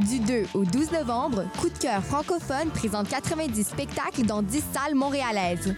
Du 0.00 0.20
2 0.20 0.44
au 0.54 0.64
12 0.64 0.92
novembre, 0.92 1.44
Coup 1.58 1.68
de 1.68 1.76
cœur 1.76 2.04
francophone 2.04 2.68
présente 2.72 3.08
90 3.08 3.66
spectacles 3.66 4.24
dans 4.26 4.42
10 4.42 4.62
salles 4.72 4.94
montréalaises. 4.94 5.74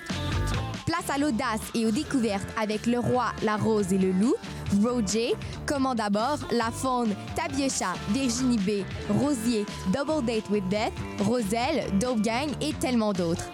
Place 0.85 1.09
à 1.09 1.17
l'audace 1.17 1.61
et 1.75 1.87
aux 1.87 1.91
découvertes 1.91 2.47
avec 2.61 2.85
Le 2.87 2.99
Roi, 2.99 3.27
la 3.43 3.57
Rose 3.57 3.95
et 3.95 3.99
le 3.99 4.13
Loup, 4.13 4.35
Roger, 4.83 5.33
Comment 5.65 5.95
d'abord, 5.95 6.39
La 6.51 6.71
Faune, 6.71 7.15
Tabiocha, 7.35 7.95
Virginie 8.11 8.59
B, 8.59 8.85
Rosier, 9.09 9.65
Double 9.95 10.25
Date 10.27 10.51
with 10.51 10.69
Death, 10.69 10.93
Roselle, 11.21 11.87
Dope 11.99 12.21
Gang 12.21 12.51
et 12.61 12.75
tellement 12.75 13.15
d'autres. 13.15 13.51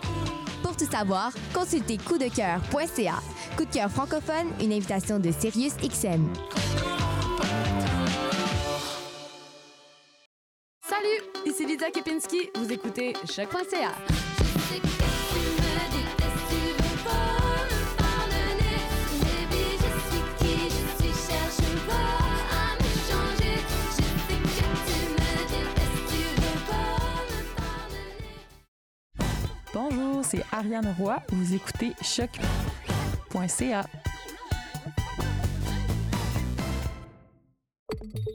Pour 0.64 0.76
tout 0.76 0.90
savoir, 0.90 1.30
consultez 1.54 1.96
coupdecoeur.ca. 1.96 3.14
Coup 3.56 3.64
de 3.64 3.70
cœur 3.70 3.90
francophone, 3.90 4.48
une 4.60 4.72
invitation 4.72 5.20
de 5.20 5.30
Sirius 5.30 5.76
XM. 5.76 6.26
Lydia 11.76 11.90
Kepinski. 11.90 12.48
Vous 12.54 12.72
écoutez 12.72 13.12
Choc.ca. 13.30 13.92
Bonjour, 29.74 30.24
c'est 30.24 30.42
Ariane 30.50 30.94
Roy. 30.98 31.20
Vous 31.28 31.54
écoutez 31.54 31.92
choc.ca. 32.00 33.84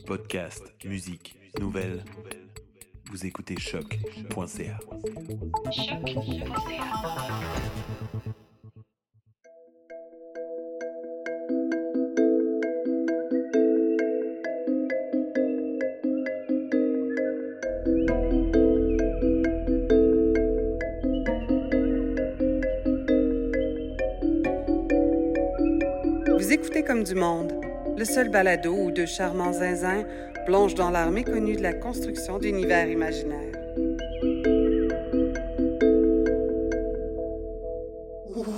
Podcast, 0.05 0.61
musique, 0.85 1.35
nouvelles. 1.59 2.03
Vous 3.11 3.25
écoutez 3.25 3.59
choc.ca. 3.59 4.79
Vous 26.37 26.53
écoutez 26.53 26.83
comme 26.83 27.03
du 27.03 27.15
monde, 27.15 27.51
le 27.97 28.05
seul 28.05 28.29
balado 28.29 28.73
où 28.73 28.89
deux 28.89 29.05
charmants 29.05 29.51
zinzins 29.51 30.05
plongent 30.45 30.75
dans 30.75 30.89
l'art 30.89 31.11
méconnu 31.11 31.55
de 31.55 31.61
la 31.61 31.73
construction 31.73 32.39
d'univers 32.39 32.87
imaginaires. 32.87 33.55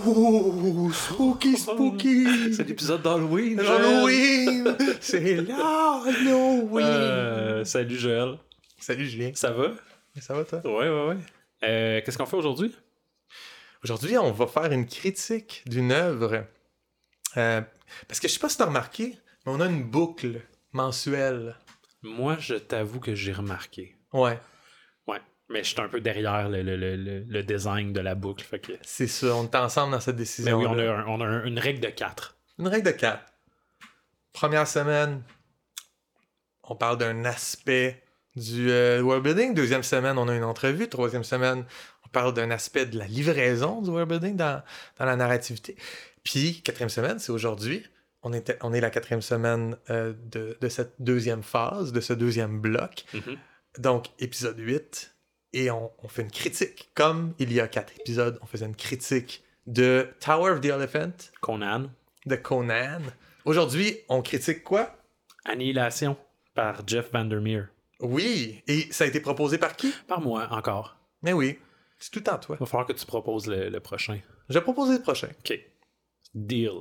Oh, 0.05 0.89
spooky, 0.93 1.57
spooky! 1.57 2.25
C'est 2.53 2.67
l'épisode 2.67 3.01
d'Halloween. 3.01 3.59
Halloween! 3.59 4.75
C'est 5.01 5.35
l'Halloween! 5.35 6.85
Euh, 6.85 7.65
salut 7.65 7.97
Joël. 7.97 8.37
Salut 8.79 9.05
Julien. 9.07 9.31
Ça 9.33 9.51
va? 9.51 9.71
Ça 10.19 10.33
va 10.33 10.43
toi? 10.43 10.61
Ouais, 10.65 10.89
ouais, 10.89 11.07
ouais. 11.07 11.17
Euh, 11.63 12.01
Qu'est-ce 12.03 12.17
qu'on 12.17 12.25
fait 12.25 12.37
aujourd'hui? 12.37 12.75
Aujourd'hui, 13.83 14.17
on 14.17 14.31
va 14.31 14.47
faire 14.47 14.71
une 14.71 14.85
critique 14.85 15.63
d'une 15.65 15.91
œuvre. 15.91 16.45
Euh, 17.37 17.61
parce 18.07 18.19
que 18.19 18.27
je 18.27 18.33
sais 18.33 18.39
pas 18.39 18.49
si 18.49 18.57
t'as 18.57 18.65
remarqué, 18.65 19.17
mais 19.45 19.51
on 19.51 19.59
a 19.59 19.65
une 19.65 19.83
boucle 19.83 20.41
mensuelle. 20.73 21.55
Moi, 22.03 22.37
je 22.39 22.55
t'avoue 22.55 22.99
que 22.99 23.15
j'ai 23.15 23.31
remarqué. 23.33 23.95
Ouais, 24.13 24.39
Ouais. 25.07 25.19
Mais 25.49 25.63
je 25.63 25.69
suis 25.69 25.81
un 25.81 25.87
peu 25.89 25.99
derrière 26.01 26.49
le, 26.49 26.61
le- 26.63 26.77
le- 26.77 26.95
le- 26.95 27.19
le 27.27 27.43
design 27.43 27.91
de 27.93 27.99
la 27.99 28.15
boucle. 28.15 28.43
Fait 28.43 28.59
que... 28.59 28.73
c'est 28.81 29.07
ça. 29.07 29.35
On 29.35 29.43
est 29.45 29.55
ensemble 29.55 29.91
dans 29.91 29.99
cette 29.99 30.15
Mais 30.15 30.21
décision. 30.21 30.57
oui, 30.59 30.65
on 30.67 30.77
a, 30.79 30.83
un- 30.83 31.05
on 31.07 31.21
a 31.21 31.25
un- 31.25 31.43
une 31.45 31.59
règle 31.59 31.79
de 31.81 31.87
4. 31.89 32.37
Une 32.59 32.67
règle 32.67 32.85
de 32.87 32.91
4. 32.91 33.21
Première 34.31 34.67
semaine, 34.67 35.21
on 36.63 36.75
parle 36.75 36.97
d'un 36.97 37.25
aspect 37.25 38.03
du 38.35 38.71
euh, 38.71 39.01
world 39.01 39.23
building. 39.23 39.53
Deuxième 39.53 39.83
semaine, 39.83 40.17
on 40.17 40.27
a 40.27 40.35
une 40.35 40.43
entrevue. 40.43 40.87
Troisième 40.89 41.23
semaine, 41.23 41.65
on 42.05 42.09
parle 42.09 42.33
d'un 42.33 42.49
aspect 42.49 42.85
de 42.85 42.97
la 42.97 43.05
livraison 43.05 43.81
du 43.81 43.89
world 43.89 44.09
building 44.09 44.35
dans, 44.35 44.63
dans 44.97 45.05
la 45.05 45.15
narrativité. 45.15 45.75
Puis, 46.23 46.61
quatrième 46.61 46.89
semaine, 46.89 47.19
c'est 47.19 47.31
aujourd'hui. 47.31 47.85
On, 48.23 48.33
était, 48.33 48.57
on 48.61 48.73
est 48.73 48.81
la 48.81 48.89
quatrième 48.89 49.21
semaine 49.21 49.77
euh, 49.89 50.13
de, 50.31 50.57
de 50.59 50.69
cette 50.69 50.93
deuxième 50.99 51.43
phase, 51.43 51.91
de 51.91 51.99
ce 52.01 52.13
deuxième 52.13 52.59
bloc. 52.59 53.05
Mhm. 53.13 53.37
Donc, 53.79 54.07
épisode 54.19 54.57
8. 54.59 55.15
Et 55.53 55.69
on, 55.69 55.91
on 56.01 56.07
fait 56.07 56.23
une 56.23 56.31
critique. 56.31 56.89
Comme 56.95 57.33
il 57.37 57.51
y 57.53 57.59
a 57.59 57.67
quatre 57.67 57.93
épisodes, 57.99 58.39
on 58.41 58.45
faisait 58.45 58.65
une 58.65 58.75
critique 58.75 59.43
de 59.67 60.07
Tower 60.19 60.51
of 60.51 60.61
the 60.61 60.65
Elephant, 60.65 61.11
Conan. 61.41 61.89
de 62.25 62.35
Conan. 62.35 63.01
Aujourd'hui, 63.45 63.97
on 64.09 64.21
critique 64.21 64.63
quoi? 64.63 64.95
Annihilation 65.45 66.17
par 66.55 66.81
Jeff 66.87 67.11
Vandermeer. 67.11 67.65
Oui, 67.99 68.61
et 68.67 68.87
ça 68.91 69.03
a 69.03 69.07
été 69.07 69.19
proposé 69.19 69.57
par 69.57 69.75
qui? 69.75 69.93
Par 70.07 70.21
moi, 70.21 70.47
encore. 70.51 70.97
Mais 71.21 71.33
oui, 71.33 71.59
c'est 71.99 72.11
tout 72.11 72.27
en 72.29 72.37
toi. 72.37 72.55
Il 72.57 72.59
va 72.59 72.65
falloir 72.65 72.87
que 72.87 72.93
tu 72.93 73.05
proposes 73.05 73.47
le, 73.47 73.69
le 73.69 73.79
prochain. 73.79 74.19
Je 74.49 74.55
vais 74.55 74.61
proposer 74.61 74.93
le 74.93 75.01
prochain. 75.01 75.29
OK. 75.39 75.59
Deal. 76.33 76.71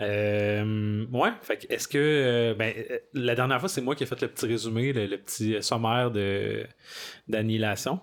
Euh, 0.00 1.04
ouais, 1.12 1.30
fait 1.42 1.58
que 1.58 1.72
est-ce 1.72 1.86
que 1.86 1.98
euh, 1.98 2.54
ben, 2.54 2.72
euh, 2.90 2.98
la 3.14 3.34
dernière 3.34 3.60
fois 3.60 3.68
c'est 3.68 3.82
moi 3.82 3.94
qui 3.94 4.02
ai 4.04 4.06
fait 4.06 4.20
le 4.22 4.28
petit 4.28 4.46
résumé, 4.46 4.92
le, 4.92 5.06
le 5.06 5.18
petit 5.18 5.62
sommaire 5.62 6.10
de 6.10 6.66
d'annihilation. 7.28 8.00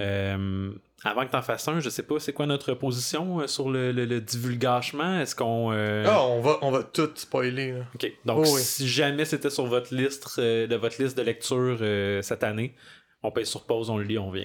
Euh, 0.00 0.70
avant 1.02 1.24
que 1.26 1.30
tu 1.30 1.36
en 1.36 1.42
fasses 1.42 1.66
un, 1.66 1.80
je 1.80 1.88
sais 1.88 2.02
pas 2.04 2.20
c'est 2.20 2.32
quoi 2.32 2.46
notre 2.46 2.74
position 2.74 3.44
sur 3.48 3.68
le, 3.70 3.90
le, 3.90 4.04
le 4.04 4.20
divulgachement? 4.20 5.20
Est-ce 5.20 5.34
qu'on 5.34 5.70
Ah, 5.72 6.22
on 6.24 6.40
va, 6.40 6.58
on 6.62 6.70
va 6.70 6.82
tout 6.84 7.10
spoiler. 7.16 7.72
là. 7.72 7.84
Ok. 7.94 8.12
Donc, 8.24 8.38
Oh 8.46 8.50
oui. 8.54 8.60
si 8.60 8.86
jamais 8.86 9.24
c'était 9.24 9.50
sur 9.50 9.66
votre 9.66 9.92
liste 9.94 10.38
de 10.38 10.74
votre 10.76 11.02
liste 11.02 11.16
de 11.16 11.22
lecture 11.22 11.78
cette 12.22 12.44
année, 12.44 12.74
on 13.22 13.32
paye 13.32 13.46
sur 13.46 13.66
pause, 13.66 13.90
on 13.90 13.96
le 13.98 14.04
lit, 14.04 14.18
on 14.18 14.30
vient. 14.30 14.44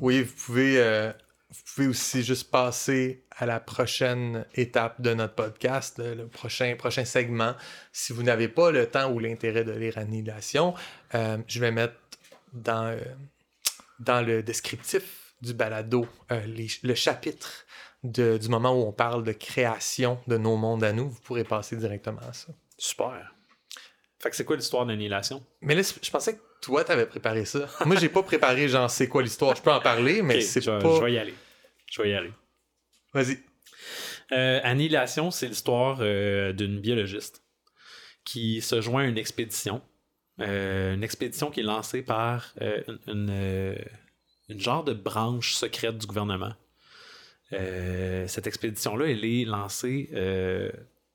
Oui, 0.00 0.22
vous 0.22 0.34
pouvez, 0.46 1.12
vous 1.50 1.62
pouvez 1.74 1.86
aussi 1.88 2.22
juste 2.22 2.50
passer 2.50 3.24
à 3.30 3.46
la 3.46 3.58
prochaine 3.58 4.44
étape 4.54 5.00
de 5.00 5.14
notre 5.14 5.34
podcast, 5.34 5.98
le, 5.98 6.26
prochain, 6.26 6.74
prochain 6.76 7.04
segment. 7.04 7.54
Si 7.90 8.12
vous 8.12 8.22
n'avez 8.22 8.48
pas 8.48 8.70
le 8.70 8.86
temps 8.86 9.10
ou 9.10 9.18
l'intérêt 9.18 9.64
de 9.64 9.72
lire 9.72 9.96
Annihilation, 9.96 10.74
euh, 11.14 11.38
je 11.46 11.60
vais 11.60 11.70
mettre 11.70 11.94
dans, 12.52 12.88
euh, 12.88 13.00
dans 13.98 14.20
le 14.20 14.42
descriptif 14.42 15.34
du 15.40 15.54
balado 15.54 16.06
euh, 16.32 16.42
le 16.82 16.94
chapitre 16.94 17.64
du 18.04 18.48
moment 18.48 18.72
où 18.72 18.86
on 18.86 18.92
parle 18.92 19.24
de 19.24 19.32
création 19.32 20.20
de 20.26 20.36
nos 20.36 20.56
mondes 20.56 20.84
à 20.84 20.92
nous. 20.92 21.08
Vous 21.08 21.20
pourrez 21.20 21.44
passer 21.44 21.76
directement 21.76 22.20
à 22.28 22.32
ça. 22.32 22.48
Super. 22.76 23.37
Fait 24.20 24.30
que 24.30 24.36
c'est 24.36 24.44
quoi 24.44 24.56
l'histoire 24.56 24.84
d'annihilation? 24.84 25.44
Mais 25.60 25.74
là, 25.74 25.82
je 25.82 26.10
pensais 26.10 26.36
que 26.36 26.40
toi, 26.60 26.82
t'avais 26.84 27.06
préparé 27.06 27.44
ça. 27.44 27.68
Moi, 27.86 27.96
j'ai 27.96 28.08
pas 28.08 28.22
préparé, 28.22 28.68
genre, 28.68 28.90
c'est 28.90 29.08
quoi 29.08 29.22
l'histoire. 29.22 29.54
Je 29.54 29.62
peux 29.62 29.70
en 29.70 29.80
parler, 29.80 30.22
mais 30.22 30.40
c'est 30.40 30.64
pas... 30.64 30.80
je 30.80 31.04
vais 31.04 31.12
y 31.12 31.18
aller. 31.18 31.34
Je 31.90 32.02
vais 32.02 32.10
y 32.10 32.14
aller. 32.14 32.32
Vas-y. 33.14 33.38
Euh, 34.32 34.60
Annihilation, 34.62 35.30
c'est 35.30 35.46
l'histoire 35.48 35.98
euh, 36.00 36.52
d'une 36.52 36.80
biologiste 36.80 37.42
qui 38.24 38.60
se 38.60 38.80
joint 38.80 39.04
à 39.04 39.06
une 39.06 39.18
expédition. 39.18 39.80
Euh, 40.40 40.94
une 40.94 41.02
expédition 41.02 41.50
qui 41.50 41.60
est 41.60 41.64
lancée 41.64 42.02
par 42.02 42.54
une, 42.60 42.98
une, 43.06 43.76
une 44.48 44.60
genre 44.60 44.84
de 44.84 44.92
branche 44.92 45.54
secrète 45.54 45.96
du 45.96 46.06
gouvernement. 46.06 46.54
Cette 47.50 48.46
expédition-là, 48.46 49.06
elle 49.06 49.24
est 49.24 49.44
lancée 49.46 50.10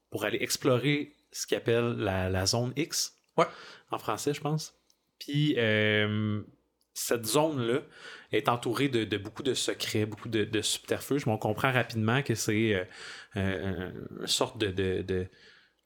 pour 0.09 0.25
aller 0.25 0.40
explorer 0.41 1.14
ce 1.33 1.47
qu'ils 1.47 1.57
appellent 1.57 1.95
la, 1.97 2.29
la 2.29 2.45
zone 2.45 2.73
X. 2.75 3.17
Ouais. 3.38 3.45
En 3.91 3.97
français, 3.97 4.33
je 4.33 4.41
pense. 4.41 4.73
Puis, 5.19 5.55
euh, 5.58 6.41
cette 6.93 7.25
zone-là 7.25 7.81
est 8.31 8.49
entourée 8.49 8.87
de, 8.90 9.03
de 9.03 9.17
beaucoup 9.17 9.43
de 9.43 9.53
secrets, 9.53 10.05
beaucoup 10.05 10.29
de, 10.29 10.43
de 10.43 10.61
subterfuges, 10.61 11.25
mais 11.25 11.31
on 11.31 11.37
comprend 11.37 11.72
rapidement 11.72 12.22
que 12.22 12.35
c'est 12.35 12.75
euh, 12.75 12.85
euh, 13.37 13.91
une 14.22 14.28
sorte 14.28 14.58
de, 14.59 14.67
de- 14.67 15.02
de 15.02 15.28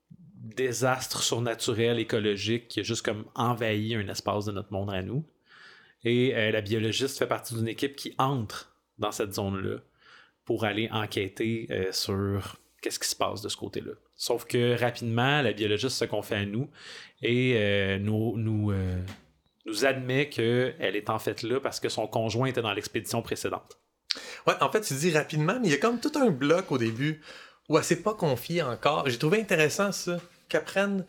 désastre 0.09 1.23
surnaturel, 1.23 1.99
écologique, 1.99 2.67
qui 2.67 2.81
a 2.81 2.83
juste 2.83 3.03
comme 3.05 3.25
envahi 3.35 3.95
un 3.95 4.07
espace 4.07 4.45
de 4.45 4.51
notre 4.51 4.71
monde 4.71 4.89
à 4.91 5.01
nous. 5.01 5.25
Et 6.03 6.35
euh, 6.35 6.51
la 6.51 6.61
biologiste 6.61 7.17
fait 7.17 7.27
partie 7.27 7.55
d'une 7.55 7.67
équipe 7.67 7.95
qui 7.95 8.13
entre 8.17 8.75
dans 8.97 9.11
cette 9.11 9.33
zone-là 9.33 9.79
pour 10.45 10.63
aller 10.63 10.89
enquêter 10.91 11.67
euh, 11.71 11.91
sur 11.91 12.57
qu'est-ce 12.87 12.99
qui 12.99 13.09
se 13.09 13.15
passe 13.17 13.41
de 13.41 13.49
ce 13.49 13.57
côté-là. 13.57 13.91
Sauf 14.15 14.45
que 14.45 14.79
rapidement, 14.79 15.41
la 15.41 15.51
biologiste 15.51 15.97
se 15.97 16.05
confie 16.05 16.35
à 16.35 16.45
nous 16.45 16.69
et 17.21 17.55
euh, 17.57 17.99
nous, 17.99 18.37
nous, 18.37 18.71
euh, 18.71 19.01
nous 19.65 19.83
admet 19.83 20.29
qu'elle 20.29 20.95
est 20.95 21.09
en 21.09 21.19
fait 21.19 21.43
là 21.43 21.59
parce 21.59 21.81
que 21.81 21.89
son 21.89 22.07
conjoint 22.07 22.47
était 22.47 22.61
dans 22.61 22.71
l'expédition 22.71 23.21
précédente. 23.21 23.77
Ouais, 24.47 24.53
en 24.61 24.71
fait, 24.71 24.79
tu 24.79 24.93
dis 24.93 25.11
rapidement, 25.11 25.59
mais 25.59 25.67
il 25.67 25.71
y 25.71 25.73
a 25.73 25.79
comme 25.79 25.99
tout 25.99 26.13
un 26.15 26.29
bloc 26.29 26.71
au 26.71 26.77
début 26.77 27.21
où 27.67 27.77
elle 27.77 27.83
s'est 27.83 28.01
pas 28.01 28.13
confiée 28.13 28.61
encore. 28.61 29.09
J'ai 29.09 29.17
trouvé 29.17 29.41
intéressant 29.41 29.91
ça, 29.91 30.21
qu'elle 30.47 30.63
prenne 30.63 31.05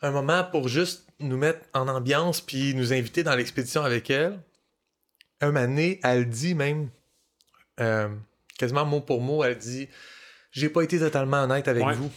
un 0.00 0.12
moment 0.12 0.44
pour 0.44 0.68
juste 0.68 1.08
nous 1.18 1.36
mettre 1.36 1.66
en 1.72 1.88
ambiance 1.88 2.40
puis 2.40 2.72
nous 2.76 2.92
inviter 2.92 3.24
dans 3.24 3.34
l'expédition 3.34 3.82
avec 3.82 4.10
elle, 4.10 4.38
un 5.40 5.50
donné, 5.50 5.98
elle 6.04 6.28
dit 6.28 6.54
même, 6.54 6.88
euh, 7.80 8.08
quasiment 8.56 8.84
mot 8.84 9.00
pour 9.00 9.20
mot, 9.20 9.42
elle 9.42 9.58
dit 9.58 9.88
J'ai 10.54 10.68
pas 10.70 10.82
été 10.82 10.98
totalement 10.98 11.42
honnête 11.42 11.68
avec 11.68 11.84
Ouais. 11.84 11.94
vous. 11.94 12.10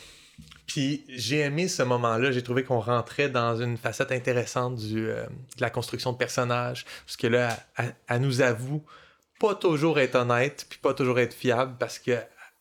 Puis 0.67 1.03
j'ai 1.09 1.39
aimé 1.39 1.67
ce 1.67 1.81
moment-là. 1.83 2.31
J'ai 2.31 2.43
trouvé 2.43 2.63
qu'on 2.63 2.79
rentrait 2.79 3.29
dans 3.29 3.55
une 3.59 3.77
facette 3.77 4.11
intéressante 4.11 4.75
du, 4.75 5.07
euh, 5.09 5.23
de 5.25 5.61
la 5.61 5.69
construction 5.69 6.11
de 6.11 6.17
personnages. 6.17 6.85
Parce 7.05 7.17
que 7.17 7.27
là, 7.27 7.57
elle, 7.77 7.95
elle 8.07 8.21
nous 8.21 8.41
avoue 8.41 8.83
pas 9.39 9.55
toujours 9.55 9.99
être 9.99 10.15
honnête, 10.15 10.65
puis 10.69 10.77
pas 10.79 10.93
toujours 10.93 11.19
être 11.19 11.33
fiable, 11.33 11.75
parce 11.79 11.99
que 11.99 12.17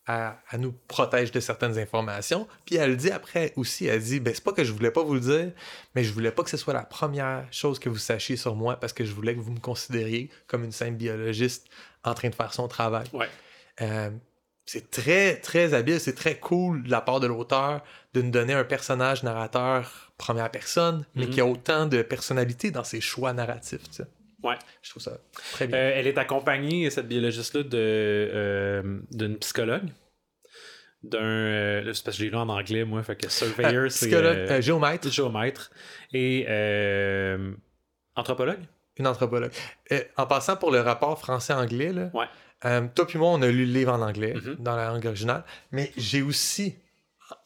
elle, 0.09 0.33
elle 0.53 0.61
nous 0.61 0.73
protège 0.87 1.33
de 1.33 1.41
certaines 1.41 1.79
informations. 1.79 2.47
Puis 2.65 2.77
elle 2.77 2.91
le 2.91 2.97
dit 2.97 3.11
après 3.11 3.53
aussi, 3.57 3.87
elle 3.87 4.01
dit, 4.01 4.21
ben 4.21 4.33
c'est 4.33 4.45
pas 4.45 4.53
que 4.53 4.63
je 4.63 4.73
voulais 4.73 4.93
pas 4.93 5.03
vous 5.03 5.15
le 5.15 5.21
dire, 5.21 5.51
mais 5.97 6.05
je 6.05 6.13
voulais 6.13 6.31
pas 6.31 6.45
que 6.45 6.51
ce 6.51 6.57
soit 6.57 6.75
la 6.75 6.85
première 6.85 7.45
chose 7.51 7.79
que 7.81 7.89
vous 7.89 7.99
sachiez 7.99 8.37
sur 8.37 8.55
moi, 8.55 8.77
parce 8.79 8.93
que 8.93 9.05
je 9.05 9.13
voulais 9.13 9.35
que 9.35 9.41
vous 9.41 9.51
me 9.53 9.59
considériez 9.59 10.31
comme 10.47 10.63
une 10.65 10.71
simple 10.73 10.93
biologiste 10.97 11.67
en 12.05 12.15
train 12.15 12.29
de 12.29 12.35
faire 12.37 12.55
son 12.55 12.69
travail. 12.69 13.07
Ouais. 13.13 13.29
Euh, 13.81 14.11
c'est 14.67 14.91
très, 14.91 15.37
très 15.37 15.73
habile, 15.75 16.01
c'est 16.01 16.15
très 16.15 16.37
cool 16.39 16.83
de 16.83 16.91
la 16.91 17.01
part 17.01 17.21
de 17.21 17.27
l'auteur 17.29 17.83
de 18.15 18.21
nous 18.23 18.31
donner 18.31 18.53
un 18.53 18.65
personnage 18.65 19.23
narrateur 19.23 20.13
première 20.19 20.51
personne, 20.51 21.05
mais 21.15 21.27
Mhm. 21.27 21.31
qui 21.31 21.41
a 21.41 21.47
autant 21.47 21.87
de 21.87 22.03
personnalité 22.03 22.71
dans 22.71 22.85
ses 22.85 23.01
choix 23.01 23.33
narratifs. 23.33 23.83
tu 23.85 23.93
sais. 23.93 24.07
Ouais. 24.43 24.57
Je 24.83 24.91
trouve 24.91 25.03
ça 25.03 25.19
très 25.53 25.67
bien. 25.67 25.77
Euh, 25.79 25.93
elle 25.95 26.07
est 26.07 26.19
accompagnée, 26.19 26.89
cette 26.91 27.09
biologiste-là, 27.09 27.63
euh, 27.75 29.01
d'une 29.13 29.37
psychologue. 29.39 29.89
D'un. 31.03 31.19
euh, 31.23 31.93
c'est 31.93 32.05
parce 32.05 32.17
que 32.17 32.23
j'ai 32.25 32.31
lu 32.31 32.37
en 32.37 32.49
anglais, 32.49 32.85
moi, 32.85 33.03
fait 33.03 33.17
que 33.17 33.29
surveyor, 33.29 33.85
Euh, 33.85 33.89
c'est. 33.89 34.07
psychologue, 34.07 34.37
euh, 34.39 34.51
euh, 34.53 34.61
géomètre, 34.61 35.11
géomètre. 35.11 35.71
Et 36.13 36.47
euh, 36.49 37.53
anthropologue. 38.17 38.61
une 38.99 39.07
anthropologue. 39.07 39.53
En 40.17 40.27
passant 40.27 40.57
pour 40.57 40.71
le 40.71 40.81
rapport 40.81 41.19
français-anglais, 41.19 41.93
là, 41.93 42.11
Ouais. 42.15 42.25
Euh, 42.67 42.83
toi 42.95 43.07
puis 43.07 43.19
moi, 43.19 43.29
on 43.31 43.41
a 43.43 43.47
lu 43.49 43.65
le 43.67 43.73
livre 43.73 43.93
en 43.93 44.03
anglais, 44.03 44.35
Mhm. 44.35 44.57
dans 44.59 44.77
la 44.77 44.89
langue 44.89 45.07
originale, 45.07 45.45
mais 45.73 45.93
j'ai 45.97 46.21
aussi 46.23 46.75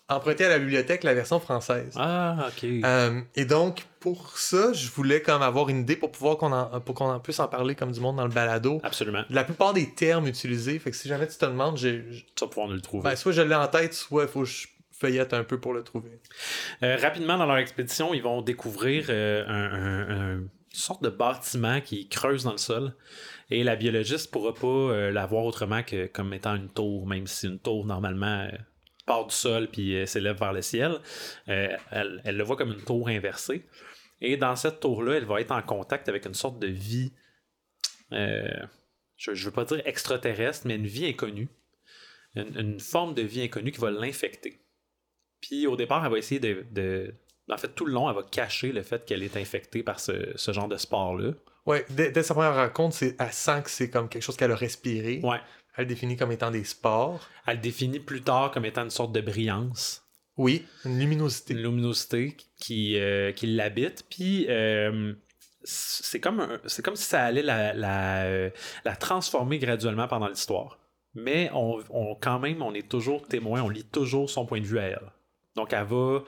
emprunté 0.08 0.44
à 0.44 0.48
la 0.48 0.58
bibliothèque 0.58 1.04
la 1.04 1.14
version 1.14 1.38
française. 1.38 1.94
Ah, 1.96 2.48
ok. 2.48 2.64
Euh, 2.84 3.20
et 3.36 3.44
donc, 3.44 3.84
pour 4.00 4.36
ça, 4.38 4.72
je 4.72 4.88
voulais 4.90 5.22
comme 5.22 5.40
avoir 5.42 5.68
une 5.68 5.80
idée 5.82 5.94
pour 5.94 6.10
pouvoir 6.10 6.36
qu'on 6.36 6.50
en, 6.50 6.80
pour 6.80 6.96
qu'on 6.96 7.08
en 7.10 7.20
puisse 7.20 7.38
en 7.38 7.46
parler 7.46 7.76
comme 7.76 7.92
du 7.92 8.00
monde 8.00 8.16
dans 8.16 8.26
le 8.26 8.32
balado. 8.32 8.80
Absolument. 8.82 9.22
La 9.30 9.44
plupart 9.44 9.72
des 9.72 9.88
termes 9.94 10.26
utilisés, 10.26 10.80
fait 10.80 10.90
que 10.90 10.96
si 10.96 11.06
jamais 11.08 11.28
tu 11.28 11.36
te 11.36 11.44
demandes, 11.44 11.76
j'ai, 11.76 12.04
Tu 12.34 12.40
vas 12.44 12.48
pouvoir 12.48 12.66
nous 12.68 12.74
le 12.74 12.80
trouver. 12.80 13.08
ben, 13.08 13.14
soit 13.14 13.30
je 13.32 13.42
l'ai 13.42 13.54
en 13.54 13.68
tête, 13.68 13.94
soit 13.94 14.22
il 14.24 14.28
faut 14.28 14.40
que 14.40 14.46
je 14.48 14.66
feuillette 14.90 15.32
un 15.32 15.44
peu 15.44 15.60
pour 15.60 15.72
le 15.74 15.82
trouver. 15.84 16.20
Euh, 16.82 16.96
rapidement, 17.00 17.38
dans 17.38 17.46
leur 17.46 17.56
expédition, 17.58 18.12
ils 18.12 18.22
vont 18.22 18.42
découvrir 18.42 19.06
euh, 19.10 19.44
un, 19.46 19.52
un- 19.54 20.10
un- 20.10 20.38
une 20.38 20.48
sorte 20.72 21.02
de 21.04 21.08
bâtiment 21.08 21.80
qui 21.80 22.08
creuse 22.08 22.44
dans 22.44 22.52
le 22.52 22.58
sol. 22.58 22.94
Et 23.50 23.64
la 23.64 23.76
biologiste 23.76 24.30
pourra 24.30 24.54
pas 24.54 24.66
euh, 24.66 25.10
la 25.10 25.26
voir 25.26 25.44
autrement 25.44 25.82
que 25.82 26.06
comme 26.06 26.32
étant 26.32 26.54
une 26.54 26.68
tour, 26.68 27.06
même 27.06 27.26
si 27.26 27.46
une 27.46 27.58
tour, 27.58 27.84
normalement, 27.84 28.42
euh, 28.42 28.56
part 29.06 29.26
du 29.26 29.34
sol 29.34 29.68
puis 29.68 29.96
euh, 29.96 30.06
s'élève 30.06 30.38
vers 30.38 30.52
le 30.52 30.62
ciel. 30.62 30.98
Euh, 31.48 31.76
elle, 31.90 32.36
le 32.36 32.44
voit 32.44 32.56
comme 32.56 32.72
une 32.72 32.82
tour 32.82 33.08
inversée. 33.08 33.66
Et 34.20 34.36
dans 34.36 34.54
cette 34.54 34.80
tour-là, 34.80 35.14
elle 35.14 35.24
va 35.24 35.40
être 35.40 35.50
en 35.50 35.62
contact 35.62 36.08
avec 36.08 36.26
une 36.26 36.34
sorte 36.34 36.58
de 36.58 36.66
vie, 36.66 37.12
je 38.10 39.30
ne 39.30 39.36
veux 39.36 39.50
pas 39.50 39.64
dire 39.64 39.80
extraterrestre, 39.86 40.66
mais 40.66 40.76
une 40.76 40.86
vie 40.86 41.06
inconnue. 41.06 41.48
Une, 42.36 42.78
forme 42.78 43.14
de 43.14 43.22
vie 43.22 43.42
inconnue 43.42 43.72
qui 43.72 43.80
va 43.80 43.90
l'infecter. 43.90 44.60
Puis 45.40 45.66
au 45.66 45.74
départ, 45.74 46.04
elle 46.04 46.12
va 46.12 46.18
essayer 46.18 46.40
de- 46.40 47.14
En 47.52 47.56
fait, 47.58 47.74
tout 47.74 47.84
le 47.86 47.92
long, 47.92 48.08
elle 48.08 48.16
va 48.16 48.22
cacher 48.22 48.72
le 48.72 48.82
fait 48.82 49.04
qu'elle 49.04 49.22
est 49.22 49.36
infectée 49.36 49.82
par 49.82 50.00
ce, 50.00 50.32
ce 50.36 50.52
genre 50.52 50.68
de 50.68 50.76
sport-là. 50.76 51.32
Ouais, 51.66 51.84
dès, 51.90 52.10
dès 52.10 52.22
sa 52.22 52.34
première 52.34 52.54
rencontre, 52.56 52.96
elle 53.02 53.32
sent 53.32 53.62
que 53.64 53.70
c'est 53.70 53.90
comme 53.90 54.08
quelque 54.08 54.22
chose 54.22 54.36
qu'elle 54.36 54.52
a 54.52 54.56
respiré. 54.56 55.20
Ouais. 55.22 55.38
Elle 55.76 55.84
le 55.84 55.88
définit 55.88 56.16
comme 56.16 56.32
étant 56.32 56.50
des 56.50 56.64
sports. 56.64 57.20
Elle 57.46 57.56
le 57.56 57.62
définit 57.62 58.00
plus 58.00 58.22
tard 58.22 58.50
comme 58.50 58.64
étant 58.64 58.82
une 58.82 58.90
sorte 58.90 59.12
de 59.12 59.20
brillance, 59.20 60.02
Oui, 60.36 60.66
une 60.84 60.98
luminosité. 60.98 61.54
une 61.54 61.62
luminosité 61.62 62.36
qui, 62.60 62.98
euh, 62.98 63.32
qui 63.32 63.46
l'habite. 63.46 64.04
Puis 64.10 64.46
euh, 64.48 65.12
c'est 65.62 66.20
comme, 66.20 66.58
c'est 66.66 66.84
comme 66.84 66.96
si 66.96 67.04
ça 67.04 67.22
allait 67.24 67.42
la, 67.42 67.72
la, 67.74 68.22
euh, 68.24 68.50
la 68.84 68.96
transformer 68.96 69.58
graduellement 69.58 70.08
pendant 70.08 70.28
l'histoire. 70.28 70.78
Mais 71.14 71.50
on, 71.54 71.82
on- 71.90 72.14
quand 72.14 72.38
même, 72.38 72.62
on 72.62 72.72
est 72.74 72.88
toujours 72.88 73.26
témoin, 73.26 73.62
on 73.62 73.68
lit 73.68 73.84
toujours 73.84 74.30
son 74.30 74.46
point 74.46 74.60
de 74.60 74.66
vue 74.66 74.78
à 74.78 74.84
elle. 74.84 75.12
Donc 75.56 75.72
elle 75.72 75.84
va 75.84 76.20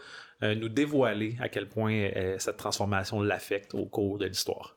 euh, 0.43 0.55
nous 0.55 0.69
dévoiler 0.69 1.37
à 1.41 1.49
quel 1.49 1.69
point 1.69 1.93
euh, 1.95 2.37
cette 2.39 2.57
transformation 2.57 3.21
l'affecte 3.23 3.75
au 3.75 3.87
cours 3.87 4.19
de 4.19 4.27
l'histoire. 4.27 4.77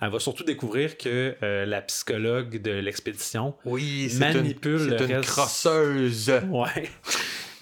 Elle 0.00 0.10
va 0.10 0.20
surtout 0.20 0.44
découvrir 0.44 0.96
que 0.96 1.36
euh, 1.42 1.66
la 1.66 1.82
psychologue 1.82 2.60
de 2.62 2.70
l'expédition 2.70 3.56
Oui, 3.64 4.12
manipule 4.18 4.80
une, 4.82 4.90
le 4.90 4.98
c'est 4.98 5.04
une 5.06 5.16
reste. 5.16 5.28
crosseuse. 5.28 6.32
Ouais. 6.50 6.88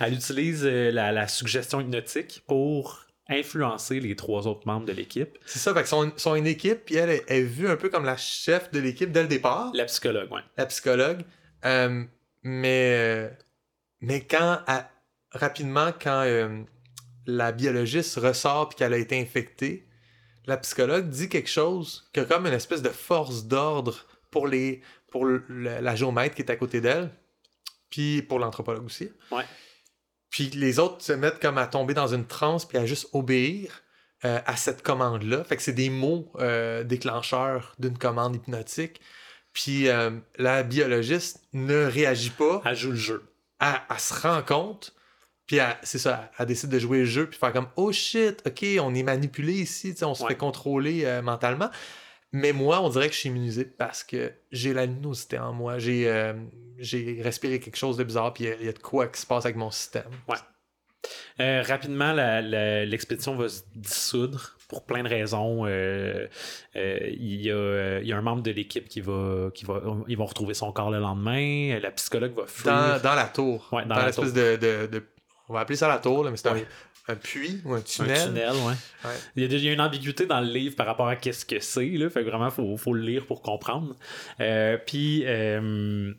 Elle 0.01 0.15
utilise 0.15 0.65
la, 0.65 1.13
la 1.13 1.29
suggestion 1.29 1.81
hypnotique 1.81 2.43
pour 2.47 3.01
influencer 3.31 4.01
les 4.01 4.17
trois 4.17 4.47
autres 4.47 4.67
membres 4.67 4.85
de 4.85 4.93
l'équipe. 4.93 5.39
C'est 5.47 5.59
ça, 5.59 5.73
fait 5.73 5.83
que 5.83 5.89
son, 5.89 6.13
son 6.17 6.35
une 6.35 6.47
équipe, 6.47 6.85
puis 6.85 6.97
elle 6.97 7.09
est, 7.09 7.25
est 7.29 7.41
vue 7.43 7.69
un 7.71 7.77
peu 7.77 7.89
comme 7.89 8.05
la 8.05 8.19
chef 8.19 8.71
de 8.71 8.81
l'équipe 8.81 9.11
dès 9.11 9.23
le 9.23 9.29
départ, 9.29 9.71
La 9.73 9.87
psychologue, 9.87 10.31
ouais. 10.31 10.43
la 10.59 10.67
psychologue. 10.67 11.23
Euh, 11.65 12.05
mais, 12.43 13.31
mais 14.03 14.21
quand, 14.21 14.59
rapidement, 15.31 15.91
quand 15.99 16.23
euh, 16.27 16.61
la 17.27 17.53
biologiste 17.53 18.17
ressort 18.17 18.69
puis 18.69 18.77
qu'elle 18.79 18.93
a 18.95 18.99
été 18.99 19.21
infectée, 19.21 19.87
la 20.47 20.57
psychologue 20.59 21.09
dit 21.09 21.29
quelque 21.29 21.49
chose 21.51 22.09
qui 22.13 22.21
a 22.21 22.25
comme 22.25 22.47
une 22.47 22.53
espèce 22.53 22.83
de 22.83 22.91
force 22.91 23.45
d'ordre 23.47 24.07
pour, 24.31 24.47
les, 24.47 24.83
pour 25.11 25.25
le- 25.25 25.45
le- 25.49 25.81
la 25.81 25.95
géomètre 25.97 26.35
qui 26.35 26.43
est 26.43 26.51
à 26.51 26.57
côté 26.57 26.81
d'elle, 26.81 27.11
puis 27.91 28.23
pour 28.23 28.39
l'anthropologue 28.39 28.85
aussi. 28.85 29.11
Ouais. 29.31 29.45
Puis 30.31 30.51
les 30.51 30.79
autres 30.81 31.03
se 31.03 31.13
mettent 31.13 31.41
comme 31.41 31.59
à 31.59 31.67
tomber 31.67 31.95
dans 31.95 32.09
une 32.09 32.27
transe 32.27 32.67
puis 32.67 32.77
à 32.77 32.85
juste 32.87 33.09
obéir 33.13 33.83
euh, 34.25 34.41
à 34.47 34.57
cette 34.57 34.83
commande-là. 34.83 35.45
Fait 35.45 35.57
que 35.57 35.63
c'est 35.63 35.73
des 35.73 35.91
mots 35.91 36.33
euh, 36.41 36.83
déclencheurs 36.83 37.75
d'une 37.79 37.97
commande 37.97 38.35
hypnotique. 38.37 39.01
Puis 39.53 39.89
euh, 39.89 40.11
la 40.37 40.63
biologiste 40.65 41.41
ne 41.53 41.85
réagit 41.85 42.31
pas. 42.31 42.61
Elle 42.65 42.75
joue 42.77 42.91
le 42.91 42.97
jeu. 42.97 43.33
Elle, 43.61 43.81
elle 43.89 44.01
se 44.01 44.15
rend 44.15 44.43
compte. 44.43 44.93
Puis 45.47 45.59
c'est 45.83 45.99
ça, 45.99 46.31
elle 46.39 46.47
décide 46.47 46.71
de 46.71 46.79
jouer 46.79 47.01
le 47.01 47.05
jeu 47.05 47.29
puis 47.29 47.39
faire 47.39 47.53
comme 47.53 47.69
oh 47.77 47.93
shit, 47.93 48.43
ok, 48.47 48.65
on 48.81 48.95
est 48.95 49.03
manipulé 49.03 49.53
ici, 49.53 49.95
on 50.03 50.15
se 50.15 50.23
Ouais. 50.23 50.31
fait 50.31 50.37
contrôler 50.37 51.05
euh, 51.05 51.21
mentalement. 51.23 51.69
Mais 52.33 52.53
moi, 52.53 52.81
on 52.83 52.89
dirait 52.89 53.09
que 53.09 53.15
je 53.15 53.21
suis 53.21 53.29
immunisé 53.29 53.65
parce 53.65 54.03
que 54.03 54.33
j'ai 54.51 54.73
la 54.73 54.87
luminosité 54.87 55.39
en 55.39 55.53
moi. 55.53 55.79
J'ai 55.79 56.09
euh, 56.09 56.33
j'ai 56.79 57.21
respiré 57.23 57.61
quelque 57.61 57.77
chose 57.77 57.97
de 57.97 58.05
bizarre, 58.05 58.33
puis 58.33 58.45
il 58.45 58.47
y 58.49 58.51
a- 58.53 58.57
il 58.59 58.67
y, 58.67 58.69
a 58.69 58.73
de 58.73 58.79
quoi 58.81 59.07
qui 59.07 59.21
se 59.21 59.27
passe 59.27 59.45
avec 59.45 59.57
mon 59.57 59.71
système. 59.71 60.05
Euh, 61.41 61.63
rapidement, 61.67 62.13
l'expédition 62.15 63.37
va 63.37 63.49
se 63.49 63.63
dissoudre 63.75 64.57
pour 64.69 64.85
plein 64.87 65.03
de 65.03 65.09
raisons. 65.09 65.67
Euh, 65.67 66.27
euh, 66.77 66.99
Il 67.11 67.43
y, 67.43 67.51
a, 67.51 67.99
il 68.01 68.07
y 68.09 68.13
a 68.13 68.17
un 68.17 68.23
membre 68.23 68.43
de 68.43 68.51
l'équipe 68.51 68.89
qui 68.89 69.01
va, 69.01 69.51
qui 69.55 69.65
va. 69.65 69.83
Ils 70.09 70.17
vont 70.17 70.25
retrouver 70.27 70.55
son 70.55 70.73
corps 70.73 70.91
le 70.91 70.99
lendemain. 71.01 71.79
La 71.81 71.91
psychologue 71.91 72.35
va 72.35 72.47
fuir. 72.47 72.73
Dans, 72.73 73.01
dans 73.03 73.15
la 73.15 73.27
tour. 73.27 73.69
Ouais, 73.73 73.85
dans 73.85 73.97
l'espèce 73.97 74.33
tour. 74.33 74.35
de, 74.35 74.57
de, 74.57 74.87
de- 74.87 75.05
On 75.49 75.55
va 75.55 75.61
appeler 75.61 75.77
ça 75.77 75.89
la 75.89 75.99
tour, 75.99 76.25
là, 76.25 76.31
mais 76.31 76.37
c'est 76.37 76.51
Ouais. 76.51 76.67
un, 77.09 77.13
un 77.13 77.17
puits 77.17 77.61
ou 77.65 77.75
un 77.75 77.79
Un 77.79 77.83
tunnel. 77.83 78.27
tunnel, 78.29 78.53
ouais. 78.53 78.73
Ouais. 79.05 79.15
Il, 79.37 79.43
y 79.43 79.47
a, 79.47 79.59
il 79.59 79.65
y 79.65 79.69
a 79.69 79.73
une 79.73 79.81
ambiguïté 79.81 80.25
dans 80.27 80.41
le 80.41 80.47
livre 80.47 80.75
par 80.77 80.87
rapport 80.87 81.07
à 81.09 81.17
qu'est-ce 81.17 81.45
que 81.45 81.61
c'est. 81.61 81.87
Là, 81.91 82.09
fait 82.11 82.25
que 82.25 82.29
vraiment, 82.31 82.51
faut, 82.51 82.77
faut 82.79 82.95
le 82.95 83.03
lire 83.03 83.27
pour 83.27 83.43
comprendre. 83.43 83.95
Euh, 84.41 84.79
puis, 84.79 85.23
euh, 85.27 86.13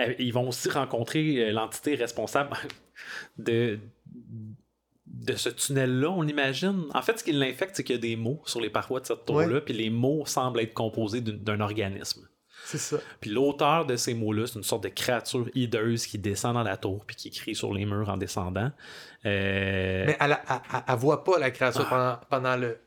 euh, 0.00 0.14
ils 0.18 0.32
vont 0.32 0.48
aussi 0.48 0.68
rencontrer 0.68 1.52
l'entité 1.52 1.94
responsable 1.94 2.56
de, 3.38 3.78
de 5.06 5.34
ce 5.36 5.48
tunnel-là, 5.48 6.10
on 6.10 6.26
imagine. 6.26 6.86
En 6.94 7.02
fait, 7.02 7.18
ce 7.18 7.24
qui 7.24 7.32
l'infecte, 7.32 7.76
c'est 7.76 7.84
qu'il 7.84 7.94
y 7.96 7.98
a 7.98 8.02
des 8.02 8.16
mots 8.16 8.42
sur 8.46 8.60
les 8.60 8.70
parois 8.70 9.00
de 9.00 9.06
cette 9.06 9.24
tour-là, 9.26 9.60
puis 9.60 9.74
les 9.74 9.90
mots 9.90 10.24
semblent 10.26 10.60
être 10.60 10.74
composés 10.74 11.20
d'un 11.20 11.60
organisme. 11.60 12.26
C'est 12.70 12.78
ça. 12.78 12.98
Puis 13.20 13.30
l'auteur 13.30 13.84
de 13.84 13.96
ces 13.96 14.14
mots-là, 14.14 14.46
c'est 14.46 14.54
une 14.56 14.62
sorte 14.62 14.84
de 14.84 14.88
créature 14.90 15.48
hideuse 15.54 16.06
qui 16.06 16.18
descend 16.18 16.54
dans 16.54 16.62
la 16.62 16.76
tour 16.76 17.04
puis 17.04 17.16
qui 17.16 17.28
écrit 17.28 17.54
sur 17.56 17.72
les 17.74 17.84
murs 17.84 18.08
en 18.08 18.16
descendant. 18.16 18.70
Euh, 19.26 20.04
Mais 20.06 20.16
elle, 20.20 20.38
elle 20.86 20.96
voit 20.96 21.24
pas 21.24 21.38
la 21.38 21.50
créature 21.50 21.88
pendant, 21.88 22.18
pendant 22.30 22.56
le, 22.56 22.78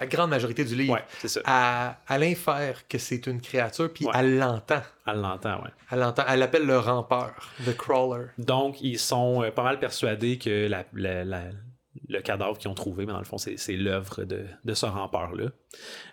la 0.00 0.06
grande 0.06 0.30
majorité 0.30 0.64
du 0.64 0.74
livre. 0.74 0.94
ouais, 0.94 1.04
c'est 1.20 1.28
ça. 1.28 1.96
Infère 2.08 2.88
que 2.88 2.98
c'est 2.98 3.26
une 3.26 3.40
créature, 3.40 3.92
puis 3.92 4.06
Ouais. 4.06 4.12
elle 4.16 4.38
l'entend. 4.38 4.82
Elle 5.06 5.20
l'entend, 5.20 5.62
ouais. 5.62 5.70
Elle 5.92 6.00
l'entend. 6.00 6.24
Elle 6.28 6.40
l'appelle 6.40 6.66
le 6.66 6.78
rampeur, 6.78 7.32
the 7.64 7.76
crawler. 7.76 8.26
Donc, 8.38 8.80
ils 8.80 8.98
sont 8.98 9.42
euh, 9.44 9.50
pas 9.50 9.62
mal 9.62 9.78
persuadés 9.78 10.38
que 10.38 10.66
la- 10.68 10.84
la- 10.92 11.24
la- 11.24 11.42
le 12.10 12.20
cadavre 12.20 12.58
qu'ils 12.58 12.70
ont 12.70 12.74
trouvé, 12.74 13.06
mais 13.06 13.12
dans 13.12 13.18
le 13.18 13.24
fond, 13.24 13.38
c'est 13.38 13.56
c'est 13.56 13.76
l'œuvre 13.76 14.24
de, 14.24 14.44
de 14.64 14.74
ce 14.74 14.84
rampeur-là. 14.86 15.46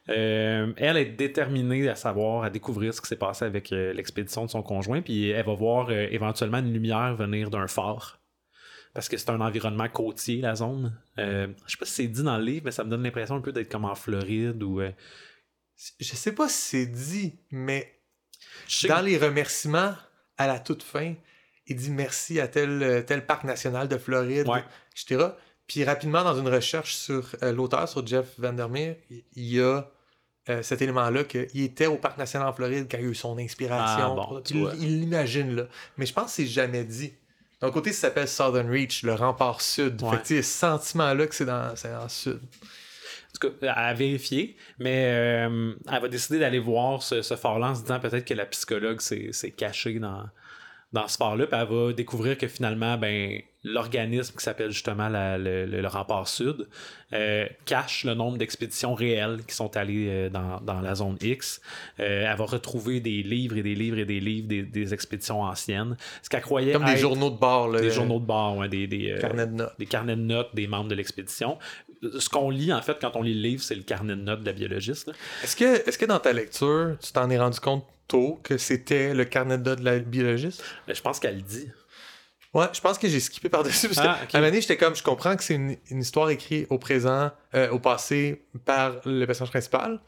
Euh, 0.10 0.72
elle 0.78 0.98
est 0.98 1.06
déterminée 1.06 1.90
à 1.90 1.96
savoir, 1.96 2.44
à 2.44 2.50
découvrir 2.50 2.94
ce 2.94 3.02
qui 3.02 3.08
s'est 3.08 3.16
passé 3.18 3.46
avec 3.46 3.72
euh, 3.72 3.94
l'expédition 3.94 4.46
de 4.46 4.50
son 4.50 4.62
conjoint, 4.64 5.02
puis 5.02 5.30
elle 5.30 5.46
va 5.46 5.54
voir 5.54 5.90
euh, 5.90 6.08
éventuellement 6.12 6.60
une 6.60 6.72
lumière 6.72 7.16
venir 7.16 7.50
d'un 7.50 7.68
phare. 7.68 8.20
parce 8.94 9.10
que 9.10 9.18
c'est 9.18 9.30
un 9.30 9.42
environnement 9.42 9.90
côtier, 9.90 10.42
la 10.42 10.56
zone. 10.56 10.96
Je 11.18 11.48
sais 11.68 11.78
pas 11.78 11.86
si 11.86 11.94
c'est 11.94 12.08
dit 12.08 12.24
dans 12.24 12.38
le 12.38 12.44
livre, 12.44 12.66
mais 12.66 12.72
ça 12.72 12.84
me 12.84 12.90
donne 12.90 13.04
l'impression 13.04 13.36
un 13.36 13.42
peu 13.42 13.52
d'être 13.52 13.72
comme 13.72 13.86
en 13.86 13.96
Floride 13.96 14.62
ou. 14.64 14.82
Je 16.00 16.16
sais 16.16 16.34
pas 16.34 16.48
si 16.50 16.62
c'est 16.62 16.86
dit, 16.88 17.40
mais 17.52 18.00
dans 18.88 19.00
que- 19.00 19.06
les 19.06 19.18
remerciements, 19.18 19.94
à 20.38 20.48
la 20.48 20.60
toute 20.60 20.84
fin, 20.84 21.14
il 21.68 21.76
dit 21.76 21.92
merci 21.92 22.40
à 22.40 22.48
tel, 22.48 23.04
tel 23.06 23.26
parc 23.26 23.44
national 23.44 23.88
de 23.88 23.98
Floride, 23.98 24.48
Ouais. 24.48 24.64
etc. 24.94 25.30
Puis 25.68 25.84
rapidement, 25.84 26.24
dans 26.24 26.40
une 26.40 26.48
recherche 26.48 26.96
sur 26.96 27.30
euh, 27.44 27.52
l'auteur, 27.52 27.88
sur 27.90 28.06
Jeff 28.06 28.26
Vandermeer, 28.38 28.98
il 29.10 29.24
y 29.36 29.62
a 29.62 29.90
euh, 30.50 30.64
cet 30.64 30.82
élément-là 30.82 31.26
qu'il 31.26 31.62
était 31.62 31.88
au 31.88 31.98
parc 31.98 32.18
national 32.18 32.48
en 32.48 32.54
Floride 32.54 32.88
quand 32.90 32.98
il 32.98 33.06
a 33.06 33.10
eu 33.10 33.16
son 33.16 33.38
inspiration. 33.38 34.14
Ah, 34.14 34.16
bon, 34.16 34.42
tu 34.42 34.54
il 34.54 34.60
vois. 34.62 34.74
il 34.80 35.02
l'imagine 35.02 35.56
là. 35.56 35.64
Mais 35.98 36.06
je 36.06 36.14
pense 36.14 36.26
que 36.26 36.32
c'est 36.32 36.46
jamais 36.46 36.86
dit. 36.86 37.14
D'un 37.60 37.72
côté, 37.72 37.92
ça 37.92 38.08
s'appelle 38.08 38.28
Southern 38.28 38.70
Reach, 38.70 39.04
le 39.04 39.14
rempart 39.14 39.62
sud. 39.62 40.02
Ouais. 40.02 40.12
Fait 40.12 40.18
que 40.18 40.22
tu 40.22 40.36
sais, 40.36 40.42
ce 40.42 40.60
sentiment-là 40.60 41.28
que 41.28 41.36
c'est 41.36 41.46
dans, 41.46 41.76
c'est 41.76 41.92
dans 41.92 42.04
le 42.04 42.10
sud. 42.10 42.40
En 42.40 43.40
tout 43.40 43.50
cas, 43.60 43.74
à 43.74 43.94
vérifier, 43.94 44.56
mais 44.80 45.06
euh, 45.08 45.74
elle 45.92 46.02
va 46.02 46.08
décider 46.08 46.40
d'aller 46.40 46.60
voir 46.60 47.04
ce, 47.04 47.22
ce 47.22 47.36
phare-là 47.36 47.68
en 47.68 47.76
se 47.76 47.82
disant 47.82 48.00
peut-être 48.00 48.26
que 48.26 48.34
la 48.34 48.46
psychologue 48.46 49.02
s'est 49.02 49.52
cachée 49.52 50.00
dans, 50.00 50.24
dans 50.94 51.08
ce 51.08 51.18
phare-là, 51.18 51.48
puis 51.48 51.60
elle 51.60 51.68
va 51.68 51.94
découvrir 51.94 52.38
que 52.38 52.48
finalement, 52.48 52.98
ben, 52.98 53.42
l'organisme 53.64 54.34
qui 54.38 54.44
s'appelle 54.44 54.72
justement 54.72 55.10
la- 55.10 55.38
le, 55.38 55.66
le- 55.66 55.82
le 55.82 55.88
rempart 55.88 56.26
sud 56.28 56.68
euh, 57.12 57.46
cache 57.66 58.06
le 58.06 58.14
nombre 58.14 58.38
d'expéditions 58.38 58.94
réelles 58.96 59.40
qui 59.46 59.54
sont 59.54 59.76
allées 59.76 60.08
euh, 60.08 60.30
dans, 60.30 60.62
dans 60.62 60.80
la 60.80 60.96
zone 60.96 61.18
X. 61.22 61.60
Euh, 62.00 62.26
elle 62.32 62.38
va 62.38 62.46
retrouver 62.46 63.02
des 63.02 63.22
livres 63.24 63.58
et 63.58 63.64
des 63.64 63.76
livres 63.76 63.98
et 63.98 64.06
des 64.06 64.22
livres 64.22 64.48
des, 64.48 64.64
des 64.64 64.94
expéditions 64.94 65.42
anciennes. 65.42 65.98
Ce 66.22 66.30
qu'elle 66.30 66.42
croyait 66.42 66.72
Comme 66.72 66.86
des 66.86 66.92
être 66.94 66.98
journaux 67.00 67.30
de 67.32 67.38
bord. 67.38 67.68
Là, 67.68 67.82
des 67.82 67.92
journaux 67.92 68.20
de 68.20 68.26
bord, 68.26 68.56
ouais, 68.58 68.70
des, 68.70 68.88
des, 68.88 69.16
carnets 69.20 69.48
de 69.48 69.52
notes. 69.54 69.74
des 69.78 69.86
carnets 69.86 70.16
de 70.16 70.22
notes 70.22 70.56
des 70.56 70.68
membres 70.68 70.88
de 70.90 70.96
l'expédition. 70.96 71.58
Ce 72.20 72.30
qu'on 72.30 72.50
lit, 72.50 72.72
en 72.72 72.82
fait, 72.82 72.98
quand 73.02 73.16
on 73.16 73.24
lit 73.24 73.34
le 73.34 73.42
livre, 73.42 73.64
c'est 73.64 73.76
le 73.76 73.84
carnet 73.84 74.16
de 74.16 74.22
notes 74.22 74.42
de 74.42 74.46
la 74.46 74.54
biologiste. 74.54 75.12
Est-ce 75.44 75.56
que, 75.58 75.88
est-ce 75.90 75.98
que 75.98 76.06
dans 76.06 76.20
ta 76.20 76.32
lecture, 76.32 76.96
tu 77.04 77.12
t'en 77.12 77.30
es 77.30 77.38
rendu 77.40 77.60
compte 77.60 77.84
tôt 78.08 78.40
que 78.44 78.58
c'était 78.58 79.14
le 79.14 79.26
carnet 79.26 79.58
de 79.58 79.76
la 79.84 80.00
biologiste? 80.00 80.64
Mais 80.88 80.96
je 80.96 81.02
pense 81.02 81.20
qu'elle 81.20 81.36
le 81.38 81.42
dit. 81.42 81.70
Ouais, 82.54 82.66
je 82.74 82.80
pense 82.82 82.98
que 82.98 83.08
j'ai 83.08 83.20
skippé 83.20 83.50
par-dessus. 83.50 83.88
Parce 83.90 84.00
Ah, 84.00 84.18
que 84.22 84.24
ok. 84.30 84.36
à 84.36 84.38
un 84.38 84.42
moment 84.42 84.50
donné, 84.52 84.62
j'étais 84.62 84.78
comme, 84.78 84.96
je 84.96 85.04
comprends 85.04 85.36
que 85.36 85.44
c'est 85.44 85.54
une, 85.56 85.76
une 85.92 86.00
histoire 86.00 86.30
écrite 86.30 86.66
au 86.70 86.80
présent, 86.80 87.30
euh, 87.54 87.70
au 87.70 87.78
passé, 87.80 88.46
par 88.66 88.96
le 89.06 89.26
personnage 89.26 89.52
principal. 89.52 90.00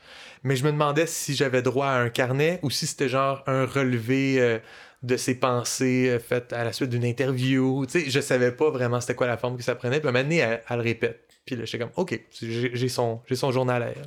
Mais 0.44 0.56
je 0.56 0.64
me 0.64 0.72
demandais 0.72 1.06
si 1.06 1.36
j'avais 1.36 1.62
droit 1.62 1.88
à 1.88 2.00
un 2.00 2.10
carnet 2.10 2.60
ou 2.64 2.70
si 2.70 2.88
c'était 2.88 3.10
genre 3.10 3.44
un 3.46 3.66
relevé 3.66 4.40
euh, 4.40 4.58
de 5.04 5.18
ses 5.18 5.36
pensées 5.36 6.10
euh, 6.10 6.18
faites 6.20 6.54
à 6.54 6.64
la 6.64 6.72
suite 6.74 6.90
d'une 6.90 7.04
interview. 7.04 7.86
Tu 7.86 8.02
sais, 8.06 8.10
je 8.10 8.20
savais 8.22 8.52
pas 8.54 8.70
vraiment 8.70 9.02
c'était 9.02 9.16
quoi 9.16 9.28
la 9.28 9.38
forme 9.38 9.58
que 9.58 9.64
ça 9.64 9.76
prenait. 9.76 10.00
Puis 10.00 10.08
à 10.08 10.10
un 10.10 10.14
moment 10.14 10.24
donné, 10.24 10.38
elle, 10.38 10.64
elle 10.70 10.78
le 10.78 10.84
répète. 10.84 11.28
Puis 11.46 11.56
là, 11.58 11.66
j'étais 11.66 11.80
comme, 11.80 11.92
OK, 11.98 12.20
j'ai 12.42 12.90
son, 12.90 13.22
j'ai 13.28 13.36
son 13.36 13.52
journal 13.52 13.84
à 13.84 13.88
elle. 13.90 14.06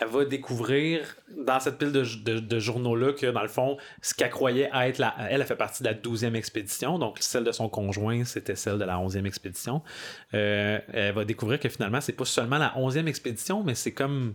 Elle 0.00 0.08
va 0.08 0.24
découvrir 0.24 1.16
dans 1.36 1.60
cette 1.60 1.78
pile 1.78 1.92
de, 1.92 2.02
de- 2.24 2.38
de 2.40 2.58
journaux-là 2.58 3.12
que, 3.12 3.26
dans 3.26 3.42
le 3.42 3.48
fond, 3.48 3.76
ce 4.00 4.14
qu'elle 4.14 4.30
croyait 4.30 4.70
être 4.74 4.98
la. 4.98 5.14
Elle, 5.30 5.40
elle 5.40 5.46
fait 5.46 5.54
partie 5.56 5.82
de 5.82 5.88
la 5.88 5.94
12e 5.94 6.34
expédition, 6.34 6.98
donc 6.98 7.18
celle 7.20 7.44
de 7.44 7.52
son 7.52 7.68
conjoint, 7.68 8.24
c'était 8.24 8.56
celle 8.56 8.78
de 8.78 8.84
la 8.84 8.96
11e 8.96 9.26
expédition. 9.26 9.82
Euh, 10.34 10.78
elle 10.92 11.14
va 11.14 11.24
découvrir 11.24 11.60
que 11.60 11.68
finalement, 11.68 12.00
c'est 12.00 12.12
pas 12.14 12.24
seulement 12.24 12.58
la 12.58 12.74
11e 12.76 13.06
expédition, 13.06 13.62
mais 13.62 13.74
c'est 13.74 13.92
comme. 13.92 14.34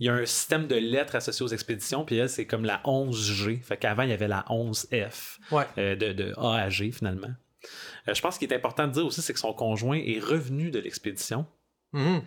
Il 0.00 0.06
y 0.06 0.08
a 0.08 0.14
un 0.14 0.26
système 0.26 0.66
de 0.66 0.74
lettres 0.74 1.14
associées 1.14 1.44
aux 1.44 1.48
expéditions, 1.48 2.04
puis 2.04 2.16
elle, 2.16 2.28
c'est 2.28 2.46
comme 2.46 2.64
la 2.64 2.80
11G. 2.84 3.62
Fait 3.62 3.76
qu'avant, 3.76 4.02
il 4.02 4.10
y 4.10 4.12
avait 4.12 4.26
la 4.26 4.44
11F. 4.48 5.38
Ouais. 5.52 5.64
euh, 5.78 5.94
de, 5.94 6.12
de 6.12 6.32
A 6.36 6.62
à 6.62 6.68
G 6.68 6.90
finalement. 6.90 7.28
Euh, 8.08 8.12
je 8.14 8.20
pense 8.20 8.36
qu'il 8.36 8.52
est 8.52 8.56
important 8.56 8.88
de 8.88 8.92
dire 8.92 9.06
aussi, 9.06 9.22
c'est 9.22 9.32
que 9.32 9.38
son 9.38 9.52
conjoint 9.52 9.96
est 9.98 10.18
revenu 10.18 10.70
de 10.72 10.80
l'expédition. 10.80 11.46
Mhm. 11.92 12.22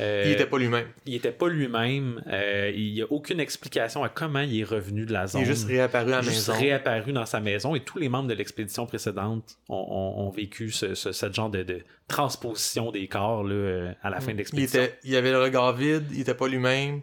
Euh, 0.00 0.24
Il 0.26 0.32
était 0.32 0.46
pas 0.46 0.58
lui-même. 0.58 0.88
il 1.06 1.14
était 1.14 1.30
pas 1.30 1.48
lui-même. 1.48 2.20
Euh, 2.26 2.72
il 2.74 2.94
n'y 2.94 3.02
a 3.02 3.06
aucune 3.12 3.38
explication 3.38 4.02
à 4.02 4.08
comment 4.08 4.40
il 4.40 4.58
est 4.60 4.64
revenu 4.64 5.06
de 5.06 5.12
la 5.12 5.22
Il 5.24 5.28
zone. 5.28 5.42
est 5.42 5.44
juste 5.44 5.68
réapparu 5.68 6.12
à 6.12 6.16
la 6.16 6.22
Il 6.22 6.28
est 6.28 6.32
juste 6.32 6.48
maison. 6.48 6.60
réapparu 6.60 7.12
dans 7.12 7.26
sa 7.26 7.38
maison 7.40 7.74
et 7.76 7.80
tous 7.80 7.98
les 7.98 8.08
membres 8.08 8.28
de 8.28 8.34
l'expédition 8.34 8.86
précédente 8.86 9.56
ont, 9.68 9.76
ont- 9.76 10.26
ont 10.26 10.30
vécu 10.30 10.70
ce, 10.72 10.94
ce- 10.96 11.12
ce 11.12 11.32
genre 11.32 11.48
de, 11.48 11.62
de 11.62 11.84
transposition 12.08 12.90
des 12.90 13.06
corps 13.06 13.44
là, 13.44 13.54
euh, 13.54 13.92
à 14.02 14.10
la 14.10 14.18
fin 14.20 14.28
de 14.28 14.32
Il, 14.32 14.36
l'expédition. 14.38 14.88
il 15.04 15.14
avait 15.16 15.30
le 15.30 15.40
regard 15.40 15.72
vide, 15.76 16.04
il 16.12 16.20
était 16.22 16.34
pas 16.34 16.48
lui-même. 16.48 17.00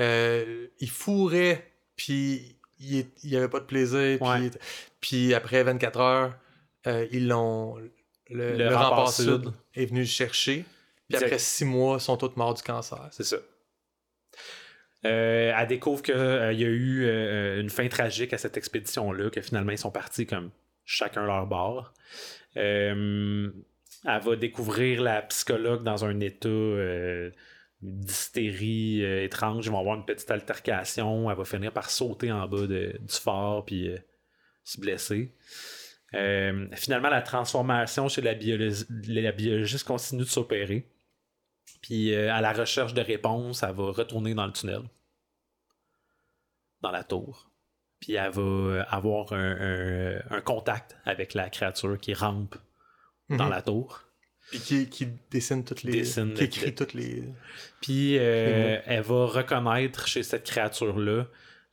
Euh, 0.00 0.66
il 0.80 0.90
fourrait, 0.90 1.64
puis 1.96 2.56
il, 2.80 3.06
il 3.22 3.36
avait 3.36 3.48
pas 3.48 3.60
de 3.60 3.64
plaisir. 3.66 4.18
Puis, 4.18 4.28
Ouais. 4.28 4.40
il 4.40 4.44
était- 4.46 4.58
puis 5.00 5.32
après 5.34 5.62
24 5.62 6.00
heures, 6.00 6.34
ils 7.12 7.28
l'ont. 7.28 7.76
Le, 7.76 7.90
Le 8.52 8.56
le 8.58 8.66
rempart 8.68 8.90
rempart 8.90 9.12
sud. 9.12 9.24
sud 9.44 9.52
est 9.74 9.86
venu 9.86 10.00
le 10.00 10.06
chercher. 10.06 10.64
Puis 11.08 11.16
après 11.24 11.38
six 11.38 11.64
mois, 11.64 11.96
ils 11.98 12.02
sont 12.02 12.16
tous 12.16 12.34
morts 12.36 12.54
du 12.54 12.62
cancer. 12.62 13.08
C'est 13.12 13.24
ça. 13.24 13.36
Euh, 15.04 15.52
elle 15.56 15.66
découvre 15.68 16.02
qu'il 16.02 16.14
y 16.14 16.18
a 16.18 16.50
eu 16.68 17.04
euh, 17.04 17.60
une 17.60 17.70
fin 17.70 17.86
tragique 17.88 18.32
à 18.32 18.38
cette 18.38 18.56
expédition-là, 18.56 19.30
que 19.30 19.40
finalement 19.40 19.70
ils 19.72 19.78
sont 19.78 19.90
partis 19.92 20.26
comme 20.26 20.50
chacun 20.84 21.24
leur 21.24 21.46
bord. 21.46 21.92
Euh, 22.56 23.50
elle 24.04 24.20
va 24.22 24.36
découvrir 24.36 25.02
la 25.02 25.22
psychologue 25.22 25.84
dans 25.84 26.04
un 26.04 26.18
état 26.20 26.48
euh, 26.48 27.30
d'hystérie 27.82 29.04
euh, 29.04 29.24
étrange. 29.24 29.66
Ils 29.66 29.70
vont 29.70 29.78
avoir 29.78 29.96
une 29.96 30.04
petite 30.04 30.30
altercation. 30.30 31.30
Elle 31.30 31.36
va 31.36 31.44
finir 31.44 31.72
par 31.72 31.90
sauter 31.90 32.32
en 32.32 32.48
bas 32.48 32.66
de- 32.66 32.96
du 32.98 33.14
phare 33.14 33.64
puis 33.64 33.88
euh, 33.90 33.98
se 34.64 34.80
blesser. 34.80 35.32
Euh, 36.14 36.66
finalement, 36.74 37.10
la 37.10 37.22
transformation 37.22 38.08
chez 38.08 38.22
la 38.22 38.34
biologiste 38.34 39.84
continue 39.84 40.22
de 40.22 40.28
s'opérer. 40.28 40.86
Puis 41.82 42.14
euh, 42.14 42.32
à 42.32 42.40
la 42.40 42.52
recherche 42.52 42.94
de 42.94 43.00
réponses, 43.00 43.62
elle 43.62 43.74
va 43.74 43.90
retourner 43.92 44.34
dans 44.34 44.46
le 44.46 44.52
tunnel, 44.52 44.82
dans 46.80 46.90
la 46.90 47.04
tour. 47.04 47.50
Puis 48.00 48.14
elle 48.14 48.30
va 48.30 48.42
euh, 48.42 48.84
avoir 48.88 49.32
un, 49.32 49.56
un- 49.60 50.20
un 50.30 50.40
contact 50.40 50.96
avec 51.04 51.34
la 51.34 51.48
créature 51.50 51.98
qui 51.98 52.14
rampe 52.14 52.56
dans 53.28 53.44
Mhm. 53.44 53.50
la 53.50 53.62
tour. 53.62 54.02
Puis 54.50 54.60
qui, 54.60 54.88
qui 54.88 55.08
dessine 55.30 55.64
toutes 55.64 55.82
les. 55.82 55.92
Dessine 55.92 56.34
qui 56.34 56.40
le- 56.40 56.46
écrit 56.46 56.74
toutes 56.74 56.94
les. 56.94 57.24
Puis 57.80 58.16
euh, 58.18 58.80
elle 58.84 59.02
va 59.02 59.26
reconnaître 59.26 60.06
chez 60.06 60.22
cette 60.22 60.44
créature-là 60.44 61.24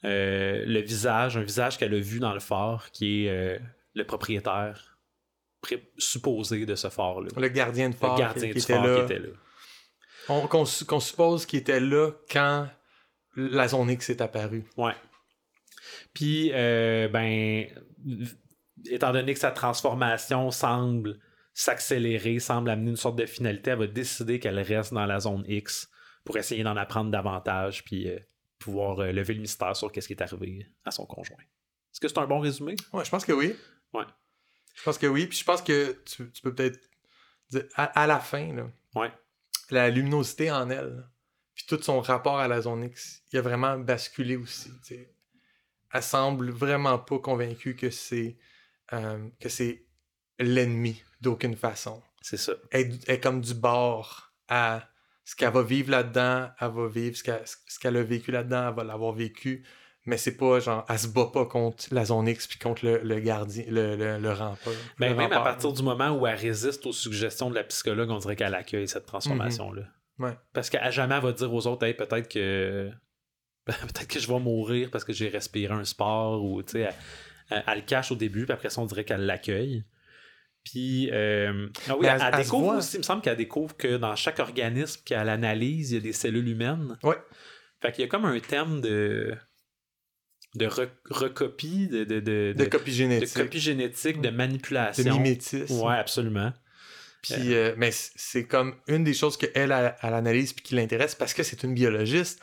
euh, 0.05 0.65
le 0.65 0.79
visage, 0.81 1.37
un 1.37 1.43
visage 1.43 1.77
qu'elle 1.77 1.93
a 1.93 1.99
vu 1.99 2.19
dans 2.19 2.33
le 2.33 2.39
phare, 2.39 2.89
qui 2.91 3.25
est 3.25 3.29
euh, 3.29 3.59
le 3.93 4.03
propriétaire 4.05 4.97
supposé 5.97 6.65
de 6.65 6.75
ce 6.75 6.89
phare-là. 6.89 7.29
Le 7.37 7.47
gardien 7.47 7.87
de 7.89 7.93
Le 7.93 7.99
phare 7.99 8.17
gardien 8.17 8.47
qui, 8.49 8.53
du 8.55 8.59
qui 8.59 8.59
était 8.59 8.73
phare 8.73 8.85
là. 8.87 8.95
qui 9.05 9.13
était 9.13 9.19
là. 9.19 9.29
On- 10.29 10.47
Qu'on 10.47 10.65
su- 10.65 10.85
qu'on 10.85 10.99
suppose 10.99 11.45
qu'il 11.45 11.59
était 11.59 11.79
là 11.79 12.11
quand 12.31 12.67
la 13.35 13.67
zone 13.67 13.89
X 13.89 14.09
est 14.09 14.21
apparue. 14.21 14.63
Ouais. 14.77 14.93
Puis, 16.13 16.51
euh, 16.53 17.07
ben, 17.09 17.65
étant 18.85 19.11
donné 19.11 19.33
que 19.33 19.39
sa 19.39 19.51
transformation 19.51 20.51
semble 20.51 21.19
s'accélérer, 21.53 22.39
semble 22.39 22.69
amener 22.69 22.91
une 22.91 22.95
sorte 22.95 23.15
de 23.17 23.25
finalité, 23.25 23.71
elle 23.71 23.79
va 23.79 23.87
décider 23.87 24.39
qu'elle 24.39 24.59
reste 24.59 24.93
dans 24.93 25.05
la 25.05 25.19
zone 25.19 25.43
X 25.47 25.89
pour 26.23 26.37
essayer 26.37 26.63
d'en 26.63 26.77
apprendre 26.77 27.11
davantage, 27.11 27.83
puis 27.83 28.07
euh, 28.09 28.17
pouvoir 28.59 28.99
euh, 28.99 29.11
lever 29.11 29.33
le 29.33 29.41
mystère 29.41 29.75
sur 29.75 29.91
qu'est-ce 29.91 30.07
qui 30.07 30.13
est 30.13 30.21
arrivé 30.21 30.65
à 30.85 30.91
son 30.91 31.05
conjoint. 31.05 31.37
Est-ce 31.37 31.99
que 31.99 32.07
c'est 32.07 32.17
un 32.17 32.25
bon 32.27 32.39
résumé? 32.39 32.75
Ouais, 32.93 33.03
je 33.05 33.09
pense 33.09 33.25
que 33.25 33.33
oui. 33.33 33.55
Ouais. 33.93 34.05
Je 34.75 34.83
pense 34.83 34.97
que 34.97 35.05
oui. 35.05 35.27
Puis 35.27 35.37
je 35.39 35.43
pense 35.43 35.61
que 35.61 35.91
tu, 36.05 36.31
tu 36.31 36.41
peux 36.41 36.55
peut-être 36.55 36.79
dire 37.51 37.65
à, 37.75 37.83
à 38.01 38.07
la 38.07 38.19
fin, 38.19 38.53
là, 38.55 38.67
Ouais. 38.95 39.11
La 39.73 39.89
luminosité 39.89 40.51
en 40.51 40.69
elle, 40.69 41.07
puis 41.55 41.65
tout 41.67 41.81
son 41.81 42.01
rapport 42.01 42.39
à 42.39 42.47
la 42.47 42.61
zone 42.61 42.85
X, 42.85 43.23
il 43.31 43.39
a 43.39 43.41
vraiment 43.41 43.77
basculé 43.77 44.35
aussi. 44.35 44.71
Elle 45.93 46.03
semble 46.03 46.49
vraiment 46.51 46.97
pas 46.97 47.19
convaincue 47.19 47.75
que 47.75 47.89
c'est 47.89 48.37
euh, 48.93 49.29
que 49.39 49.49
c'est 49.49 49.85
l'ennemi 50.39 51.01
d'aucune 51.21 51.55
façon. 51.55 52.01
C'est 52.21 52.37
ça. 52.37 52.53
Elle, 52.71 52.99
elle 53.07 53.15
est 53.15 53.19
comme 53.19 53.41
du 53.41 53.53
bord 53.53 54.33
à 54.47 54.87
ce 55.25 55.35
qu'elle 55.35 55.53
va 55.53 55.63
vivre 55.63 55.91
là-dedans, 55.91 56.49
elle 56.59 56.71
va 56.71 56.87
vivre 56.87 57.15
ce 57.15 57.23
qu'elle, 57.23 57.43
ce 57.45 57.79
qu'elle 57.79 57.97
a 57.97 58.03
vécu 58.03 58.31
là-dedans, 58.31 58.69
elle 58.69 58.75
va 58.75 58.83
l'avoir 58.83 59.13
vécu. 59.13 59.65
Mais 60.05 60.17
c'est 60.17 60.35
pas 60.35 60.59
genre, 60.59 60.85
elle 60.89 60.99
se 60.99 61.07
bat 61.07 61.27
pas 61.31 61.45
contre 61.45 61.85
la 61.91 62.03
zone 62.05 62.27
X 62.27 62.47
puis 62.47 62.59
contre 62.59 62.85
le, 62.85 62.97
le 63.03 63.19
gardien, 63.21 63.63
le, 63.69 63.95
le, 63.95 64.17
le 64.19 64.29
rempart. 64.33 64.73
Ben, 64.99 65.09
le 65.11 65.15
même 65.15 65.31
à 65.31 65.39
partir 65.41 65.71
du 65.71 65.81
moment 65.81 66.11
où 66.11 66.27
elle 66.27 66.35
résiste 66.37 66.85
aux 66.85 66.91
suggestions 66.91 67.49
de 67.49 67.55
la 67.55 67.63
psychologue, 67.63 68.09
on 68.09 68.17
dirait 68.17 68.35
qu'elle 68.35 68.53
accueille 68.55 68.87
cette 68.87 69.05
transformation-là. 69.05 69.83
Ouais. 70.19 70.37
Parce 70.53 70.69
qu'à 70.69 70.91
jamais 70.91 71.15
elle 71.15 71.21
va 71.23 71.31
dire 71.31 71.53
aux 71.53 71.65
autres, 71.67 71.85
hey, 71.85 71.93
peut-être 71.93 72.27
que 72.27 72.91
peut-être 73.65 74.07
que 74.07 74.19
je 74.19 74.27
vais 74.27 74.39
mourir 74.39 74.89
parce 74.91 75.05
que 75.05 75.13
j'ai 75.13 75.29
respiré 75.29 75.73
un 75.73 75.85
sport 75.85 76.43
ou 76.43 76.61
tu 76.63 76.73
sais, 76.73 76.79
elle, 76.81 76.93
elle- 77.49 77.63
elle 77.67 77.75
le 77.79 77.85
cache 77.85 78.11
au 78.11 78.15
début, 78.15 78.43
puis 78.45 78.53
après 78.53 78.69
ça, 78.69 78.81
on 78.81 78.85
dirait 78.85 79.05
qu'elle 79.05 79.25
l'accueille. 79.25 79.85
Puis, 80.65 81.09
euh, 81.11 81.67
ah 81.89 81.95
oui, 81.97 82.07
elle, 82.07 82.37
découvre 82.37 82.63
voit. 82.65 82.77
aussi, 82.77 82.95
il 82.95 82.99
me 82.99 83.03
semble 83.03 83.21
qu'elle 83.21 83.35
découvre 83.37 83.75
que 83.75 83.97
dans 83.97 84.15
chaque 84.15 84.39
organisme 84.39 85.01
qu'elle 85.05 85.27
analyse, 85.29 85.91
il 85.91 85.95
y 85.95 85.97
a 85.97 86.01
des 86.01 86.13
cellules 86.13 86.47
humaines. 86.47 86.97
Ouais. 87.03 87.17
Fait 87.81 87.91
qu'il 87.91 88.01
y 88.01 88.05
a 88.05 88.07
comme 88.07 88.23
un 88.25 88.39
thème 88.39 88.79
de 88.79 89.35
de 90.55 90.67
re- 90.67 90.89
recopie, 91.09 91.87
de, 91.87 92.03
de, 92.03 92.19
de, 92.19 92.53
De 92.55 92.65
copie 92.65 92.91
de 92.91 92.95
génétique. 92.95 93.33
copie 93.35 93.59
génétique, 93.59 94.17
de 94.21 94.29
De 94.29 94.35
manipulation. 94.35 95.13
mimétisme. 95.17 95.81
Ouais, 95.81 95.95
absolument. 95.97 96.53
Puis, 97.21 97.53
euh, 97.55 97.73
mais 97.77 97.91
c'est 97.93 98.45
comme 98.45 98.75
une 98.87 99.03
des 99.03 99.13
choses 99.13 99.37
qu'elle, 99.37 99.51
elle, 99.71 99.95
elle 100.01 100.13
analyse 100.13 100.51
puis 100.53 100.63
qui 100.63 100.75
l'intéresse 100.75 101.15
parce 101.15 101.33
que 101.33 101.41
c'est 101.43 101.63
une 101.63 101.73
biologiste. 101.73 102.39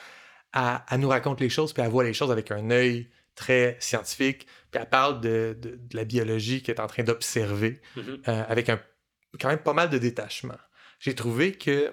Elle, 0.55 0.81
elle 0.91 1.01
nous 1.01 1.09
raconte 1.11 1.41
les 1.41 1.51
choses 1.51 1.73
puis 1.73 1.83
elle 1.83 1.91
voit 1.91 2.05
les 2.05 2.15
choses 2.15 2.31
avec 2.33 2.51
un 2.51 2.71
œil 2.71 3.11
très 3.35 3.77
scientifique. 3.79 4.47
Puis 4.71 4.81
elle 4.81 4.89
parle 4.89 5.21
de, 5.21 5.57
de- 5.61 5.77
de 5.77 5.97
la 5.97 6.05
biologie 6.05 6.63
qu'elle 6.63 6.77
est 6.77 6.81
en 6.81 6.87
train 6.87 7.03
d'observer 7.05 7.81
Mhm. 7.97 8.23
euh, 8.29 8.43
avec 8.49 8.69
un, 8.71 8.81
quand 9.39 9.49
même 9.49 9.59
pas 9.63 9.75
mal 9.75 9.91
de 9.91 9.99
détachement. 9.99 10.59
J'ai 10.99 11.15
trouvé 11.15 11.53
que 11.53 11.93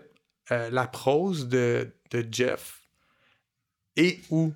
euh, 0.51 0.69
la 0.71 0.87
prose 0.87 1.49
de, 1.49 1.93
de 2.11 2.25
Jeff 2.31 2.81
et 3.97 4.19
ou 4.29 4.53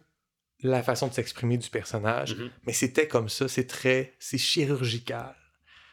la 0.63 0.84
façon 0.84 1.08
de 1.08 1.13
s'exprimer 1.13 1.58
du 1.58 1.70
personnage, 1.70 2.36
Mhm. 2.36 2.51
mais 2.65 2.74
c'était 2.74 3.08
comme 3.08 3.30
ça, 3.30 3.48
c'est 3.48 3.68
très, 3.68 4.13
c'est 4.20 4.38
chirurgical, 4.38 5.36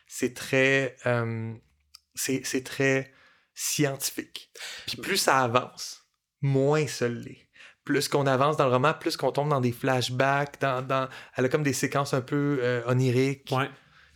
c'est 0.06 0.34
très, 0.34 0.96
euh, 1.06 1.54
c'est 2.14 2.42
c'est 2.44 2.62
très 2.64 3.12
scientifique. 3.54 4.50
Puis 4.86 4.96
plus 4.96 5.16
ça 5.16 5.38
avance, 5.40 6.04
moins 6.40 6.86
ça 6.86 7.08
l'est. 7.08 7.48
Plus 7.84 8.06
qu'on 8.08 8.26
avance 8.26 8.56
dans 8.56 8.66
le 8.66 8.72
roman, 8.72 8.92
plus 8.94 9.16
qu'on 9.16 9.32
tombe 9.32 9.48
dans 9.48 9.60
des 9.62 9.72
flashbacks, 9.72 10.60
dans, 10.60 10.82
dans, 10.82 11.08
elle 11.36 11.46
a 11.46 11.48
comme 11.48 11.62
des 11.62 11.72
séquences 11.72 12.12
un 12.14 12.20
peu 12.20 12.58
euh, 12.62 12.82
oniriques. 12.86 13.50
Ouais. 13.50 13.68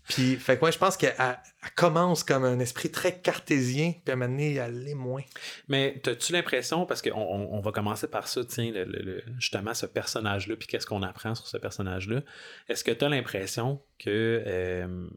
Puis, 0.08 0.36
fait 0.36 0.56
que 0.56 0.60
moi, 0.62 0.70
je 0.72 0.78
pense 0.78 0.96
qu'elle 0.96 1.14
elle- 1.18 1.38
elle 1.62 1.70
commence 1.76 2.24
comme 2.24 2.44
un 2.44 2.58
esprit 2.58 2.90
très 2.90 3.20
cartésien, 3.20 3.92
puis 3.92 4.10
à 4.10 4.12
un 4.12 4.16
moment 4.16 4.30
donné, 4.30 4.54
elle 4.56 4.82
l'est 4.82 4.94
moins. 4.94 5.22
Mais 5.68 6.00
as-tu 6.06 6.32
l'impression, 6.32 6.86
parce 6.86 7.02
qu'on 7.02 7.12
on, 7.12 7.60
va 7.60 7.70
commencer 7.72 8.08
par 8.08 8.26
ça, 8.26 8.44
tiens, 8.44 8.72
le- 8.72 8.84
le- 8.84 9.02
le- 9.02 9.24
justement, 9.38 9.74
ce 9.74 9.86
personnage-là, 9.86 10.56
puis 10.56 10.66
qu'est-ce 10.66 10.86
qu'on 10.86 11.02
apprend 11.02 11.34
sur 11.36 11.46
ce 11.46 11.56
personnage-là, 11.56 12.22
est-ce 12.68 12.82
que 12.82 12.90
tu 12.90 13.04
as 13.04 13.08
l'impression 13.08 13.80
que 13.98 14.42
euh, 14.46 15.08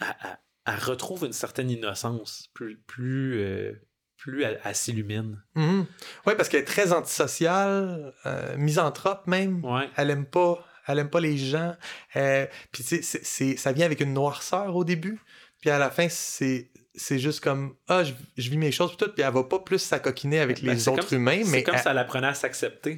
elle, 0.00 0.06
elle- 0.24 0.38
elle 0.66 0.78
retrouve 0.78 1.24
une 1.26 1.32
certaine 1.32 1.70
innocence, 1.70 2.48
plus, 2.54 2.78
plus, 2.86 3.40
euh, 3.40 3.72
plus 4.16 4.44
elle, 4.44 4.60
elle 4.64 4.74
s'illumine? 4.74 5.42
Oui, 5.56 6.34
parce 6.36 6.48
qu'elle 6.48 6.60
est 6.60 6.64
très 6.64 6.92
antisociale, 6.92 8.14
euh, 8.26 8.56
misanthrope 8.56 9.26
même. 9.26 9.64
Ouais. 9.64 9.88
Elle 9.96 10.10
aime 10.10 10.26
pas, 10.26 10.64
elle 10.86 10.98
aime 10.98 11.10
pas 11.10 11.20
les 11.20 11.36
gens. 11.36 11.74
Euh, 12.16 12.46
puis 12.72 12.82
tu 12.82 12.88
sais, 12.96 13.02
c'est- 13.02 13.24
c'est- 13.24 13.56
ça 13.56 13.72
vient 13.72 13.86
avec 13.86 14.00
une 14.00 14.12
noirceur 14.14 14.74
au 14.76 14.84
début. 14.84 15.18
Puis 15.60 15.70
à 15.70 15.78
la 15.78 15.90
fin, 15.90 16.08
c'est 16.08 16.70
c'est 16.94 17.18
juste 17.18 17.40
comme 17.40 17.74
ah 17.88 18.04
je, 18.04 18.12
je 18.36 18.50
vis 18.50 18.58
mes 18.58 18.70
choses 18.70 18.90
puis 18.94 18.98
tout 19.06 19.12
puis 19.14 19.22
elle 19.22 19.32
va 19.32 19.44
pas 19.44 19.60
plus 19.60 19.78
s'acoquiner 19.78 20.40
avec 20.40 20.62
Ben, 20.62 20.74
les 20.74 20.78
c'est 20.78 20.90
autres 20.90 21.08
comme- 21.08 21.18
humains 21.18 21.40
C'est 21.44 21.50
mais 21.50 21.62
comme 21.62 21.76
elle- 21.76 21.80
ça 21.80 21.94
l'apprenait 21.94 22.26
à 22.26 22.34
s'accepter. 22.34 22.96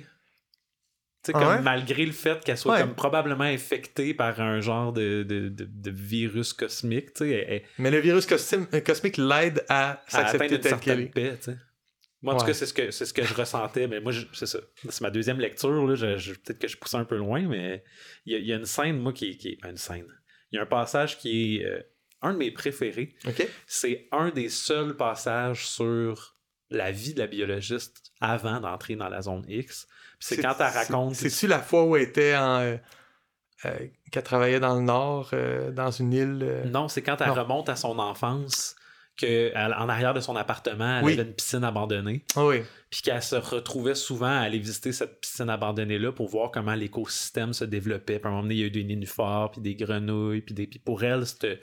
Tu 1.22 1.30
sais, 1.30 1.32
Ah 1.36 1.38
comme 1.38 1.48
ouais? 1.56 1.60
malgré 1.62 2.04
le 2.04 2.12
fait 2.12 2.42
qu'elle 2.44 2.58
soit 2.58 2.74
Ouais. 2.74 2.80
comme 2.80 2.94
probablement 2.94 3.44
infectée 3.44 4.12
par 4.12 4.40
un 4.40 4.60
genre 4.60 4.92
de, 4.92 5.22
de, 5.22 5.48
de- 5.48 5.64
de 5.70 5.90
virus 5.90 6.52
cosmique, 6.52 7.14
tu 7.14 7.24
sais, 7.24 7.30
elle- 7.30 7.46
elle- 7.48 7.62
mais 7.78 7.90
le 7.90 7.98
virus 8.00 8.26
euh, 8.30 8.80
cosmique 8.80 9.16
l'aide 9.16 9.64
à 9.68 10.02
s'accepter 10.08 10.54
une 10.56 10.60
tel 10.60 10.78
qu'elle 10.80 11.00
est. 11.00 11.06
paix, 11.06 11.36
tu 11.38 11.52
sais. 11.52 11.56
Moi, 12.24 12.34
en 12.34 12.36
tout 12.38 12.46
cas, 12.46 12.54
c'est 12.54 12.66
ce 12.66 12.74
que 12.74 12.90
c'est 12.90 13.04
ce 13.06 13.12
que 13.14 13.22
je 13.22 13.34
ressentais, 13.34 13.86
mais 13.86 14.00
moi, 14.00 14.10
je- 14.10 14.26
c'est 14.32 14.46
ça. 14.46 14.58
C'est 14.88 15.00
ma 15.02 15.10
deuxième 15.10 15.38
lecture, 15.38 15.86
là. 15.86 15.94
je- 15.94 16.16
je- 16.18 16.32
peut-être 16.32 16.58
que 16.58 16.68
je 16.68 16.76
pousse 16.76 16.94
un 16.94 17.04
peu 17.04 17.16
loin, 17.16 17.42
mais 17.42 17.84
il 18.26 18.32
y, 18.32 18.36
a- 18.36 18.38
il 18.38 18.46
y 18.46 18.52
a 18.52 18.56
une 18.56 18.64
scène, 18.64 18.98
moi, 18.98 19.12
qui, 19.12 19.36
qui 19.36 19.48
est. 19.50 19.58
une 19.68 19.76
scène. 19.76 20.06
Il 20.50 20.56
y 20.56 20.58
a 20.58 20.62
un 20.62 20.66
passage 20.66 21.18
qui 21.18 21.56
est 21.58 21.64
euh, 21.66 21.80
un 22.22 22.32
de 22.32 22.38
mes 22.38 22.50
préférés. 22.50 23.14
C'est 23.66 24.08
un 24.10 24.30
des 24.30 24.48
seuls 24.48 24.96
passages 24.96 25.66
sur 25.66 26.36
la 26.70 26.90
vie 26.90 27.12
de 27.14 27.18
la 27.20 27.26
biologiste 27.26 28.12
avant 28.20 28.58
d'entrer 28.60 28.96
dans 28.96 29.08
la 29.08 29.20
zone 29.22 29.44
X. 29.48 29.86
C'est 30.18 30.40
quand 30.40 30.54
elle 30.58 30.66
raconte. 30.72 31.14
C'est 31.16 31.28
tu 31.28 31.46
la 31.46 31.60
fois 31.60 31.84
où 31.84 31.94
elle 31.96 32.02
était 32.04 32.34
en 32.36 32.60
euh, 32.60 32.76
euh, 33.66 33.86
qu'elle 34.10 34.22
travaillait 34.22 34.60
dans 34.60 34.74
le 34.76 34.80
nord 34.82 35.32
dans 35.72 35.90
une 35.90 36.12
île 36.14 36.62
Non, 36.66 36.88
c'est 36.88 37.02
quand 37.02 37.20
elle 37.20 37.28
Non. 37.28 37.34
remonte 37.34 37.68
à 37.68 37.76
son 37.76 37.98
enfance, 37.98 38.74
que 39.16 39.52
elle- 39.54 39.74
en 39.74 39.88
arrière 39.88 40.14
de 40.14 40.20
son 40.20 40.34
appartement, 40.36 40.98
elle 40.98 41.04
Oui. 41.04 41.12
avait 41.14 41.22
une 41.22 41.34
piscine 41.34 41.64
abandonnée. 41.64 42.24
Ah 42.36 42.44
oui. 42.46 42.62
puis 42.90 43.02
qu'elle 43.02 43.22
se 43.22 43.34
retrouvait 43.36 43.94
souvent 43.96 44.26
à 44.28 44.38
aller 44.42 44.58
visiter 44.60 44.92
cette 44.92 45.20
piscine 45.20 45.48
abandonnée-là 45.50 46.12
pour 46.12 46.28
voir 46.28 46.50
comment 46.52 46.74
l'écosystème 46.74 47.52
se 47.52 47.64
développait. 47.64 48.18
Puis 48.20 48.26
à 48.26 48.28
un 48.28 48.30
moment 48.30 48.42
donné, 48.44 48.54
il 48.54 48.60
y 48.60 48.62
a 48.62 48.66
eu 48.66 48.70
des 48.70 48.84
nénuphars, 48.84 49.50
puis 49.50 49.60
des 49.60 49.74
grenouilles, 49.74 50.42
puis 50.42 50.54
des... 50.54 50.66
Puis 50.68 50.78
pour 50.78 51.02
elle, 51.02 51.26
cette, 51.26 51.60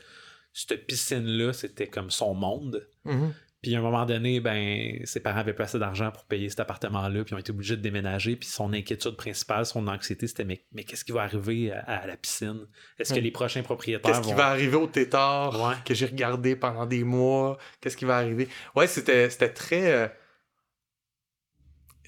cette 0.52 0.86
piscine-là, 0.86 1.54
c'était 1.54 1.88
comme 1.88 2.12
son 2.12 2.34
monde. 2.34 2.86
Mhm. 3.06 3.34
Puis 3.62 3.76
à 3.76 3.80
un 3.80 3.82
moment 3.82 4.08
donné, 4.08 4.40
ben, 4.40 5.00
ses 5.06 5.20
parents 5.20 5.42
avaient 5.42 5.54
placé 5.54 5.78
d'argent 5.78 6.12
pour 6.12 6.26
payer 6.26 6.50
cet 6.50 6.60
appartement-là, 6.62 7.24
puis 7.24 7.32
ils 7.32 7.36
ont 7.36 7.40
été 7.40 7.52
obligés 7.52 7.78
de 7.78 7.82
déménager. 7.82 8.36
Puis 8.36 8.50
son 8.50 8.74
inquiétude 8.74 9.16
principale, 9.16 9.68
son 9.68 9.88
anxiété, 9.88 10.26
c'était 10.26 10.46
mais, 10.46 10.66
mais 10.72 10.84
qu'est-ce 10.84 11.06
qui 11.06 11.12
va 11.12 11.22
arriver 11.22 11.72
à, 11.72 11.82
à 11.82 12.08
la 12.08 12.18
piscine? 12.18 12.66
Est-ce 12.98 13.14
que 13.14 13.20
les 13.20 13.30
prochains 13.30 13.62
propriétaires 13.62 14.12
Qu'est-ce 14.12 14.28
qui 14.28 14.34
va 14.34 14.48
arriver 14.48 14.78
au 14.78 14.88
tétard 14.88 15.62
Ouais. 15.62 15.76
que 15.86 15.94
j'ai 15.94 16.08
regardé 16.08 16.56
pendant 16.56 16.88
des 16.88 17.04
mois? 17.04 17.60
Qu'est-ce 17.82 17.98
qui 17.98 18.06
va 18.06 18.18
arriver? 18.18 18.48
Ouais, 18.76 18.88
c'était, 18.88 19.30
c'était 19.30 19.54
très. 19.54 19.92
euh, 19.92 20.08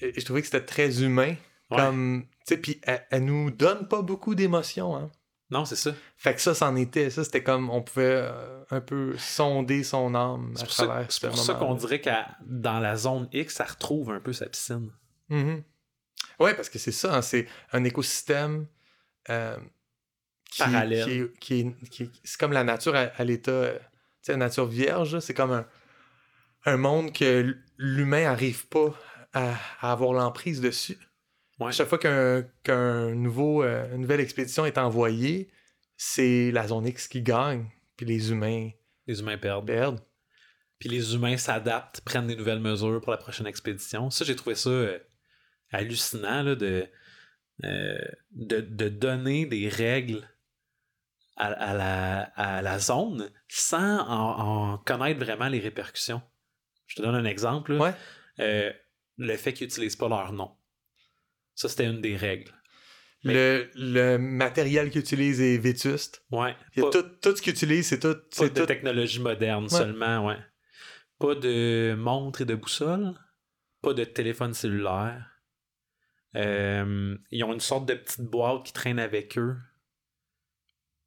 Je 0.00 0.24
trouvais 0.24 0.40
que 0.40 0.46
c'était 0.48 0.64
très 0.64 1.02
humain. 1.02 1.36
Ouais. 1.70 1.76
Comme. 1.76 2.24
Tu 2.46 2.54
sais, 2.54 2.56
puis 2.58 2.80
elle, 2.82 3.06
elle 3.10 3.24
nous 3.24 3.50
donne 3.50 3.86
pas 3.88 4.02
beaucoup 4.02 4.34
d'émotions, 4.34 4.96
hein. 4.96 5.10
Non, 5.50 5.64
c'est 5.64 5.76
ça. 5.76 5.92
Fait 6.16 6.34
que 6.34 6.40
ça, 6.40 6.54
c'en 6.54 6.74
était. 6.76 7.10
Ça, 7.10 7.22
c'était 7.22 7.42
comme. 7.42 7.70
On 7.70 7.82
pouvait 7.82 8.22
euh, 8.22 8.64
un 8.70 8.80
peu 8.80 9.14
sonder 9.18 9.84
son 9.84 10.14
âme 10.14 10.54
à 10.60 10.64
travers 10.64 11.12
c'est 11.12 11.20
ce 11.20 11.26
pour 11.26 11.38
ça 11.38 11.54
qu'on 11.54 11.74
dirait 11.74 12.00
que 12.00 12.10
dans 12.46 12.80
la 12.80 12.96
zone 12.96 13.28
X, 13.32 13.54
ça 13.56 13.64
retrouve 13.64 14.10
un 14.10 14.20
peu 14.20 14.32
sa 14.32 14.46
piscine. 14.46 14.90
Mhm. 15.28 15.62
Ouais, 16.40 16.54
parce 16.54 16.68
que 16.68 16.78
c'est 16.78 16.92
ça, 16.92 17.14
hein, 17.14 17.22
c'est 17.22 17.46
un 17.72 17.84
écosystème 17.84 18.66
euh, 19.30 19.56
qui, 20.50 20.58
Parallèle. 20.62 21.32
qui 21.40 21.72
qui 21.72 21.88
qui 21.90 22.10
c'est 22.24 22.38
comme 22.40 22.52
la 22.52 22.64
nature 22.64 22.94
à, 22.96 23.10
à 23.16 23.24
l'état, 23.24 23.50
euh, 23.52 23.78
tu 23.78 23.84
sais, 24.22 24.32
la 24.32 24.38
nature 24.38 24.66
vierge, 24.66 25.20
c'est 25.20 25.34
comme 25.34 25.52
un, 25.52 25.66
un 26.64 26.76
monde 26.76 27.12
que 27.12 27.56
l'humain 27.76 28.24
n'arrive 28.24 28.66
pas 28.68 28.94
à, 29.32 29.54
à 29.80 29.92
avoir 29.92 30.12
l'emprise 30.14 30.60
dessus. 30.60 30.98
Ouais. 31.60 31.72
Chaque 31.72 31.88
fois 31.88 31.98
qu'un 31.98 33.14
nouveau, 33.14 33.62
euh, 33.62 33.94
une 33.94 34.02
nouvelle 34.02 34.20
expédition 34.20 34.66
est 34.66 34.78
envoyée, 34.78 35.50
c'est 35.96 36.50
la 36.50 36.66
zone 36.66 36.86
X 36.86 37.06
qui 37.08 37.22
gagne, 37.22 37.68
puis 37.96 38.06
les 38.06 38.30
humains 38.30 38.70
Les 39.06 39.20
humains 39.20 39.38
perdent. 39.38 39.66
perdent. 39.66 40.00
Puis 40.80 40.88
les 40.88 41.14
humains 41.14 41.36
s'adaptent, 41.36 42.00
prennent 42.00 42.26
des 42.26 42.36
nouvelles 42.36 42.58
mesures 42.60 43.00
pour 43.00 43.12
la 43.12 43.18
prochaine 43.18 43.46
expédition. 43.46 44.10
Ça, 44.10 44.24
j'ai 44.24 44.34
trouvé 44.34 44.56
ça 44.56 44.70
euh, 44.70 44.98
hallucinant 45.70 46.42
là, 46.42 46.54
de, 46.56 46.86
euh, 47.62 47.98
de, 48.32 48.60
de 48.60 48.88
donner 48.88 49.46
des 49.46 49.68
règles 49.68 50.28
à, 51.36 51.46
à 51.46 51.74
la, 51.74 52.20
à 52.34 52.62
la 52.62 52.78
zone 52.80 53.30
sans 53.48 54.00
en, 54.00 54.72
en 54.72 54.78
connaître 54.78 55.20
vraiment 55.20 55.48
les 55.48 55.60
répercussions. 55.60 56.22
Je 56.86 56.96
te 56.96 57.02
donne 57.02 57.14
un 57.14 57.24
exemple. 57.24 57.74
là. 57.74 57.94
Ouais. 58.38 58.76
Le 59.16 59.36
fait 59.36 59.52
qu'ils 59.52 59.66
n'utilisent 59.68 59.96
pas 59.96 60.08
leur 60.08 60.32
nom. 60.32 60.50
Ça, 61.54 61.68
c'était 61.68 61.86
une 61.86 62.00
des 62.00 62.16
règles. 62.16 62.50
Mais- 63.24 63.32
Le, 63.34 63.70
le 63.74 64.16
matériel 64.18 64.90
qu'ils 64.90 65.00
utilisent 65.00 65.40
est 65.40 65.56
vétuste. 65.58 66.24
Ouais. 66.30 66.54
Pas- 66.76 66.90
tout, 66.90 67.02
tout 67.22 67.34
ce 67.36 67.40
qu'ils 67.42 67.52
utilisent, 67.54 67.88
c'est 67.88 68.00
tout. 68.00 68.14
Pas 68.14 68.20
C'est 68.30 68.52
de 68.54 68.60
tout 68.60 68.66
technologie 68.66 69.20
moderne 69.20 69.68
seulement, 69.68 70.26
ouais. 70.26 70.36
Pas 71.18 71.34
de 71.34 71.94
montre 71.96 72.42
et 72.42 72.44
de 72.44 72.54
boussole. 72.54 73.14
Pas 73.82 73.94
de 73.94 74.04
téléphone 74.04 74.52
cellulaire. 74.52 75.30
Euh, 76.36 77.16
ils 77.30 77.44
ont 77.44 77.52
une 77.52 77.60
sorte 77.60 77.86
de 77.86 77.94
petite 77.94 78.22
boîte 78.22 78.64
qui 78.66 78.72
traîne 78.72 78.98
avec 78.98 79.38
eux 79.38 79.56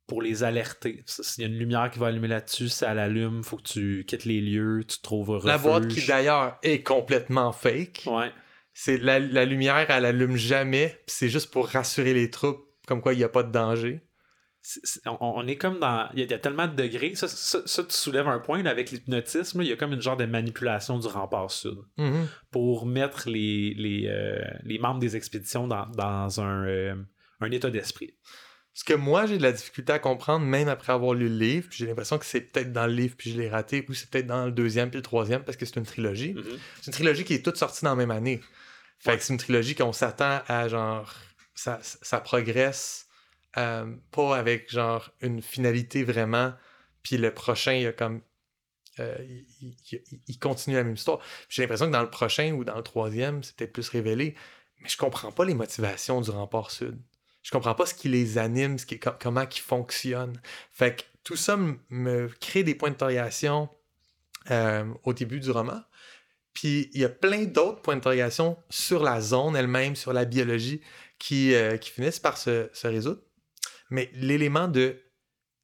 pour 0.08 0.22
les 0.22 0.44
alerter. 0.44 1.04
Ça, 1.06 1.22
S'il 1.22 1.42
y 1.44 1.46
a 1.46 1.50
une 1.50 1.60
lumière 1.60 1.92
qui 1.92 2.00
va 2.00 2.08
allumer 2.08 2.30
là-dessus, 2.30 2.70
si 2.70 2.86
elle 2.86 2.98
allume, 3.00 3.44
faut 3.44 3.58
que 3.58 3.64
tu 3.68 4.06
quittes 4.08 4.24
les 4.26 4.40
lieux, 4.40 4.84
tu 4.88 5.02
trouves 5.02 5.32
un 5.44 5.46
La 5.48 5.58
boîte 5.58 5.84
qui 5.90 5.96
refuge. 5.96 6.08
d'ailleurs 6.08 6.58
est 6.64 6.82
complètement 6.82 7.52
fake. 7.52 8.04
Ouais. 8.06 8.32
C'est 8.80 8.98
la, 8.98 9.18
la 9.20 9.44
lumière, 9.46 9.90
elle 9.90 10.06
allume 10.06 10.36
jamais. 10.36 10.90
puis 11.08 11.16
C'est 11.18 11.30
juste 11.30 11.50
pour 11.52 11.68
rassurer 11.68 12.14
les 12.14 12.30
troupes, 12.30 12.64
comme 12.88 13.02
quoi 13.02 13.14
il 13.14 13.18
n'y 13.18 13.24
a 13.24 13.30
pas 13.30 13.42
de 13.42 13.52
danger. 13.52 14.02
On, 15.06 15.18
on 15.22 15.48
est 15.48 15.56
comme 15.56 15.80
dans. 15.80 16.10
Il 16.14 16.20
y, 16.20 16.22
a- 16.22 16.26
il 16.26 16.32
y 16.32 16.34
a 16.34 16.38
tellement 16.40 16.68
de 16.68 16.76
degrés. 16.76 17.16
Ça, 17.16 17.28
ça- 17.28 17.62
ça, 17.66 17.84
tu 17.84 17.94
soulèves 17.96 18.28
un 18.28 18.38
point 18.40 18.62
là, 18.62 18.70
avec 18.70 18.92
l'hypnotisme. 18.92 19.62
Il 19.64 19.68
y 19.70 19.72
a 19.72 19.78
comme 19.78 19.94
une 19.94 20.02
genre 20.02 20.18
de 20.18 20.26
manipulation 20.26 21.00
du 21.00 21.08
rempart 21.08 21.50
sud. 21.50 21.78
pour 22.52 22.86
mettre 22.86 23.30
les, 23.30 23.74
les, 23.76 24.08
euh, 24.08 24.44
les 24.64 24.78
membres 24.78 25.00
des 25.00 25.16
expéditions 25.16 25.68
dans, 25.68 25.86
dans 25.96 26.40
un, 26.42 26.66
euh, 26.68 26.96
un 27.40 27.50
état 27.52 27.70
d'esprit. 27.72 28.14
Ce 28.74 28.84
que 28.84 28.94
moi 28.94 29.26
j'ai 29.26 29.38
de 29.40 29.44
la 29.44 29.54
difficulté 29.54 29.92
à 29.94 29.98
comprendre, 30.00 30.46
même 30.46 30.68
après 30.68 30.94
avoir 30.94 31.16
lu 31.16 31.30
le 31.30 31.36
livre, 31.38 31.68
puis 31.70 31.80
j'ai 31.80 31.88
l'impression 31.88 32.20
que 32.20 32.26
c'est 32.26 32.42
peut-être 32.42 32.72
dans 32.72 32.86
le 32.86 32.94
livre 32.94 33.16
puis 33.18 33.32
je 33.32 33.38
l'ai 33.40 33.50
raté, 33.50 33.84
ou 33.90 33.94
c'est 33.96 34.08
peut-être 34.10 34.28
dans 34.28 34.46
le 34.46 34.52
deuxième 34.52 34.90
puis 34.92 34.98
le 34.98 35.02
troisième 35.04 35.44
parce 35.44 35.58
que 35.58 35.66
c'est 35.66 35.78
une 35.78 35.86
trilogie. 35.86 36.34
Mhm. 36.36 36.44
C'est 36.82 36.88
une 36.88 36.94
trilogie 36.94 37.24
qui 37.24 37.34
est 37.34 37.44
toute 37.44 37.58
sortie 37.58 37.84
dans 37.86 37.92
la 37.92 37.96
même 37.96 38.12
année. 38.12 38.40
Fait 39.00 39.12
Ouais. 39.12 39.18
que 39.18 39.24
c'est 39.24 39.34
une 39.34 39.40
trilogie 39.40 39.76
qu'on 39.76 39.94
s'attend 39.94 40.42
à 40.48 40.68
genre. 40.68 41.14
Ça, 41.56 41.80
ça 41.82 42.20
progresse 42.22 43.08
euh, 43.58 43.96
pas 44.12 44.38
avec 44.38 44.70
genre 44.72 45.10
une 45.22 45.42
finalité 45.42 46.04
vraiment. 46.04 46.54
Puis 47.04 47.18
le 47.18 47.34
prochain, 47.34 47.74
il 47.74 47.82
y 47.84 47.88
a 47.88 47.94
comme. 47.94 48.22
euh, 49.00 49.16
il, 49.22 49.46
il- 49.62 49.76
il- 50.12 50.22
il 50.28 50.40
continue 50.40 50.76
la 50.76 50.84
même 50.84 50.94
histoire. 50.96 51.20
J'ai 51.50 51.62
l'impression 51.64 51.86
que 51.88 51.92
dans 51.92 52.02
le 52.02 52.10
prochain 52.10 52.52
ou 52.54 52.64
dans 52.64 52.76
le 52.78 52.84
troisième, 52.84 53.44
c'est 53.44 53.56
peut-être 53.56 53.74
plus 53.74 53.90
révélé. 53.90 54.36
Mais 54.82 54.90
je 54.90 54.98
comprends 54.98 55.32
pas 55.32 55.46
les 55.46 55.54
motivations 55.56 56.22
du 56.22 56.30
rempart 56.32 56.72
sud. 56.72 57.00
je 57.44 57.52
comprends 57.52 57.76
pas 57.76 57.86
ce 57.86 57.94
qui 57.94 58.10
les 58.10 58.38
anime, 58.38 58.78
ce 58.78 58.86
qui, 58.86 59.00
com- 59.00 59.16
comment 59.22 59.46
ils 59.50 59.60
fonctionnent. 59.62 60.40
Fait 60.72 60.96
que 60.98 61.04
tout 61.24 61.38
ça 61.38 61.58
me 61.90 62.28
crée 62.42 62.64
des 62.64 62.76
points 62.76 62.90
d'interrogation 62.90 63.70
euh, 64.52 64.86
au 65.04 65.14
début 65.14 65.40
du 65.40 65.50
roman. 65.52 65.82
Puis 66.58 66.90
il 66.92 67.02
y 67.02 67.06
a 67.06 67.10
plein 67.10 67.44
d'autres 67.44 67.84
points 67.84 67.94
d'interrogation 67.94 68.58
sur 68.68 69.04
la 69.04 69.22
zone 69.22 69.56
elle-même, 69.56 69.96
sur 69.96 70.12
la 70.12 70.26
biologie, 70.26 70.82
qui, 71.20 71.54
euh, 71.54 71.78
qui 71.78 71.92
finissent 71.92 72.20
par 72.20 72.36
se, 72.36 72.68
se 72.74 72.88
résoudre. 72.88 73.22
Mais 73.92 74.10
l'élément 74.16 74.68
de 74.68 75.00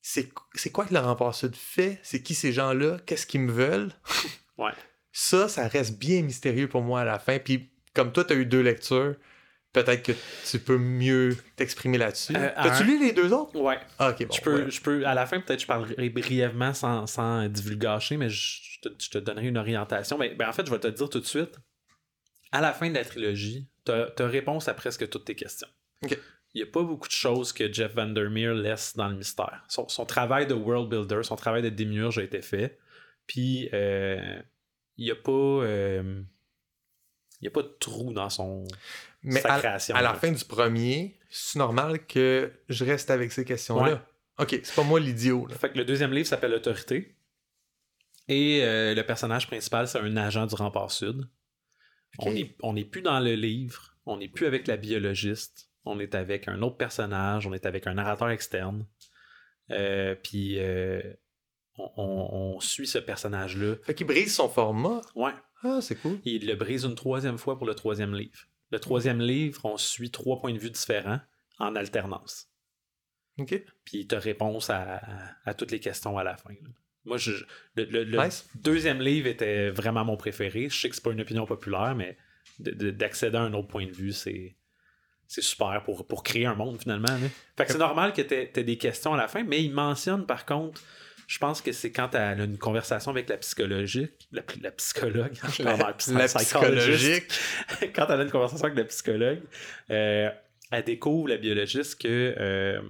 c'est 0.04 0.30
c'est 0.54 0.70
quoi 0.70 0.86
que 0.86 0.94
le 0.94 1.34
sud 1.34 1.56
fait? 1.56 2.00
C'est 2.04 2.22
qui 2.22 2.36
ces 2.36 2.54
gens-là? 2.54 3.00
Qu'est-ce 3.08 3.26
qu'ils 3.26 3.42
me 3.42 3.52
veulent? 3.52 3.92
Ouais. 4.60 4.74
Ça, 5.12 5.50
ça 5.50 5.68
reste 5.68 5.98
bien 5.98 6.22
mystérieux 6.22 6.70
pour 6.70 6.84
moi 6.84 7.02
à 7.02 7.06
la 7.06 7.18
fin. 7.18 7.40
Puis 7.40 7.72
comme 7.96 8.12
toi, 8.12 8.24
tu 8.24 8.34
as 8.34 8.36
eu 8.36 8.46
deux 8.46 8.62
lectures, 8.62 9.16
peut-être 9.74 10.04
que 10.04 10.12
tu 10.50 10.60
peux 10.60 10.78
mieux 10.78 11.36
t'exprimer 11.56 11.98
là-dessus. 11.98 12.36
Euh, 12.36 12.50
T'as-tu 12.56 12.84
un- 12.84 12.86
lu 12.86 13.00
les 13.00 13.12
deux 13.12 13.34
autres? 13.34 13.60
Ouais. 13.60 13.80
Ah, 14.00 14.12
ok, 14.12 14.28
bon. 14.28 14.34
je, 14.34 14.42
peux, 14.42 14.64
ouais. 14.64 14.72
je 14.72 14.82
peux, 14.82 15.06
à 15.06 15.14
la 15.14 15.26
fin, 15.26 15.40
peut-être, 15.40 15.60
je 15.62 15.68
parlerai 15.68 16.10
brièvement 16.10 16.74
sans, 16.74 17.08
sans 17.08 17.48
divulgacher, 17.50 18.18
mais 18.18 18.30
je, 18.30 18.62
je 18.64 18.80
te, 18.82 18.90
je 19.04 19.10
te 19.10 19.18
donnerai 19.18 19.48
une 19.48 19.58
orientation. 19.58 20.18
Mais 20.18 20.34
ben, 20.36 20.48
en 20.48 20.54
fait, 20.54 20.66
je 20.66 20.72
vais 20.72 20.80
te 20.80 20.88
dire 20.88 21.10
tout 21.10 21.20
de 21.20 21.26
suite. 21.26 21.58
À 22.52 22.62
la 22.62 22.72
fin 22.72 22.88
de 22.90 22.94
la 22.94 23.04
trilogie, 23.04 23.68
tu 23.86 23.92
as 23.92 24.28
réponse 24.28 24.68
à 24.68 24.74
presque 24.76 25.10
toutes 25.10 25.26
tes 25.26 25.36
questions. 25.36 25.68
Ok. 26.04 26.18
Il 26.54 26.62
n'y 26.62 26.70
a 26.70 26.72
pas 26.72 26.84
beaucoup 26.84 27.08
de 27.08 27.14
choses 27.14 27.52
que 27.52 27.74
Jeff 27.74 27.96
Vandermeer 27.96 28.54
laisse 28.54 28.96
dans 28.96 29.08
le 29.08 29.16
mystère. 29.16 29.64
Son, 29.68 29.88
son 29.88 30.06
travail 30.06 30.46
de 30.46 30.54
world 30.54 30.88
builder, 30.88 31.24
son 31.24 31.36
travail 31.36 31.64
de 31.64 31.70
démiurge 31.70 32.20
a 32.20 32.24
été 32.24 32.44
fait. 32.44 32.78
Puis, 33.26 33.70
euh, 33.74 34.40
il 34.98 35.06
n'y 35.06 35.10
a 35.12 35.16
pas. 35.16 35.32
euh, 35.32 36.22
il 37.42 37.46
y 37.46 37.48
a 37.48 37.52
pas 37.52 37.64
de 37.64 37.76
trou 37.80 38.14
dans 38.14 38.30
son 38.30 38.66
Mais 39.24 39.42
sa 39.42 39.54
à, 39.56 39.60
création. 39.60 39.96
à 39.96 40.02
la 40.02 40.10
là. 40.14 40.16
fin 40.16 40.32
du 40.32 40.44
premier, 40.46 41.20
c'est 41.30 41.58
normal 41.60 42.06
que 42.06 42.52
je 42.70 42.84
reste 42.86 43.10
avec 43.10 43.32
ces 43.32 43.46
questions-là. 43.46 43.94
Ouais. 43.94 44.00
Ok, 44.40 44.60
c'est 44.64 44.76
pas 44.76 44.84
moi 44.84 45.00
l'idiot. 45.00 45.48
Fait 45.50 45.72
que 45.72 45.78
le 45.78 45.86
deuxième 45.86 46.12
livre 46.12 46.28
s'appelle 46.28 46.54
Autorité. 46.54 47.16
Et 48.28 48.62
euh, 48.64 48.94
le 48.96 49.04
personnage 49.06 49.48
principal, 49.48 49.88
c'est 49.88 50.00
un 50.00 50.18
agent 50.18 50.46
du 50.48 50.56
rempart 50.56 50.92
sud. 50.92 51.28
On 52.20 52.32
n'est 52.32 52.56
on 52.62 52.74
plus 52.84 53.02
dans 53.02 53.20
le 53.20 53.34
livre. 53.34 53.96
On 54.06 54.18
n'est 54.18 54.28
plus 54.30 54.46
avec 54.46 54.68
la 54.68 54.78
biologiste. 54.78 55.70
On 55.86 56.00
est 56.00 56.16
avec 56.16 56.48
un 56.48 56.62
autre 56.62 56.78
personnage. 56.78 57.46
On 57.48 57.54
est 57.54 57.66
avec 57.66 57.88
un 57.88 57.96
narrateur 57.96 58.30
externe. 58.30 58.86
Euh, 59.72 60.16
Puis 60.16 60.60
euh, 60.60 61.02
on, 61.78 61.90
on- 61.98 62.56
on 62.56 62.60
suit 62.60 62.88
ce 62.88 62.98
personnage-là. 63.00 63.76
Fait 63.84 63.94
qu'il 63.94 64.08
brise 64.08 64.34
son 64.36 64.50
format. 64.50 65.02
Ouais. 65.16 65.32
Ah, 65.64 65.80
c'est 65.82 65.96
cool. 65.96 66.20
Il 66.26 66.46
le 66.48 66.56
brise 66.56 66.84
une 66.86 66.96
troisième 66.96 67.38
fois 67.38 67.58
pour 67.58 67.66
le 67.68 67.76
troisième 67.76 68.14
livre. 68.16 68.40
Le 68.74 68.80
troisième 68.80 69.22
livre, 69.22 69.62
on 69.66 69.78
suit 69.78 70.10
trois 70.12 70.40
points 70.42 70.54
de 70.54 70.58
vue 70.58 70.72
différents 70.72 71.20
en 71.60 71.76
alternance. 71.76 72.50
Ok. 73.38 73.64
puis 73.86 74.08
tu 74.08 74.14
as 74.16 74.20
réponse 74.20 74.70
à, 74.70 75.02
toutes 75.58 75.72
les 75.72 75.80
questions 75.80 76.18
à 76.18 76.24
la 76.24 76.38
fin. 76.38 76.54
là. 76.54 76.70
Moi, 77.06 77.18
je, 77.18 77.32
le, 77.76 77.84
le- 77.86 78.04
le 78.04 78.18
Nice. 78.24 78.48
deuxième 78.56 79.02
livre 79.02 79.28
était 79.28 79.70
vraiment 79.70 80.06
mon 80.06 80.18
préféré. 80.18 80.70
Je 80.70 80.80
sais 80.80 80.90
que 80.90 80.96
c'est 80.96 81.04
pas 81.04 81.12
une 81.12 81.22
opinion 81.22 81.46
populaire, 81.46 81.96
mais 81.96 82.18
de- 82.60 82.72
de- 82.72 82.92
d'accéder 82.92 83.38
à 83.38 83.42
un 83.42 83.54
autre 83.54 83.68
point 83.68 83.86
de 83.86 83.92
vue, 83.92 84.12
c'est 84.14 84.56
c'est 85.28 85.42
super 85.42 85.82
pour, 85.84 86.06
pour 86.08 86.22
créer 86.24 86.46
un 86.46 86.54
monde 86.56 86.80
finalement. 86.82 87.08
là. 87.08 87.28
Fait 87.58 87.66
que 87.66 87.72
c'est 87.72 87.78
normal 87.80 88.14
que 88.14 88.22
tu 88.22 88.34
aies 88.34 88.64
des 88.64 88.78
questions 88.78 89.14
à 89.14 89.18
la 89.18 89.28
fin, 89.28 89.44
mais 89.44 89.64
il 89.64 89.72
mentionne 89.74 90.26
par 90.26 90.46
contre, 90.46 90.82
je 91.28 91.38
pense 91.40 91.62
que 91.62 91.72
c'est 91.72 91.92
quand 91.92 92.10
tu 92.10 92.18
as 92.18 92.34
une 92.34 92.58
conversation 92.58 93.12
avec 93.12 93.30
la 93.30 93.38
psychologique, 93.38 94.28
la, 94.32 94.42
la 94.62 94.72
psychologue, 94.72 95.34
La, 95.60 95.78
la 95.78 95.94
psychologique. 96.28 97.32
quand 97.96 98.08
elle 98.10 98.20
a 98.22 98.24
une 98.24 98.32
conversation 98.32 98.66
avec 98.66 98.78
la 98.78 98.86
psychologue, 98.86 99.42
euh, 99.90 100.30
elle 100.72 100.84
découvre, 100.84 101.30
la 101.30 101.38
biologiste, 101.38 102.02
que 102.02 102.36
euh, 102.38 102.82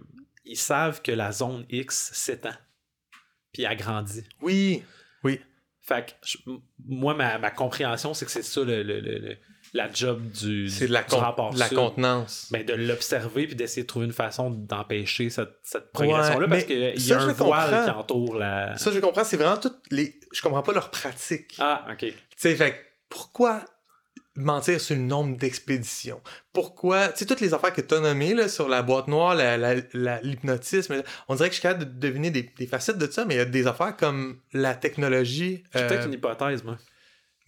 ils 0.46 0.58
savent 0.58 1.02
que 1.02 1.12
la 1.12 1.32
zone 1.32 1.66
X 1.70 2.12
s'étend. 2.14 2.56
Puis 3.54 3.66
agrandit. 3.66 4.24
Oui. 4.42 4.84
Oui. 5.24 5.40
Fait 5.82 6.06
que 6.08 6.12
je- 6.26 6.38
moi, 6.86 7.14
ma, 7.14 7.38
ma 7.38 7.52
compréhension, 7.52 8.14
c'est 8.14 8.26
que 8.26 8.32
c'est 8.32 8.42
ça 8.44 8.62
le, 8.64 8.84
le- 8.84 9.00
le- 9.00 9.20
le- 9.20 9.38
la 9.74 9.92
job 9.92 10.22
du, 10.32 10.70
C'est 10.70 10.88
de 10.88 10.94
la, 10.94 11.02
con- 11.04 11.18
rapport 11.18 11.54
de 11.54 11.58
la 11.60 11.68
contenance. 11.68 12.48
Ben, 12.52 12.64
de 12.66 12.74
l'observer 12.74 13.48
puis 13.48 13.56
d'essayer 13.56 13.82
de 13.84 13.88
trouver 13.88 14.06
une 14.06 14.14
façon 14.14 14.52
d'empêcher 14.52 15.30
cette, 15.32 15.58
cette 15.64 15.92
progression-là 15.92 16.46
Ouais, 16.46 16.48
parce 16.48 16.64
qu'il 16.66 16.78
y 17.08 17.12
a 17.14 17.20
un 17.22 17.26
le 17.28 17.34
voile 17.34 17.70
comprends. 17.72 17.84
qui 17.86 17.90
entoure 17.90 18.36
la. 18.38 18.78
Ça, 18.78 18.92
je 18.92 19.00
comprends. 19.00 19.24
C'est 19.24 19.38
vraiment 19.38 19.58
toutes 19.58 19.80
les. 19.90 20.20
Je 20.32 20.42
comprends 20.42 20.62
pas 20.62 20.74
leur 20.74 20.92
pratique. 20.92 21.56
Ah, 21.60 21.86
ok. 21.92 21.98
Tu 22.00 22.14
sais, 22.38 22.56
fait 22.56 22.76
pourquoi 23.10 23.64
mentir 24.36 24.80
sur 24.82 24.96
le 24.96 25.02
nombre 25.02 25.38
d'expéditions? 25.38 26.22
Pourquoi, 26.54 27.08
tu 27.10 27.20
sais, 27.20 27.26
toutes 27.26 27.42
les 27.42 27.54
affaires 27.54 27.74
que 27.74 27.82
tu 27.82 27.94
as 27.96 28.00
nommées 28.00 28.34
là, 28.34 28.48
sur 28.50 28.68
la 28.70 28.82
boîte 28.84 29.08
noire, 29.08 29.36
la- 29.36 29.58
la- 29.58 29.76
la- 29.94 30.22
l'hypnotisme, 30.22 31.04
on 31.28 31.36
dirait 31.36 31.50
que 31.50 31.56
je 31.56 31.60
suis 31.60 31.68
capable 31.68 31.86
de 31.86 32.00
deviner 32.08 32.30
des, 32.32 32.44
des 32.58 32.68
facettes 32.68 32.98
de 32.98 33.10
ça, 33.10 33.26
mais 33.26 33.36
il 33.36 33.38
y 33.38 33.42
a 33.42 33.46
des 33.46 33.68
affaires 33.68 33.96
comme 33.98 34.40
la 34.54 34.74
technologie. 34.76 35.64
J'ai 35.74 35.82
euh, 35.82 35.88
peut-être 35.88 36.06
une 36.08 36.14
hypothèse, 36.14 36.64
moi. 36.64 36.78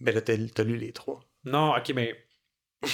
Ben 0.00 0.14
là, 0.14 0.20
t'as 0.20 0.34
t'as 0.54 0.62
lu 0.64 0.76
les 0.76 0.92
trois. 0.92 1.20
Non, 1.46 1.74
ok, 1.76 1.92
mais. 1.94 2.14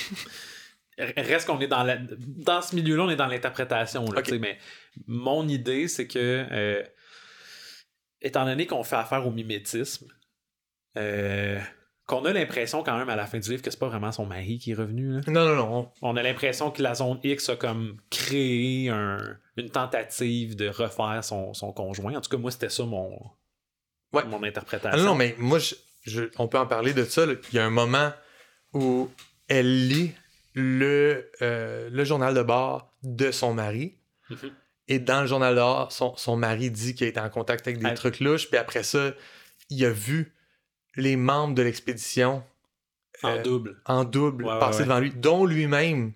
Reste 0.98 1.46
qu'on 1.46 1.58
est 1.60 1.66
dans 1.68 1.82
la... 1.82 1.96
Dans 2.18 2.60
ce 2.62 2.76
milieu-là, 2.76 3.04
on 3.04 3.10
est 3.10 3.16
dans 3.16 3.26
l'interprétation. 3.26 4.04
Mais 4.40 4.58
mon 5.06 5.48
idée, 5.48 5.88
c'est 5.88 6.06
que, 6.06 6.46
euh, 6.50 6.82
étant 8.20 8.44
donné 8.44 8.66
qu'on 8.66 8.84
fait 8.84 8.96
affaire 8.96 9.26
au 9.26 9.30
mimétisme, 9.30 10.06
euh, 10.98 11.58
qu'on 12.06 12.24
a 12.26 12.32
l'impression 12.32 12.82
quand 12.82 12.96
même 12.98 13.08
à 13.08 13.16
la 13.16 13.26
fin 13.26 13.38
du 13.38 13.48
livre 13.50 13.62
que 13.62 13.70
c'est 13.70 13.78
pas 13.78 13.88
vraiment 13.88 14.12
son 14.12 14.26
mari 14.26 14.58
qui 14.58 14.72
est 14.72 14.74
revenu. 14.74 15.14
là. 15.14 15.20
Non, 15.28 15.46
non, 15.46 15.56
non. 15.56 15.92
On 16.02 16.14
a 16.16 16.22
l'impression 16.22 16.70
que 16.70 16.82
la 16.82 16.94
zone 16.94 17.18
X 17.24 17.48
a 17.48 17.56
comme 17.56 17.96
créé 18.10 18.90
un- 18.90 19.38
une 19.56 19.70
tentative 19.70 20.56
de 20.56 20.68
refaire 20.68 21.24
son, 21.24 21.54
son 21.54 21.72
conjoint. 21.72 22.14
En 22.14 22.20
tout 22.20 22.28
cas, 22.30 22.36
moi, 22.36 22.50
c'était 22.50 22.68
ça 22.68 22.84
mon, 22.84 23.18
Ouais. 24.12 24.24
mon 24.24 24.42
Ah 24.42 24.46
interprétation. 24.46 24.98
non, 24.98 25.06
non, 25.06 25.14
mais 25.14 25.34
moi, 25.38 25.58
je, 25.58 25.74
je- 26.04 26.24
on 26.38 26.48
peut 26.48 26.58
en 26.58 26.66
parler 26.66 26.92
de 26.92 27.04
ça. 27.04 27.24
là. 27.24 27.32
Il 27.50 27.56
y 27.56 27.58
a 27.58 27.64
un 27.64 27.70
moment 27.70 28.12
où 28.72 29.10
elle 29.48 29.88
lit 29.88 30.12
le, 30.54 31.30
euh, 31.42 31.88
le 31.90 32.04
journal 32.04 32.34
de 32.34 32.42
bord 32.42 32.92
de 33.02 33.30
son 33.30 33.54
mari. 33.54 33.94
Mhm. 34.30 34.36
Et 34.88 34.98
dans 34.98 35.22
le 35.22 35.26
journal 35.26 35.54
de 35.54 35.60
bord, 35.60 35.92
son, 35.92 36.14
son 36.16 36.36
mari 36.36 36.70
dit 36.70 36.94
qu'il 36.94 37.06
a 37.06 37.10
été 37.10 37.20
en 37.20 37.30
contact 37.30 37.66
avec 37.66 37.78
des 37.80 37.86
Ah. 37.86 37.94
trucs 37.94 38.20
louches. 38.20 38.48
Puis 38.48 38.58
après 38.58 38.82
ça, 38.82 39.12
il 39.70 39.84
a 39.84 39.90
vu 39.90 40.32
les 40.96 41.16
membres 41.16 41.54
de 41.54 41.62
l'expédition 41.62 42.42
En 43.22 43.30
euh, 43.36 43.42
double. 43.42 43.80
en 43.86 44.04
double 44.04 44.44
Ouais, 44.44 44.58
passer 44.58 44.80
ouais. 44.80 44.84
devant 44.84 44.98
lui, 45.00 45.10
dont 45.10 45.44
lui-même. 45.46 46.12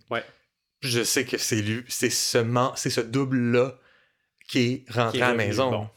Je 0.83 1.03
sais 1.03 1.25
que 1.25 1.39
c'est 1.39 1.63
lui, 1.63 1.85
c'est 1.89 2.11
ce, 2.11 2.39
man- 2.39 2.73
c'est 2.77 2.91
ce 2.91 3.01
double-là 3.01 3.79
qui 4.49 4.59
est 4.87 4.93
rentré 4.93 5.19
qui 5.19 5.23
est 5.23 5.23
à 5.27 5.29
la 5.31 5.35
maison. 5.35 5.71
Bon. 5.71 5.89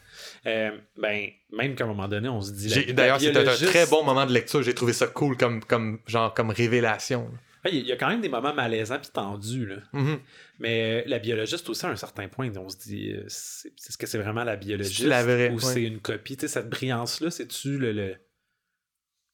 Euh, 0.46 0.72
ben, 0.98 1.30
même 1.52 1.76
qu'à 1.76 1.84
un 1.84 1.88
moment 1.88 2.08
donné, 2.08 2.30
on 2.30 2.42
se 2.42 2.52
dit. 2.52 2.94
D'ailleurs, 2.94 3.20
c'était 3.20 3.48
un 3.48 3.56
très 3.56 3.86
bon 3.88 4.04
moment 4.04 4.26
de 4.26 4.32
lecture. 4.34 4.62
J'ai 4.64 4.74
trouvé 4.74 4.94
ça 4.94 5.08
cool 5.08 5.38
comme, 5.38 5.64
comme, 5.64 6.00
genre, 6.08 6.34
comme 6.34 6.50
révélation. 6.50 7.30
Il 7.66 7.86
y 7.86 7.92
a 7.92 7.98
quand 7.98 8.08
même 8.08 8.22
des 8.22 8.30
moments 8.30 8.54
malaisants 8.54 9.00
puis 9.00 9.10
tendus. 9.12 9.66
Là. 9.66 9.76
Mhm. 9.92 10.20
Mais 10.60 11.02
euh, 11.02 11.04
la 11.08 11.20
biologiste 11.20 11.68
aussi, 11.70 11.86
à 11.86 11.90
un 11.90 11.96
certain 11.98 12.30
point, 12.30 12.50
on 12.56 12.70
se 12.70 12.78
dit 12.78 13.12
euh, 13.12 13.26
c'est 13.28 13.70
est-ce 13.70 13.98
que 13.98 14.08
c'est 14.08 14.18
vraiment 14.18 14.46
la 14.46 14.56
biologiste 14.56 14.98
C'est-tu 14.98 15.10
la 15.10 15.24
vraie? 15.24 15.50
ou 15.50 15.56
Ouais. 15.56 15.74
c'est 15.74 15.84
une 15.84 16.00
copie? 16.00 16.38
Tu 16.38 16.42
sais, 16.42 16.54
Cette 16.54 16.70
brillance-là, 16.70 17.30
c'est-tu 17.32 17.78
le. 17.78 17.92
le... 17.92 18.16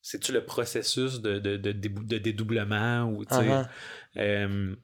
C'est-tu 0.01 0.31
le 0.33 0.45
processus 0.45 1.19
de, 1.21 1.39
de, 1.39 1.57
de, 1.57 2.17
dédoublement 2.19 3.05
ou 3.11 3.25
tu 3.25 3.33
sais, 3.33 3.63
euh, 4.17 4.75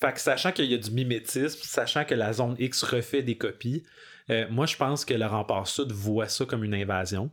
fait 0.00 0.12
que 0.14 0.20
sachant 0.20 0.52
qu'il 0.52 0.64
y 0.64 0.74
a 0.74 0.78
du 0.78 0.90
mimétisme, 0.90 1.60
sachant 1.62 2.06
que 2.06 2.14
la 2.14 2.32
zone 2.32 2.56
X 2.58 2.82
refait 2.84 3.22
des 3.22 3.36
copies, 3.36 3.82
euh, 4.30 4.46
moi 4.50 4.66
je 4.66 4.76
pense 4.76 5.04
que 5.04 5.14
le 5.14 5.26
rempart 5.26 5.66
sud 5.66 5.92
voit 5.92 6.28
ça 6.28 6.44
comme 6.46 6.64
une 6.64 6.74
invasion. 6.74 7.30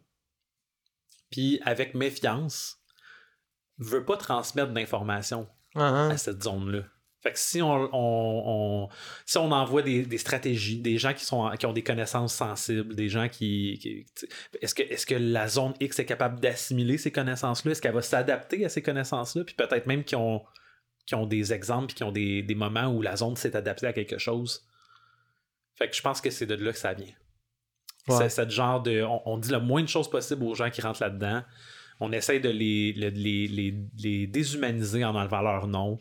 Puis 1.30 1.60
avec 1.64 1.94
méfiance, 1.94 2.78
veut 3.78 4.06
pas 4.06 4.18
transmettre 4.18 4.72
d'informations 4.74 5.48
ah. 5.76 6.10
à 6.10 6.18
cette 6.18 6.44
zone-là. 6.44 6.84
Fait 7.22 7.34
que 7.34 7.40
si 7.40 7.62
on, 7.62 7.74
on- 7.74 8.44
on- 8.86 8.90
si 9.26 9.38
on 9.38 9.52
envoie 9.52 9.82
des, 9.82 10.04
des 10.06 10.18
stratégies, 10.20 10.80
des 10.80 10.98
gens 10.98 11.14
qui, 11.14 11.26
sont, 11.26 11.50
qui 11.60 11.66
ont 11.66 11.74
des 11.74 11.84
connaissances 11.84 12.34
sensibles, 12.34 12.96
des 12.96 13.10
gens 13.10 13.28
qui. 13.28 14.06
est-ce, 14.62 14.76
que, 14.76 14.84
est-ce 14.84 15.06
que 15.06 15.16
la 15.16 15.48
zone 15.48 15.74
X 15.82 16.00
est 16.00 16.06
capable 16.06 16.40
d'assimiler 16.40 16.98
ces 16.98 17.12
connaissances-là? 17.12 17.72
Est-ce 17.72 17.82
qu'elle 17.82 17.96
va 17.96 18.04
s'adapter 18.04 18.64
à 18.66 18.70
ces 18.70 18.82
connaissances-là? 18.84 19.44
Puis 19.44 19.56
peut-être 19.56 19.88
même 19.88 20.04
qui 20.04 20.16
ont, 20.16 20.46
qui 21.08 21.16
ont 21.16 21.26
des 21.26 21.54
exemples, 21.54 21.88
puis 21.88 21.96
qui 21.96 22.04
ont 22.04 22.12
des, 22.12 22.44
des 22.44 22.56
moments 22.56 22.88
où 22.88 23.02
la 23.02 23.16
zone 23.16 23.36
s'est 23.36 23.56
adaptée 23.56 23.88
à 23.88 23.94
quelque 23.94 24.20
chose. 24.20 24.66
Fait 25.78 25.90
que 25.90 25.96
je 25.96 26.02
pense 26.02 26.22
que 26.22 26.30
c'est 26.30 26.46
de 26.46 26.56
là 26.56 26.72
que 26.72 26.78
ça 26.78 26.94
vient. 26.94 27.06
Ouais. 28.08 28.16
C'est 28.18 28.30
cette 28.30 28.52
genre 28.52 28.82
de. 28.82 29.02
On, 29.04 29.22
on 29.26 29.38
dit 29.38 29.52
le 29.52 29.60
moins 29.60 29.82
de 29.84 29.88
choses 29.90 30.10
possible 30.10 30.44
aux 30.44 30.56
gens 30.56 30.70
qui 30.70 30.82
rentrent 30.82 31.02
là-dedans. 31.02 31.44
On 32.00 32.12
essaye 32.12 32.40
de 32.40 32.50
les, 32.50 32.94
le- 32.94 33.10
les, 33.10 33.48
les, 33.48 33.74
les 33.98 34.28
déshumaniser 34.28 35.04
en 35.04 35.16
enlevant 35.16 35.42
leur 35.42 35.68
nom, 35.68 36.00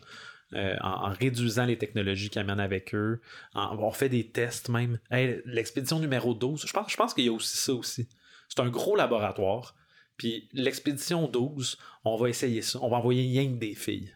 euh, 0.53 0.75
en, 0.81 1.09
en 1.09 1.11
réduisant 1.11 1.65
les 1.65 1.77
technologies 1.77 2.29
qu'ils 2.29 2.39
amènent 2.41 2.59
avec 2.59 2.93
eux. 2.95 3.19
En- 3.53 3.75
on 3.77 3.91
fait 3.91 4.09
des 4.09 4.27
tests 4.29 4.69
même. 4.69 4.99
Hey, 5.11 5.41
L'expédition 5.45 5.99
numéro 5.99 6.33
12, 6.33 6.65
je 6.65 6.71
pense, 6.73 6.91
je 6.91 6.97
pense 6.97 7.13
qu'il 7.13 7.25
y 7.25 7.29
a 7.29 7.33
aussi 7.33 7.57
ça 7.57 7.73
aussi. 7.73 8.07
C'est 8.47 8.61
un 8.61 8.69
gros 8.69 8.95
laboratoire. 8.95 9.75
Puis 10.17 10.49
l'expédition 10.53 11.27
12, 11.27 11.77
on 12.05 12.15
va 12.15 12.29
essayer 12.29 12.61
ça. 12.61 12.79
On 12.81 12.89
va 12.89 12.97
envoyer 12.97 13.21
rien 13.23 13.51
que 13.53 13.59
des 13.59 13.75
filles. 13.75 14.15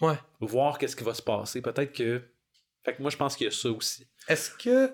Ouais. 0.00 0.14
Voir 0.40 0.78
qu'est-ce 0.78 0.96
qui 0.96 1.04
va 1.04 1.12
se 1.14 1.22
passer. 1.22 1.60
Peut-être 1.60 1.92
que 1.92 2.22
Fait 2.84 2.94
que 2.94 3.02
moi, 3.02 3.10
je 3.10 3.16
pense 3.16 3.36
qu'il 3.36 3.46
y 3.46 3.48
a 3.48 3.52
ça 3.52 3.70
aussi. 3.70 4.06
Est-ce 4.28 4.50
que, 4.50 4.92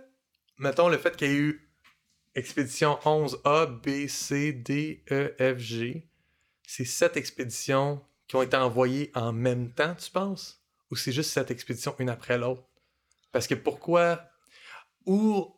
mettons, 0.59 0.89
le 0.89 0.99
fait 0.99 1.17
qu'il 1.17 1.29
y 1.29 1.31
ait 1.31 1.37
eu 1.37 1.71
expédition 2.35 2.99
11A, 3.05 3.67
B, 3.67 4.09
C, 4.09 4.53
D, 4.53 5.05
E, 5.11 5.35
F, 5.39 5.59
G, 5.59 6.09
c'est 6.67 6.85
sept 6.85 7.17
expéditions 7.17 8.05
qui 8.27 8.37
ont 8.37 8.43
été 8.43 8.57
envoyées 8.57 9.11
en 9.15 9.33
même 9.33 9.73
temps, 9.73 9.95
tu 9.95 10.11
penses? 10.11 10.63
Ou 10.91 10.97
c'est 10.97 11.13
juste 11.13 11.31
cette 11.31 11.51
expédition 11.51 11.95
une 11.99 12.11
après 12.11 12.39
l'autre? 12.39 12.65
Parce 13.33 13.47
que 13.47 13.55
pourquoi... 13.55 14.25
Ou, 15.07 15.55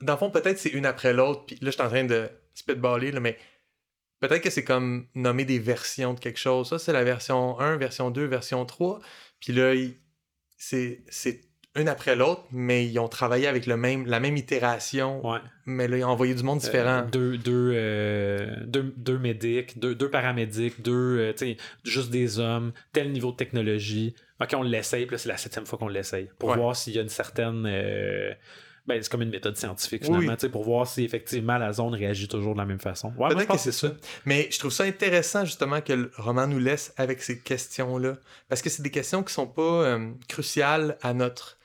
dans 0.00 0.14
le 0.14 0.18
fond, 0.18 0.30
peut-être 0.30 0.58
c'est 0.58 0.70
une 0.70 0.86
après 0.86 1.12
l'autre, 1.12 1.44
puis 1.46 1.56
là, 1.56 1.66
je 1.66 1.72
suis 1.72 1.82
en 1.82 1.88
train 1.88 2.04
de 2.04 2.30
spitballer, 2.54 3.12
là, 3.12 3.20
mais 3.20 3.38
peut-être 4.20 4.42
que 4.42 4.50
c'est 4.50 4.64
comme 4.64 5.08
nommer 5.14 5.44
des 5.44 5.58
versions 5.58 6.14
de 6.14 6.20
quelque 6.20 6.38
chose. 6.38 6.68
Ça, 6.68 6.78
c'est 6.78 6.92
la 6.92 7.04
version 7.04 7.58
1, 7.60 7.76
version 7.76 8.10
2, 8.10 8.24
version 8.24 8.64
3. 8.64 9.00
Puis 9.40 9.52
là, 9.52 9.74
c'est 10.56 11.04
une 11.76 11.88
après 11.88 12.16
l'autre, 12.16 12.42
mais 12.50 12.84
ils 12.86 12.98
ont 12.98 13.06
travaillé 13.08 13.46
avec 13.46 13.66
le 13.66 13.76
même, 13.76 14.04
la 14.06 14.18
même 14.18 14.36
itération. 14.36 15.24
Ouais. 15.26 15.38
Mais 15.66 15.86
là, 15.86 15.98
ils 15.98 16.04
ont 16.04 16.08
envoyé 16.08 16.34
du 16.34 16.42
monde 16.42 16.58
différent. 16.58 17.02
Euh, 17.04 17.10
deux, 17.10 17.38
deux, 17.38 17.72
euh, 17.74 18.56
deux, 18.66 18.92
deux 18.96 19.18
médics, 19.18 19.78
deux, 19.78 19.94
deux 19.94 20.10
paramédics, 20.10 20.82
deux, 20.82 21.32
euh, 21.40 21.54
juste 21.84 22.10
des 22.10 22.40
hommes, 22.40 22.72
tel 22.92 23.12
niveau 23.12 23.30
de 23.30 23.36
technologie. 23.36 24.14
Ok, 24.40 24.50
on 24.56 24.62
l'essaye, 24.62 25.06
puis 25.06 25.14
là, 25.14 25.18
c'est 25.18 25.28
la 25.28 25.36
septième 25.36 25.64
fois 25.66 25.78
qu'on 25.78 25.88
l'essaye. 25.88 26.28
Pour 26.38 26.48
Ouais. 26.50 26.56
voir 26.56 26.74
s'il 26.74 26.94
y 26.94 26.98
a 26.98 27.02
une 27.02 27.08
certaine. 27.08 27.62
ben, 28.86 29.00
c'est 29.00 29.08
comme 29.10 29.22
une 29.22 29.30
méthode 29.30 29.56
scientifique, 29.56 30.04
finalement, 30.04 30.34
oui. 30.42 30.48
pour 30.48 30.64
voir 30.64 30.84
si 30.88 31.04
effectivement 31.04 31.58
la 31.58 31.72
zone 31.72 31.94
réagit 31.94 32.26
toujours 32.26 32.54
de 32.54 32.58
la 32.58 32.64
même 32.64 32.80
façon. 32.80 33.12
Ouais, 33.16 33.28
Peut-être 33.32 33.52
que 33.52 33.58
c'est 33.58 33.70
ça. 33.70 33.92
Mais 34.24 34.48
je 34.50 34.58
trouve 34.58 34.72
ça 34.72 34.82
intéressant, 34.84 35.44
justement, 35.44 35.80
que 35.80 35.92
le 35.92 36.10
roman 36.16 36.48
nous 36.48 36.58
laisse 36.58 36.92
avec 36.96 37.22
ces 37.22 37.38
questions-là. 37.38 38.16
Parce 38.48 38.60
que 38.62 38.70
c'est 38.70 38.82
des 38.82 38.90
questions 38.90 39.22
qui 39.22 39.32
sont 39.32 39.46
pas 39.46 39.62
euh, 39.62 40.10
cruciales 40.28 40.96
à 41.02 41.14
notre, 41.14 41.58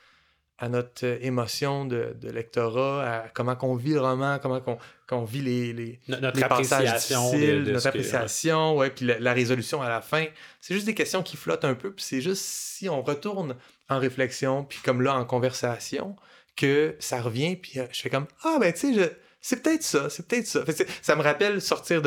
à 0.58 0.68
notre 0.68 1.04
euh, 1.04 1.18
émotion 1.20 1.84
de, 1.84 2.14
de 2.20 2.30
lectorat, 2.30 3.24
à 3.24 3.28
comment 3.28 3.56
qu'on 3.56 3.74
vit 3.76 3.92
le 3.92 4.00
roman, 4.00 4.38
comment 4.40 4.60
qu'on 5.06 5.24
vit 5.24 5.42
les, 5.42 5.72
les, 5.72 6.00
No- 6.08 6.18
notre 6.20 6.38
les 6.40 6.48
passages 6.48 6.90
de- 6.92 6.96
difficiles, 6.96 7.64
de 7.64 7.70
notre 7.72 7.82
que- 7.84 7.88
appréciation, 7.88 8.76
ouais, 8.76 8.90
puis 8.90 9.04
la, 9.06 9.18
la 9.18 9.32
résolution 9.34 9.82
à 9.82 9.88
la 9.88 10.00
fin. 10.00 10.24
C'est 10.60 10.74
juste 10.74 10.86
des 10.86 10.94
questions 10.94 11.22
qui 11.22 11.36
flottent 11.36 11.64
un 11.66 11.74
peu, 11.74 11.92
puis 11.92 12.04
c'est 12.04 12.20
juste 12.22 12.42
si 12.44 12.88
on 12.88 13.02
retourne 13.02 13.56
en 13.88 13.98
réflexion, 13.98 14.64
puis 14.64 14.78
comme 14.84 15.02
là, 15.02 15.14
en 15.16 15.24
conversation, 15.24 16.16
que 16.56 16.96
ça 17.00 17.20
revient, 17.20 17.56
puis 17.56 17.78
euh, 17.78 17.86
je 17.92 18.00
fais 18.00 18.10
comme 18.10 18.26
Ah, 18.42 18.56
ben, 18.58 18.72
tu 18.72 18.94
sais, 18.94 18.94
je- 18.94 19.10
c'est 19.42 19.62
peut-être 19.62 19.82
ça, 19.82 20.08
c'est 20.10 20.26
peut-être 20.26 20.46
ça. 20.46 20.64
Ça 21.02 21.14
me 21.16 21.22
rappelle 21.22 21.60
sortir 21.60 22.00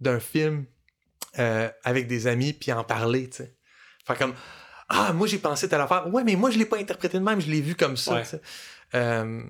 d'un 0.00 0.20
film 0.20 0.64
euh, 1.38 1.68
avec 1.84 2.06
des 2.06 2.26
amis, 2.28 2.52
puis 2.52 2.72
en 2.72 2.84
parler, 2.84 3.28
tu 3.28 3.38
sais. 3.38 3.54
Faire 4.06 4.16
comme 4.16 4.34
Ah, 4.88 5.12
moi, 5.12 5.26
j'ai 5.26 5.38
pensé 5.38 5.68
telle 5.68 5.80
affaire. 5.80 6.06
Ouais, 6.12 6.24
mais 6.24 6.34
moi, 6.36 6.50
je 6.50 6.58
l'ai 6.58 6.64
pas 6.66 6.78
interprété 6.78 7.18
de 7.18 7.22
même, 7.24 7.40
je 7.40 7.50
l'ai 7.50 7.60
vu 7.60 7.74
comme 7.74 7.96
ça. 7.96 8.14
Ouais. 8.14 8.22
Euh, 8.94 9.42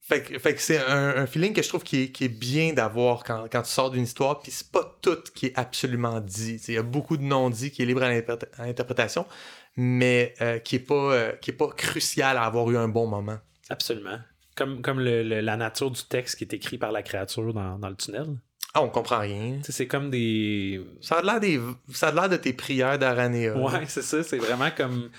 fait 0.00 0.22
que, 0.22 0.38
fait 0.38 0.54
que 0.54 0.60
c'est 0.60 0.78
un, 0.84 1.16
un 1.16 1.26
feeling 1.26 1.52
que 1.52 1.62
je 1.62 1.68
trouve 1.68 1.82
qui 1.82 2.02
est, 2.02 2.08
qui 2.12 2.24
est 2.24 2.28
bien 2.28 2.72
d'avoir 2.74 3.24
quand, 3.24 3.46
quand 3.50 3.62
tu 3.62 3.70
sors 3.70 3.90
d'une 3.90 4.02
histoire, 4.04 4.40
puis 4.40 4.52
c'est 4.52 4.70
pas 4.70 4.98
tout 5.02 5.18
qui 5.34 5.46
est 5.46 5.58
absolument 5.58 6.20
dit. 6.20 6.60
Il 6.68 6.74
y 6.74 6.78
a 6.78 6.82
beaucoup 6.82 7.16
de 7.16 7.22
non-dits 7.22 7.70
qui 7.70 7.82
est 7.82 7.86
libre 7.86 8.02
à 8.02 8.10
l'interpré- 8.10 8.48
à 8.58 8.66
l'interprétation, 8.66 9.26
mais 9.76 10.34
euh, 10.42 10.58
qui, 10.58 10.76
est 10.76 10.80
pas, 10.80 10.94
euh, 10.94 11.32
qui 11.32 11.50
est 11.50 11.54
pas 11.54 11.68
crucial 11.68 12.36
à 12.36 12.44
avoir 12.44 12.70
eu 12.70 12.76
un 12.76 12.86
bon 12.88 13.06
moment. 13.06 13.38
Absolument. 13.70 14.18
Comme, 14.56 14.82
comme 14.82 15.00
le- 15.00 15.22
le- 15.24 15.40
la 15.40 15.56
nature 15.56 15.90
du 15.90 16.02
texte 16.04 16.36
qui 16.36 16.44
est 16.44 16.52
écrit 16.54 16.78
par 16.78 16.92
la 16.92 17.02
créature 17.02 17.52
dans, 17.52 17.78
dans 17.78 17.88
le 17.88 17.96
tunnel. 17.96 18.26
Ah, 18.76 18.82
on 18.82 18.88
comprend 18.88 19.20
rien. 19.20 19.60
C'est 19.62 19.86
comme 19.86 20.10
des. 20.10 20.84
Ça 21.00 21.18
a 21.18 21.22
l'air 21.22 21.38
des, 21.38 21.60
ça 21.92 22.08
a 22.08 22.12
l'air 22.12 22.28
de 22.28 22.36
tes 22.36 22.52
prières 22.52 22.98
d'Aranéa. 22.98 23.56
Ouais, 23.56 23.86
c'est 23.86 24.02
ça. 24.02 24.24
C'est 24.24 24.38
vraiment 24.38 24.70
comme, 24.76 25.10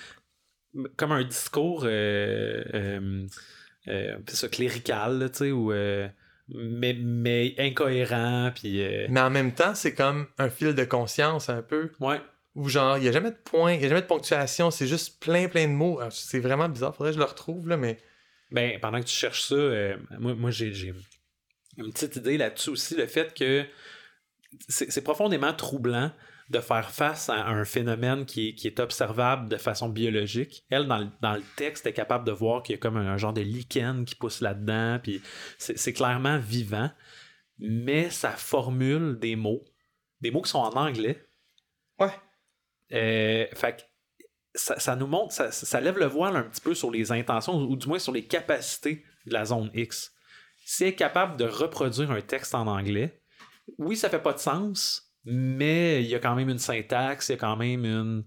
comme 0.96 1.12
un 1.12 1.24
discours 1.24 1.84
euh, 1.86 2.62
euh, 2.74 3.26
euh, 3.88 4.18
ça, 4.28 4.48
clérical, 4.48 5.30
tu 5.32 5.38
sais, 5.38 5.50
ou, 5.52 5.72
euh, 5.72 6.06
mais, 6.48 6.94
mais 7.00 7.54
incohérent. 7.58 8.52
Puis, 8.54 8.86
Mais 9.08 9.20
en 9.20 9.30
même 9.30 9.52
temps, 9.54 9.74
c'est 9.74 9.94
comme 9.94 10.26
un 10.36 10.50
fil 10.50 10.74
de 10.74 10.84
conscience 10.84 11.48
un 11.48 11.62
peu. 11.62 11.90
ouais. 12.00 12.20
Où 12.56 12.70
genre, 12.70 12.96
il 12.96 13.02
n'y 13.02 13.08
a 13.08 13.12
jamais 13.12 13.32
de 13.32 13.36
point, 13.36 13.74
il 13.74 13.80
n'y 13.80 13.84
a 13.84 13.88
jamais 13.90 14.00
de 14.00 14.06
ponctuation, 14.06 14.70
c'est 14.70 14.86
juste 14.86 15.20
plein 15.22 15.46
plein 15.46 15.66
de 15.66 15.72
mots. 15.74 16.00
C'est 16.10 16.40
vraiment 16.40 16.70
bizarre, 16.70 16.96
faudrait 16.96 17.10
que 17.12 17.16
je 17.16 17.20
le 17.20 17.26
retrouve, 17.26 17.68
là, 17.68 17.76
mais. 17.76 17.98
Ben, 18.50 18.78
pendant 18.80 18.98
que 19.00 19.04
tu 19.04 19.14
cherches 19.14 19.42
ça, 19.42 19.56
moi, 20.18 20.34
moi 20.34 20.50
j'ai, 20.50 20.72
j'ai 20.72 20.94
une 21.76 21.92
petite 21.92 22.16
idée 22.16 22.38
là-dessus 22.38 22.70
aussi, 22.70 22.96
le 22.96 23.06
fait 23.06 23.34
que 23.34 23.66
c'est, 24.68 25.02
profondément 25.02 25.52
troublant 25.52 26.12
de 26.48 26.60
faire 26.60 26.90
face 26.90 27.28
à 27.28 27.46
un 27.48 27.64
phénomène 27.64 28.24
qui 28.24 28.48
est, 28.48 28.54
qui 28.54 28.68
est 28.68 28.78
observable 28.78 29.48
de 29.48 29.56
façon 29.56 29.88
biologique. 29.88 30.64
Elle, 30.70 30.86
dans 30.86 30.98
le, 30.98 31.08
dans 31.20 31.34
le 31.34 31.42
texte, 31.56 31.86
est 31.86 31.92
capable 31.92 32.24
de 32.24 32.32
voir 32.32 32.62
qu'il 32.62 32.74
y 32.74 32.78
a 32.78 32.80
comme 32.80 32.96
un, 32.96 33.06
un 33.06 33.16
genre 33.16 33.32
de 33.32 33.40
lichen 33.40 34.04
qui 34.04 34.14
pousse 34.14 34.40
là-dedans, 34.40 35.00
puis 35.02 35.20
c'est, 35.58 35.92
clairement 35.92 36.38
vivant, 36.38 36.90
mais 37.58 38.10
ça 38.10 38.30
formule 38.30 39.18
des 39.18 39.34
mots, 39.34 39.64
des 40.20 40.30
mots 40.30 40.42
qui 40.42 40.50
sont 40.50 40.58
en 40.58 40.76
anglais. 40.76 41.26
Ouais. 41.98 42.12
Euh, 42.92 43.46
fait 43.54 43.78
que 43.78 43.82
ça, 44.54 44.78
ça 44.78 44.94
nous 44.94 45.08
montre, 45.08 45.32
ça, 45.32 45.50
ça 45.50 45.80
lève 45.80 45.98
le 45.98 46.06
voile 46.06 46.36
un 46.36 46.44
petit 46.44 46.60
peu 46.60 46.74
sur 46.74 46.92
les 46.92 47.10
intentions, 47.10 47.56
ou 47.58 47.76
du 47.76 47.88
moins 47.88 47.98
sur 47.98 48.12
les 48.12 48.24
capacités 48.24 49.04
de 49.26 49.32
la 49.32 49.46
zone 49.46 49.70
X. 49.74 50.15
Si 50.68 50.82
elle 50.82 50.90
est 50.90 50.94
capable 50.96 51.36
de 51.36 51.44
reproduire 51.44 52.10
un 52.10 52.20
texte 52.20 52.52
en 52.54 52.66
anglais, 52.66 53.22
oui, 53.78 53.96
ça 53.96 54.10
fait 54.10 54.18
pas 54.20 54.32
de 54.32 54.38
sens, 54.40 55.12
mais 55.24 56.02
il 56.02 56.08
y 56.08 56.14
a 56.16 56.18
quand 56.18 56.34
même 56.34 56.48
une 56.48 56.58
syntaxe, 56.58 57.28
il 57.28 57.32
y 57.32 57.34
a 57.36 57.38
quand 57.38 57.56
même 57.56 57.84
une. 57.84 58.24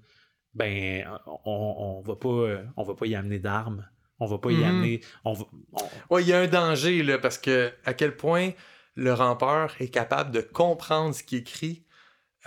Ben, 0.54 1.06
on, 1.28 1.42
on 1.46 2.02
va 2.02 2.16
pas, 2.16 2.64
on 2.78 2.84
va 2.84 2.94
pas 2.96 3.06
y 3.08 3.16
amener 3.16 3.40
d'armes. 3.40 3.86
On 4.20 4.26
va 4.26 4.38
pas 4.38 4.52
y 4.52 4.56
Mhm. 4.56 4.64
amener. 4.64 5.02
On 5.26 5.34
va, 5.34 5.46
on- 5.74 6.14
Ouais, 6.16 6.24
il 6.24 6.30
y 6.30 6.34
a 6.34 6.40
un 6.40 6.48
danger, 6.48 7.04
là, 7.04 7.18
parce 7.20 7.38
que 7.38 7.74
à 7.84 7.94
quel 7.94 8.16
point 8.16 8.52
le 8.96 9.14
rampeur 9.14 9.76
est 9.82 9.90
capable 9.90 10.32
de 10.32 10.40
comprendre 10.42 11.14
ce 11.14 11.24
qu'il 11.24 11.40
écrit. 11.40 11.86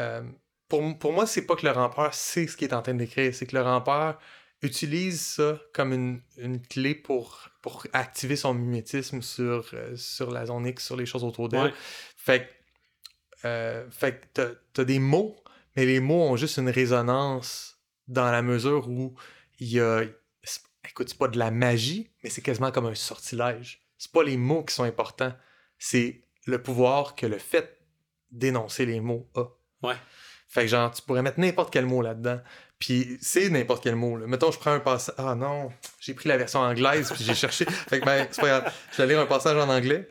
Euh, 0.00 0.22
pour, 0.68 0.98
pour 0.98 1.12
moi, 1.12 1.26
c'est 1.26 1.44
pas 1.46 1.54
que 1.54 1.66
le 1.66 1.72
rampeur 1.72 2.14
sait 2.14 2.46
ce 2.46 2.56
qu'il 2.56 2.68
est 2.68 2.74
en 2.74 2.80
train 2.82 2.94
d'écrire, 2.94 3.34
c'est 3.34 3.46
que 3.46 3.56
le 3.56 3.62
rampeur 3.62 4.18
utilise 4.62 5.20
ça 5.20 5.60
comme 5.72 5.92
une, 5.92 6.20
une 6.38 6.60
clé 6.60 6.94
pour, 6.94 7.48
pour 7.60 7.86
activer 7.92 8.36
son 8.36 8.54
mimétisme 8.54 9.20
sur, 9.22 9.68
euh, 9.74 9.96
sur 9.96 10.30
la 10.30 10.46
zone 10.46 10.66
X, 10.66 10.84
sur 10.86 10.96
les 10.96 11.06
choses 11.06 11.24
autour 11.24 11.48
d'elle. 11.48 11.64
Ouais. 11.64 11.74
Fait 12.16 12.46
que, 12.46 13.46
euh, 13.46 13.90
fait 13.90 14.20
que 14.34 14.54
t'as- 14.72 14.84
des 14.84 14.98
mots, 14.98 15.36
mais 15.76 15.84
les 15.84 16.00
mots 16.00 16.22
ont 16.22 16.36
juste 16.36 16.58
une 16.58 16.70
résonance 16.70 17.78
dans 18.08 18.30
la 18.30 18.42
mesure 18.42 18.88
où 18.88 19.14
il 19.58 19.68
y 19.68 19.80
a. 19.80 20.02
Écoute, 20.88 21.08
c'est 21.10 21.18
pas 21.18 21.28
de 21.28 21.38
la 21.38 21.50
magie, 21.50 22.10
mais 22.22 22.30
c'est 22.30 22.42
quasiment 22.42 22.72
comme 22.72 22.86
un 22.86 22.94
sortilège. 22.94 23.80
C'est 23.98 24.10
pas 24.10 24.24
les 24.24 24.36
mots 24.36 24.64
qui 24.64 24.74
sont 24.74 24.82
importants, 24.82 25.32
c'est 25.78 26.22
le 26.46 26.60
pouvoir 26.60 27.14
que 27.14 27.24
le 27.26 27.38
fait 27.38 27.78
d'énoncer 28.32 28.84
les 28.86 29.00
mots 29.00 29.28
a. 29.36 29.44
Ouais. 29.86 29.94
Fait 30.48 30.62
que 30.62 30.66
genre, 30.68 30.90
tu 30.90 31.00
pourrais 31.02 31.22
mettre 31.22 31.38
n'importe 31.38 31.72
quel 31.72 31.86
mot 31.86 32.02
là-dedans. 32.02 32.40
Puis 32.82 33.16
c'est 33.20 33.48
n'importe 33.48 33.84
quel 33.84 33.94
mot. 33.94 34.16
Là. 34.16 34.26
Mettons, 34.26 34.50
je 34.50 34.58
prends 34.58 34.72
un 34.72 34.80
passage. 34.80 35.14
Ah 35.16 35.36
non, 35.36 35.70
j'ai 36.00 36.14
pris 36.14 36.28
la 36.28 36.36
version 36.36 36.58
anglaise, 36.58 37.12
puis 37.12 37.22
j'ai 37.22 37.32
cherché. 37.32 37.64
Fait 37.88 38.00
que 38.00 38.04
ben, 38.04 38.26
c'est 38.28 38.40
pas 38.40 38.48
grave. 38.48 38.72
Je 38.90 39.02
vais 39.02 39.06
lire 39.06 39.20
un 39.20 39.26
passage 39.26 39.56
en 39.56 39.68
anglais. 39.68 40.08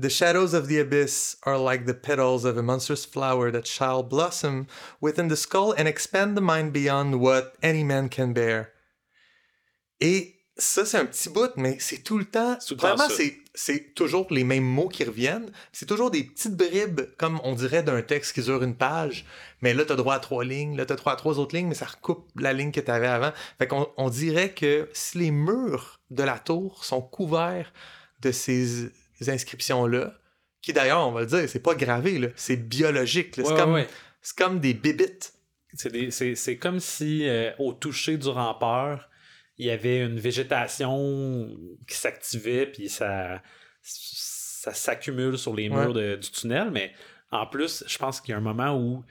The 0.00 0.08
shadows 0.08 0.54
of 0.54 0.68
the 0.68 0.78
abyss 0.78 1.36
are 1.42 1.58
like 1.58 1.84
the 1.86 1.92
petals 1.92 2.44
of 2.44 2.56
a 2.56 2.62
monstrous 2.62 3.04
flower 3.04 3.50
that 3.50 3.66
shall 3.66 4.04
blossom 4.04 4.68
within 5.00 5.26
the 5.26 5.34
skull 5.34 5.74
and 5.76 5.88
expand 5.88 6.36
the 6.36 6.40
mind 6.40 6.72
beyond 6.72 7.16
what 7.16 7.54
any 7.64 7.82
man 7.82 8.08
can 8.08 8.32
bear. 8.32 8.68
Et 10.00 10.35
ça, 10.56 10.84
c'est 10.86 10.96
un 10.98 11.04
petit 11.06 11.28
bout, 11.28 11.50
mais 11.56 11.76
c'est 11.80 11.98
tout 12.02 12.18
le 12.18 12.24
temps. 12.24 12.56
Tout 12.66 12.76
Vraiment, 12.76 13.08
c'est, 13.16 13.38
c'est 13.54 13.94
toujours 13.94 14.26
les 14.30 14.42
mêmes 14.44 14.64
mots 14.64 14.88
qui 14.88 15.04
reviennent. 15.04 15.50
C'est 15.72 15.86
toujours 15.86 16.10
des 16.10 16.24
petites 16.24 16.56
bribes, 16.56 17.02
comme 17.18 17.40
on 17.44 17.54
dirait 17.54 17.82
d'un 17.82 18.00
texte 18.02 18.32
qui 18.34 18.42
dure 18.42 18.62
une 18.62 18.74
page. 18.74 19.26
Mais 19.60 19.74
là, 19.74 19.84
t'as 19.84 19.96
droit 19.96 20.14
à 20.14 20.18
trois 20.18 20.44
lignes. 20.44 20.76
Là, 20.76 20.86
t'as 20.86 20.96
droit 20.96 21.12
à 21.12 21.16
trois 21.16 21.38
autres 21.38 21.54
lignes, 21.56 21.68
mais 21.68 21.74
ça 21.74 21.86
recoupe 21.86 22.28
la 22.36 22.52
ligne 22.52 22.72
que 22.72 22.80
t'avais 22.80 23.06
avant. 23.06 23.32
Fait 23.58 23.66
qu'on 23.66 23.86
on 23.96 24.08
dirait 24.10 24.52
que 24.52 24.88
si 24.94 25.18
les 25.18 25.30
murs 25.30 26.00
de 26.10 26.22
la 26.22 26.38
tour 26.38 26.84
sont 26.84 27.02
couverts 27.02 27.72
de 28.22 28.32
ces 28.32 28.90
inscriptions-là, 29.28 30.14
qui 30.62 30.72
d'ailleurs, 30.72 31.06
on 31.06 31.12
va 31.12 31.20
le 31.20 31.26
dire, 31.26 31.48
c'est 31.48 31.60
pas 31.60 31.74
gravé, 31.74 32.32
c'est 32.36 32.56
biologique. 32.56 33.32
c'est, 33.36 33.42
Ouais, 33.46 33.56
comme, 33.56 33.72
ouais, 33.74 33.88
comme 34.36 34.60
des 34.60 34.74
bibites. 34.74 35.32
C'est, 35.74 35.92
des- 35.92 36.10
c'est- 36.10 36.34
c'est 36.34 36.56
comme 36.56 36.80
si 36.80 37.28
euh, 37.28 37.50
au 37.58 37.72
toucher 37.74 38.16
du 38.16 38.28
rampeur, 38.28 39.08
il 39.58 39.66
y 39.66 39.70
avait 39.70 40.00
une 40.00 40.18
végétation 40.18 41.48
qui 41.88 41.96
s'activait, 41.96 42.66
puis 42.66 42.88
ça, 42.88 43.42
ça 43.82 44.74
s'accumule 44.74 45.38
sur 45.38 45.54
les 45.54 45.68
murs 45.68 45.94
de- 45.94 46.16
du 46.16 46.30
tunnel. 46.30 46.70
Mais 46.70 46.92
en 47.30 47.46
plus, 47.46 47.84
je 47.86 47.98
pense 47.98 48.20
qu'il 48.20 48.32
y 48.32 48.34
a 48.34 48.38
un 48.38 48.40
moment 48.42 48.76
où 48.78 49.04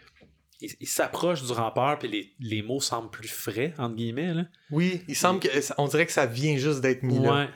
il, 0.61 0.69
il 0.79 0.87
s'approche 0.87 1.43
du 1.43 1.51
rampeur, 1.51 1.97
puis 1.99 2.07
les, 2.07 2.33
les 2.39 2.61
mots 2.61 2.79
semblent 2.79 3.09
plus 3.09 3.27
frais, 3.27 3.73
entre 3.77 3.95
guillemets. 3.95 4.33
Là. 4.33 4.45
Oui, 4.71 5.03
il 5.07 5.15
semble 5.15 5.39
que 5.39 5.49
on 5.77 5.87
dirait 5.87 6.05
que 6.05 6.11
ça 6.11 6.25
vient 6.25 6.57
juste 6.57 6.81
d'être 6.81 7.03
mis 7.03 7.19
là. 7.19 7.33
Ouais. 7.33 7.49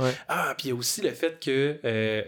Ouais. 0.00 0.12
Ah, 0.26 0.54
puis 0.58 0.66
il 0.66 0.70
y 0.70 0.72
a 0.72 0.74
aussi 0.74 1.02
le 1.02 1.10
fait 1.10 1.38
que 1.40 1.78
euh, 1.84 2.22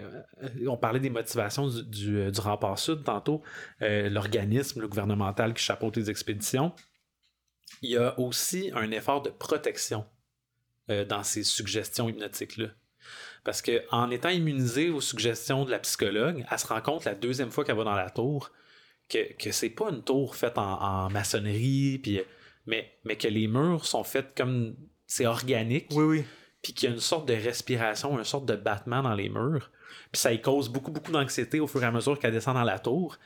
on 0.68 0.76
parlait 0.76 1.00
des 1.00 1.10
motivations 1.10 1.66
du, 1.66 1.82
du, 1.84 2.16
euh, 2.20 2.30
du 2.30 2.38
rempart 2.40 2.78
sud 2.78 3.02
tantôt, 3.02 3.42
euh, 3.82 4.08
l'organisme 4.08 4.80
le 4.80 4.86
gouvernemental 4.86 5.52
qui 5.52 5.64
chapeaute 5.64 5.96
les 5.96 6.08
expéditions. 6.08 6.72
Il 7.82 7.90
y 7.90 7.96
a 7.96 8.18
aussi 8.18 8.70
un 8.74 8.90
effort 8.90 9.22
de 9.22 9.30
protection 9.30 10.04
euh, 10.90 11.04
dans 11.04 11.22
ces 11.22 11.44
suggestions 11.44 12.08
hypnotiques-là. 12.08 12.68
Parce 13.44 13.62
que 13.62 13.82
en 13.92 14.10
étant 14.10 14.30
immunisée 14.30 14.90
aux 14.90 15.00
suggestions 15.00 15.64
de 15.64 15.70
la 15.70 15.78
psychologue, 15.78 16.44
elle 16.50 16.58
se 16.58 16.66
rend 16.66 16.80
compte 16.80 17.04
la 17.04 17.14
deuxième 17.14 17.50
fois 17.50 17.64
qu'elle 17.64 17.76
va 17.76 17.84
dans 17.84 17.94
la 17.94 18.10
tour 18.10 18.50
que, 19.08 19.34
que 19.34 19.52
c'est 19.52 19.70
pas 19.70 19.90
une 19.90 20.02
tour 20.02 20.34
faite 20.34 20.58
en, 20.58 20.80
en 20.82 21.10
maçonnerie, 21.10 21.98
puis, 22.02 22.20
mais, 22.66 22.92
mais 23.04 23.16
que 23.16 23.28
les 23.28 23.46
murs 23.46 23.86
sont 23.86 24.02
faits 24.02 24.32
comme 24.36 24.74
c'est 25.06 25.26
organique, 25.26 25.86
Oui, 25.92 26.04
oui. 26.04 26.24
puis 26.62 26.72
qu'il 26.72 26.88
y 26.88 26.92
a 26.92 26.94
une 26.94 27.00
sorte 27.00 27.28
de 27.28 27.34
respiration, 27.34 28.18
une 28.18 28.24
sorte 28.24 28.46
de 28.46 28.56
battement 28.56 29.02
dans 29.02 29.14
les 29.14 29.28
murs. 29.28 29.70
Puis 30.10 30.20
ça 30.20 30.32
y 30.32 30.40
cause 30.40 30.68
beaucoup, 30.68 30.90
beaucoup 30.90 31.12
d'anxiété 31.12 31.60
au 31.60 31.68
fur 31.68 31.82
et 31.82 31.86
à 31.86 31.92
mesure 31.92 32.18
qu'elle 32.18 32.32
descend 32.32 32.54
dans 32.54 32.64
la 32.64 32.80
tour. 32.80 33.16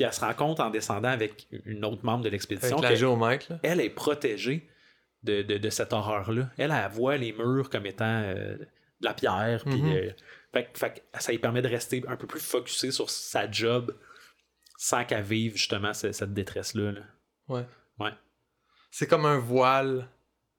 Puis 0.00 0.06
elle 0.06 0.14
se 0.14 0.20
rend 0.20 0.32
compte 0.32 0.60
en 0.60 0.70
descendant 0.70 1.10
avec 1.10 1.46
une 1.66 1.84
autre 1.84 2.02
membre 2.06 2.24
de 2.24 2.30
l'expédition 2.30 2.78
Avec 2.78 2.84
la 2.84 2.88
que 2.90 2.96
géomètre, 2.96 3.52
là. 3.52 3.58
elle 3.62 3.82
est 3.82 3.90
protégée 3.90 4.66
de, 5.24 5.42
de, 5.42 5.58
de 5.58 5.68
cette 5.68 5.92
horreur-là. 5.92 6.48
Elle, 6.56 6.70
elle 6.70 6.90
voit 6.90 7.18
les 7.18 7.34
murs 7.34 7.68
comme 7.68 7.84
étant 7.84 8.22
euh, 8.24 8.56
de 8.56 8.66
la 9.02 9.12
pierre. 9.12 9.62
Puis, 9.66 9.82
Mhm. 9.82 9.92
euh, 9.92 10.10
fait, 10.74 11.04
ça 11.18 11.32
lui 11.32 11.38
permet 11.38 11.60
de 11.60 11.68
rester 11.68 12.02
un 12.08 12.16
peu 12.16 12.26
plus 12.26 12.40
focusé 12.40 12.90
sur 12.92 13.10
sa 13.10 13.50
job 13.50 13.94
sans 14.78 15.04
qu'elle 15.04 15.22
vive 15.22 15.52
justement 15.58 15.92
ce- 15.92 16.12
cette 16.12 16.32
détresse-là. 16.32 16.92
là. 16.92 17.00
Ouais. 17.48 17.66
Ouais. 17.98 18.12
C'est 18.90 19.06
comme 19.06 19.26
un 19.26 19.38
voile, 19.38 20.08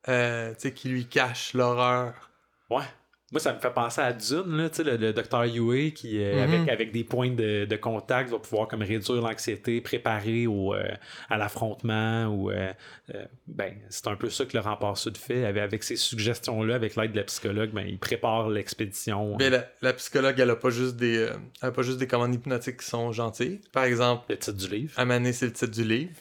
euh, 0.08 0.54
qui 0.54 0.90
lui 0.90 1.08
cache 1.08 1.56
l'horreur. 1.56 2.30
Ouais. 2.70 2.86
Moi, 3.32 3.40
ça 3.40 3.54
me 3.54 3.60
fait 3.60 3.72
penser 3.74 4.02
à 4.02 4.12
Dune, 4.12 4.58
là, 4.58 4.70
le, 4.84 4.98
le 4.98 5.14
docteur 5.14 5.46
Yue 5.46 5.92
qui, 5.94 6.22
euh, 6.22 6.34
Mhm. 6.46 6.54
avec, 6.54 6.70
avec 6.70 6.92
des 6.92 7.04
points 7.06 7.30
de, 7.30 7.64
de 7.66 7.76
contact, 7.78 8.30
va 8.30 8.40
pouvoir 8.40 8.68
comme 8.68 8.82
réduire 8.82 9.22
l'anxiété, 9.22 9.80
préparer 9.80 10.48
au, 10.48 10.74
euh, 10.74 10.84
à 11.30 11.38
l'affrontement. 11.38 12.26
ou 12.28 12.52
euh, 12.52 12.74
euh, 13.16 13.26
ben, 13.48 13.74
C'est 13.90 14.08
un 14.08 14.16
peu 14.18 14.30
ça 14.30 14.44
que 14.46 14.56
le 14.58 14.60
rempart 14.62 14.98
sud 14.98 15.16
fait. 15.18 15.46
Avec, 15.46 15.64
avec 15.64 15.84
ces 15.84 15.96
suggestions-là, 15.96 16.76
avec 16.76 16.96
l'aide 16.98 17.14
de 17.14 17.18
la 17.20 17.24
psychologue, 17.24 17.70
ben, 17.72 17.86
il 17.88 17.98
prépare 18.00 18.50
l'expédition. 18.50 19.38
Mais 19.40 19.50
la, 19.50 19.66
la 19.82 19.94
psychologue, 19.94 20.38
elle 20.38 20.50
a 20.50 20.56
pas 20.58 20.70
juste 20.70 20.98
des, 20.98 21.18
euh, 21.18 21.30
elle 21.62 21.70
a 21.70 21.72
pas 21.72 21.84
juste 21.84 22.00
des 22.00 22.08
commandes 22.08 22.34
hypnotiques 22.36 22.78
qui 22.82 22.86
sont 22.86 23.12
gentilles. 23.14 23.62
Par 23.72 23.86
exemple, 23.86 24.26
Le 24.30 24.38
titre 24.38 24.58
du 24.58 24.68
livre. 24.68 24.94
à 24.98 25.06
Mané, 25.06 25.32
c'est 25.32 25.46
le 25.46 25.54
titre 25.54 25.72
du 25.72 25.84
livre. 25.86 26.12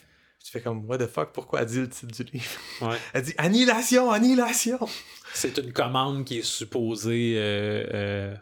Tu 0.43 0.49
fais 0.49 0.61
comme, 0.61 0.85
what 0.89 0.97
the 0.97 1.05
fuck, 1.07 1.33
pourquoi 1.33 1.61
elle 1.61 1.67
dit 1.67 1.79
le 1.81 1.89
titre 1.89 2.11
du 2.23 2.23
livre? 2.31 2.45
Ouais. 2.81 2.97
Elle 3.13 3.21
dit 3.21 3.33
annihilation, 3.37 4.09
annihilation! 4.09 4.79
C'est 5.33 5.57
une 5.57 5.71
commande 5.73 6.25
qui 6.25 6.39
est 6.39 6.45
supposée 6.45 7.35
euh, 7.37 7.85
euh, 7.93 8.35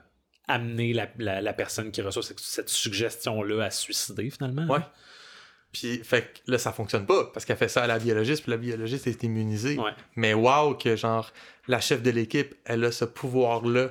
amener 0.47 0.93
la, 0.93 1.07
la- 1.17 1.41
la 1.41 1.53
personne 1.53 1.91
qui 1.91 2.01
reçoit 2.01 2.23
cette, 2.23 2.39
cette 2.39 2.69
suggestion-là 2.69 3.65
à 3.65 3.71
se 3.71 3.81
suicider, 3.81 4.29
finalement. 4.29 4.65
Ouais. 4.67 4.79
Puis, 5.71 5.99
fait 6.03 6.23
que 6.45 6.51
là, 6.51 6.57
ça 6.57 6.71
fonctionne 6.71 7.05
pas, 7.05 7.25
parce 7.31 7.45
qu'elle 7.45 7.57
fait 7.57 7.67
ça 7.67 7.83
à 7.83 7.87
la 7.87 7.99
biologiste, 7.99 8.41
puis 8.41 8.49
la 8.51 8.57
biologiste 8.57 9.05
est 9.05 9.21
immunisée. 9.23 9.77
Ouais. 9.77 9.91
Mais 10.15 10.33
wow, 10.33 10.73
que 10.73 10.95
genre, 10.95 11.31
la 11.67 11.79
chef 11.79 12.01
de 12.01 12.09
l'équipe, 12.09 12.55
elle 12.65 12.83
a 12.85 12.91
ce 12.91 13.05
pouvoir-là 13.05 13.89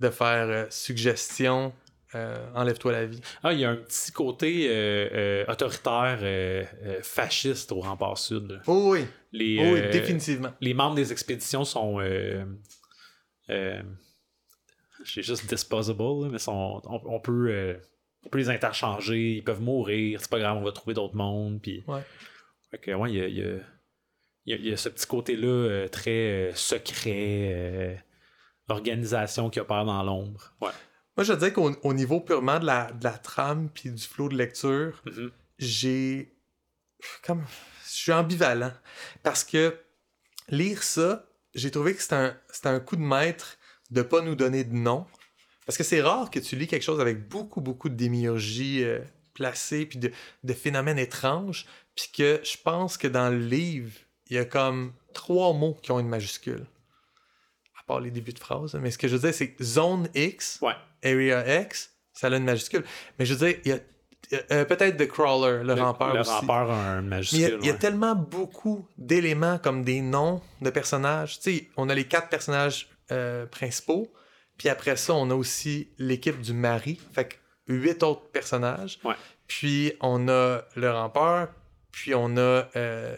de 0.00 0.10
faire 0.10 0.48
euh, 0.50 0.66
suggestion, 0.68 1.72
euh, 2.14 2.46
enlève-toi 2.54 2.92
la 2.92 3.06
vie. 3.06 3.20
Ah, 3.42 3.52
il 3.52 3.60
y 3.60 3.64
a 3.64 3.70
un 3.70 3.76
petit 3.76 4.12
côté 4.12 4.66
euh, 4.68 5.08
euh, 5.12 5.44
autoritaire, 5.52 6.68
fasciste 7.02 7.72
au 7.72 7.80
rempart 7.80 8.16
sud. 8.18 8.50
là. 8.52 8.60
Oh 8.66 8.90
oui, 8.92 9.04
Les, 9.32 9.58
oh 9.60 9.74
oui, 9.74 9.90
définitivement. 9.90 10.52
les 10.60 10.74
membres 10.74 10.94
des 10.96 11.12
expéditions 11.12 11.64
sont. 11.64 11.98
J'ai 15.04 15.22
juste 15.22 15.46
disposable, 15.48 16.02
là, 16.02 16.28
mais 16.30 16.38
sont, 16.38 16.80
on, 16.84 17.00
on 17.04 17.20
peut, 17.20 17.78
on 18.24 18.28
peut 18.28 18.38
les 18.38 18.48
interchanger, 18.48 19.36
ils 19.36 19.44
peuvent 19.44 19.60
mourir, 19.60 20.18
c'est 20.20 20.30
pas 20.30 20.38
grave, 20.38 20.56
on 20.56 20.62
va 20.64 20.72
trouver 20.72 20.94
d'autres 20.94 21.16
mondes. 21.16 21.60
Puis, 21.60 21.84
Ouais. 21.86 22.00
Fait 22.70 22.78
que, 22.78 22.90
ouais, 22.92 23.10
il 23.12 23.16
y 23.16 23.20
a, 23.20 23.26
il 23.28 23.36
y 23.38 23.42
a- 23.42 23.60
il 24.46 24.66
y 24.68 24.72
a- 24.72 24.76
ce 24.76 24.88
petit 24.88 25.06
côté-là 25.06 25.88
très 25.90 26.52
secret, 26.54 28.02
organisation 28.68 29.50
qui 29.50 29.60
opère 29.60 29.84
dans 29.84 30.02
l'ombre. 30.02 30.54
Ouais. 30.60 30.70
Moi, 31.16 31.24
je 31.24 31.32
dirais 31.32 31.52
qu'au 31.52 31.70
au 31.82 31.94
niveau 31.94 32.20
purement 32.20 32.58
de 32.58 32.66
la, 32.66 32.90
de 32.92 33.04
la 33.04 33.12
trame 33.18 33.68
puis 33.72 33.90
du 33.90 34.02
flot 34.02 34.28
de 34.28 34.36
lecture, 34.36 35.00
Mhm. 35.06 35.30
j'ai. 35.58 36.32
Comme. 37.22 37.44
Je 37.86 37.90
suis 37.90 38.12
ambivalent. 38.12 38.72
Parce 39.22 39.44
que 39.44 39.76
lire 40.48 40.82
ça, 40.82 41.26
j'ai 41.54 41.70
trouvé 41.70 41.94
que 41.94 42.02
c'était 42.02 42.14
un, 42.16 42.36
un 42.64 42.80
coup 42.80 42.96
de 42.96 43.02
maître 43.02 43.56
de 43.90 44.02
pas 44.02 44.20
nous 44.22 44.34
donner 44.34 44.64
de 44.64 44.74
nom. 44.74 45.06
Parce 45.66 45.78
que 45.78 45.84
c'est 45.84 46.02
rare 46.02 46.30
que 46.30 46.40
tu 46.40 46.56
lis 46.56 46.66
quelque 46.66 46.82
chose 46.82 47.00
avec 47.00 47.28
beaucoup, 47.28 47.60
beaucoup 47.60 47.88
de 47.88 47.94
démiurgie 47.94 48.82
euh, 48.82 48.98
placée 49.34 49.86
puis 49.86 49.98
de, 49.98 50.10
de 50.42 50.52
phénomènes 50.52 50.98
étranges. 50.98 51.66
Puis 51.94 52.10
que 52.12 52.40
je 52.42 52.56
pense 52.62 52.96
que 52.98 53.06
dans 53.06 53.30
le 53.30 53.38
livre, 53.38 53.92
il 54.28 54.36
y 54.36 54.38
a 54.38 54.44
comme 54.44 54.92
trois 55.12 55.52
mots 55.52 55.78
qui 55.80 55.92
ont 55.92 56.00
une 56.00 56.08
majuscule. 56.08 56.66
Part 57.86 58.00
les 58.00 58.10
débuts 58.10 58.32
de 58.32 58.38
phrase. 58.38 58.74
Mais 58.80 58.90
ce 58.90 58.98
que 58.98 59.08
je 59.08 59.16
veux 59.16 59.20
dire, 59.28 59.34
c'est 59.34 59.54
zone 59.62 60.08
X, 60.14 60.58
Ouais. 60.62 60.74
Area 61.04 61.60
X, 61.62 61.90
ça 62.12 62.28
a 62.28 62.36
une 62.36 62.44
majuscule. 62.44 62.84
Mais 63.18 63.26
je 63.26 63.34
veux 63.34 63.46
dire, 63.46 63.58
il 63.64 63.68
y 63.70 63.72
a 63.74 63.78
euh, 64.52 64.64
peut-être 64.64 64.96
The 64.96 65.06
Crawler, 65.06 65.62
le, 65.64 65.74
rampeur 65.74 66.14
le 66.14 66.20
aussi. 66.20 66.30
rampeur 66.30 66.70
a 66.70 66.92
un 66.92 67.02
Mais 67.02 67.20
il 67.32 67.40
y 67.40 67.44
a, 67.44 67.48
majuscule. 67.50 67.58
il 67.60 67.66
y 67.66 67.70
a 67.70 67.74
tellement 67.74 68.14
beaucoup 68.14 68.88
d'éléments 68.96 69.58
comme 69.58 69.84
des 69.84 70.00
noms 70.00 70.40
de 70.62 70.70
personnages. 70.70 71.38
Tu 71.40 71.58
sais, 71.58 71.68
on 71.76 71.88
a 71.90 71.94
les 71.94 72.04
quatre 72.06 72.30
personnages 72.30 72.88
euh, 73.12 73.44
principaux, 73.46 74.10
puis 74.56 74.70
après 74.70 74.96
ça, 74.96 75.12
on 75.14 75.30
a 75.30 75.34
aussi 75.34 75.90
l'équipe 75.98 76.40
du 76.40 76.54
mari, 76.54 76.98
fait 77.12 77.26
que 77.28 77.34
huit 77.68 78.02
autres 78.02 78.30
personnages. 78.30 78.98
Ouais. 79.04 79.14
Puis 79.46 79.92
on 80.00 80.26
a 80.28 80.62
le 80.74 80.90
rampeur, 80.90 81.48
puis 81.92 82.14
on 82.14 82.36
a 82.38 82.66
euh, 82.76 83.14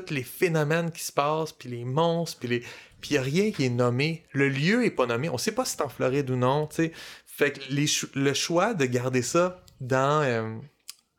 tous 0.00 0.12
les 0.12 0.22
phénomènes 0.22 0.90
qui 0.90 1.02
se 1.02 1.12
passent, 1.12 1.52
puis 1.52 1.68
les 1.68 1.84
monstres, 1.84 2.38
puis 2.40 2.48
les... 2.48 2.60
Puis 3.00 3.10
il 3.10 3.12
n'y 3.14 3.18
a 3.18 3.22
rien 3.22 3.50
qui 3.50 3.64
est 3.64 3.68
nommé. 3.70 4.22
Le 4.30 4.48
lieu 4.48 4.84
est 4.84 4.92
pas 4.92 5.06
nommé. 5.06 5.28
On 5.28 5.36
sait 5.36 5.50
pas 5.50 5.64
si 5.64 5.72
c'est 5.72 5.82
en 5.82 5.88
Floride 5.88 6.30
ou 6.30 6.36
non, 6.36 6.68
tu 6.68 6.76
sais. 6.76 6.92
Fait 7.26 7.50
que 7.50 7.60
les 7.70 7.88
cho- 7.88 8.06
le 8.14 8.32
choix 8.32 8.74
de 8.74 8.84
garder 8.84 9.22
ça 9.22 9.60
dans, 9.80 10.22
euh, 10.22 10.56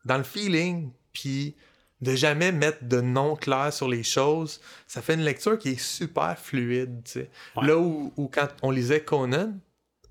dans 0.06 0.18
le 0.18 0.24
feeling, 0.24 0.92
puis 1.12 1.56
de 2.00 2.16
jamais 2.16 2.54
mettre 2.54 2.86
de 2.86 3.02
nom 3.02 3.36
clair 3.36 3.74
sur 3.74 3.90
les 3.90 4.04
choses, 4.04 4.62
ça 4.88 5.02
fait 5.02 5.16
une 5.16 5.24
lecture 5.24 5.58
qui 5.60 5.70
est 5.72 5.80
super 5.82 6.40
fluide, 6.40 7.02
tu 7.04 7.12
sais. 7.12 7.30
Ouais. 7.58 7.68
Là 7.68 7.78
où, 7.78 8.14
où 8.16 8.30
quand 8.30 8.48
on 8.62 8.72
lisait 8.72 9.02
Conan, 9.02 9.54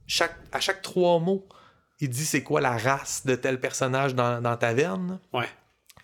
chaque, 0.06 0.36
à 0.52 0.60
chaque 0.60 0.82
trois 0.82 1.20
mots, 1.20 1.46
il 2.00 2.10
dit 2.10 2.26
c'est 2.26 2.42
quoi 2.42 2.60
la 2.60 2.76
race 2.76 3.24
de 3.24 3.34
tel 3.34 3.58
personnage 3.60 4.14
dans, 4.14 4.42
dans 4.42 4.56
Taverne. 4.58 5.20
Ouais. 5.32 5.48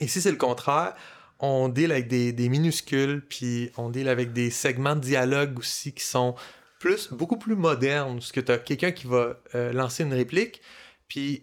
Ici, 0.01 0.23
c'est 0.23 0.31
le 0.31 0.37
contraire. 0.39 0.95
On 1.41 1.69
deal 1.69 1.93
avec 1.93 2.09
des, 2.09 2.49
minuscules, 2.49 3.25
puis 3.29 3.71
on 3.77 3.91
deal 3.91 4.09
avec 4.09 4.33
des 4.33 4.51
segments 4.51 4.97
de 4.97 5.01
dialogue 5.01 5.59
aussi 5.59 5.93
qui 5.93 6.05
sont 6.05 6.35
plus, 6.81 7.13
beaucoup 7.13 7.39
plus 7.39 7.57
modernes, 7.57 8.19
parce 8.19 8.33
que 8.33 8.41
tu 8.41 8.53
as 8.53 8.59
quelqu'un 8.59 8.93
qui 8.93 9.07
va 9.07 9.41
euh, 9.55 9.73
lancer 9.73 10.03
une 10.03 10.15
réplique, 10.15 10.61
puis 11.09 11.43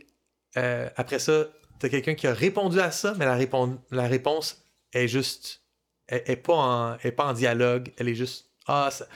euh, 0.58 0.90
après 0.96 1.20
ça, 1.20 1.46
tu 1.80 1.86
as 1.86 1.90
quelqu'un 1.90 2.16
qui 2.16 2.28
a 2.28 2.34
répondu 2.34 2.80
à 2.80 2.92
ça, 2.92 3.14
mais 3.18 3.26
la, 3.26 3.38
répon- 3.38 3.80
la 3.92 4.08
réponse 4.08 4.64
est 4.94 5.08
juste, 5.08 5.62
est 6.08 6.36
pas 6.36 6.98
en, 7.18 7.34
dialogue, 7.34 7.92
elle 7.98 8.10
est 8.10 8.16
juste, 8.16 8.52
ah, 8.68 8.90
ça- 8.92 9.08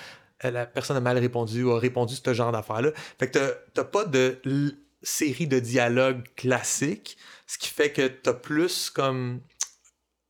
la 0.43 0.65
personne 0.65 0.95
a 0.97 1.01
mal 1.01 1.17
répondu 1.17 1.63
ou 1.63 1.71
a 1.71 1.79
répondu 1.79 2.15
ce 2.15 2.33
genre 2.33 2.51
d'affaires-là. 2.51 2.91
Fait 3.19 3.29
que 3.29 3.57
t'as- 3.73 3.83
pas 3.83 4.05
de 4.05 4.39
série 5.01 5.47
de 5.47 5.59
dialogues 5.59 6.23
classiques, 6.35 7.17
ce 7.47 7.57
qui 7.57 7.69
fait 7.69 7.91
que 7.91 8.07
t'as 8.07 8.33
plus 8.33 8.89
comme, 8.89 9.41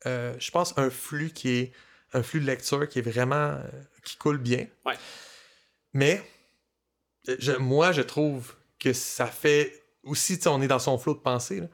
euh, 0.06 0.34
je 0.40 0.52
pense, 0.52 0.78
un 0.78 0.90
flux 0.90 1.32
qui 1.32 1.50
est, 1.50 1.72
un 2.14 2.24
flux 2.24 2.40
de 2.40 2.46
lecture 2.46 2.88
qui 2.88 3.00
est 3.00 3.04
vraiment, 3.04 3.36
euh, 3.36 3.62
qui 4.04 4.18
coule 4.18 4.38
bien. 4.38 4.68
Ouais. 4.86 4.96
Mais, 5.94 6.24
euh, 7.28 7.36
je- 7.40 7.52
moi, 7.54 7.92
je 7.92 8.02
trouve 8.02 8.56
que 8.80 8.94
ça 8.94 9.26
fait, 9.28 9.84
aussi, 10.04 10.40
on 10.46 10.62
est 10.62 10.68
dans 10.68 10.80
son 10.80 10.98
flot 10.98 11.14
de 11.16 11.20
pensée, 11.20 11.62
là, 11.62 11.68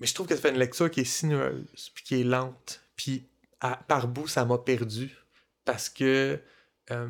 mais 0.00 0.06
je 0.06 0.14
trouve 0.14 0.26
que 0.26 0.34
ça 0.34 0.40
fait 0.42 0.50
une 0.50 0.58
lecture 0.58 0.90
qui 0.90 1.00
est 1.00 1.04
sinueuse, 1.04 1.90
puis 1.94 2.04
qui 2.04 2.20
est 2.20 2.24
lente, 2.24 2.80
puis 2.96 3.26
à- 3.60 3.76
par 3.76 4.08
bout, 4.08 4.28
ça 4.28 4.44
m'a 4.44 4.58
perdu, 4.58 5.10
parce 5.64 5.88
que 5.88 6.38
euh, 6.90 7.08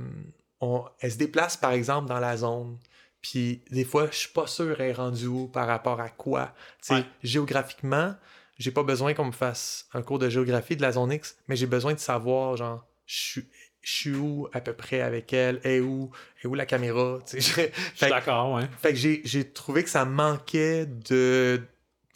on, 0.60 0.84
elle 1.00 1.10
se 1.12 1.16
déplace, 1.18 1.56
par 1.56 1.72
exemple, 1.72 2.08
dans 2.08 2.20
la 2.20 2.36
zone, 2.36 2.78
puis 3.20 3.64
des 3.70 3.84
fois, 3.84 4.08
je 4.10 4.16
suis 4.16 4.28
pas 4.28 4.46
sûr 4.46 4.80
elle 4.80 4.90
est 4.90 4.92
rendue 4.92 5.26
où 5.26 5.48
par 5.48 5.66
rapport 5.66 6.00
à 6.00 6.10
quoi. 6.10 6.54
Ouais. 6.90 7.04
géographiquement, 7.22 8.14
j'ai 8.58 8.70
pas 8.70 8.82
besoin 8.82 9.14
qu'on 9.14 9.26
me 9.26 9.32
fasse 9.32 9.86
un 9.94 10.02
cours 10.02 10.18
de 10.18 10.28
géographie 10.28 10.76
de 10.76 10.82
la 10.82 10.92
zone 10.92 11.12
X, 11.12 11.36
mais 11.48 11.56
j'ai 11.56 11.66
besoin 11.66 11.94
de 11.94 11.98
savoir, 11.98 12.56
genre, 12.56 12.86
je 13.06 13.40
suis 13.82 14.14
où 14.14 14.48
à 14.52 14.60
peu 14.60 14.72
près 14.72 15.00
avec 15.00 15.32
elle, 15.32 15.60
et 15.64 15.80
où, 15.80 16.10
est 16.42 16.46
où 16.46 16.54
la 16.54 16.66
caméra, 16.66 17.18
tu 17.26 17.40
sais. 17.40 17.72
Je 17.94 17.98
suis 17.98 18.08
d'accord, 18.08 18.54
ouais. 18.54 18.64
fait 18.80 18.92
que 18.92 19.20
j'ai, 19.24 19.44
trouvé 19.44 19.82
que 19.84 19.90
ça 19.90 20.04
manquait 20.04 20.86
de. 20.86 21.60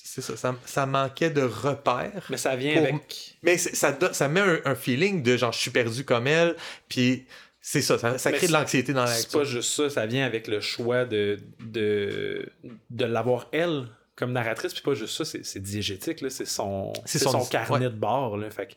C'est 0.02 0.22
ça, 0.22 0.36
ça, 0.36 0.56
ça 0.64 0.86
manquait 0.86 1.28
de 1.30 1.42
repères. 1.42 2.26
Mais 2.30 2.38
ça 2.38 2.56
vient 2.56 2.74
Pour- 2.74 2.82
avec. 2.86 3.36
Mais 3.42 3.58
ça, 3.58 3.96
ça 4.12 4.28
met 4.28 4.40
un, 4.40 4.60
un 4.64 4.74
feeling 4.74 5.22
de 5.22 5.36
genre 5.36 5.52
je 5.52 5.58
suis 5.58 5.70
perdu 5.70 6.04
comme 6.04 6.26
elle, 6.26 6.56
puis 6.88 7.26
c'est 7.60 7.82
ça, 7.82 7.98
ça, 8.16 8.32
crée 8.32 8.46
de 8.46 8.52
l'anxiété 8.52 8.94
dans 8.94 9.04
la 9.04 9.08
C'est 9.08 9.30
pas 9.30 9.44
juste 9.44 9.70
ça, 9.74 9.90
ça 9.90 10.06
vient 10.06 10.24
avec 10.24 10.46
le 10.46 10.60
choix 10.60 11.04
de, 11.04 11.38
de, 11.60 12.48
de 12.88 13.04
l'avoir 13.04 13.48
elle 13.52 13.88
comme 14.18 14.32
narratrice, 14.32 14.72
puis 14.74 14.82
pas 14.82 14.94
juste 14.94 15.16
ça, 15.16 15.24
c'est, 15.24 15.60
diégétique, 15.60 16.20
là, 16.20 16.28
c'est 16.30 16.44
son, 16.44 16.92
son- 17.06 17.18
son, 17.30 17.44
carnet 17.46 17.86
ouais. 17.86 17.92
de 17.92 17.96
bord. 17.96 18.36
Là, 18.36 18.50
fait 18.50 18.66
que- 18.66 18.74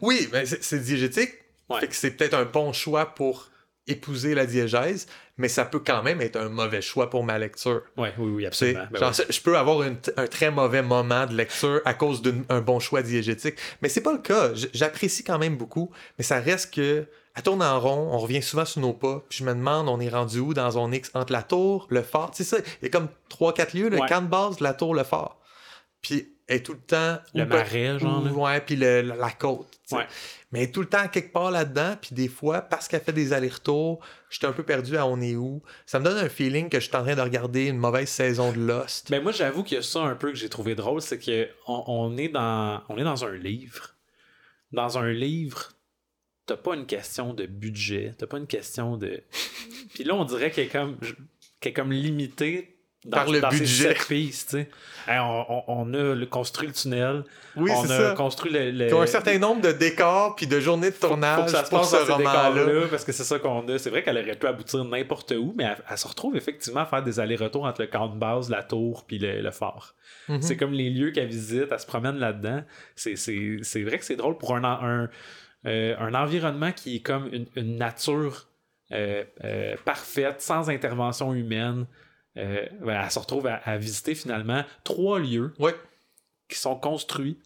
Oui, 0.00 0.28
mais 0.32 0.44
c'est, 0.46 0.78
diégétique, 0.80 1.30
Ouais. 1.68 1.80
fait 1.80 1.88
que 1.88 1.94
c'est 1.94 2.10
peut-être 2.12 2.34
un 2.34 2.44
bon 2.44 2.72
choix 2.72 3.06
pour 3.14 3.48
épouser 3.86 4.34
la 4.34 4.44
diégèse, 4.46 5.06
mais 5.38 5.48
ça 5.48 5.64
peut 5.64 5.80
quand 5.80 6.02
même 6.02 6.20
être 6.20 6.36
un 6.36 6.48
mauvais 6.48 6.82
choix 6.82 7.08
pour 7.10 7.24
ma 7.24 7.38
lecture. 7.38 7.82
Ouais, 7.96 8.12
oui, 8.18 8.30
oui, 8.30 8.46
absolument. 8.46 8.84
Ben 8.90 8.98
genre, 9.00 9.18
ouais. 9.18 9.24
Je 9.30 9.40
peux 9.40 9.56
avoir 9.56 9.82
une- 9.82 9.96
un 10.16 10.26
très 10.26 10.50
mauvais 10.50 10.82
moment 10.82 11.26
de 11.26 11.34
lecture 11.34 11.80
à 11.84 11.94
cause 11.94 12.20
d'un 12.22 12.60
bon 12.60 12.78
choix 12.80 13.02
diégétique. 13.02 13.56
Mais 13.82 13.88
c'est 13.88 14.02
pas 14.02 14.12
le 14.12 14.18
cas. 14.18 14.50
J'apprécie 14.74 15.24
quand 15.24 15.38
même 15.38 15.56
beaucoup, 15.56 15.90
mais 16.18 16.24
ça 16.24 16.38
reste 16.40 16.74
que. 16.74 17.06
Elle 17.36 17.42
tourne 17.44 17.62
en 17.62 17.78
rond, 17.78 18.08
on 18.12 18.18
revient 18.18 18.42
souvent 18.42 18.64
sur 18.64 18.80
nos 18.80 18.92
pas, 18.92 19.22
puis 19.28 19.38
je 19.38 19.44
me 19.44 19.54
demande, 19.54 19.88
on 19.88 20.00
est 20.00 20.08
rendu 20.08 20.40
où 20.40 20.52
dans 20.52 20.78
un 20.84 20.90
X 20.92 21.10
entre 21.14 21.32
la 21.32 21.42
tour, 21.44 21.86
le 21.90 22.02
phare, 22.02 22.32
tu 22.32 22.42
sais 22.42 22.56
ça, 22.56 22.62
il 22.82 22.84
y 22.84 22.86
a 22.86 22.90
comme 22.90 23.08
3-4 23.30 23.76
lieux, 23.76 23.88
le 23.88 24.00
Ouais. 24.00 24.08
camp 24.08 24.22
de 24.22 24.26
base, 24.28 24.58
la 24.60 24.74
tour, 24.74 24.94
le 24.94 25.04
phare. 25.04 25.36
Puis 26.02 26.28
elle 26.48 26.56
est 26.56 26.62
tout 26.64 26.72
le 26.72 26.80
temps... 26.80 27.18
Le 27.34 27.46
marais, 27.46 27.98
genre, 28.00 28.20
là. 28.24 28.32
Ouais, 28.32 28.60
puis 28.60 28.74
le- 28.74 29.02
la, 29.02 29.14
la 29.14 29.30
côte. 29.30 29.78
Ouais. 29.92 30.04
Mais 30.50 30.60
elle 30.60 30.68
est 30.68 30.72
tout 30.72 30.80
le 30.80 30.88
temps 30.88 31.06
quelque 31.06 31.32
part 31.32 31.52
là-dedans, 31.52 31.94
puis 32.00 32.10
des 32.16 32.26
fois, 32.26 32.62
parce 32.62 32.88
qu'elle 32.88 33.00
fait 33.02 33.12
des 33.12 33.32
allers-retours, 33.32 34.00
j'étais 34.30 34.46
un 34.48 34.52
peu 34.52 34.64
perdu 34.64 34.96
à 34.96 35.06
on 35.06 35.20
est 35.20 35.36
où. 35.36 35.62
Ça 35.86 36.00
me 36.00 36.04
donne 36.04 36.18
un 36.18 36.28
feeling 36.28 36.68
que 36.68 36.80
je 36.80 36.88
suis 36.88 36.96
en 36.96 37.04
train 37.04 37.14
de 37.14 37.20
regarder 37.20 37.66
une 37.66 37.78
mauvaise 37.78 38.08
saison 38.08 38.50
de 38.50 38.58
Lost. 38.58 39.08
Ben 39.10 39.22
moi 39.22 39.30
j'avoue 39.30 39.62
qu'il 39.62 39.76
y 39.76 39.78
a 39.78 39.82
ça 39.84 40.00
un 40.00 40.16
peu 40.16 40.30
que 40.30 40.36
j'ai 40.36 40.48
trouvé 40.48 40.74
drôle, 40.74 41.00
c'est 41.00 41.18
que 41.20 41.48
on, 41.68 41.84
on 41.86 42.16
est 42.16 42.28
dans 42.28 42.82
on 42.88 42.98
est 42.98 43.04
dans 43.04 43.24
un 43.24 43.32
livre. 43.36 43.94
Dans 44.72 44.98
un 44.98 45.10
livre, 45.12 45.68
t'as 46.50 46.56
pas 46.56 46.74
une 46.74 46.86
question 46.86 47.32
de 47.34 47.46
budget, 47.46 48.14
t'as 48.18 48.26
pas 48.26 48.38
une 48.38 48.46
question 48.46 48.96
de. 48.96 49.22
Puis 49.94 50.04
là 50.04 50.14
on 50.14 50.24
dirait 50.24 50.50
qu'elle 50.50 50.66
est 50.66 50.68
comme 50.68 50.96
qu'elle 51.60 51.70
est 51.70 51.74
comme 51.74 51.92
limitée 51.92 52.76
dans, 53.06 53.16
Par 53.16 53.30
le 53.30 53.40
dans 53.40 53.48
budget. 53.48 53.94
sept 53.94 54.08
pistes, 54.08 54.50
tu 54.50 54.56
sais. 54.58 54.68
Hey, 55.08 55.18
on, 55.20 55.46
on- 55.50 55.64
on 55.68 55.94
a 55.94 56.14
le- 56.14 56.26
construit 56.26 56.66
le 56.68 56.74
tunnel, 56.74 57.24
Oui, 57.56 57.70
on 57.74 57.84
a 57.84 57.86
ça. 57.86 58.14
construit 58.14 58.52
le, 58.52 58.70
le- 58.72 58.94
un 58.94 59.06
certain 59.06 59.38
nombre 59.38 59.62
de 59.62 59.72
décors 59.72 60.36
puis 60.36 60.46
de 60.46 60.60
journées 60.60 60.90
de 60.90 60.96
tournage 60.96 61.38
faut 61.38 61.44
que 61.46 61.50
ça 61.50 61.64
se 61.64 61.70
pour 61.70 61.80
passe 61.80 61.90
ce 61.92 62.12
roman-là. 62.12 62.52
décors-là, 62.52 62.88
parce 62.90 63.04
que 63.06 63.12
c'est 63.12 63.24
ça 63.24 63.38
qu'on 63.38 63.66
a. 63.68 63.78
C'est 63.78 63.88
vrai 63.88 64.02
qu'elle 64.02 64.18
aurait 64.18 64.34
pu 64.36 64.46
aboutir 64.46 64.84
n'importe 64.84 65.30
où, 65.32 65.54
mais 65.56 65.64
elle, 65.64 65.78
elle 65.90 65.96
se 65.96 66.06
retrouve 66.06 66.36
effectivement 66.36 66.80
à 66.80 66.86
faire 66.86 67.02
des 67.02 67.18
allers-retours 67.20 67.64
entre 67.64 67.80
le 67.80 67.86
camp 67.86 68.08
de 68.08 68.18
base, 68.18 68.50
la 68.50 68.62
tour, 68.62 69.04
puis 69.06 69.18
le, 69.18 69.40
le 69.40 69.50
phare. 69.50 69.94
Mhm. 70.28 70.42
C'est 70.42 70.58
comme 70.58 70.72
les 70.74 70.90
lieux 70.90 71.10
qu'elle 71.12 71.28
visite, 71.28 71.68
elle 71.70 71.80
se 71.80 71.86
promène 71.86 72.18
là-dedans. 72.18 72.62
C'est, 72.96 73.14
vrai 73.82 73.98
que 73.98 74.04
c'est 74.04 74.16
drôle 74.16 74.36
pour 74.36 74.54
un, 74.54 74.62
un, 74.64 75.08
euh, 75.66 75.96
un 75.98 76.14
environnement 76.14 76.72
qui 76.72 76.96
est 76.96 77.00
comme 77.00 77.28
une, 77.32 77.46
une 77.56 77.76
nature 77.76 78.48
euh, 78.92 79.24
euh, 79.44 79.76
parfaite, 79.84 80.40
sans 80.40 80.70
intervention 80.70 81.32
humaine. 81.34 81.86
Ben, 82.36 82.68
elle 83.04 83.10
se 83.10 83.18
retrouve 83.18 83.46
à, 83.48 83.56
à 83.56 83.76
visiter 83.76 84.14
finalement 84.14 84.64
trois 84.84 85.18
lieux 85.18 85.52
qui 86.48 86.58
sont 86.58 86.76
construits. 86.76 87.38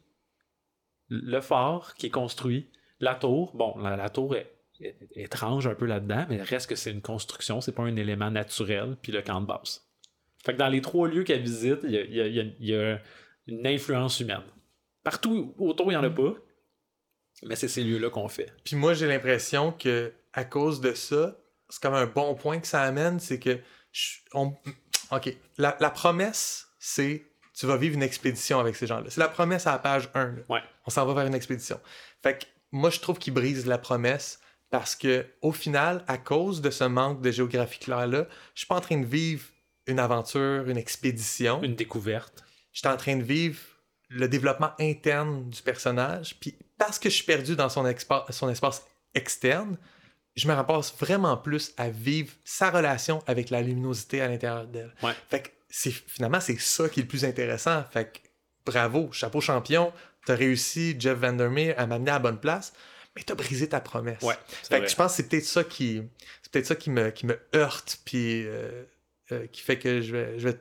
Le 1.08 1.40
phare 1.40 1.94
qui 1.96 2.06
est 2.06 2.10
construit, 2.10 2.68
la 3.00 3.14
tour. 3.14 3.52
Bon, 3.56 3.76
la, 3.78 3.96
la 3.96 4.08
tour 4.08 4.36
est, 4.36 4.50
est- 4.80 4.96
est 5.16 5.22
étrange 5.24 5.66
un 5.66 5.74
peu 5.74 5.86
là-dedans, 5.86 6.26
mais 6.28 6.40
reste 6.40 6.68
que 6.68 6.76
c'est 6.76 6.90
une 6.92 7.02
construction, 7.02 7.60
c'est 7.60 7.72
pas 7.72 7.82
un 7.82 7.96
élément 7.96 8.30
naturel, 8.30 8.96
puis 9.02 9.10
le 9.10 9.22
camp 9.22 9.40
de 9.40 9.46
base. 9.46 9.82
Fait 10.44 10.52
que 10.52 10.58
dans 10.58 10.68
les 10.68 10.80
trois 10.82 11.08
lieux 11.08 11.24
qu'elle 11.24 11.42
visite, 11.42 11.80
il 11.84 11.90
y 11.90 12.66
y 12.66 12.74
a 12.76 13.00
une 13.46 13.66
influence 13.66 14.20
humaine. 14.20 14.42
Partout 15.02 15.54
autour, 15.58 15.86
il 15.86 15.90
n'y 15.90 15.96
en 15.96 16.04
a 16.04 16.10
pas, 16.10 16.34
mais 17.46 17.56
c'est 17.56 17.68
ces 17.68 17.82
lieux-là 17.82 18.10
qu'on 18.10 18.28
fait. 18.28 18.52
Puis 18.64 18.76
moi, 18.76 18.94
j'ai 18.94 19.06
l'impression 19.06 19.72
que 19.72 20.12
à 20.32 20.44
cause 20.44 20.80
de 20.80 20.94
ça, 20.94 21.36
c'est 21.68 21.80
comme 21.82 21.94
un 21.94 22.06
bon 22.06 22.34
point 22.34 22.58
que 22.60 22.66
ça 22.66 22.82
amène, 22.82 23.20
c'est 23.20 23.38
que 23.38 23.58
je- 23.92 24.18
on, 24.32 24.54
ok, 25.12 25.36
la, 25.58 25.76
la 25.80 25.90
promesse, 25.90 26.68
c'est 26.78 27.24
tu 27.56 27.66
vas 27.66 27.76
vivre 27.76 27.94
une 27.94 28.02
expédition 28.02 28.58
avec 28.58 28.74
ces 28.74 28.86
gens-là. 28.88 29.06
C'est 29.08 29.20
la 29.20 29.28
promesse 29.28 29.66
à 29.68 29.72
la 29.72 29.78
page 29.78 30.08
1. 30.14 30.24
là. 30.24 30.32
Ouais. 30.48 30.60
On 30.86 30.90
s'en 30.90 31.06
va 31.06 31.14
vers 31.14 31.26
une 31.26 31.34
expédition. 31.34 31.80
Fait 32.22 32.38
que 32.38 32.44
moi, 32.72 32.90
je 32.90 32.98
trouve 32.98 33.18
qu'il 33.18 33.32
brise 33.32 33.64
la 33.66 33.78
promesse 33.78 34.40
parce 34.70 34.96
que 34.96 35.24
au 35.40 35.52
final, 35.52 36.04
à 36.08 36.18
cause 36.18 36.60
de 36.60 36.70
ce 36.70 36.82
manque 36.82 37.20
de 37.22 37.30
géographie 37.30 37.78
claire-là, 37.78 38.26
je 38.54 38.60
suis 38.60 38.66
pas 38.66 38.74
en 38.74 38.80
train 38.80 38.98
de 38.98 39.06
vivre 39.06 39.44
une 39.86 40.00
aventure, 40.00 40.68
une 40.68 40.76
expédition. 40.78 41.62
Une 41.62 41.76
découverte. 41.76 42.42
J'étais 42.72 42.88
en 42.88 42.96
train 42.96 43.14
de 43.16 43.22
vivre 43.22 43.60
le 44.08 44.26
développement 44.26 44.72
interne 44.80 45.48
du 45.48 45.62
personnage, 45.62 46.34
puis 46.40 46.56
parce 46.78 46.98
que 46.98 47.08
je 47.08 47.14
suis 47.14 47.24
perdu 47.24 47.56
dans 47.56 47.68
son, 47.68 47.86
espace 47.86 48.82
externe, 49.14 49.76
je 50.36 50.48
me 50.48 50.54
rapporte 50.54 50.94
vraiment 50.98 51.36
plus 51.36 51.72
à 51.76 51.88
vivre 51.88 52.32
sa 52.44 52.70
relation 52.70 53.22
avec 53.26 53.50
la 53.50 53.62
luminosité 53.62 54.20
à 54.20 54.28
l'intérieur 54.28 54.66
d'elle. 54.66 54.92
Ouais. 55.02 55.12
Fait 55.28 55.42
que 55.42 55.48
c'est, 55.68 55.92
finalement, 55.92 56.40
c'est 56.40 56.58
ça 56.60 56.88
qui 56.88 57.00
est 57.00 57.02
le 57.04 57.08
plus 57.08 57.24
intéressant. 57.24 57.84
Fait 57.92 58.12
que 58.12 58.18
bravo, 58.66 59.12
chapeau 59.12 59.40
champion, 59.40 59.92
t'as 60.26 60.34
réussi, 60.34 60.96
Jeff 60.98 61.18
Vandermeer, 61.18 61.74
à 61.78 61.86
m'amener 61.86 62.10
à 62.10 62.14
la 62.14 62.18
bonne 62.20 62.40
place, 62.40 62.72
mais 63.14 63.22
t'as 63.22 63.34
brisé 63.34 63.68
ta 63.68 63.80
promesse. 63.80 64.22
Ouais, 64.22 64.34
Fait 64.48 64.80
que 64.80 64.88
je 64.88 64.96
pense 64.96 65.12
que 65.12 65.16
c'est 65.18 65.28
peut-être 65.28 65.44
ça 65.44 65.62
qui, 65.62 66.02
c'est 66.42 66.52
peut-être 66.52 66.66
ça 66.66 66.74
qui 66.74 66.90
me, 66.90 67.10
qui 67.10 67.26
me 67.26 67.38
heurte, 67.54 68.00
puis 68.04 68.44
euh, 68.46 68.84
euh, 69.32 69.46
qui 69.46 69.62
fait 69.62 69.78
que 69.78 70.00
je 70.00 70.12
vais, 70.12 70.38
je 70.38 70.48
vais 70.48 70.58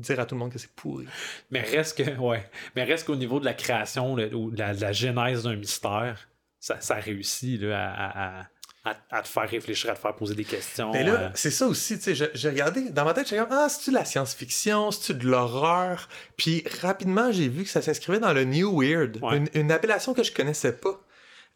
dire 0.00 0.18
à 0.20 0.26
tout 0.26 0.34
le 0.34 0.38
monde 0.40 0.52
que 0.52 0.58
c'est 0.58 0.70
pourri. 0.72 1.06
Mais 1.50 1.60
reste 1.62 1.96
que, 1.98 2.16
ouais. 2.18 2.48
Mais 2.76 2.84
reste 2.84 3.06
qu'au 3.06 3.16
niveau 3.16 3.40
de 3.40 3.44
la 3.44 3.54
création 3.54 4.16
le- 4.16 4.34
ou 4.34 4.50
de 4.50 4.58
la, 4.58 4.74
de 4.74 4.80
la 4.80 4.92
genèse 4.92 5.44
d'un 5.44 5.56
mystère, 5.56 6.28
ça, 6.58 6.80
ça 6.80 6.96
réussit 6.96 7.60
là, 7.62 7.90
à, 7.92 8.40
à- 8.40 8.46
à- 8.84 8.96
à 9.10 9.22
te 9.22 9.28
faire 9.28 9.48
réfléchir, 9.48 9.90
à 9.90 9.94
te 9.94 9.98
faire 9.98 10.14
poser 10.16 10.34
des 10.34 10.44
questions. 10.44 10.90
Mais 10.92 11.04
là, 11.04 11.12
euh, 11.12 11.28
c'est 11.34 11.50
ça 11.50 11.66
aussi, 11.66 11.98
tu 11.98 12.14
sais, 12.16 12.30
j'ai 12.32 12.48
regardé, 12.48 12.88
dans 12.90 13.04
ma 13.04 13.12
tête, 13.12 13.28
j'ai 13.28 13.36
comme, 13.36 13.48
ah, 13.50 13.68
c'est-tu 13.68 13.90
de 13.90 13.94
la 13.96 14.04
science-fiction, 14.06 14.90
c'est-tu 14.90 15.18
de 15.18 15.26
l'horreur? 15.28 16.08
Puis 16.38 16.64
rapidement, 16.80 17.30
j'ai 17.30 17.48
vu 17.48 17.64
que 17.64 17.68
ça 17.70 17.82
s'inscrivait 17.82 18.20
dans 18.20 18.32
le 18.32 18.44
New 18.44 18.80
Weird, 18.80 19.18
Ouais. 19.22 19.36
une, 19.36 19.48
une 19.54 19.70
appellation 19.72 20.14
que 20.14 20.22
je 20.22 20.32
connaissais 20.32 20.72
pas. 20.72 20.98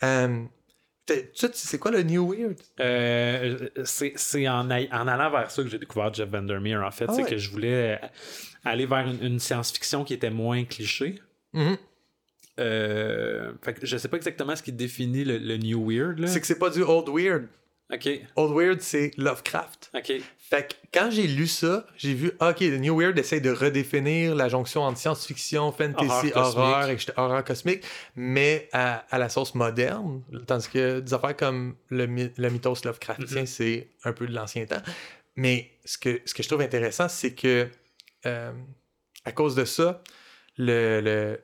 Euh, 0.02 0.42
tu 1.06 1.14
sais, 1.34 1.50
c'est 1.52 1.78
quoi 1.78 1.90
le 1.90 2.02
New 2.02 2.32
Weird? 2.32 2.56
Euh, 2.80 3.68
c'est 3.84 4.48
en, 4.48 4.70
allant 4.70 5.30
vers 5.30 5.50
ça 5.50 5.62
que 5.62 5.68
j'ai 5.68 5.78
découvert 5.78 6.12
Jeff 6.12 6.28
Vandermeer, 6.28 6.82
en 6.84 6.90
fait. 6.90 7.06
Ah 7.08 7.12
c'est 7.14 7.22
ouais. 7.22 7.30
que 7.30 7.38
je 7.38 7.50
voulais 7.50 8.00
aller 8.64 8.86
vers 8.86 9.06
une, 9.06 9.22
une 9.22 9.38
science-fiction 9.38 10.04
qui 10.04 10.14
était 10.14 10.30
moins 10.30 10.64
cliché. 10.64 11.20
Mhm. 11.52 11.76
Euh, 12.60 13.52
fait 13.62 13.74
que 13.74 13.86
je 13.86 13.96
sais 13.96 14.08
pas 14.08 14.16
exactement 14.16 14.54
ce 14.54 14.62
qui 14.62 14.72
définit 14.72 15.24
le, 15.24 15.38
le 15.38 15.56
New 15.56 15.90
Weird. 15.90 16.24
C'est 16.26 16.40
que 16.40 16.46
c'est 16.46 16.58
pas 16.58 16.70
du 16.70 16.82
Old 16.82 17.08
Weird. 17.08 17.48
Ok, 17.92 18.08
Old 18.36 18.52
Weird, 18.56 18.80
c'est 18.80 19.10
Lovecraft. 19.18 19.90
ok. 19.94 20.12
Fait 20.38 20.68
que 20.68 20.74
quand 20.92 21.10
j'ai 21.10 21.26
lu 21.26 21.46
ça, 21.46 21.86
j'ai 21.96 22.14
vu, 22.14 22.32
ok, 22.40 22.60
le 22.60 22.78
New 22.78 22.98
Weird 22.98 23.18
essaie 23.18 23.40
de 23.40 23.50
redéfinir 23.50 24.34
la 24.34 24.48
jonction 24.48 24.82
entre 24.82 24.98
science-fiction, 24.98 25.70
fantasy, 25.72 26.32
Horreur 26.34 26.88
etc., 26.88 27.12
horreur 27.16 27.44
cosmique, 27.44 27.82
mais 28.16 28.68
à, 28.72 29.04
à 29.14 29.18
la 29.18 29.28
sauce 29.28 29.54
moderne. 29.54 30.22
Tandis 30.46 30.68
que 30.68 31.00
des 31.00 31.14
affaires 31.14 31.36
comme 31.36 31.76
le, 31.90 32.06
my- 32.06 32.30
le 32.36 32.50
mythos 32.50 32.84
Lovecraftien, 32.84 33.40
Mhm. 33.42 33.46
c'est 33.46 33.88
un 34.04 34.12
peu 34.12 34.26
de 34.26 34.32
l'ancien 34.34 34.64
temps. 34.66 34.82
Mais 35.36 35.70
ce 35.84 35.98
que, 35.98 36.20
ce 36.24 36.32
que 36.34 36.42
je 36.42 36.48
trouve 36.48 36.60
intéressant, 36.62 37.08
c'est 37.08 37.34
que 37.34 37.68
euh, 38.26 38.52
à 39.24 39.32
cause 39.32 39.54
de 39.54 39.64
ça, 39.66 40.02
le, 40.56 41.00
le- 41.00 41.40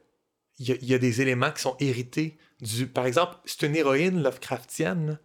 il 0.58 0.68
y, 0.68 0.72
a- 0.72 0.76
il 0.80 0.88
y 0.88 0.94
a 0.94 0.98
des 0.98 1.20
éléments 1.22 1.50
qui 1.52 1.60
sont 1.62 1.76
hérités 1.80 2.38
du. 2.60 2.86
Par 2.86 3.06
exemple, 3.06 3.36
c'est 3.44 3.66
une 3.66 3.76
héroïne 3.76 4.22
Lovecraftienne. 4.22 5.18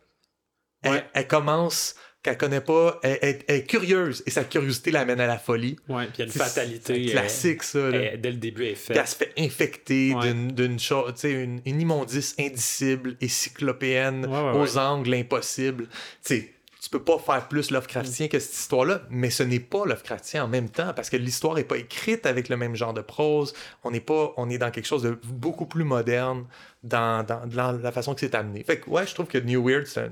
Elle, 1.13 1.27
commence 1.27 1.95
qu'elle 2.23 2.37
connaît 2.37 2.61
pas, 2.61 2.99
elle, 3.03 3.19
elle- 3.21 3.39
elle 3.47 3.55
est 3.57 3.63
curieuse 3.65 4.23
et 4.25 4.31
sa 4.31 4.43
curiosité 4.43 4.89
l'amène 4.91 5.19
à 5.19 5.27
la 5.27 5.37
folie. 5.37 5.75
Ouais, 5.87 6.05
puis 6.05 6.13
il 6.15 6.19
y 6.19 6.21
a 6.23 6.25
une 6.25 6.31
fatalité. 6.31 7.05
c'est 7.05 7.11
classique 7.11 7.61
ça. 7.63 7.77
là. 7.77 7.85
euh, 7.97 8.09
euh, 8.13 8.17
dès 8.17 8.31
le 8.31 8.37
début, 8.37 8.63
elle 8.65 8.71
est 8.71 8.73
Puis 8.89 8.97
elle 8.97 9.07
se 9.07 9.15
fait 9.15 9.31
infecter 9.37 10.15
Ouais. 10.15 10.33
d'une- 10.33 10.79
chose, 10.79 11.13
tu 11.13 11.19
sais, 11.21 11.31
une, 11.31 11.61
une 11.65 11.81
immondice 11.81 12.33
indicible 12.39 13.15
et 13.21 13.27
cyclopéenne 13.27 14.25
Ouais, 14.25 14.59
aux 14.59 14.77
angles 14.79 15.13
impossibles. 15.13 15.87
Tu 15.87 15.91
sais, 16.23 16.51
tu 16.81 16.89
peux 16.89 17.03
pas 17.03 17.17
faire 17.19 17.47
plus 17.47 17.71
Lovecraftien 17.71 18.27
que 18.27 18.37
cette 18.39 18.53
histoire-là, 18.53 19.01
mais 19.09 19.29
ce 19.31 19.41
n'est 19.43 19.59
pas 19.59 19.85
Lovecraftien 19.85 20.43
en 20.43 20.47
même 20.47 20.69
temps 20.69 20.93
parce 20.95 21.09
que 21.09 21.17
l'histoire 21.17 21.55
n'est 21.55 21.63
pas 21.63 21.77
écrite 21.77 22.25
avec 22.27 22.47
le 22.49 22.57
même 22.57 22.75
genre 22.75 22.93
de 22.93 23.01
prose. 23.01 23.53
On 23.83 23.89
n'est 23.91 23.99
pas, 23.99 24.33
on 24.37 24.49
est 24.51 24.57
dans 24.59 24.69
quelque 24.71 24.85
chose 24.87 25.01
de 25.03 25.17
beaucoup 25.25 25.65
plus 25.65 25.83
moderne 25.83 26.45
dans, 26.83 27.23
dans- 27.25 27.45
dans 27.47 27.71
la 27.71 27.91
façon 27.91 28.13
que 28.13 28.19
c'est 28.19 28.35
amené. 28.35 28.63
Fait 28.63 28.79
que 28.79 28.89
ouais, 28.89 29.05
je 29.07 29.13
trouve 29.15 29.25
que 29.27 29.37
New 29.39 29.63
Weird, 29.67 29.85
c'est 29.87 30.01
un- 30.01 30.11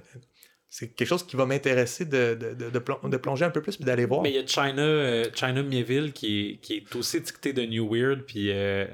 c'est 0.76 0.88
quelque 0.88 1.08
chose 1.08 1.24
qui 1.24 1.36
va 1.36 1.46
m'intéresser 1.46 2.04
de, 2.06 2.34
de, 2.34 2.54
de- 2.56 2.70
de 2.72 2.80
plon- 2.80 3.08
de 3.08 3.18
plonger 3.18 3.46
un 3.46 3.52
peu 3.52 3.62
plus 3.62 3.76
puis 3.76 3.86
d'aller 3.86 4.06
voir. 4.06 4.24
Mais 4.24 4.32
il 4.32 4.36
y 4.36 4.40
a 4.40 4.48
China, 4.48 4.82
euh, 4.82 5.26
China 5.36 5.62
Mieville 5.62 6.14
qui 6.14 6.50
est, 6.50 6.58
qui 6.58 6.78
est 6.78 6.96
aussi 6.96 7.22
dicté 7.22 7.54
de 7.54 7.62
New 7.64 7.88
Weird. 7.94 8.24
Puis 8.24 8.50
euh, 8.52 8.88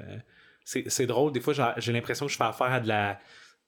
c'est 0.64 1.06
drôle. 1.06 1.32
Des 1.32 1.40
fois, 1.40 1.54
j'ai- 1.78 1.92
l'impression 1.92 2.26
que 2.26 2.32
je 2.32 2.36
fais 2.36 2.44
affaire 2.44 2.66
à 2.72 2.80
de 2.80 2.88
la, 2.88 3.18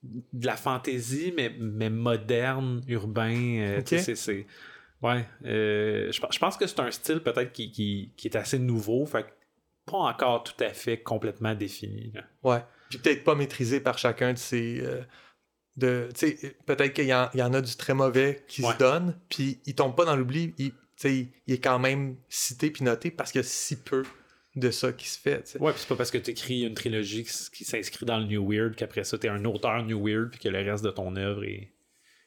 de 0.02 0.46
la 0.46 0.56
fantaisie, 0.56 1.32
mais, 1.34 1.54
mais 1.58 1.88
moderne, 1.88 2.82
urbain. 2.86 3.34
euh, 3.60 3.80
c'est-. 4.14 4.46
Ouais. 5.00 5.24
je, 5.42 6.20
pense- 6.20 6.34
je 6.34 6.38
pense 6.38 6.56
que 6.58 6.66
c'est 6.66 6.80
un 6.80 6.90
style 6.90 7.20
peut-être 7.20 7.50
qui, 7.52 7.70
qui, 7.72 8.12
qui 8.18 8.28
est 8.28 8.36
assez 8.36 8.58
nouveau. 8.58 9.06
Fait 9.06 9.24
pas 9.86 9.96
encore 9.96 10.44
tout 10.44 10.62
à 10.62 10.68
fait 10.74 10.98
complètement 10.98 11.54
défini. 11.54 12.12
là. 12.14 12.24
Ouais. 12.42 12.62
Puis 12.90 12.98
peut-être 12.98 13.24
pas 13.24 13.34
maîtrisé 13.34 13.80
par 13.80 13.96
chacun 13.96 14.34
de 14.34 14.38
ces. 14.38 14.82
De, 15.77 16.09
tu 16.14 16.37
peut-être 16.66 16.93
qu'il 16.93 17.05
y, 17.05 17.09
y 17.09 17.12
en 17.43 17.55
a 17.55 17.61
du 17.61 17.77
très 17.77 17.95
mauvais 17.95 18.45
qui 18.49 18.62
Ouais. 18.62 18.73
se 18.73 18.79
donne, 18.79 19.18
puis 19.29 19.61
il 19.66 19.75
tombe 19.75 19.97
pas 19.97 20.05
dans 20.05 20.16
l'oubli. 20.16 20.55
Il, 20.59 20.73
tu 20.97 21.09
il, 21.11 21.29
il 21.47 21.55
est 21.55 21.59
quand 21.61 21.79
même 21.79 22.16
cité 22.29 22.70
puis 22.70 22.85
noté 22.85 23.11
parce 23.11 23.33
qu'il 23.33 23.41
y 23.41 23.45
a 23.45 23.49
si 23.49 23.77
peu 23.77 24.05
de 24.55 24.70
ça 24.70 24.93
qui 24.93 25.09
se 25.09 25.18
fait. 25.18 25.43
tu 25.45 25.53
sais. 25.53 25.59
Ouais, 25.61 25.73
puis 25.73 25.81
c'est 25.81 25.89
pas 25.89 25.97
parce 25.97 26.11
que 26.11 26.18
tu 26.18 26.31
écris 26.33 26.62
une 26.64 26.75
trilogie 26.75 27.25
qui, 27.25 27.64
s'inscrit 27.64 28.05
dans 28.05 28.18
le 28.18 28.27
New 28.27 28.47
Weird 28.51 28.77
qu'après 28.77 29.03
ça, 29.05 29.16
t'es 29.16 29.29
un 29.29 29.45
auteur 29.47 29.83
New 29.85 30.07
Weird 30.07 30.31
puis 30.31 30.41
que 30.41 30.49
le 30.51 30.59
reste 30.59 30.85
de 30.85 30.91
ton 30.91 31.16
œuvre 31.16 31.43
est, 31.45 31.73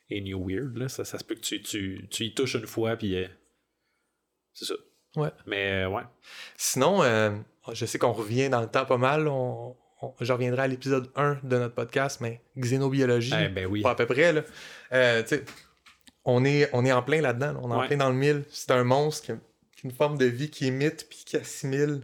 est 0.10 0.22
new 0.22 0.44
weird. 0.44 0.76
Là. 0.76 0.90
Ça, 0.90 1.06
ça 1.06 1.20
se 1.20 1.24
peut 1.24 1.36
que 1.36 1.42
tu, 1.42 1.62
tu, 1.62 2.08
tu 2.10 2.26
y 2.26 2.34
touches 2.34 2.56
une 2.56 2.66
fois, 2.66 2.96
puis 2.98 3.16
euh, 3.16 3.28
c'est 4.54 4.66
ça. 4.66 4.74
Ouais. 5.18 5.30
Mais 5.46 5.84
euh, 5.84 5.90
ouais. 5.90 6.04
Sinon, 6.58 7.04
euh, 7.04 7.38
je 7.74 7.86
sais 7.86 8.00
qu'on 8.00 8.12
revient 8.12 8.50
dans 8.50 8.62
le 8.62 8.68
temps 8.68 8.86
pas 8.86 8.98
mal. 8.98 9.28
On- 9.28 9.76
je 10.22 10.32
reviendrai 10.34 10.64
à 10.64 10.68
l'épisode 10.68 11.10
1 11.16 11.40
de 11.44 11.58
notre 11.58 11.76
podcast, 11.76 12.20
mais 12.22 12.42
xénobiologie, 12.58 13.34
Eh 13.40 13.50
ben 13.50 13.66
oui. 13.66 13.82
pas 13.82 13.92
à 13.92 13.96
peu 13.96 14.06
près. 14.06 14.34
Là. 14.34 14.42
Euh, 14.94 15.24
on, 16.26 16.44
est, 16.46 16.70
on 16.74 16.86
est 16.86 16.92
en 16.92 17.02
plein 17.04 17.22
là-dedans. 17.22 17.54
là. 17.54 17.60
On 17.62 17.72
est 17.72 17.76
en 17.76 17.88
plein 17.88 17.98
dans 17.98 18.10
le 18.10 18.16
mille. 18.16 18.44
C'est 18.50 18.72
un 18.72 18.84
monstre 18.84 19.26
qui 19.26 19.32
a, 19.34 19.36
une 19.84 19.92
forme 19.92 20.18
de 20.18 20.26
vie 20.26 20.50
qui 20.50 20.68
imite 20.68 21.08
puis 21.10 21.24
qui 21.26 21.38
assimile 21.38 22.02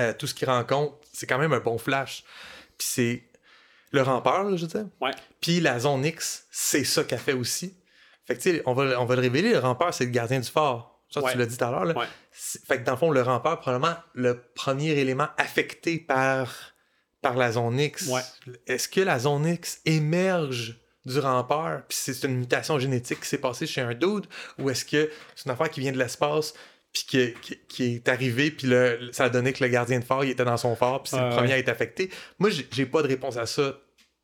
euh, 0.00 0.12
tout 0.12 0.26
ce 0.26 0.34
qu'il 0.34 0.48
rencontre. 0.48 0.96
C'est 1.12 1.26
quand 1.26 1.38
même 1.38 1.52
un 1.52 1.60
bon 1.60 1.78
flash. 1.78 2.24
Puis 2.76 2.88
c'est 2.90 3.22
le 3.92 4.02
rampeur, 4.02 4.44
là, 4.44 4.56
je 4.56 4.62
veux 4.62 4.68
dire. 4.68 4.86
Ouais. 5.00 5.12
Puis 5.40 5.60
la 5.60 5.78
zone 5.78 6.04
X, 6.04 6.46
c'est 6.50 6.84
ça 6.84 7.04
qu'elle 7.04 7.18
fait 7.20 7.32
aussi. 7.32 7.74
Fait 8.26 8.36
que, 8.36 8.42
tu 8.42 8.50
sais, 8.56 8.62
on 8.66 8.74
va, 8.74 9.00
on 9.00 9.04
va 9.06 9.14
le 9.14 9.22
révéler, 9.22 9.52
le 9.52 9.58
rampeur, 9.58 9.94
c'est 9.94 10.04
le 10.04 10.10
gardien 10.10 10.40
du 10.40 10.48
fort. 10.50 10.96
Ça, 11.08 11.22
Ouais. 11.22 11.32
tu 11.32 11.38
l'as 11.38 11.46
dit 11.46 11.56
tout 11.56 11.64
à 11.64 11.70
l'heure. 11.70 11.84
là. 11.86 11.96
Ouais. 11.96 12.06
C'est- 12.30 12.62
Fait 12.66 12.78
que 12.78 12.84
dans 12.84 12.92
le 12.92 12.98
fond, 12.98 13.10
le 13.10 13.22
rampeur, 13.22 13.60
probablement 13.60 13.96
le 14.12 14.42
premier 14.54 14.90
élément 14.90 15.28
affecté 15.38 15.98
par, 15.98 16.74
par 17.22 17.36
la 17.36 17.52
zone 17.52 17.78
X. 17.80 18.06
Ouais. 18.08 18.20
Est-ce 18.66 18.88
que 18.88 19.00
la 19.00 19.18
zone 19.18 19.46
X 19.46 19.80
émerge 19.84 20.80
du 21.04 21.18
rampeur, 21.20 21.82
puis 21.88 21.96
c'est 22.00 22.22
une 22.26 22.36
mutation 22.36 22.78
génétique 22.78 23.20
qui 23.20 23.28
s'est 23.28 23.38
passée 23.38 23.66
chez 23.66 23.80
un 23.80 23.94
dude, 23.94 24.26
ou 24.58 24.68
est-ce 24.68 24.84
que 24.84 25.10
c'est 25.34 25.46
une 25.46 25.52
affaire 25.52 25.70
qui 25.70 25.80
vient 25.80 25.92
de 25.92 25.98
l'espace, 25.98 26.52
puis 26.92 27.04
qui, 27.06 27.34
qui- 27.40 27.58
qui 27.68 27.94
est 27.96 28.08
arrivée, 28.08 28.50
puis 28.50 28.68
ça 29.12 29.24
a 29.24 29.28
donné 29.30 29.52
que 29.52 29.64
le 29.64 29.70
gardien 29.70 30.00
de 30.00 30.04
phare, 30.04 30.24
il 30.24 30.30
était 30.30 30.44
dans 30.44 30.56
son 30.56 30.76
phare, 30.76 31.02
puis 31.02 31.10
c'est 31.10 31.20
le 31.22 31.30
premier 31.30 31.48
ouais. 31.48 31.54
à 31.54 31.58
être 31.58 31.68
affecté? 31.70 32.10
Moi, 32.38 32.50
j'ai 32.50 32.66
j'ai 32.70 32.84
pas 32.86 33.02
de 33.02 33.08
réponse 33.08 33.36
à 33.38 33.46
ça 33.46 33.78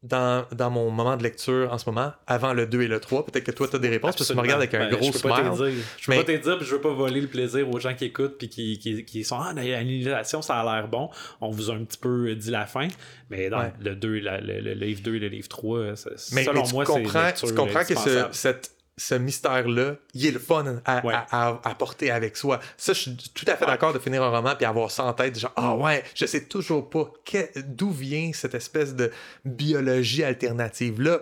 dans, 0.04 0.44
dans 0.52 0.70
mon 0.70 0.90
moment 0.90 1.16
de 1.16 1.22
lecture 1.22 1.72
en 1.72 1.78
ce 1.78 1.88
moment, 1.88 2.12
avant 2.26 2.52
le 2.52 2.66
2 2.66 2.82
et 2.82 2.86
le 2.88 3.00
3. 3.00 3.24
Peut-être 3.26 3.44
que 3.44 3.50
toi, 3.50 3.66
tu 3.66 3.76
as 3.76 3.78
des 3.78 3.88
réponses, 3.88 4.14
parce 4.14 4.28
que 4.28 4.32
tu 4.32 4.36
me 4.36 4.42
regardes 4.42 4.60
avec 4.60 4.74
un 4.74 4.80
Ben, 4.90 4.90
gros 4.96 5.06
je 5.10 5.12
peux 5.18 5.28
pas 5.28 5.40
te 5.40 5.54
smile. 5.56 5.72
dire. 5.74 5.84
Je 5.98 6.06
peux 6.06 6.12
Mais- 6.12 6.18
pas 6.18 6.24
te 6.24 6.36
dire, 6.36 6.58
puis 6.58 6.66
je 6.66 6.74
veux 6.74 6.80
pas 6.80 6.92
voler 6.92 7.20
le 7.22 7.26
plaisir 7.26 7.68
aux 7.70 7.80
gens 7.80 7.94
qui 7.94 8.04
écoutent 8.04 8.36
puis 8.38 8.48
qui, 8.48 8.78
qui, 8.78 9.04
qui 9.04 9.24
sont 9.24 9.38
Ah, 9.40 9.52
l'annihilation, 9.54 10.42
ça 10.42 10.60
a 10.60 10.64
l'air 10.76 10.88
bon. 10.88 11.08
On 11.40 11.50
vous 11.50 11.70
a 11.70 11.74
un 11.74 11.82
petit 11.84 11.98
peu 11.98 12.34
dit 12.34 12.50
la 12.50 12.66
fin. 12.66 12.88
Mais 13.30 13.48
dans 13.48 13.60
Ouais. 13.60 13.72
le, 13.80 13.96
2, 13.96 14.18
la- 14.20 14.40
le, 14.40 14.60
le 14.60 14.74
livre 14.74 15.00
2 15.02 15.14
et 15.16 15.18
le 15.20 15.28
livre 15.28 15.48
3, 15.48 15.96
ça- 15.96 16.10
Mais, 16.32 16.44
selon 16.44 16.60
mais 16.62 16.68
tu 16.68 16.74
moi, 16.74 16.84
c'est 16.84 16.92
tu 17.46 17.54
comprends 17.54 17.84
que 17.84 17.94
ce, 17.98 18.26
cette- 18.32 18.72
ce 18.96 19.14
mystère-là, 19.16 19.96
il 20.14 20.26
est 20.26 20.30
le 20.30 20.38
fun 20.38 20.80
à, 20.84 21.04
Ouais. 21.04 21.14
à- 21.14 21.26
à- 21.48 21.60
à 21.64 21.74
porter 21.74 22.10
avec 22.12 22.36
soi. 22.36 22.60
Ça, 22.76 22.92
je 22.92 23.00
suis 23.00 23.16
tout 23.34 23.44
à 23.48 23.56
fait 23.56 23.64
Ouais. 23.64 23.70
d'accord 23.72 23.92
de 23.92 23.98
finir 23.98 24.22
un 24.22 24.30
roman 24.30 24.54
puis 24.56 24.64
avoir 24.66 24.90
ça 24.90 25.04
en 25.04 25.12
tête, 25.12 25.38
genre, 25.38 25.52
ah 25.56 25.74
ouais, 25.74 26.04
je 26.14 26.26
sais 26.26 26.44
toujours 26.44 26.88
pas 26.88 27.10
d'où 27.66 27.90
vient 27.90 28.30
cette 28.32 28.54
espèce 28.54 28.94
de 28.94 29.10
biologie 29.44 30.22
alternative-là. 30.24 31.20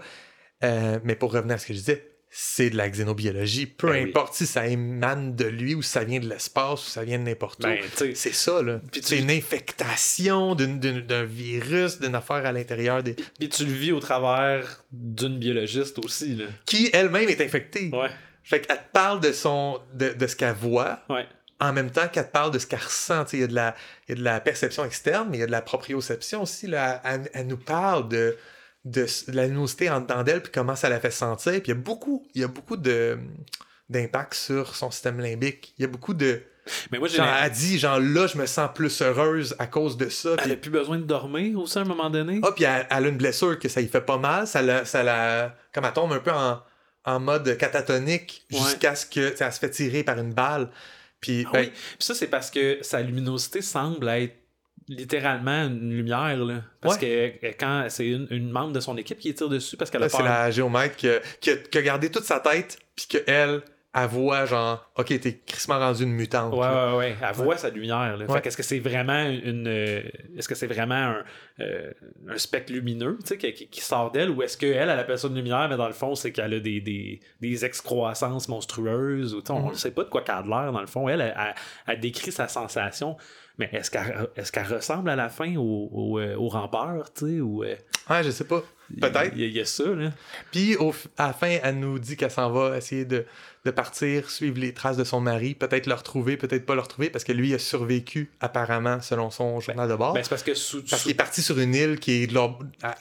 Euh, 0.65 0.99
mais 1.03 1.17
pour 1.17 1.33
revenir 1.33 1.57
à 1.57 1.59
ce 1.59 1.67
que 1.67 1.73
je 1.73 1.79
disais, 1.79 2.12
c'est 2.35 2.71
de 2.71 2.79
la 2.79 2.89
xénobiologie. 2.89 3.67
Peu 3.67 3.89
Ben 3.89 4.05
oui. 4.05 4.09
importe 4.09 4.33
si 4.35 4.47
ça 4.47 4.67
émane 4.67 5.37
de 5.37 5.45
lui 5.45 5.75
ou 5.75 5.83
si 5.83 5.91
ça 5.91 6.03
vient 6.03 6.19
de 6.19 6.27
l'espace 6.27 6.87
ou 6.87 6.91
ça 6.91 7.05
vient 7.05 7.19
de 7.19 7.25
n'importe 7.25 7.61
Ben, 7.61 7.79
où. 7.79 8.05
C'est 8.15 8.33
ça, 8.33 8.63
là. 8.63 8.81
Tu- 8.91 9.01
C'est 9.03 9.19
une 9.19 9.31
infectation 9.31 10.55
d'un 10.55 11.25
virus, 11.25 12.01
d'une 12.01 12.15
affaire 12.15 12.47
à 12.47 12.53
l'intérieur 12.53 13.03
des... 13.03 13.15
Puis 13.39 13.49
tu 13.49 13.65
le 13.67 13.73
vis 13.73 13.93
au 13.93 14.01
travers 14.01 14.83
d'une 14.91 15.39
biologiste 15.39 15.99
aussi. 16.05 16.35
Là. 16.37 16.47
qui 16.65 16.89
elle-même 16.93 17.29
est 17.29 17.41
infectée. 17.41 17.91
Ouais, 17.93 18.09
Fait 18.43 18.61
qu'elle 18.61 18.79
te 18.79 18.93
parle 18.93 19.21
de 19.21 19.33
son 19.33 19.81
de, 19.95 20.11
de 20.11 20.27
ce 20.27 20.35
qu'elle 20.37 20.55
voit 20.55 21.01
ouais. 21.11 21.27
en 21.61 21.73
même 21.75 21.91
temps 21.91 22.09
qu'elle 22.09 22.27
te 22.27 22.33
parle 22.33 22.51
de 22.51 22.59
ce 22.59 22.67
qu'elle 22.67 22.81
ressent. 22.81 23.25
Il 23.35 23.41
y, 23.41 23.43
a 23.43 23.47
de 23.47 23.55
la- 23.55 23.75
il 24.09 24.13
y 24.13 24.15
a 24.15 24.19
de 24.19 24.25
la 24.25 24.41
perception 24.41 24.85
externe, 24.85 25.29
mais 25.31 25.37
il 25.37 25.41
y 25.41 25.45
a 25.45 25.47
de 25.47 25.53
la 25.53 25.63
proprioception 25.63 26.43
aussi. 26.43 26.67
Là. 26.67 27.01
Elle, 27.05 27.29
elle 27.35 27.47
nous 27.47 27.59
parle 27.59 28.09
de, 28.09 28.37
de, 28.85 29.07
la 29.29 29.45
luminosité 29.47 29.91
en 29.91 30.01
dedans 30.01 30.23
d'elle, 30.23 30.43
puis 30.43 30.53
comment 30.53 30.75
ça 30.77 30.89
la 30.89 31.01
fait 31.01 31.11
sentir. 31.11 31.53
Puis 31.53 31.63
il 31.67 31.69
y 31.69 31.73
a 31.73 31.75
beaucoup, 31.75 32.27
il 32.35 32.41
y 32.41 32.45
a 32.45 32.49
beaucoup 32.49 32.77
de 32.77 33.19
d'impact 33.89 34.35
sur 34.35 34.75
son 34.75 34.91
système 34.91 35.21
limbique. 35.21 35.75
Il 35.79 35.83
y 35.83 35.85
a 35.85 35.89
beaucoup 35.89 36.15
de... 36.15 36.43
Mais 36.91 36.99
moi, 36.99 37.09
j'ai 37.09 37.17
Genre, 37.19 37.27
elle 37.43 37.51
dit, 37.51 37.79
genre 37.79 37.99
là, 38.01 38.27
je 38.27 38.39
me 38.39 38.47
sens 38.47 38.71
plus 38.75 39.03
heureuse 39.03 39.55
à 39.59 39.67
cause 39.67 39.97
de 39.99 40.09
ça. 40.09 40.31
Elle 40.39 40.43
Puis 40.45 40.53
a 40.53 40.57
plus 40.57 40.71
besoin 40.71 40.97
de 40.99 41.03
dormir 41.05 41.59
aussi 41.59 41.77
à 41.77 41.83
un 41.83 41.85
moment 41.85 42.09
donné? 42.09 42.41
ah, 42.43 42.53
puis 42.55 42.65
elle, 42.65 42.87
elle 42.89 43.05
a 43.05 43.09
une 43.09 43.17
blessure 43.19 43.59
que 43.59 43.69
ça 43.69 43.81
y 43.81 43.89
fait 43.89 44.01
pas 44.01 44.17
mal. 44.17 44.47
Ça 44.47 44.63
la, 44.63 44.85
ça 44.85 45.03
la 45.03 45.55
comme 45.75 45.85
elle 45.85 45.93
tombe 45.93 46.13
un 46.13 46.21
peu 46.21 46.31
en, 46.31 46.63
en 47.05 47.21
mode 47.21 47.57
catatonique 47.59 48.47
Ouais. 48.53 48.59
jusqu'à 48.61 48.95
ce 48.95 49.05
que 49.07 49.37
ça 49.37 49.51
se 49.51 49.59
fait 49.59 49.71
tirer 49.71 50.05
par 50.05 50.19
une 50.19 50.33
balle. 50.33 50.71
Puis, 51.21 51.45
Ah 51.49 51.51
ben, 51.53 51.61
oui. 51.65 51.71
Puis 51.71 51.97
ça, 52.07 52.15
c'est 52.15 52.29
parce 52.29 52.51
que 52.51 52.79
sa 52.81 53.01
luminosité 53.03 53.61
semble 53.61 54.09
être 54.09 54.37
littéralement 54.97 55.67
une 55.67 55.91
lumière. 55.93 56.37
Là. 56.37 56.63
Parce 56.81 56.99
que 56.99 57.07
euh, 57.07 57.31
quand 57.59 57.87
c'est 57.89 58.07
une, 58.09 58.27
une 58.31 58.51
membre 58.51 58.73
de 58.73 58.81
son 58.81 58.97
équipe 58.97 59.19
qui 59.19 59.33
tire 59.35 59.49
dessus 59.49 59.77
parce 59.77 59.91
qu'elle 59.91 60.03
a 60.03 60.09
c'est 60.09 60.23
la 60.23 60.51
géomètre 60.51 60.97
qui 60.97 61.09
a, 61.09 61.21
qui 61.41 61.51
a- 61.51 61.57
qui 61.57 61.79
a 61.79 61.83
gardé 61.83 62.11
toute 62.11 62.25
sa 62.25 62.41
tête, 62.41 62.79
puis 62.97 63.07
qu'elle, 63.09 63.25
elle 63.27 63.63
voit 64.07 64.47
genre, 64.47 64.91
ok, 64.97 65.21
t'es 65.21 65.39
crissement 65.47 65.79
rendu 65.79 66.05
une 66.05 66.13
mutante. 66.13 66.55
Ouais, 66.55 66.61
là. 66.61 66.93
ouais, 66.93 66.99
ouais. 66.99 67.17
Elle 67.21 67.35
voit 67.35 67.57
sa 67.59 67.69
lumière. 67.69 68.17
Là. 68.17 68.25
Ouais. 68.25 68.35
Fait 68.37 68.41
qu'est-ce 68.41 68.57
que 68.57 68.63
c'est 68.63 68.79
vraiment 68.79 69.23
une. 69.29 69.67
euh, 69.69 70.01
est-ce 70.37 70.49
que 70.49 70.55
c'est 70.55 70.67
vraiment 70.67 70.95
un, 70.95 71.25
euh, 71.61 71.91
un 72.29 72.39
spectre 72.39 72.73
lumineux 72.73 73.19
tu 73.21 73.27
sais, 73.29 73.37
qui, 73.39 73.53
qui- 73.53 73.69
qui 73.69 73.81
sort 73.83 74.11
d'elle 74.11 74.31
ou 74.31 74.43
est-ce 74.43 74.57
qu'elle, 74.57 74.89
elle 74.89 74.91
appelle 74.91 75.19
ça 75.19 75.29
une 75.29 75.35
lumière, 75.35 75.67
mais 75.69 75.77
dans 75.77 75.89
le 75.89 75.93
fond, 75.93 76.15
c'est 76.15 76.33
qu'elle 76.33 76.55
a 76.55 76.61
des, 76.61 76.81
des, 76.81 77.21
des 77.41 77.65
excroissances 77.67 78.49
monstrueuses 78.49 79.35
ou 79.35 79.43
tu 79.43 79.49
sais, 79.49 79.53
on 79.53 79.71
ne 79.71 79.75
sait 79.75 79.91
pas 79.91 80.05
de 80.05 80.09
quoi 80.09 80.23
qu'elle 80.23 80.37
a 80.37 80.43
de 80.43 80.49
l'air 80.49 80.73
dans 80.73 80.81
le 80.81 80.87
fond. 80.87 81.09
Elle, 81.09 81.21
elle, 81.21 81.35
elle- 81.39 81.55
elle 81.87 82.01
décrit 82.01 82.33
sa 82.33 82.49
sensation. 82.49 83.17
Mais 83.59 83.69
est-ce 83.73 83.91
qu'elle 83.91 84.29
est 84.35 84.51
qu'elle 84.51 84.67
ressemble 84.73 85.11
à 85.11 85.17
la 85.17 85.29
fin 85.29 85.55
au, 85.57 85.91
au, 85.93 86.19
euh, 86.19 86.35
au 86.37 86.49
rampeur, 86.49 87.13
tu 87.13 87.27
sais, 87.27 87.41
ou... 87.43 87.63
euh, 87.63 87.77
Ouais, 88.09 88.25
je 88.25 88.31
sais 88.31 88.45
pas. 88.45 88.63
Peut-être. 89.01 89.33
Il 89.35 89.41
y, 89.41 89.45
a- 89.45 89.47
il 89.49 89.53
y 89.57 89.61
a 89.61 89.65
ça, 89.65 89.85
là. 89.87 90.11
Puis 90.51 90.77
au 90.77 90.95
à 91.19 91.29
la 91.29 91.33
fin, 91.33 91.59
elle 91.63 91.79
nous 91.79 91.99
dit 91.99 92.17
qu'elle 92.17 92.31
s'en 92.31 92.51
va 92.51 92.77
essayer 92.77 93.05
de, 93.05 93.25
de 93.65 93.71
partir, 93.71 94.31
suivre 94.31 94.59
les 94.59 94.75
traces 94.75 94.97
de 94.97 95.05
son 95.05 95.21
mari, 95.21 95.55
peut-être 95.55 95.87
le 95.87 95.95
retrouver, 95.95 96.37
peut-être 96.37 96.67
pas 96.67 96.75
le 96.75 96.81
retrouver, 96.81 97.11
parce 97.11 97.25
que 97.25 97.33
lui 97.33 97.55
a 97.55 97.59
survécu 97.59 98.31
apparemment 98.41 99.01
selon 99.01 99.31
son 99.31 99.61
journal 99.61 99.89
de 99.89 99.95
bord. 99.95 100.13
Ben, 100.15 100.23
c'est 100.23 100.31
parce 100.31 100.43
que 100.43 100.55
sous, 100.55 100.83
Parce 100.83 101.03
sous- 101.03 101.09
qu'il 101.09 101.13
est 101.13 101.15
parti 101.17 101.43
sur 101.43 101.59
une 101.59 101.75
île 101.75 101.99
qui 101.99 102.23
est 102.23 102.27
de 102.27 102.35
leur... 102.35 102.59
à- 102.83 102.97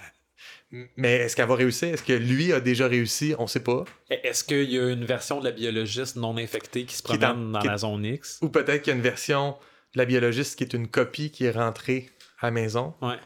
Mais 0.95 1.15
est-ce 1.17 1.35
qu'elle 1.35 1.47
va 1.49 1.55
réussir? 1.55 1.89
Est-ce 1.93 2.03
que 2.03 2.13
lui 2.13 2.53
a 2.53 2.61
déjà 2.61 2.87
réussi? 2.87 3.35
On 3.37 3.47
sait 3.47 3.59
pas. 3.59 3.83
Est-ce 4.09 4.43
qu'il 4.43 4.71
y 4.71 4.79
a 4.79 4.89
une 4.89 5.03
version 5.05 5.39
de 5.39 5.45
la 5.45 5.51
biologiste 5.51 6.15
non 6.15 6.37
infectée 6.37 6.85
qui 6.85 6.95
se 6.95 7.01
Qui 7.03 7.17
promène 7.17 7.47
en- 7.47 7.51
dans 7.51 7.59
qui 7.59 7.67
la 7.67 7.77
zone 7.77 8.05
X? 8.05 8.39
Ou 8.41 8.49
peut-être 8.49 8.81
qu'il 8.83 8.91
y 8.91 8.93
a 8.93 8.97
une 8.97 9.03
version 9.03 9.57
de 9.93 9.97
la 9.99 10.05
biologiste 10.05 10.57
qui 10.57 10.63
est 10.63 10.73
une 10.73 10.87
copie 10.87 11.31
qui 11.31 11.43
est 11.45 11.51
rentrée 11.51 12.09
à 12.39 12.45
la 12.47 12.51
maison, 12.51 12.93
Ouais. 13.01 13.17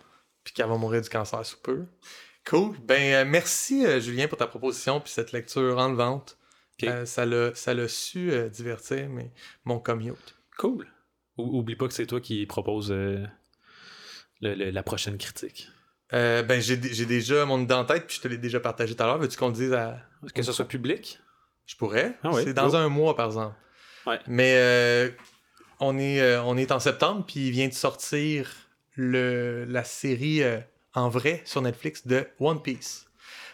puis 0.43 0.53
qu'elle 0.55 0.65
va 0.67 0.77
mourir 0.77 1.01
du 1.01 1.09
cancer 1.09 1.45
sous 1.45 1.57
peu. 1.61 1.83
Cool. 2.45 2.75
Ben, 2.83 3.13
euh, 3.13 3.25
merci, 3.25 3.85
euh, 3.85 3.99
Julien, 3.99 4.27
pour 4.27 4.37
ta 4.37 4.47
proposition, 4.47 4.99
puis 5.01 5.11
cette 5.11 5.31
lecture 5.31 5.77
enlevante. 5.77 6.37
Euh, 6.83 7.05
ça 7.05 7.25
l'a 7.25 7.55
ça 7.55 7.73
su 7.87 8.31
euh, 8.31 8.49
divertir 8.49 9.07
mais 9.09 9.31
mon 9.63 9.79
commute. 9.79 10.35
Cool. 10.57 10.85
Ou- 11.37 11.59
oublie 11.59 11.77
pas 11.77 11.87
que 11.87 11.93
c'est 11.93 12.05
toi 12.05 12.19
qui 12.19 12.45
propose 12.45 12.91
euh, 12.91 13.25
le- 14.41 14.55
le- 14.55 14.71
la 14.71 14.83
prochaine 14.83 15.17
critique. 15.17 15.69
Ben, 16.11 16.61
j'ai 16.61 16.77
déjà 16.77 17.45
mon 17.45 17.61
idée 17.61 17.73
en 17.73 17.83
tête, 17.85 18.07
puis 18.07 18.17
je 18.17 18.21
te 18.21 18.27
l'ai 18.27 18.37
déjà 18.37 18.59
partagé 18.59 18.95
tout 18.95 19.03
à 19.03 19.05
l'heure. 19.07 19.17
Veux-tu 19.17 19.37
qu'on 19.37 19.47
le 19.47 19.53
dise 19.53 19.73
à... 19.73 19.99
Que 20.33 20.43
ce 20.43 20.51
soit 20.53 20.67
public? 20.67 21.19
Je 21.65 21.75
pourrais. 21.75 22.17
Ah 22.23 22.31
c'est 22.41 22.53
dans 22.53 22.69
go. 22.69 22.75
un 22.75 22.87
mois, 22.89 23.15
par 23.17 23.25
exemple. 23.25 23.55
Ouais. 24.05 24.19
Mais 24.27 25.13
on, 25.79 25.97
est, 25.97 26.37
on 26.37 26.55
est 26.57 26.71
en 26.71 26.79
septembre, 26.79 27.25
puis 27.25 27.47
il 27.47 27.51
vient 27.51 27.67
de 27.67 27.73
sortir 27.73 28.49
le, 28.93 29.65
la 29.65 29.83
série 29.83 30.41
en 30.95 31.09
vrai 31.09 31.41
sur 31.45 31.61
Netflix 31.61 32.05
de 32.07 32.27
One 32.39 32.61
Piece. 32.61 33.05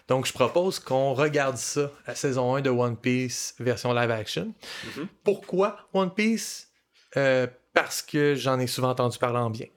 Donc, 0.08 0.26
je 0.26 0.34
propose 0.34 0.80
qu'on 0.80 1.14
regarde 1.14 1.58
ça, 1.58 1.92
la 2.08 2.16
saison 2.16 2.56
1 2.56 2.62
de 2.62 2.70
One 2.70 2.98
Piece 2.98 3.56
version 3.60 3.94
live 3.94 4.12
action. 4.12 4.54
Mhm. 4.98 5.08
Pourquoi 5.24 5.88
One 5.94 6.14
Piece? 6.14 6.70
Euh, 7.18 7.48
Parce 7.74 8.02
que 8.02 8.36
j'en 8.36 8.60
ai 8.60 8.68
souvent 8.68 8.90
entendu 8.90 9.18
parler 9.18 9.40
en 9.40 9.50
bien. 9.50 9.68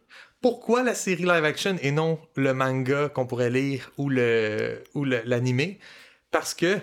Pourquoi 0.41 0.83
la 0.83 0.95
série 0.95 1.23
live 1.23 1.45
action 1.45 1.77
et 1.81 1.91
non 1.93 2.19
le 2.37 2.53
manga 2.53 3.09
qu'on 3.09 3.27
pourrait 3.27 3.51
lire 3.51 3.91
ou 3.97 4.09
le 4.11 4.83
ou 4.95 5.05
l'animé? 5.05 5.79
Parce 6.31 6.53
que 6.55 6.79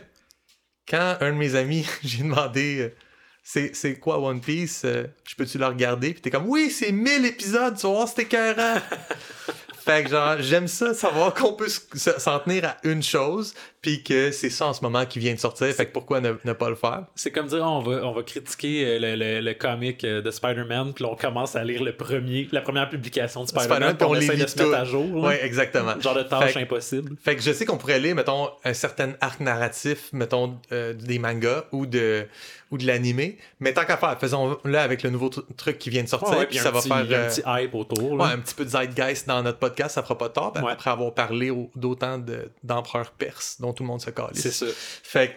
quand 0.88 1.18
un 1.20 1.32
de 1.34 1.38
mes 1.38 1.56
amis, 1.56 1.86
j'ai 2.04 2.24
demandé 2.24 2.80
euh, 2.80 2.96
c'est 3.44 3.76
c'est 3.76 4.00
quoi 4.00 4.20
One 4.20 4.40
Piece 4.42 4.84
Euh, 4.86 5.06
Je 5.28 5.36
peux-tu 5.36 5.58
le 5.58 5.66
regarder? 5.68 6.14
Puis 6.14 6.22
t'es 6.22 6.30
comme 6.32 6.48
oui, 6.48 6.72
c'est 6.72 6.92
1000 6.92 7.26
épisodes, 7.26 7.76
tu 7.76 7.84
vas 7.86 7.90
voir, 7.94 8.08
c'est 8.08 8.22
écœurant. 8.24 8.78
fait 9.84 10.04
que 10.04 10.10
genre, 10.10 10.36
j'aime 10.40 10.68
ça, 10.68 10.94
savoir 10.94 11.34
qu'on 11.34 11.54
peut 11.54 11.68
s'en 11.70 12.40
tenir 12.40 12.66
à 12.66 12.78
une 12.84 13.02
chose, 13.04 13.54
puis 13.82 14.04
que 14.04 14.32
c'est 14.32 14.50
ça 14.52 14.68
en 14.68 14.74
ce 14.74 14.82
moment 14.82 15.06
qui 15.06 15.18
vient 15.20 15.34
de 15.34 15.40
sortir. 15.40 15.68
Fait 15.74 15.88
que 15.88 15.92
pourquoi 15.92 16.22
ne, 16.22 16.34
ne 16.46 16.54
pas 16.54 16.70
le 16.70 16.76
faire? 16.76 17.04
C'est 17.16 17.32
comme 17.32 17.48
dire, 17.48 17.64
on 17.64 17.80
va, 17.82 18.06
on 18.06 18.12
va 18.14 18.22
critiquer 18.24 18.86
euh, 18.86 19.00
le, 19.00 19.16
le, 19.16 19.42
le 19.42 19.54
comic 19.56 20.04
euh, 20.04 20.22
de 20.22 20.30
Spider-Man, 20.30 20.94
puis 20.94 21.04
on 21.06 21.16
commence 21.16 21.56
à 21.56 21.64
lire 21.64 21.84
le 21.84 21.96
premier, 21.96 22.48
la 22.52 22.62
première 22.62 22.90
publication 22.90 23.44
de 23.44 23.48
Spider-Man, 23.50 23.96
Spider-Man, 23.96 23.98
puis 23.98 24.06
on, 24.06 24.12
on 24.12 24.16
essaie 24.16 24.38
de 24.38 24.48
se 24.48 24.58
mettre 24.64 24.76
à 24.76 24.86
jour. 24.86 25.24
Ouais, 25.24 25.44
exactement. 25.44 26.00
Genre 26.00 26.16
de 26.16 26.24
tâche 26.24 26.54
Fait- 26.54 26.62
impossible. 26.62 27.16
Fait 27.24 27.36
que 27.36 27.42
je 27.42 27.52
sais 27.52 27.66
qu'on 27.66 27.78
pourrait 27.78 28.00
lire, 28.00 28.16
mettons, 28.16 28.50
un 28.64 28.74
certain 28.74 29.14
arc 29.20 29.40
narratif, 29.40 30.10
mettons, 30.14 30.58
euh, 30.72 30.94
des 30.94 31.18
mangas 31.18 31.66
ou 31.72 31.86
de, 31.88 32.28
ou 32.70 32.78
de 32.78 32.86
l'animé. 32.86 33.38
Mais 33.60 33.74
tant 33.74 33.84
qu'à 33.86 33.98
faire, 33.98 34.18
faisons-le 34.20 34.78
avec 34.78 35.02
le 35.02 35.10
nouveau 35.10 35.30
tru- 35.30 35.44
truc 35.58 35.80
qui 35.80 35.90
vient 35.90 36.04
de 36.04 36.08
sortir, 36.08 36.30
Ouais, 36.34 36.38
ouais, 36.40 36.46
puis 36.46 36.60
ça 36.60 36.70
va 36.72 36.82
faire 36.82 36.98
un 36.98 37.04
petit 37.30 37.42
hype 37.46 37.74
autour. 37.74 38.12
ouais, 38.12 38.18
là. 38.20 38.26
un 38.34 38.38
petit 38.38 38.54
peu 38.54 38.64
de 38.64 38.70
zeitgeist 38.70 39.28
dans 39.28 39.42
notre 39.42 39.58
podcast, 39.58 39.71
ça 39.90 40.04
fera 40.04 40.18
pas 40.18 40.28
de 40.30 40.34
tort, 40.34 40.52
ben, 40.54 40.64
Ouais. 40.64 40.72
après 40.72 40.90
avoir 40.90 41.14
parlé 41.14 41.50
au- 41.50 41.70
d'autant 41.76 42.18
de- 42.18 42.52
d'empereurs 42.64 43.12
perses 43.12 43.60
dont 43.62 43.74
tout 43.74 43.84
le 43.84 43.88
monde 43.88 44.02
se 44.02 44.10
calisse. 44.10 44.42
C'est 44.42 44.52
ça. 44.52 44.66
Fait 45.04 45.30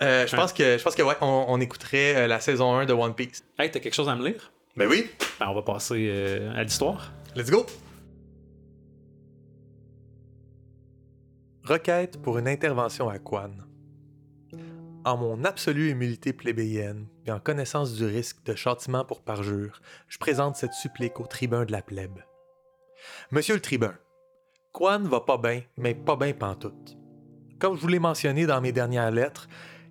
que, 0.00 0.04
euh, 0.04 0.26
je 0.26 0.32
Ouais. 0.32 0.38
pense 0.42 0.52
que, 0.52 0.76
je 0.78 0.82
pense 0.82 0.94
que 0.94 1.02
ouais, 1.02 1.16
on, 1.20 1.46
on 1.48 1.60
écouterait 1.60 2.16
euh, 2.16 2.26
la 2.26 2.40
saison 2.40 2.74
1 2.74 2.86
de 2.86 2.92
One 2.92 3.14
Piece. 3.14 3.44
Hey, 3.58 3.70
t'as 3.70 3.80
quelque 3.80 3.94
chose 3.94 4.08
à 4.08 4.14
me 4.16 4.26
lire? 4.26 4.52
Ben 4.76 4.88
oui, 4.88 5.08
Ben, 5.38 5.46
on 5.48 5.54
va 5.54 5.62
passer 5.62 6.08
euh, 6.10 6.52
à 6.54 6.62
l'histoire. 6.64 7.12
let's 7.36 7.50
go! 7.50 7.64
Requête 11.64 12.20
pour 12.20 12.38
une 12.38 12.48
intervention 12.48 13.08
à 13.08 13.18
Quan. 13.18 13.50
En 15.06 15.16
mon 15.16 15.44
absolue 15.44 15.90
humilité 15.90 16.32
plébéienne 16.32 17.06
et 17.26 17.30
en 17.30 17.38
connaissance 17.38 17.94
du 17.94 18.04
risque 18.04 18.42
de 18.44 18.54
châtiment 18.54 19.04
pour 19.04 19.22
parjure, 19.22 19.80
je 20.08 20.18
présente 20.18 20.56
cette 20.56 20.72
supplique 20.72 21.20
au 21.20 21.26
tribun 21.26 21.64
de 21.64 21.72
la 21.72 21.82
plèbe. 21.82 22.20
Monsieur 23.30 23.54
le 23.54 23.60
tribun, 23.60 23.94
Quan 24.72 25.00
va 25.04 25.20
pas 25.20 25.38
bien, 25.38 25.62
mais 25.76 25.94
pas 25.94 26.16
bien 26.16 26.32
pantoute. 26.32 26.96
Comme 27.60 27.76
je 27.76 27.80
vous 27.80 27.88
l'ai 27.88 28.00
mentionné 28.00 28.44
dans 28.44 28.60
mes 28.60 28.72
dernières 28.72 29.12
lettres, 29.12 29.46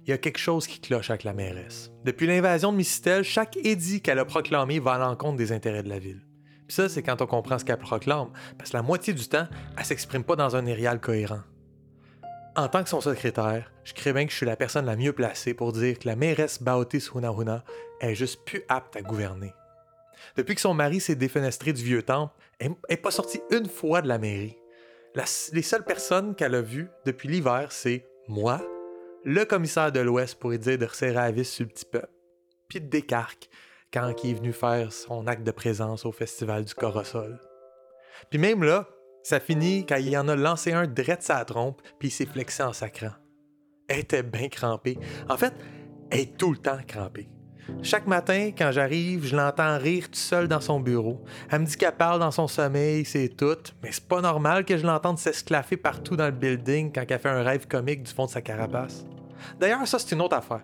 il 0.05 0.09
y 0.09 0.14
a 0.14 0.18
quelque 0.18 0.38
chose 0.38 0.68
qui 0.68 0.82
cloche 0.82 1.09
avec 1.09 1.24
la 1.24 1.34
mairesse. 1.34 1.89
Depuis 2.03 2.28
l'invasion 2.28 2.74
de 2.74 2.78
Mistel, 2.78 3.24
chaque 3.24 3.55
édit 3.55 4.01
qu'elle 4.01 4.20
a 4.20 4.26
proclamé 4.26 4.80
va 4.80 4.95
à 4.95 4.97
l'encontre 4.97 5.38
des 5.38 5.53
intérêts 5.53 5.84
de 5.84 5.89
la 5.89 5.99
ville. 5.99 6.22
Puis 6.68 6.76
ça, 6.76 6.89
c'est 6.89 7.01
quand 7.01 7.22
on 7.22 7.28
comprend 7.28 7.57
ce 7.57 7.64
qu'elle 7.64 7.78
proclame, 7.78 8.32
parce 8.57 8.72
que 8.72 8.78
la 8.78 8.84
moitié 8.84 9.14
du 9.14 9.26
temps, 9.28 9.47
elle 9.78 9.86
s'exprime 9.86 10.26
pas 10.26 10.36
dans 10.36 10.57
un 10.57 10.66
érial 10.66 10.99
cohérent. 10.99 11.43
En 12.57 12.68
tant 12.68 12.84
que 12.84 12.89
son 12.89 12.99
secrétaire, 12.99 13.72
je 13.86 13.93
crée 13.93 14.11
bien 14.11 14.26
que 14.26 14.32
je 14.32 14.38
suis 14.38 14.45
la 14.45 14.57
personne 14.57 14.86
la 14.86 14.97
mieux 14.97 15.14
placée 15.14 15.53
pour 15.53 15.72
dire 15.72 15.97
que 15.97 16.07
la 16.07 16.18
mairesse 16.18 16.61
Baotis 16.61 17.07
Hunahuna 17.16 17.64
est 18.01 18.16
juste 18.16 18.43
plus 18.45 18.64
apte 18.68 18.97
à 18.97 19.01
gouverner. 19.01 19.53
Depuis 20.36 20.55
que 20.55 20.61
son 20.61 20.74
mari 20.74 20.99
s'est 20.99 21.15
défenestré 21.15 21.74
du 21.74 21.84
vieux 21.84 22.03
temple, 22.03 22.34
elle 22.59 22.76
n'est 22.89 22.97
pas 22.97 23.11
sortie 23.11 23.41
une 23.51 23.67
fois 23.67 24.01
de 24.01 24.07
la 24.07 24.17
mairie. 24.17 24.57
Les 25.51 25.61
seules 25.61 25.86
personnes 25.86 26.36
qu'elle 26.36 26.55
a 26.55 26.61
vues 26.61 26.89
depuis 27.05 27.30
l'hiver, 27.30 27.71
c'est 27.71 28.05
moi, 28.28 28.61
le 29.24 29.45
commissaire 29.45 29.91
de 29.91 29.99
l'Ouest 29.99 30.36
pour 30.36 30.51
dire 30.51 30.78
de 30.78 30.86
resserrer 30.86 31.13
la 31.13 31.32
vis 31.32 31.49
sur 31.49 31.65
le 31.65 31.69
petit 31.69 31.86
puis 32.67 32.82
Descartes 32.82 33.49
quand 33.93 34.11
il 34.24 34.32
est 34.32 34.34
venu 34.34 34.53
faire 34.53 34.91
son 34.91 35.28
acte 35.28 35.43
de 35.43 35.51
présence 35.51 36.05
au 36.05 36.11
festival 36.11 36.65
du 36.65 36.74
Corosol. 36.74 37.39
Puis 38.30 38.39
même 38.39 38.63
là, 38.63 38.89
ça 39.21 39.39
finit 39.39 39.86
quand 39.86 39.97
il 39.97 40.17
en 40.17 40.28
a 40.28 40.36
lancé 40.36 40.74
un 40.74 40.88
direct 40.88 41.21
sa 41.21 41.45
trompe, 41.45 41.82
puis 41.99 42.07
il 42.07 42.11
s'est 42.11 42.26
flexé 42.26 42.63
en 42.63 42.74
sacrant. 42.74 43.13
Elle 43.88 43.99
était 43.99 44.24
bien 44.24 44.49
crampée. 44.49 44.97
En 45.30 45.38
fait, 45.38 45.53
elle 46.09 46.21
est 46.21 46.38
tout 46.38 46.51
le 46.51 46.57
temps 46.57 46.80
crampée. 46.88 47.30
Chaque 47.82 48.07
matin, 48.07 48.51
quand 48.57 48.72
j'arrive, 48.72 49.26
je 49.26 49.36
l'entends 49.36 49.78
rire 49.78 50.09
tout 50.09 50.20
seul 50.20 50.47
dans 50.47 50.61
son 50.61 50.80
bureau. 50.80 51.24
Elle 51.49 51.61
me 51.61 51.66
dit 51.66 51.76
qu'elle 51.76 51.95
parle 51.95 52.20
dans 52.20 52.32
son 52.32 52.47
sommeil, 52.47 53.05
c'est 53.05 53.30
tout, 53.30 53.57
mais 53.82 53.91
c'est 53.91 54.07
pas 54.07 54.22
normal 54.22 54.66
que 54.66 54.78
je 54.78 54.86
l'entende 54.86 55.18
s'esclaffer 55.18 55.78
partout 55.78 56.16
dans 56.16 56.26
le 56.26 56.32
building 56.32 56.91
quand 56.93 57.03
elle 57.07 57.20
fait 57.20 57.30
un 57.30 57.43
rêve 57.43 57.68
comique 57.68 58.03
du 58.03 58.11
fond 58.11 58.26
de 58.26 58.32
sa 58.32 58.41
carapace. 58.41 59.05
D'ailleurs, 59.59 59.88
ça, 59.88 59.99
c'est 59.99 60.16
une 60.16 60.22
autre 60.22 60.36
affaire. 60.36 60.61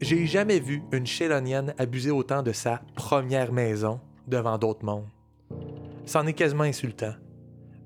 J'ai 0.00 0.26
jamais 0.26 0.60
vu 0.60 0.82
une 0.92 1.06
chélonienne 1.06 1.74
abuser 1.78 2.10
autant 2.10 2.42
de 2.42 2.52
sa 2.52 2.80
première 2.94 3.52
maison 3.52 4.00
devant 4.26 4.58
d'autres 4.58 4.84
mondes. 4.84 5.08
C'en 6.04 6.26
est 6.26 6.34
quasiment 6.34 6.64
insultant. 6.64 7.14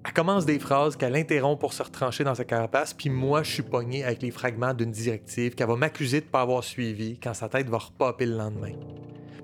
Elle 0.04 0.14
commence 0.14 0.46
des 0.46 0.58
phrases 0.58 0.96
qu'elle 0.96 1.14
interrompt 1.14 1.60
pour 1.60 1.74
se 1.74 1.82
retrancher 1.82 2.24
dans 2.24 2.34
sa 2.34 2.44
carapace, 2.44 2.94
puis 2.94 3.10
moi, 3.10 3.42
je 3.42 3.52
suis 3.52 3.62
pogné 3.62 4.02
avec 4.02 4.22
les 4.22 4.30
fragments 4.30 4.72
d'une 4.72 4.90
directive 4.90 5.54
qu'elle 5.54 5.68
va 5.68 5.76
m'accuser 5.76 6.20
de 6.20 6.24
ne 6.24 6.30
pas 6.30 6.40
avoir 6.40 6.64
suivi 6.64 7.18
quand 7.18 7.34
sa 7.34 7.48
tête 7.48 7.68
va 7.68 7.78
repopper 7.78 8.24
le 8.24 8.36
lendemain. 8.36 8.72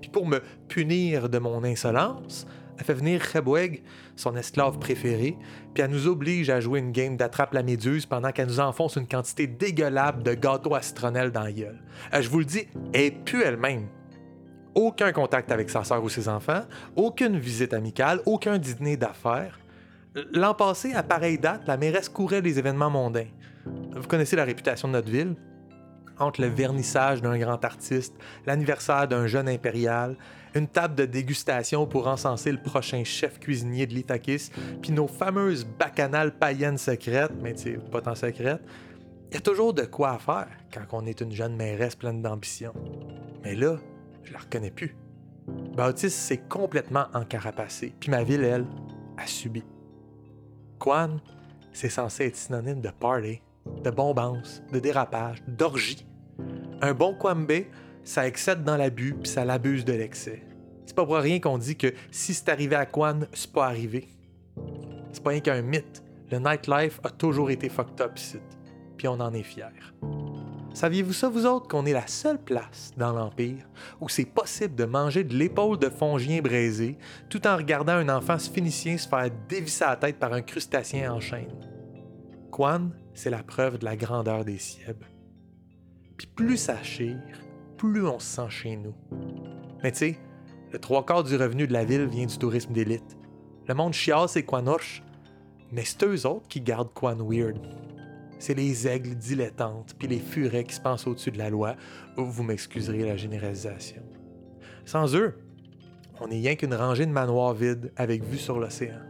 Puis 0.00 0.08
pour 0.08 0.26
me 0.26 0.40
punir 0.68 1.28
de 1.28 1.38
mon 1.38 1.62
insolence, 1.62 2.46
elle 2.78 2.84
fait 2.84 2.94
venir 2.94 3.20
Rebweg, 3.20 3.82
son 4.16 4.34
esclave 4.34 4.78
préféré, 4.78 5.36
puis 5.74 5.82
elle 5.82 5.90
nous 5.90 6.06
oblige 6.06 6.48
à 6.48 6.60
jouer 6.60 6.80
une 6.80 6.92
game 6.92 7.16
d'attrape 7.16 7.52
la 7.52 7.62
méduse 7.62 8.06
pendant 8.06 8.32
qu'elle 8.32 8.48
nous 8.48 8.60
enfonce 8.60 8.96
une 8.96 9.08
quantité 9.08 9.46
dégueulable 9.46 10.22
de 10.22 10.34
gâteaux 10.34 10.74
à 10.74 10.82
citronnelle 10.82 11.32
dans 11.32 11.42
la 11.42 11.52
gueule. 11.52 11.82
Euh, 12.14 12.22
je 12.22 12.28
vous 12.30 12.38
le 12.38 12.44
dis, 12.44 12.66
elle 12.94 13.22
plus 13.24 13.42
elle-même. 13.42 13.88
Aucun 14.74 15.12
contact 15.12 15.52
avec 15.52 15.70
sa 15.70 15.84
sœur 15.84 16.02
ou 16.02 16.08
ses 16.08 16.28
enfants, 16.28 16.62
aucune 16.96 17.38
visite 17.38 17.72
amicale, 17.72 18.20
aucun 18.26 18.58
dîner 18.58 18.96
d'affaires. 18.96 19.58
L'an 20.32 20.54
passé, 20.54 20.94
à 20.94 21.02
pareille 21.02 21.38
date, 21.38 21.66
la 21.66 21.76
mairesse 21.76 22.08
courait 22.08 22.40
les 22.40 22.58
événements 22.58 22.88
mondains. 22.88 23.26
Vous 23.66 24.08
connaissez 24.08 24.34
la 24.34 24.44
réputation 24.44 24.88
de 24.88 24.94
notre 24.94 25.10
ville? 25.10 25.36
Entre 26.18 26.40
le 26.40 26.46
vernissage 26.46 27.20
d'un 27.20 27.36
grand 27.36 27.62
artiste, 27.62 28.14
l'anniversaire 28.46 29.06
d'un 29.06 29.26
jeune 29.26 29.46
impérial, 29.46 30.16
une 30.54 30.68
table 30.68 30.94
de 30.94 31.04
dégustation 31.04 31.86
pour 31.86 32.08
encenser 32.08 32.50
le 32.50 32.62
prochain 32.62 33.04
chef 33.04 33.38
cuisinier 33.38 33.86
de 33.86 33.92
l'Itakis, 33.92 34.50
puis 34.80 34.92
nos 34.92 35.06
fameuses 35.06 35.66
bacchanales 35.66 36.38
païennes 36.38 36.78
secrètes, 36.78 37.32
mais 37.42 37.52
tu 37.52 37.78
pas 37.78 38.00
tant 38.00 38.14
secrètes, 38.14 38.62
il 39.30 39.34
y 39.34 39.36
a 39.36 39.40
toujours 39.40 39.74
de 39.74 39.82
quoi 39.82 40.18
faire 40.18 40.48
quand 40.72 40.86
on 40.92 41.04
est 41.04 41.20
une 41.20 41.32
jeune 41.32 41.56
mairesse 41.56 41.96
pleine 41.96 42.22
d'ambition. 42.22 42.72
Mais 43.44 43.54
là, 43.54 43.76
je 44.22 44.32
la 44.32 44.38
reconnais 44.38 44.70
plus. 44.70 44.96
Baptiste 45.76 46.16
s'est 46.16 46.42
complètement 46.48 47.08
encarapacé, 47.12 47.92
puis 48.00 48.10
ma 48.10 48.24
ville, 48.24 48.44
elle, 48.44 48.64
a 49.18 49.26
subi. 49.26 49.62
Quan, 50.78 51.20
c'est 51.72 51.88
censé 51.88 52.26
être 52.26 52.36
synonyme 52.36 52.80
de 52.80 52.90
party, 52.90 53.40
de 53.84 53.90
bombance, 53.90 54.62
de 54.72 54.78
dérapage, 54.78 55.42
d'orgie. 55.46 56.06
Un 56.80 56.94
bon 56.94 57.14
Kwambe, 57.14 57.64
ça 58.04 58.26
excède 58.26 58.64
dans 58.64 58.76
l'abus 58.76 59.14
puis 59.14 59.30
ça 59.30 59.44
l'abuse 59.44 59.84
de 59.84 59.92
l'excès. 59.92 60.42
C'est 60.84 60.94
pas 60.94 61.04
pour 61.04 61.16
rien 61.16 61.40
qu'on 61.40 61.58
dit 61.58 61.76
que 61.76 61.92
si 62.10 62.34
c'est 62.34 62.48
arrivé 62.48 62.76
à 62.76 62.86
Quan, 62.86 63.20
c'est 63.32 63.52
pas 63.52 63.66
arrivé. 63.66 64.08
C'est 65.12 65.22
pas 65.22 65.30
rien 65.30 65.40
qu'un 65.40 65.62
mythe. 65.62 66.02
Le 66.30 66.38
nightlife 66.38 67.00
a 67.02 67.10
toujours 67.10 67.50
été 67.50 67.68
fucked 67.68 68.00
up 68.00 68.18
ici. 68.18 68.38
Puis 68.96 69.08
on 69.08 69.20
en 69.20 69.32
est 69.32 69.42
fiers. 69.42 69.64
Saviez-vous 70.76 71.14
ça, 71.14 71.30
vous 71.30 71.46
autres, 71.46 71.68
qu'on 71.68 71.86
est 71.86 71.94
la 71.94 72.06
seule 72.06 72.36
place 72.36 72.92
dans 72.98 73.14
l'Empire 73.14 73.64
où 73.98 74.10
c'est 74.10 74.26
possible 74.26 74.74
de 74.74 74.84
manger 74.84 75.24
de 75.24 75.34
l'épaule 75.34 75.78
de 75.78 75.88
fongien 75.88 76.42
braisé 76.42 76.98
tout 77.30 77.46
en 77.46 77.56
regardant 77.56 77.94
un 77.94 78.10
enfant 78.10 78.38
phénicien 78.38 78.98
se 78.98 79.08
faire 79.08 79.30
dévisser 79.48 79.86
la 79.86 79.96
tête 79.96 80.18
par 80.18 80.34
un 80.34 80.42
crustacien 80.42 81.14
en 81.14 81.18
chaîne? 81.18 81.48
Quan, 82.50 82.90
c'est 83.14 83.30
la 83.30 83.42
preuve 83.42 83.78
de 83.78 83.86
la 83.86 83.96
grandeur 83.96 84.44
des 84.44 84.58
Siebes. 84.58 85.06
Puis 86.18 86.26
plus 86.26 86.58
ça 86.58 86.82
chire, 86.82 87.40
plus 87.78 88.06
on 88.06 88.18
se 88.18 88.36
sent 88.36 88.50
chez 88.50 88.76
nous. 88.76 88.94
Mais 89.82 89.92
tu 89.92 89.98
sais, 89.98 90.18
le 90.72 90.78
trois 90.78 91.06
quarts 91.06 91.24
du 91.24 91.36
revenu 91.36 91.66
de 91.66 91.72
la 91.72 91.86
ville 91.86 92.04
vient 92.04 92.26
du 92.26 92.36
tourisme 92.36 92.74
d'élite. 92.74 93.16
Le 93.66 93.72
monde 93.72 93.94
chiasse 93.94 94.36
et 94.36 94.44
Quanorche, 94.44 95.02
mais 95.72 95.86
c'est 95.86 96.04
eux 96.04 96.26
autres 96.26 96.48
qui 96.48 96.60
gardent 96.60 96.92
Quan 96.92 97.16
weird. 97.26 97.56
C'est 98.38 98.54
les 98.54 98.86
aigles 98.86 99.14
dilettantes 99.14 99.94
puis 99.98 100.08
les 100.08 100.18
furets 100.18 100.64
qui 100.64 100.74
se 100.74 100.80
pensent 100.80 101.06
au-dessus 101.06 101.30
de 101.30 101.38
la 101.38 101.50
loi. 101.50 101.76
Vous 102.16 102.42
m'excuserez 102.42 103.04
la 103.04 103.16
généralisation. 103.16 104.02
Sans 104.84 105.14
eux, 105.16 105.34
on 106.20 106.28
n'est 106.28 106.36
rien 106.36 106.54
qu'une 106.54 106.74
rangée 106.74 107.06
de 107.06 107.10
manoirs 107.10 107.54
vides 107.54 107.92
avec 107.96 108.24
vue 108.24 108.38
sur 108.38 108.58
l'océan. 108.58 109.00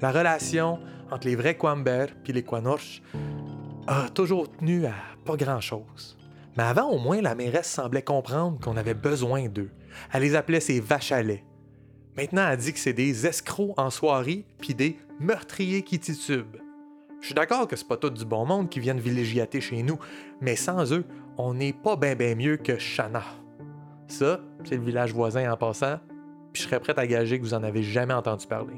La 0.00 0.10
relation 0.10 0.78
entre 1.10 1.26
les 1.26 1.36
vrais 1.36 1.56
Quamber 1.56 2.06
puis 2.22 2.32
les 2.32 2.42
Quanorches 2.42 3.02
a 3.86 4.08
toujours 4.08 4.50
tenu 4.50 4.86
à 4.86 4.94
pas 5.24 5.36
grand-chose. 5.36 6.16
Mais 6.56 6.62
avant, 6.62 6.88
au 6.90 6.98
moins, 6.98 7.20
la 7.20 7.34
mairesse 7.34 7.70
semblait 7.70 8.02
comprendre 8.02 8.58
qu'on 8.60 8.76
avait 8.76 8.94
besoin 8.94 9.48
d'eux. 9.48 9.70
Elle 10.12 10.22
les 10.22 10.34
appelait 10.34 10.60
ses 10.60 10.80
vaches 10.80 11.12
à 11.12 11.22
lait. 11.22 11.44
Maintenant, 12.16 12.48
elle 12.48 12.58
dit 12.58 12.72
que 12.72 12.78
c'est 12.78 12.92
des 12.92 13.26
escrocs 13.26 13.74
en 13.76 13.90
soirée 13.90 14.44
puis 14.60 14.74
des 14.74 14.96
meurtriers 15.18 15.82
qui 15.82 15.98
titubent. 15.98 16.56
Je 17.24 17.28
suis 17.28 17.34
d'accord 17.34 17.66
que 17.66 17.74
c'est 17.74 17.88
pas 17.88 17.96
tout 17.96 18.10
du 18.10 18.26
bon 18.26 18.44
monde 18.44 18.68
qui 18.68 18.80
viennent 18.80 19.00
villégiater 19.00 19.58
chez 19.62 19.82
nous, 19.82 19.98
mais 20.42 20.56
sans 20.56 20.92
eux, 20.92 21.06
on 21.38 21.54
n'est 21.54 21.72
pas 21.72 21.96
bien 21.96 22.14
ben 22.14 22.36
mieux 22.36 22.58
que 22.58 22.76
Chana. 22.76 23.22
Ça, 24.08 24.40
c'est 24.62 24.76
le 24.76 24.82
village 24.82 25.14
voisin 25.14 25.50
en 25.50 25.56
passant, 25.56 26.00
puis 26.52 26.62
je 26.62 26.68
serais 26.68 26.80
prêt 26.80 26.92
à 26.98 27.06
gager 27.06 27.38
que 27.38 27.42
vous 27.42 27.54
en 27.54 27.62
avez 27.62 27.82
jamais 27.82 28.12
entendu 28.12 28.46
parler. 28.46 28.74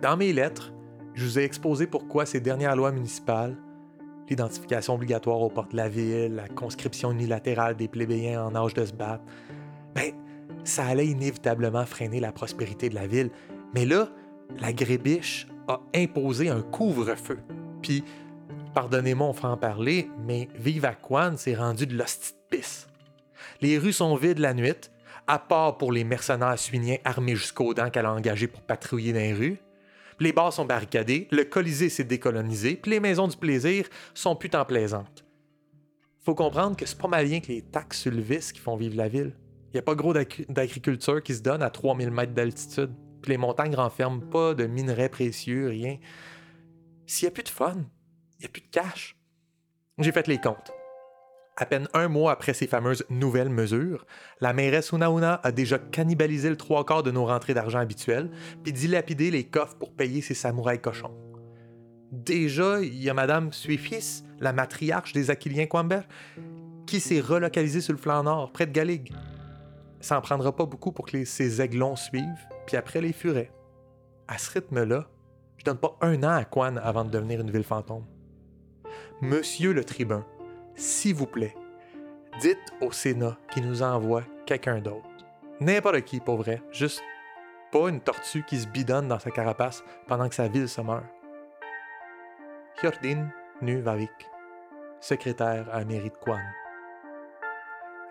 Dans 0.00 0.16
mes 0.16 0.32
lettres, 0.32 0.72
je 1.14 1.24
vous 1.24 1.38
ai 1.38 1.44
exposé 1.44 1.86
pourquoi 1.86 2.26
ces 2.26 2.40
dernières 2.40 2.74
lois 2.74 2.90
municipales, 2.90 3.56
l'identification 4.28 4.94
obligatoire 4.94 5.40
aux 5.40 5.50
portes 5.50 5.70
de 5.70 5.76
la 5.76 5.88
ville, 5.88 6.34
la 6.34 6.48
conscription 6.48 7.12
unilatérale 7.12 7.76
des 7.76 7.86
plébéiens 7.86 8.44
en 8.44 8.56
âge 8.56 8.74
de 8.74 8.84
se 8.84 8.92
battre, 8.92 9.22
ben, 9.94 10.12
ça 10.64 10.84
allait 10.84 11.06
inévitablement 11.06 11.86
freiner 11.86 12.18
la 12.18 12.32
prospérité 12.32 12.88
de 12.88 12.96
la 12.96 13.06
ville. 13.06 13.30
Mais 13.72 13.84
là, 13.84 14.08
la 14.58 14.72
grébiche 14.72 15.46
a 15.68 15.80
imposé 15.94 16.48
un 16.48 16.62
couvre-feu. 16.62 17.38
Puis, 17.82 18.04
pardonnez-moi, 18.74 19.28
on 19.28 19.32
fait 19.32 19.46
en 19.46 19.56
parler, 19.56 20.10
mais 20.26 20.48
Vive 20.56 20.90
s'est 21.36 21.54
rendu 21.54 21.86
de 21.86 21.96
l'hostie. 21.96 22.34
Les 23.60 23.78
rues 23.78 23.92
sont 23.92 24.14
vides 24.16 24.38
la 24.38 24.54
nuit, 24.54 24.90
à 25.26 25.38
part 25.38 25.78
pour 25.78 25.92
les 25.92 26.04
mercenaires 26.04 26.58
suiniens 26.58 26.96
armés 27.04 27.34
jusqu'aux 27.36 27.74
dents 27.74 27.90
qu'elle 27.90 28.06
a 28.06 28.12
engagés 28.12 28.46
pour 28.46 28.60
patrouiller 28.62 29.12
dans 29.12 29.18
les 29.18 29.32
rues. 29.34 29.58
Les 30.20 30.32
bars 30.32 30.52
sont 30.52 30.64
barricadés, 30.64 31.26
le 31.32 31.44
Colisée 31.44 31.88
s'est 31.88 32.04
décolonisé, 32.04 32.76
puis 32.76 32.92
les 32.92 33.00
maisons 33.00 33.26
du 33.26 33.36
plaisir 33.36 33.86
sont 34.14 34.36
plus 34.36 34.50
tant 34.50 34.64
plaisantes. 34.64 35.24
Faut 36.24 36.34
comprendre 36.36 36.76
que 36.76 36.86
c'est 36.86 36.98
pas 36.98 37.08
mal 37.08 37.24
rien 37.26 37.40
que 37.40 37.48
les 37.48 37.62
taxes 37.62 38.00
sur 38.02 38.12
le 38.12 38.20
vice 38.22 38.52
qui 38.52 38.60
font 38.60 38.76
vivre 38.76 38.96
la 38.96 39.08
ville. 39.08 39.32
Il 39.68 39.74
n'y 39.74 39.80
a 39.80 39.82
pas 39.82 39.96
gros 39.96 40.14
d'agri- 40.14 40.46
d'agriculture 40.48 41.22
qui 41.22 41.34
se 41.34 41.42
donne 41.42 41.62
à 41.62 41.70
3000 41.70 42.10
mètres 42.12 42.32
d'altitude. 42.32 42.92
Les 43.30 43.36
montagnes 43.38 43.74
renferment 43.74 44.20
pas 44.28 44.54
de 44.54 44.66
minerais 44.66 45.08
précieux, 45.08 45.68
rien. 45.68 45.98
S'il 47.06 47.26
n'y 47.26 47.32
a 47.32 47.34
plus 47.34 47.42
de 47.44 47.48
fun, 47.48 47.84
il 48.38 48.40
n'y 48.40 48.46
a 48.46 48.48
plus 48.48 48.62
de 48.62 48.68
cash. 48.70 49.16
J'ai 49.98 50.12
fait 50.12 50.26
les 50.26 50.38
comptes. 50.38 50.72
À 51.56 51.66
peine 51.66 51.86
un 51.94 52.08
mois 52.08 52.32
après 52.32 52.52
ces 52.52 52.66
fameuses 52.66 53.04
nouvelles 53.10 53.48
mesures, 53.48 54.06
la 54.40 54.52
mairesse 54.52 54.90
Unauna 54.90 55.40
a 55.44 55.52
déjà 55.52 55.78
cannibalisé 55.78 56.50
le 56.50 56.56
trois 56.56 56.84
quarts 56.84 57.04
de 57.04 57.12
nos 57.12 57.26
rentrées 57.26 57.54
d'argent 57.54 57.78
habituelles, 57.78 58.30
puis 58.64 58.72
dilapidé 58.72 59.30
les 59.30 59.44
coffres 59.44 59.76
pour 59.76 59.94
payer 59.94 60.20
ses 60.20 60.34
samouraïs 60.34 60.80
cochons. 60.80 61.14
Déjà, 62.10 62.80
il 62.80 63.00
y 63.00 63.08
a 63.08 63.14
Madame 63.14 63.52
Suifis, 63.52 64.24
la 64.40 64.52
matriarche 64.52 65.12
des 65.12 65.30
Aquiliens 65.30 65.66
Quamber, 65.66 66.00
qui 66.86 66.98
s'est 66.98 67.20
relocalisée 67.20 67.80
sur 67.80 67.92
le 67.92 67.98
flanc 67.98 68.24
nord, 68.24 68.50
près 68.52 68.66
de 68.66 68.72
Galig. 68.72 69.12
Ça 70.00 70.18
en 70.18 70.20
prendra 70.20 70.54
pas 70.54 70.66
beaucoup 70.66 70.90
pour 70.90 71.06
que 71.06 71.16
les- 71.16 71.24
ces 71.24 71.62
aiglons 71.62 71.96
suivent, 71.96 72.46
puis 72.66 72.76
après 72.76 73.00
les 73.00 73.12
furets. 73.12 73.50
À 74.28 74.38
ce 74.38 74.50
rythme-là, 74.52 75.06
je 75.56 75.64
donne 75.64 75.78
pas 75.78 75.96
un 76.00 76.22
an 76.22 76.36
à 76.36 76.44
Quan 76.44 76.76
avant 76.76 77.04
de 77.04 77.10
devenir 77.10 77.40
une 77.40 77.50
ville 77.50 77.64
fantôme. 77.64 78.06
Monsieur 79.20 79.72
le 79.72 79.84
tribun, 79.84 80.24
s'il 80.74 81.14
vous 81.14 81.26
plaît, 81.26 81.54
dites 82.40 82.58
au 82.80 82.90
Sénat 82.90 83.38
qu'il 83.52 83.66
nous 83.66 83.82
envoie 83.82 84.24
quelqu'un 84.46 84.80
d'autre. 84.80 85.08
N'importe 85.60 86.02
qui, 86.02 86.20
pour 86.20 86.36
vrai. 86.36 86.62
Juste 86.72 87.02
pas 87.70 87.88
une 87.88 88.00
tortue 88.00 88.44
qui 88.44 88.58
se 88.58 88.66
bidonne 88.66 89.08
dans 89.08 89.18
sa 89.18 89.30
carapace 89.30 89.84
pendant 90.06 90.28
que 90.28 90.34
sa 90.34 90.48
ville 90.48 90.68
se 90.68 90.80
meurt. 90.80 91.04
Hjordin 92.82 93.28
Nuvavik, 93.62 94.10
secrétaire 95.00 95.68
à 95.72 95.78
la 95.78 95.84
mairie 95.84 96.10
de 96.10 96.16
Quan. 96.16 96.40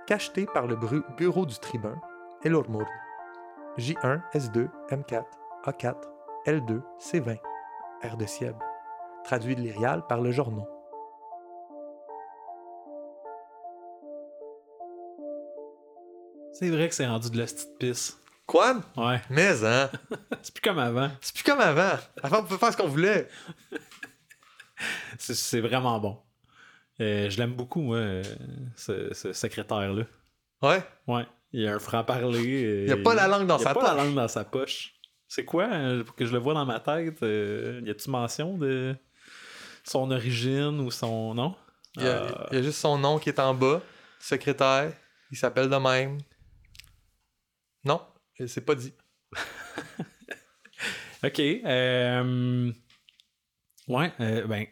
Cacheté 0.08 0.46
par 0.46 0.68
le 0.68 0.78
bureau 1.18 1.46
du 1.46 1.58
tribun, 1.60 2.00
Elormurd. 2.44 2.88
J1, 3.78 4.22
S2, 4.34 4.70
M4, 4.90 5.24
A4, 5.66 5.96
L2, 6.46 6.82
C20, 7.00 7.38
R 8.04 8.18
de 8.18 8.26
Sieb. 8.26 8.56
Traduit 9.24 9.56
de 9.56 9.62
l'Irial 9.62 10.06
par 10.08 10.22
le 10.22 10.32
journaux. 10.32 10.68
C'est 16.54 16.70
vrai 16.70 16.88
que 16.88 16.96
c'est 16.96 17.08
rendu 17.08 17.30
de 17.30 17.38
la 17.38 17.46
petite 17.46 17.78
pisse. 17.80 18.18
Quan? 18.46 18.82
Ouais. 18.98 19.22
Mais, 19.30 19.64
hein? 19.64 19.90
C'est 20.42 20.54
plus 20.54 20.62
comme 20.62 20.80
avant. 20.80 21.10
C'est 21.22 21.34
plus 21.34 21.44
comme 21.44 21.60
avant. 21.62 21.98
Avant, 22.22 22.40
on 22.40 22.44
pouvait 22.44 22.58
faire 22.60 22.72
ce 22.74 22.78
qu'on 22.78 22.88
voulait. 22.88 23.28
C'est- 25.18 25.62
vraiment 25.62 26.00
bon. 26.00 26.20
Euh, 27.00 27.30
je 27.30 27.38
l'aime 27.38 27.54
beaucoup, 27.54 27.82
moi, 27.82 27.98
euh, 27.98 28.24
ce, 28.76 29.14
ce 29.14 29.34
secrétaire-là. 29.34 30.04
Ouais? 30.62 30.84
Ouais. 31.08 31.26
Il 31.54 31.62
y 31.62 31.68
a 31.68 31.76
un 31.76 31.80
franc-parler. 31.80 32.84
Il 32.88 32.92
a 32.92 32.98
pas 32.98 33.14
la 33.16 33.28
langue 33.28 33.48
dans 33.48 33.58
il 33.58 33.62
a 33.62 33.64
sa 33.66 33.74
pas 33.74 33.84
la 33.84 33.90
poche. 33.92 33.98
langue 34.06 34.16
dans 34.16 34.28
sa 34.28 34.44
poche. 34.44 34.94
C'est 35.28 35.46
quoi, 35.46 35.66
euh, 35.72 36.04
pour 36.04 36.16
que 36.16 36.26
je 36.26 36.32
le 36.34 36.40
vois 36.40 36.54
dans 36.54 36.66
ma 36.66 36.80
tête? 36.80 37.22
euh, 37.24 37.82
y 37.86 37.90
a-tu 37.90 38.10
mention 38.10 38.58
de 38.58 38.96
son 39.84 40.12
origine 40.12 40.80
ou 40.80 40.92
son 40.92 41.34
nom? 41.34 41.56
Il 41.96 42.04
y, 42.04 42.08
a, 42.08 42.24
Euh, 42.24 42.32
il 42.52 42.56
y 42.58 42.60
a 42.60 42.64
juste 42.64 42.80
son 42.80 42.98
nom 42.98 43.20
qui 43.20 43.30
est 43.30 43.40
en 43.40 43.54
bas. 43.54 43.82
Secrétaire. 44.20 44.94
Il 45.32 45.38
s'appelle 45.38 45.70
de 45.70 45.76
même. 45.76 46.18
Non, 47.84 48.02
c'est 48.48 48.66
pas 48.66 48.76
dit. 48.76 48.94
Ok. 51.24 51.40
euh, 51.40 52.72
ouais, 53.88 54.12
euh, 54.20 54.46
ben, 54.46 54.66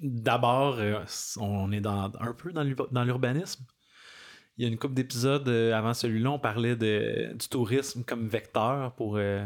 d'abord, 0.00 0.76
euh, 0.78 1.02
on 1.38 1.72
est 1.72 1.80
dans, 1.80 2.12
un 2.20 2.32
peu 2.34 2.52
dans 2.52 3.04
l'urbanisme. 3.04 3.64
Il 4.56 4.62
y 4.64 4.66
a 4.66 4.70
une 4.70 4.78
couple 4.78 4.94
d'épisodes 4.94 5.48
euh, 5.48 5.72
avant 5.74 5.94
celui-là, 5.94 6.30
on 6.30 6.38
parlait 6.38 6.76
de, 6.76 7.32
du 7.34 7.48
tourisme 7.48 8.04
comme 8.04 8.28
vecteur 8.28 8.92
pour, 8.94 9.16
euh, 9.16 9.44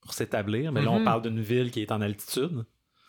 pour 0.00 0.14
s'établir. 0.14 0.72
Mais 0.72 0.80
là, 0.82 0.90
on 0.90 1.00
Mhm. 1.00 1.04
parle 1.04 1.22
d'une 1.22 1.40
ville 1.40 1.70
qui 1.70 1.82
est 1.82 1.92
en 1.92 2.00
altitude, 2.00 2.64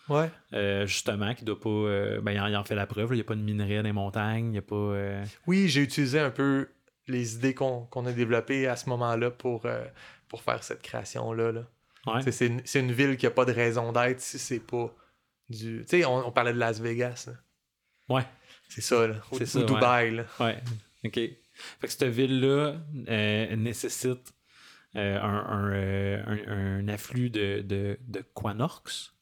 Ouais. 0.09 0.29
euh, 0.53 0.85
justement, 0.85 1.33
qui 1.35 1.45
doit 1.45 1.59
pas. 1.59 1.69
euh, 1.69 2.19
ben, 2.21 2.31
il 2.33 2.55
en, 2.55 2.63
fait 2.65 2.75
la 2.75 2.87
preuve. 2.87 3.09
Il 3.11 3.15
n'y 3.15 3.21
a 3.21 3.23
pas 3.23 3.35
de 3.35 3.41
minerais 3.41 3.77
dans 3.77 3.83
les 3.83 3.91
montagnes. 3.93 4.53
Il 4.53 4.57
a 4.57 4.61
pas. 4.61 5.23
Oui, 5.47 5.69
j'ai 5.69 5.81
utilisé 5.81 6.19
un 6.19 6.31
peu 6.31 6.67
les 7.07 7.35
idées 7.35 7.53
qu'on 7.53 7.87
a 8.05 8.11
développées 8.11 8.67
à 8.67 8.75
ce 8.75 8.89
moment-là 8.89 9.31
pour, 9.31 9.65
pour 10.27 10.41
faire 10.41 10.63
cette 10.63 10.81
création-là. 10.81 11.51
là. 11.53 11.61
ouais. 12.07 12.31
C'est 12.31 12.79
une, 12.79 12.91
ville 12.91 13.15
qui 13.17 13.27
a 13.27 13.31
pas 13.31 13.45
de 13.45 13.51
raison 13.53 13.91
d'être 13.93 14.19
si 14.19 14.37
c'est 14.39 14.59
pas 14.59 14.93
du. 15.49 15.85
Tu 15.87 15.99
sais, 16.01 16.05
on, 16.05 16.27
on 16.27 16.31
parlait 16.31 16.53
de 16.53 16.59
Las 16.59 16.79
Vegas. 16.81 17.25
là. 17.27 18.15
Ouais. 18.15 18.25
C'est 18.67 18.81
ça, 18.81 19.07
là. 19.07 19.15
Ou, 19.31 19.43
ça, 19.45 19.59
ouais. 19.59 19.65
Dubaï, 19.65 20.11
là. 20.15 20.23
Ouais, 20.39 20.57
ok. 21.05 21.13
Fait 21.13 21.37
que 21.81 21.87
cette 21.89 22.03
ville-là 22.05 22.81
euh, 23.09 23.55
nécessite 23.55 24.33
euh, 24.95 25.19
un, 25.19 25.45
un, 25.45 25.71
euh, 25.73 26.23
un- 26.25 26.79
un 26.79 26.87
afflux 26.87 27.29
de, 27.29 27.61
de, 27.61 27.97
de 28.01 28.21
Quanorx. 28.33 29.13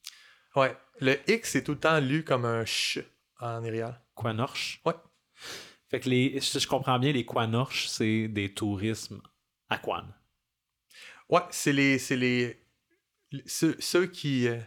Ouais. 0.56 0.76
Le 1.00 1.18
X 1.30 1.56
est 1.56 1.64
tout 1.64 1.74
le 1.74 1.80
temps 1.80 2.00
lu 2.00 2.24
comme 2.24 2.46
un 2.46 2.66
ch 2.66 3.00
en 3.40 3.64
irial. 3.64 4.00
Quanorch. 4.16 4.82
Ouais. 4.86 4.94
Fait 5.90 6.00
que 6.00 6.10
les, 6.10 6.40
si 6.42 6.60
je 6.60 6.68
comprends 6.68 7.00
bien, 7.00 7.12
les 7.12 7.26
Quanorch, 7.26 7.88
c'est 7.88 8.28
des 8.28 8.54
tourismes 8.54 9.22
à 9.70 9.78
Quan. 9.78 10.06
Ouais, 11.30 11.42
c'est 11.52 11.74
les. 11.74 12.00
C'est 12.00 12.16
les. 12.16 12.64
Ceux, 13.46 13.76
ceux 13.80 14.08
qui. 14.08 14.48
euh, 14.48 14.58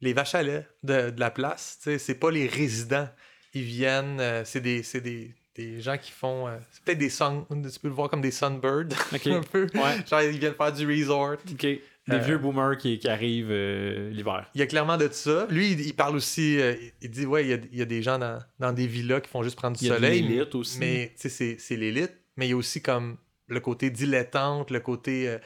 les 0.00 0.12
vaches 0.12 0.34
à 0.34 0.42
lait 0.42 0.66
de, 0.82 1.10
de 1.10 1.20
la 1.20 1.30
place, 1.30 1.78
tu 1.78 1.84
sais, 1.84 1.98
c'est 1.98 2.14
pas 2.14 2.30
les 2.30 2.46
résidents. 2.46 3.08
Ils 3.54 3.64
viennent. 3.64 4.20
euh, 4.20 4.44
c'est 4.44 4.60
des. 4.60 4.82
C'est 4.82 5.00
des. 5.00 5.34
Des 5.54 5.80
gens 5.80 5.98
qui 5.98 6.10
font. 6.10 6.48
euh, 6.48 6.56
c'est 6.70 6.82
peut-être 6.84 6.98
des 6.98 7.10
sun. 7.10 7.44
Tu 7.50 7.78
peux 7.80 7.88
le 7.88 7.94
voir 7.94 8.08
comme 8.08 8.22
des 8.22 8.30
sunbirds. 8.30 8.88
Un 9.26 9.40
peu. 9.42 9.66
Ouais. 9.74 10.04
Genre, 10.08 10.22
ils 10.22 10.38
viennent 10.38 10.54
faire 10.54 10.72
du 10.72 10.86
resort. 10.86 11.36
Ok. 11.50 11.60
Des 12.08 12.16
Euh, 12.16 12.18
vieux 12.18 12.38
boomers 12.38 12.76
qui, 12.78 12.98
qui 12.98 13.06
arrivent 13.08 13.50
euh, 13.52 14.10
l'hiver. 14.10 14.50
Il 14.54 14.58
y 14.60 14.62
a 14.62 14.66
clairement 14.66 14.96
de 14.96 15.08
ça. 15.12 15.46
Lui, 15.50 15.72
il, 15.72 15.80
il 15.82 15.94
parle 15.94 16.16
aussi. 16.16 16.58
il 17.00 17.10
dit, 17.10 17.26
ouais, 17.26 17.44
il 17.44 17.50
y 17.50 17.52
a, 17.52 17.58
il 17.70 17.78
y 17.78 17.82
a 17.82 17.84
des 17.84 18.02
gens 18.02 18.18
dans, 18.18 18.38
dans 18.58 18.72
des 18.72 18.86
villas 18.88 19.20
qui 19.20 19.28
font 19.30 19.42
juste 19.44 19.56
prendre 19.56 19.76
du 19.78 19.84
Il 19.84 19.88
y 19.88 19.90
a 19.92 19.94
soleil. 19.96 20.22
l'élite 20.22 20.54
aussi. 20.56 20.78
Mais, 20.80 21.12
tu 21.14 21.22
sais, 21.22 21.28
c'est- 21.28 21.56
c'est 21.60 21.76
l'élite. 21.76 22.12
Mais 22.36 22.46
il 22.46 22.50
y 22.50 22.52
a 22.54 22.56
aussi 22.56 22.80
comme 22.82 23.18
le 23.46 23.60
côté 23.60 23.90
dilettante, 23.90 24.70
le 24.70 24.80
côté 24.80 25.36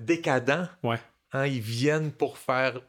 décadent. 0.00 0.68
Ouais. 0.82 0.98
Hein, 1.32 1.46
ils 1.46 1.60
viennent 1.60 2.10
pour 2.12 2.38
faire 2.38 2.80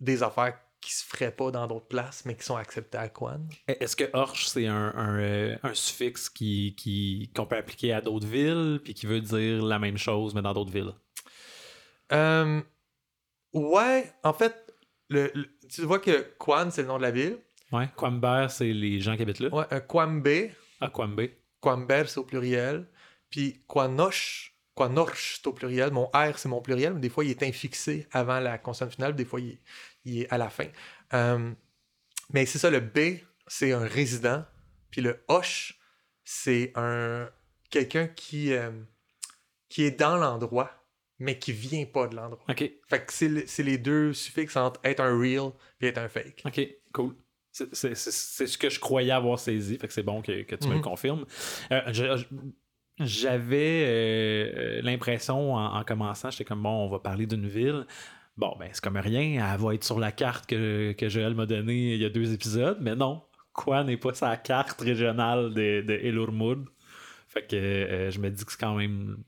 des 0.00 0.22
affaires 0.22 0.58
qui 0.84 0.92
se 0.92 1.04
feraient 1.04 1.30
pas 1.34 1.50
dans 1.50 1.66
d'autres 1.66 1.86
places, 1.88 2.24
mais 2.26 2.36
qui 2.36 2.44
sont 2.44 2.56
acceptées 2.56 2.98
à 2.98 3.08
Quan. 3.08 3.40
Est-ce 3.66 3.96
que 3.96 4.04
Orch, 4.12 4.46
c'est 4.46 4.66
un, 4.66 4.92
un, 4.94 5.18
euh, 5.18 5.56
un 5.62 5.72
suffixe 5.74 6.28
qui, 6.28 6.74
qui, 6.76 7.30
qu'on 7.34 7.46
peut 7.46 7.56
appliquer 7.56 7.92
à 7.94 8.00
d'autres 8.02 8.26
villes, 8.26 8.80
puis 8.84 8.92
qui 8.92 9.06
veut 9.06 9.20
dire 9.22 9.64
la 9.64 9.78
même 9.78 9.96
chose, 9.96 10.34
mais 10.34 10.42
dans 10.42 10.52
d'autres 10.52 10.72
villes? 10.72 10.92
Euh, 12.12 12.60
ouais, 13.54 14.12
en 14.22 14.32
fait, 14.32 14.74
le, 15.08 15.30
le- 15.34 15.48
tu 15.68 15.82
vois 15.82 15.98
que 15.98 16.34
Quan, 16.38 16.70
c'est 16.70 16.82
le 16.82 16.88
nom 16.88 16.98
de 16.98 17.02
la 17.02 17.10
ville. 17.10 17.38
Ouais. 17.72 17.88
Quamber, 17.96 18.46
c'est 18.50 18.72
les 18.72 19.00
gens 19.00 19.16
qui 19.16 19.22
habitent 19.22 19.40
là. 19.40 19.48
Ouais, 19.52 19.64
un 19.70 19.80
Quambe, 19.80 20.28
Ah, 20.80 20.90
Quambe. 20.90 21.22
Quamber, 21.60 22.04
c'est 22.06 22.18
au 22.18 22.24
pluriel. 22.24 22.86
Puis 23.30 23.62
Quanoche, 23.66 24.54
Quanorche, 24.76 25.36
c'est 25.38 25.46
au 25.48 25.52
pluriel. 25.52 25.90
Mon 25.92 26.06
R, 26.08 26.36
c'est 26.36 26.48
mon 26.48 26.60
pluriel, 26.60 26.94
mais 26.94 27.00
des 27.00 27.08
fois, 27.08 27.24
il 27.24 27.30
est 27.30 27.42
infixé 27.42 28.06
avant 28.12 28.38
la 28.40 28.58
consonne 28.58 28.90
finale, 28.90 29.14
des 29.16 29.24
fois, 29.24 29.40
il 29.40 29.50
est, 29.52 29.60
il 30.04 30.22
est 30.22 30.32
à 30.32 30.38
la 30.38 30.50
fin. 30.50 30.66
Euh, 31.12 31.52
mais 32.32 32.46
c'est 32.46 32.58
ça, 32.58 32.70
le 32.70 32.80
B, 32.80 33.18
c'est 33.46 33.72
un 33.72 33.86
résident. 33.86 34.44
Puis 34.90 35.00
le 35.00 35.24
Hoche, 35.28 35.78
c'est 36.24 36.72
un 36.76 37.28
quelqu'un 37.70 38.06
qui, 38.06 38.52
euh, 38.52 38.70
qui 39.68 39.82
est 39.84 39.98
dans 39.98 40.16
l'endroit, 40.16 40.70
mais 41.18 41.38
qui 41.38 41.52
vient 41.52 41.84
pas 41.86 42.06
de 42.06 42.16
l'endroit. 42.16 42.44
OK. 42.48 42.70
Fait 42.88 43.04
que 43.06 43.12
c'est 43.12 43.28
le- 43.28 43.44
c'est 43.46 43.62
les 43.62 43.78
deux 43.78 44.12
suffixes 44.12 44.56
entre 44.56 44.80
être 44.84 45.00
un 45.00 45.18
real 45.18 45.50
et 45.80 45.88
être 45.88 45.98
un 45.98 46.08
fake. 46.08 46.42
OK, 46.46 46.60
cool. 46.92 47.14
C'est- 47.50 47.72
C'est 47.74 47.94
c'est- 47.94 48.10
c'est 48.12 48.46
ce 48.46 48.58
que 48.58 48.68
je 48.70 48.80
croyais 48.80 49.12
avoir 49.12 49.38
saisi, 49.38 49.78
fait 49.78 49.86
que 49.86 49.92
c'est 49.92 50.02
bon 50.02 50.22
que, 50.22 50.42
que 50.42 50.56
tu 50.56 50.66
me 50.66 50.72
le 50.72 50.78
Mhm. 50.78 50.84
confirmes. 50.84 51.24
Euh, 51.72 51.80
je- 51.92 52.16
je- 52.16 52.26
J'avais 53.00 53.84
euh, 53.88 54.80
l'impression 54.82 55.54
en, 55.56 55.76
en 55.80 55.82
commençant, 55.84 56.30
j'étais 56.30 56.44
comme 56.44 56.62
bon, 56.62 56.70
on 56.86 56.88
va 56.88 57.00
parler 57.00 57.26
d'une 57.26 57.48
ville. 57.48 57.86
Bon, 58.36 58.54
ben 58.58 58.68
c'est 58.72 58.82
comme 58.82 58.96
rien, 58.96 59.52
elle 59.54 59.60
va 59.60 59.74
être 59.74 59.84
sur 59.84 60.00
la 60.00 60.10
carte 60.10 60.46
que, 60.46 60.92
que 60.92 61.08
Joël 61.08 61.34
m'a 61.34 61.46
donnée 61.46 61.94
il 61.94 62.00
y 62.02 62.04
a 62.04 62.08
deux 62.10 62.32
épisodes, 62.32 62.78
mais 62.80 62.96
non, 62.96 63.22
quoi 63.52 63.84
n'est 63.84 63.96
pas 63.96 64.12
sa 64.14 64.36
carte 64.36 64.80
régionale 64.80 65.54
de, 65.54 65.82
de 65.82 65.92
Elurmud. 65.94 66.64
Fait 67.28 67.46
que 67.46 67.54
euh, 67.56 68.10
je 68.10 68.18
me 68.18 68.30
dis 68.30 68.44
que 68.44 68.50
c'est 68.52 68.60
quand 68.60 68.74
même. 68.74 69.18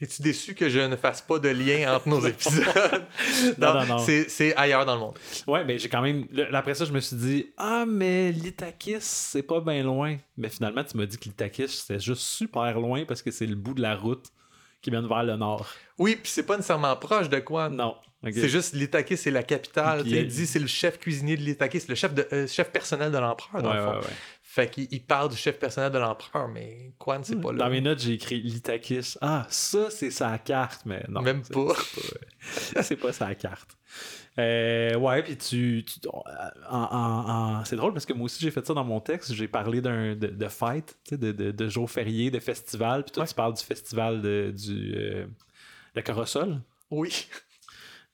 Es-tu 0.00 0.20
déçu 0.20 0.54
que 0.54 0.68
je 0.68 0.80
ne 0.80 0.94
fasse 0.96 1.22
pas 1.22 1.38
de 1.38 1.48
lien 1.48 1.94
entre 1.94 2.08
nos 2.08 2.20
épisodes? 2.26 2.64
Non, 3.58 3.72
non, 3.74 3.86
non. 3.86 3.98
c'est- 3.98 4.54
ailleurs 4.56 4.84
dans 4.84 4.94
le 4.94 5.00
monde. 5.00 5.18
Ouais, 5.46 5.64
ben 5.64 5.78
j'ai 5.78 5.88
quand 5.88 6.02
même. 6.02 6.26
Après 6.52 6.74
ça, 6.74 6.84
je 6.84 6.92
me 6.92 7.00
suis 7.00 7.16
dit, 7.16 7.46
ah, 7.56 7.84
mais 7.88 8.30
l'Itakis, 8.32 8.96
c'est 9.00 9.42
pas 9.44 9.60
bien 9.60 9.82
loin. 9.84 10.16
Mais 10.36 10.48
finalement, 10.48 10.82
tu 10.84 10.96
m'as 10.96 11.06
dit 11.06 11.16
que 11.18 11.24
l'Itakis, 11.24 11.68
c'était 11.68 12.00
juste 12.00 12.22
super 12.22 12.78
loin 12.80 13.04
parce 13.06 13.22
que 13.22 13.30
c'est 13.30 13.46
le 13.46 13.54
bout 13.54 13.74
de 13.74 13.80
la 13.82 13.94
route 13.96 14.26
qui 14.82 14.90
mène 14.90 15.06
vers 15.06 15.22
le 15.24 15.36
nord. 15.36 15.66
Oui, 15.98 16.16
puis 16.16 16.30
c'est 16.30 16.44
pas 16.44 16.56
nécessairement 16.56 16.94
proche 16.96 17.28
de 17.28 17.38
quoi. 17.38 17.68
Non. 17.70 17.94
C'est 18.34 18.48
juste 18.48 18.74
l'Itakis, 18.74 19.16
c'est 19.16 19.30
la 19.30 19.42
capitale. 19.42 20.02
Il- 20.06 20.26
dit 20.26 20.46
c'est 20.46 20.58
le 20.58 20.66
chef 20.66 20.98
cuisinier 20.98 21.36
de 21.36 21.42
l'Itakis, 21.42 21.82
le 21.88 21.94
chef, 21.94 22.14
de, 22.14 22.26
euh, 22.32 22.46
chef 22.46 22.70
personnel 22.70 23.12
de 23.12 23.18
l'empereur, 23.18 23.54
Ouais, 23.56 23.62
dans 23.62 23.72
le 23.74 23.80
fond. 23.80 23.98
ouais. 24.08 24.14
Fait 24.42 24.70
qu'il 24.70 24.88
il 24.90 25.02
parle 25.02 25.30
du 25.30 25.36
chef 25.36 25.58
personnel 25.58 25.92
de 25.92 25.98
l'empereur, 25.98 26.48
mais 26.48 26.92
Quan, 26.98 27.20
c'est 27.22 27.36
pas 27.40 27.52
là. 27.52 27.58
Dans 27.58 27.70
mes 27.70 27.80
notes, 27.82 27.98
j'ai 28.00 28.14
écrit 28.14 28.40
Litakis. 28.40 29.16
Ah, 29.20 29.46
ça, 29.50 29.90
c'est 29.90 30.10
sa 30.10 30.38
carte, 30.38 30.82
mais 30.86 31.04
non. 31.08 31.20
Même 31.20 31.42
c'est- 31.44 31.52
pas. 31.52 31.74
C'est 32.48 32.74
pas, 32.74 32.82
c'est 32.82 32.96
pas 32.96 33.12
sa 33.12 33.34
carte. 33.34 33.76
Euh, 34.38 34.94
ouais, 34.96 35.22
puis 35.22 35.36
tu. 35.36 35.84
c'est 37.64 37.76
drôle 37.76 37.92
parce 37.92 38.06
que 38.06 38.12
moi 38.12 38.26
aussi, 38.26 38.40
j'ai 38.42 38.50
fait 38.50 38.66
ça 38.66 38.74
dans 38.74 38.84
mon 38.84 39.00
texte. 39.00 39.32
J'ai 39.34 39.48
parlé 39.48 39.80
d'un, 39.80 40.14
de, 40.14 40.26
de 40.28 40.48
fête, 40.48 40.96
de, 41.10 41.32
de, 41.32 41.50
de 41.50 41.68
jour 41.68 41.90
férié, 41.90 42.30
de 42.30 42.38
festival. 42.38 43.04
Puis 43.04 43.12
toi, 43.12 43.26
tu 43.26 43.34
parles 43.34 43.54
du 43.54 43.62
festival 43.62 44.20
de, 44.22 44.52
du. 44.56 44.94
euh, 44.96 45.26
Corosol. 46.04 46.60
Oui. 46.90 47.26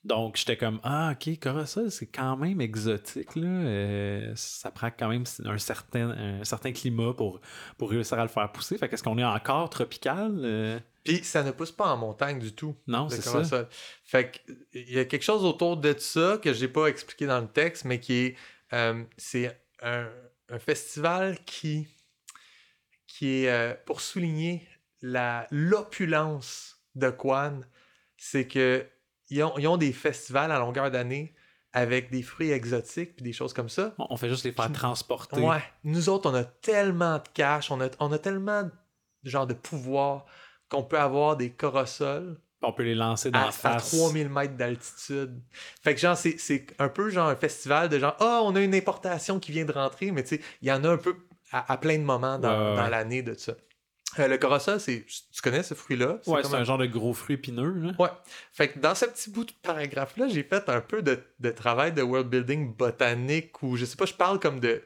Donc, 0.04 0.36
j'étais 0.36 0.56
comme, 0.56 0.80
ah, 0.82 1.12
ok, 1.14 1.38
Corosol, 1.38 1.88
c'est 1.92 2.06
quand 2.08 2.36
même 2.36 2.60
exotique, 2.60 3.36
là. 3.36 3.46
Euh, 3.46 4.32
ça 4.34 4.72
prend 4.72 4.90
quand 4.90 5.08
même 5.08 5.22
un 5.44 5.58
certain, 5.58 6.10
un 6.10 6.44
certain 6.44 6.72
climat 6.72 7.14
pour, 7.14 7.40
pour 7.78 7.88
réussir 7.90 8.18
à 8.18 8.22
le 8.22 8.28
faire 8.28 8.50
pousser. 8.50 8.76
Fait 8.78 8.88
qu'est-ce 8.88 9.04
qu'on 9.04 9.16
est 9.18 9.24
encore 9.24 9.70
tropical? 9.70 10.40
Euh, 10.42 10.80
Puis 11.04 11.22
ça 11.22 11.44
ne 11.44 11.52
pousse 11.52 11.70
pas 11.70 11.86
en 11.86 11.96
montagne 11.96 12.40
du 12.40 12.52
tout. 12.52 12.74
non, 12.88 13.08
c'est 13.08 13.22
ça. 13.22 13.68
Fait 14.04 14.32
que, 14.44 14.52
il 14.72 14.92
y 14.92 14.98
a 14.98 15.04
quelque 15.04 15.22
chose 15.22 15.44
autour 15.44 15.76
de 15.76 15.94
ça 15.96 16.38
que 16.42 16.52
j'ai 16.52 16.68
pas 16.68 16.86
expliqué 16.88 17.26
dans 17.26 17.40
le 17.40 17.48
texte, 17.48 17.84
mais 17.84 18.00
qui 18.00 18.14
est. 18.14 18.36
euh, 18.72 19.04
c'est 19.16 19.56
un, 19.82 20.08
un 20.48 20.58
festival 20.58 21.38
qui. 21.44 21.86
qui 23.06 23.44
est. 23.44 23.84
pour 23.86 24.00
souligner 24.00 24.66
la, 25.00 25.46
l'opulence 25.52 26.82
de 26.96 27.08
Quan, 27.10 27.60
c'est 28.16 28.48
que. 28.48 28.84
Ils 29.32 29.42
ont, 29.42 29.54
ils 29.58 29.66
ont 29.66 29.76
des 29.76 29.92
festivals 29.92 30.52
à 30.52 30.58
longueur 30.58 30.90
d'année 30.90 31.34
avec 31.72 32.10
des 32.10 32.22
fruits 32.22 32.50
exotiques 32.50 33.16
puis 33.16 33.24
des 33.24 33.32
choses 33.32 33.54
comme 33.54 33.70
ça. 33.70 33.94
On 33.98 34.16
fait 34.16 34.28
juste 34.28 34.44
les 34.44 34.52
faire 34.52 34.70
transporter. 34.72 35.40
Ouais. 35.40 35.62
Nous 35.84 36.08
autres, 36.10 36.30
on 36.30 36.34
a 36.34 36.44
tellement 36.44 37.16
de 37.16 37.22
cash, 37.32 37.70
on 37.70 37.80
a, 37.80 37.88
on 37.98 38.12
a 38.12 38.18
tellement 38.18 38.64
de 38.64 38.70
genre 39.30 39.46
de 39.46 39.54
pouvoir 39.54 40.26
qu'on 40.68 40.82
peut 40.82 40.98
avoir 40.98 41.36
des 41.36 41.50
corosols 41.50 42.36
On 42.60 42.72
peut 42.72 42.82
les 42.82 42.94
lancer 42.94 43.30
dans 43.30 43.38
à, 43.38 43.42
la 43.42 43.48
à 43.48 43.52
face. 43.52 43.90
3000 43.96 44.28
mètres 44.28 44.54
d'altitude. 44.56 45.40
Fait 45.82 45.94
que 45.94 46.00
genre, 46.00 46.16
c'est, 46.16 46.66
un 46.78 46.88
peu 46.90 47.08
genre 47.08 47.28
un 47.28 47.36
festival 47.36 47.88
de 47.88 47.98
genre, 47.98 48.16
ah, 48.20 48.40
on 48.44 48.54
a 48.54 48.60
une 48.60 48.74
importation 48.74 49.40
qui 49.40 49.52
vient 49.52 49.64
de 49.64 49.72
rentrer, 49.72 50.10
mais 50.12 50.22
tu 50.24 50.36
sais, 50.36 50.42
il 50.60 50.68
y 50.68 50.72
en 50.72 50.84
a 50.84 50.88
un 50.90 50.98
peu 50.98 51.16
à, 51.52 51.72
à 51.72 51.76
plein 51.78 51.98
de 51.98 52.04
moments 52.04 52.38
dans, 52.38 52.50
Ouais, 52.50 52.70
ouais, 52.70 52.76
dans 52.76 52.82
ouais. 52.84 52.90
l'année 52.90 53.22
de 53.22 53.34
ça. 53.34 53.54
Euh, 54.18 54.28
le 54.28 54.36
corosol, 54.38 54.78
c'est, 54.78 55.06
tu 55.06 55.42
connais 55.42 55.62
ce 55.62 55.74
fruit-là? 55.74 56.18
Ouais, 56.26 56.42
comme 56.42 56.50
c'est 56.50 56.56
un 56.56 56.64
genre 56.64 56.78
de 56.78 56.86
gros 56.86 57.14
fruit 57.14 57.34
épineux. 57.34 57.72
Là. 57.72 57.92
Ouais. 57.98 58.10
Fait 58.52 58.68
que 58.68 58.78
dans 58.78 58.94
ce 58.94 59.06
petit 59.06 59.30
bout 59.30 59.44
de 59.44 59.52
paragraphe-là, 59.62 60.28
j'ai 60.28 60.42
fait 60.42 60.68
un 60.68 60.80
peu 60.80 61.02
de, 61.02 61.20
de 61.40 61.50
travail 61.50 61.92
de 61.92 62.02
world 62.02 62.28
building 62.28 62.74
botanique 62.74 63.62
ou 63.62 63.76
je 63.76 63.84
sais 63.84 63.96
pas, 63.96 64.04
je 64.06 64.14
parle 64.14 64.38
comme 64.38 64.60
de, 64.60 64.82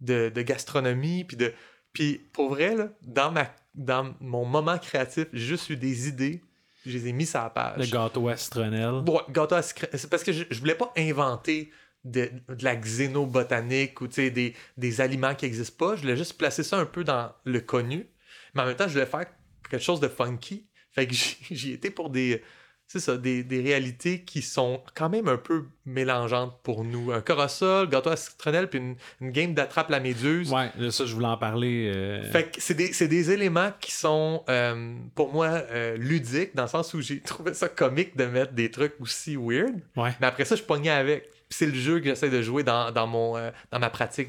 de, 0.00 0.28
de 0.28 0.42
gastronomie. 0.42 1.24
Puis 1.24 1.36
de. 1.36 1.52
Puis 1.92 2.18
pour 2.32 2.48
vrai, 2.48 2.74
là, 2.74 2.88
dans, 3.02 3.30
ma, 3.30 3.48
dans 3.74 4.14
mon 4.20 4.44
moment 4.44 4.78
créatif, 4.78 5.26
j'ai 5.32 5.46
juste 5.46 5.70
eu 5.70 5.76
des 5.76 6.08
idées. 6.08 6.42
Je 6.84 6.98
les 6.98 7.08
ai 7.08 7.12
mis 7.12 7.26
sur 7.26 7.40
la 7.40 7.50
page. 7.50 7.78
Le 7.78 7.86
gâteau 7.86 8.28
astronel. 8.28 9.04
Ouais, 9.08 9.20
gâteau 9.30 9.56
C'est 9.62 10.10
parce 10.10 10.24
que 10.24 10.32
je, 10.32 10.44
je 10.50 10.58
voulais 10.58 10.74
pas 10.74 10.92
inventer 10.98 11.70
de, 12.04 12.30
de 12.48 12.64
la 12.64 12.76
xénobotanique 12.76 14.00
ou 14.00 14.08
des, 14.08 14.54
des 14.76 15.00
aliments 15.00 15.34
qui 15.34 15.46
n'existent 15.46 15.76
pas. 15.78 15.96
Je 15.96 16.02
voulais 16.02 16.16
juste 16.16 16.36
placer 16.36 16.62
ça 16.62 16.76
un 16.76 16.84
peu 16.84 17.04
dans 17.04 17.32
le 17.44 17.60
connu. 17.60 18.06
Mais 18.54 18.62
en 18.62 18.66
même 18.66 18.76
temps, 18.76 18.86
je 18.88 18.92
voulais 18.94 19.06
faire 19.06 19.26
quelque 19.70 19.82
chose 19.82 20.00
de 20.00 20.08
funky. 20.08 20.66
Fait 20.92 21.06
que 21.06 21.14
j'y 21.50 21.72
étais 21.72 21.90
pour 21.90 22.10
des. 22.10 22.42
C'est 22.86 23.00
ça, 23.00 23.16
des, 23.16 23.42
des 23.42 23.62
réalités 23.62 24.24
qui 24.24 24.42
sont 24.42 24.82
quand 24.94 25.08
même 25.08 25.26
un 25.26 25.38
peu 25.38 25.64
mélangeantes 25.86 26.60
pour 26.62 26.84
nous. 26.84 27.12
Un 27.12 27.22
corosol, 27.22 27.88
gâteau 27.88 28.10
à 28.10 28.16
citronnelle, 28.16 28.68
puis 28.68 28.78
une, 28.78 28.96
une 29.22 29.30
game 29.30 29.54
d'attrape 29.54 29.88
la 29.88 30.00
méduse. 30.00 30.52
Ouais, 30.52 30.70
là, 30.78 30.90
ça, 30.90 31.06
je 31.06 31.14
voulais 31.14 31.26
en 31.26 31.38
parler. 31.38 31.90
euh, 31.96 32.30
Fait 32.30 32.44
que 32.50 32.60
c'est 32.60 32.74
des, 32.74 32.92
des 33.08 33.30
éléments 33.30 33.72
qui 33.80 33.90
sont, 33.90 34.44
euh, 34.50 34.94
pour 35.14 35.32
moi, 35.32 35.46
euh, 35.46 35.96
ludiques, 35.96 36.54
dans 36.54 36.64
le 36.64 36.68
sens 36.68 36.92
où 36.92 37.00
j'ai 37.00 37.20
trouvé 37.22 37.54
ça 37.54 37.70
comique 37.70 38.18
de 38.18 38.26
mettre 38.26 38.52
des 38.52 38.70
trucs 38.70 39.00
aussi 39.00 39.34
weird. 39.34 39.80
Ouais. 39.96 40.14
Mais 40.20 40.26
après 40.26 40.44
ça, 40.44 40.54
je 40.54 40.62
pognais 40.62 40.90
avec. 40.90 41.30
C'est 41.48 41.66
le 41.66 41.74
jeu 41.74 42.00
que 42.00 42.04
j'essaie 42.06 42.30
de 42.30 42.42
jouer 42.42 42.64
dans, 42.64 42.90
dans, 42.90 43.06
mon, 43.06 43.38
euh, 43.38 43.50
dans 43.70 43.78
ma 43.78 43.88
pratique 43.88 44.28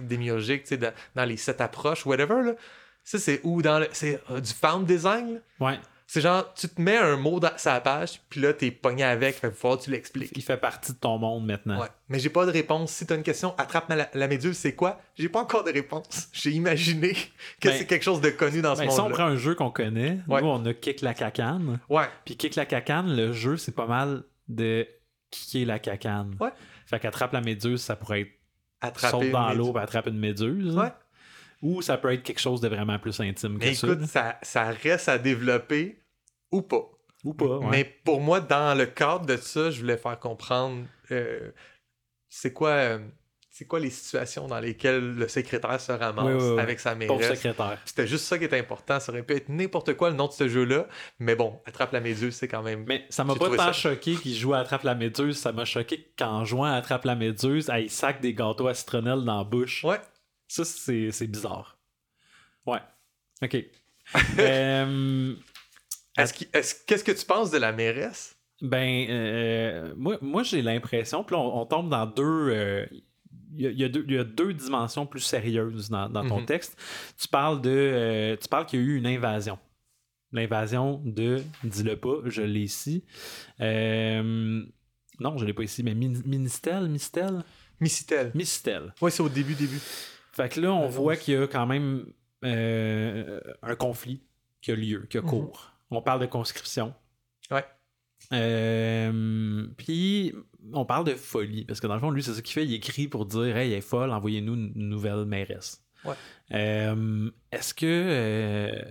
sais, 0.63 0.77
dans, 0.77 0.93
dans 1.15 1.25
les 1.25 1.37
sept 1.37 1.59
approches, 1.59 2.05
whatever. 2.05 2.41
Là. 2.41 2.53
Ça, 3.05 3.17
c'est 3.19 3.39
où 3.43 3.61
dans 3.61 3.79
le. 3.79 3.87
C'est 3.93 4.19
euh, 4.31 4.41
du 4.41 4.51
found 4.51 4.85
design. 4.85 5.35
là? 5.59 5.67
Ouais. 5.67 5.79
C'est 6.07 6.21
genre, 6.21 6.53
tu 6.53 6.67
te 6.69 6.79
mets 6.79 6.97
un 6.97 7.15
mot 7.17 7.39
dans 7.39 7.57
sa 7.57 7.79
page, 7.81 8.21
puis 8.29 8.39
là, 8.39 8.53
t'es 8.53 8.69
pogné 8.69 9.03
avec, 9.03 9.37
fait 9.37 9.49
faut 9.49 9.75
que 9.75 9.85
tu 9.85 9.91
l'expliques. 9.91 10.31
Il 10.35 10.43
fait 10.43 10.55
partie 10.57 10.91
de 10.93 10.97
ton 10.99 11.17
monde 11.17 11.47
maintenant. 11.47 11.81
Ouais. 11.81 11.87
Mais 12.09 12.19
j'ai 12.19 12.29
pas 12.29 12.45
de 12.45 12.51
réponse. 12.51 12.91
Si 12.91 13.07
t'as 13.07 13.15
une 13.15 13.23
question, 13.23 13.55
attrape 13.57 13.89
la, 13.89 14.07
la 14.13 14.27
méduse, 14.27 14.55
c'est 14.55 14.75
quoi? 14.75 15.01
J'ai 15.15 15.29
pas 15.29 15.39
encore 15.39 15.63
de 15.63 15.71
réponse. 15.71 16.27
J'ai 16.33 16.51
imaginé 16.51 17.13
que 17.59 17.69
Ben, 17.69 17.75
c'est 17.77 17.87
quelque 17.87 18.03
chose 18.03 18.21
de 18.21 18.29
connu 18.29 18.61
dans 18.61 18.75
ce 18.75 18.81
Ben, 18.81 18.91
si 18.91 18.99
on 18.99 19.09
prend 19.09 19.23
un 19.23 19.35
jeu 19.35 19.55
qu'on 19.55 19.71
connaît, 19.71 20.19
Ouais. 20.27 20.41
nous, 20.43 20.47
on 20.47 20.63
a 20.67 20.73
Kick 20.75 21.01
la 21.01 21.15
cacane. 21.15 21.79
Ouais. 21.89 22.05
Puis 22.23 22.37
Kick 22.37 22.55
la 22.55 22.67
cacane, 22.67 23.15
le 23.15 23.33
jeu, 23.33 23.57
c'est 23.57 23.73
pas 23.75 23.87
mal 23.87 24.25
de 24.47 24.87
kicker 25.31 25.65
la 25.65 25.79
cacane. 25.79 26.35
Ouais. 26.39 26.51
Fait 26.85 26.99
qu'attrape 26.99 27.33
la 27.33 27.41
méduse, 27.41 27.81
ça 27.81 27.95
pourrait 27.95 28.21
être 28.21 28.31
Attraper 28.81 29.23
saute 29.25 29.31
dans 29.31 29.51
l'eau 29.53 29.75
attrape 29.77 30.05
une 30.05 30.19
méduse. 30.19 30.75
Ouais. 30.77 30.89
Ou 31.65 31.81
ça 31.81 31.97
peut 31.97 32.13
être 32.13 32.21
quelque 32.21 32.39
chose 32.39 32.61
de 32.61 32.67
vraiment 32.67 32.99
plus 32.99 33.19
intime 33.19 33.57
que 33.57 33.65
Mais 33.65 33.73
ça. 33.73 33.87
écoute, 33.87 34.05
ça, 34.05 34.37
ça 34.43 34.65
reste 34.65 35.09
à 35.09 35.17
développer 35.17 35.99
ou 36.51 36.61
pas. 36.61 36.91
Ou 37.23 37.33
pas, 37.33 37.57
ouais. 37.57 37.67
Mais 37.71 37.83
pour 38.03 38.21
moi, 38.21 38.39
dans 38.39 38.77
le 38.77 38.85
cadre 38.85 39.25
de 39.25 39.35
ça, 39.35 39.71
je 39.71 39.79
voulais 39.81 39.97
faire 39.97 40.19
comprendre 40.19 40.85
euh, 41.09 41.49
c'est 42.29 42.53
quoi, 42.53 42.69
euh, 42.69 42.99
c'est 43.49 43.65
quoi 43.65 43.79
les 43.79 43.89
situations 43.89 44.47
dans 44.47 44.59
lesquelles 44.59 45.15
le 45.15 45.27
secrétaire 45.27 45.81
se 45.81 45.91
ramasse 45.91 46.25
Oui, 46.25 46.33
oui, 46.33 46.53
oui. 46.53 46.59
avec 46.59 46.79
sa 46.79 46.93
mairesse. 46.93 47.29
secrétaire. 47.29 47.79
C'était 47.83 48.05
juste 48.05 48.25
ça 48.25 48.37
qui 48.37 48.43
était 48.43 48.59
important. 48.59 48.99
Ça 48.99 49.11
aurait 49.11 49.23
pu 49.23 49.33
être 49.33 49.49
n'importe 49.49 49.95
quoi 49.95 50.11
le 50.11 50.15
nom 50.15 50.27
de 50.27 50.33
ce 50.33 50.47
jeu-là. 50.47 50.85
Mais 51.17 51.35
bon, 51.35 51.59
Attrape 51.65 51.93
la 51.93 51.99
méduse, 52.01 52.35
c'est 52.35 52.47
quand 52.47 52.61
même. 52.61 52.83
Mais 52.87 53.05
ça 53.09 53.23
m'a 53.23 53.33
pas 53.33 53.49
tant 53.49 53.57
ça. 53.57 53.71
choqué 53.71 54.13
qu'il 54.17 54.35
joue 54.35 54.53
à 54.53 54.59
Attrape 54.59 54.83
la 54.83 54.93
méduse, 54.93 55.39
ça 55.39 55.51
m'a 55.51 55.65
choqué 55.65 56.11
qu'en 56.19 56.45
jouant 56.45 56.65
à 56.65 56.73
Attrape 56.75 57.05
la 57.05 57.15
méduse, 57.15 57.71
il 57.75 57.89
sac 57.89 58.21
des 58.21 58.35
gâteaux 58.35 58.67
à 58.67 58.75
citronnelle 58.75 59.23
dans 59.23 59.37
la 59.39 59.43
bouche. 59.43 59.83
Ouais. 59.83 59.99
Ça, 60.47 60.63
c'est 60.65 61.11
c'est 61.11 61.27
bizarre. 61.27 61.77
Ouais. 62.65 62.79
OK. 63.41 63.57
Euh, 64.39 65.35
Est-ce 66.17 66.33
qu'il- 66.33 66.47
est-ce- 66.53 66.75
Qu'est-ce 66.85 67.03
que 67.03 67.11
tu 67.11 67.25
penses 67.25 67.51
de 67.51 67.57
la 67.57 67.71
mairesse? 67.71 68.35
ben, 68.61 69.07
euh, 69.09 69.93
moi, 69.97 70.17
moi 70.21 70.43
j'ai 70.43 70.61
l'impression, 70.61 71.23
puis 71.23 71.35
on, 71.35 71.57
on 71.61 71.65
tombe 71.65 71.89
dans 71.89 72.05
deux. 72.05 72.23
euh, 72.23 72.85
Il 73.57 73.61
y, 73.61 73.67
a- 73.67 73.71
y 73.71 73.83
a 73.83 73.89
deux, 73.89 74.05
il 74.07 74.13
y 74.13 74.17
a 74.17 74.23
deux 74.23 74.53
dimensions 74.53 75.05
plus 75.05 75.21
sérieuses 75.21 75.89
dans, 75.89 76.07
dans 76.09 76.25
ton 76.27 76.39
Mhm. 76.41 76.45
texte. 76.45 76.77
Tu 77.17 77.27
parles 77.27 77.61
de. 77.61 77.69
euh, 77.71 78.35
tu 78.35 78.47
parles 78.47 78.65
qu'il 78.65 78.79
y 78.79 78.83
a 78.83 78.85
eu 78.85 78.97
une 78.97 79.07
invasion. 79.07 79.57
L'invasion 80.31 81.01
de. 81.05 81.41
Dis-le 81.63 81.95
pas, 81.97 82.17
je 82.25 82.41
l'ai 82.41 82.61
ici. 82.61 83.03
Euh, 83.61 84.63
non, 85.19 85.37
je 85.37 85.45
l'ai 85.45 85.53
pas 85.53 85.63
ici, 85.63 85.83
mais 85.83 85.95
Min- 85.95 86.21
Ministel, 86.25 86.87
Mistel? 86.89 87.43
Micitel. 87.79 88.31
Mistel. 88.35 88.93
Ouais, 89.01 89.11
c'est 89.11 89.23
au 89.23 89.29
début, 89.29 89.53
début. 89.55 89.79
Fait 90.35 90.49
que 90.49 90.59
là, 90.59 90.73
on 90.73 90.87
voit 90.87 91.15
qu'il 91.15 91.33
y 91.33 91.37
a 91.37 91.47
quand 91.47 91.65
même 91.65 92.05
euh, 92.43 93.39
un 93.63 93.75
conflit 93.75 94.21
qui 94.61 94.71
a 94.71 94.75
lieu, 94.75 95.05
qui 95.09 95.17
a 95.17 95.21
Mhm. 95.21 95.27
cours. 95.29 95.71
On 95.91 96.01
parle 96.01 96.19
de 96.19 96.25
conscription. 96.25 96.93
Ouais. 97.51 97.63
Euh, 98.33 99.67
Puis, 99.77 100.33
on 100.73 100.85
parle 100.85 101.05
de 101.05 101.13
folie, 101.15 101.65
parce 101.65 101.79
que 101.79 101.87
dans 101.87 101.93
le 101.95 101.99
fond, 101.99 102.11
lui, 102.11 102.23
c'est 102.23 102.33
ce 102.33 102.41
qu'il 102.41 102.53
fait. 102.53 102.65
Il 102.65 102.73
écrit 102.73 103.07
pour 103.07 103.25
dire 103.25 103.55
Hey, 103.57 103.71
elle 103.71 103.77
est 103.77 103.81
folle, 103.81 104.11
envoyez-nous 104.11 104.53
une 104.55 104.89
nouvelle 104.89 105.25
mairesse. 105.25 105.83
Ouais. 106.03 106.15
Euh, 106.53 107.29
Est-ce 107.51 107.73
que. 107.73 107.85
euh, 107.85 108.81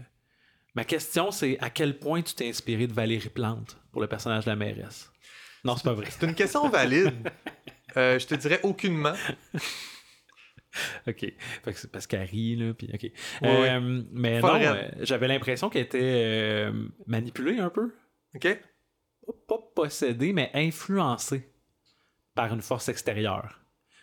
Ma 0.76 0.84
question, 0.84 1.30
c'est 1.30 1.56
à 1.60 1.70
quel 1.70 1.98
point 2.00 2.20
tu 2.22 2.34
t'es 2.34 2.48
inspiré 2.48 2.88
de 2.88 2.92
Valérie 2.92 3.28
Plante 3.28 3.76
pour 3.92 4.00
le 4.00 4.08
personnage 4.08 4.44
de 4.46 4.50
la 4.50 4.56
mairesse? 4.56 5.08
Non, 5.64 5.76
c'est 5.76 5.84
pas 5.84 5.92
vrai. 5.94 6.06
C'est 6.10 6.26
une 6.26 6.34
question 6.34 6.68
valide. 6.68 7.12
Euh, 7.96 8.18
je 8.18 8.26
te 8.26 8.34
dirais 8.34 8.58
aucunement. 8.64 9.12
OK. 11.06 11.20
Fait 11.20 11.72
que 11.72 11.78
c'est 11.78 11.90
parce 11.90 12.06
qu'elle 12.06 12.22
rit, 12.28 12.56
là, 12.56 12.74
puis 12.74 12.88
OK. 12.92 13.02
Ouais, 13.42 13.70
Euh, 13.70 14.02
mais 14.12 14.40
Folle 14.40 14.60
non, 14.62 14.66
euh, 14.74 14.88
j'avais 15.02 15.28
l'impression 15.28 15.68
qu'elle 15.70 15.82
était 15.84 16.00
euh, 16.02 16.88
manipulée 17.06 17.58
un 17.58 17.70
peu. 17.70 17.92
OK? 18.34 18.60
Pas 19.48 19.58
possédée, 19.74 20.32
mais 20.32 20.50
influencée 20.54 21.48
par 22.34 22.52
une 22.52 22.62
force 22.62 22.88
extérieure. 22.88 23.60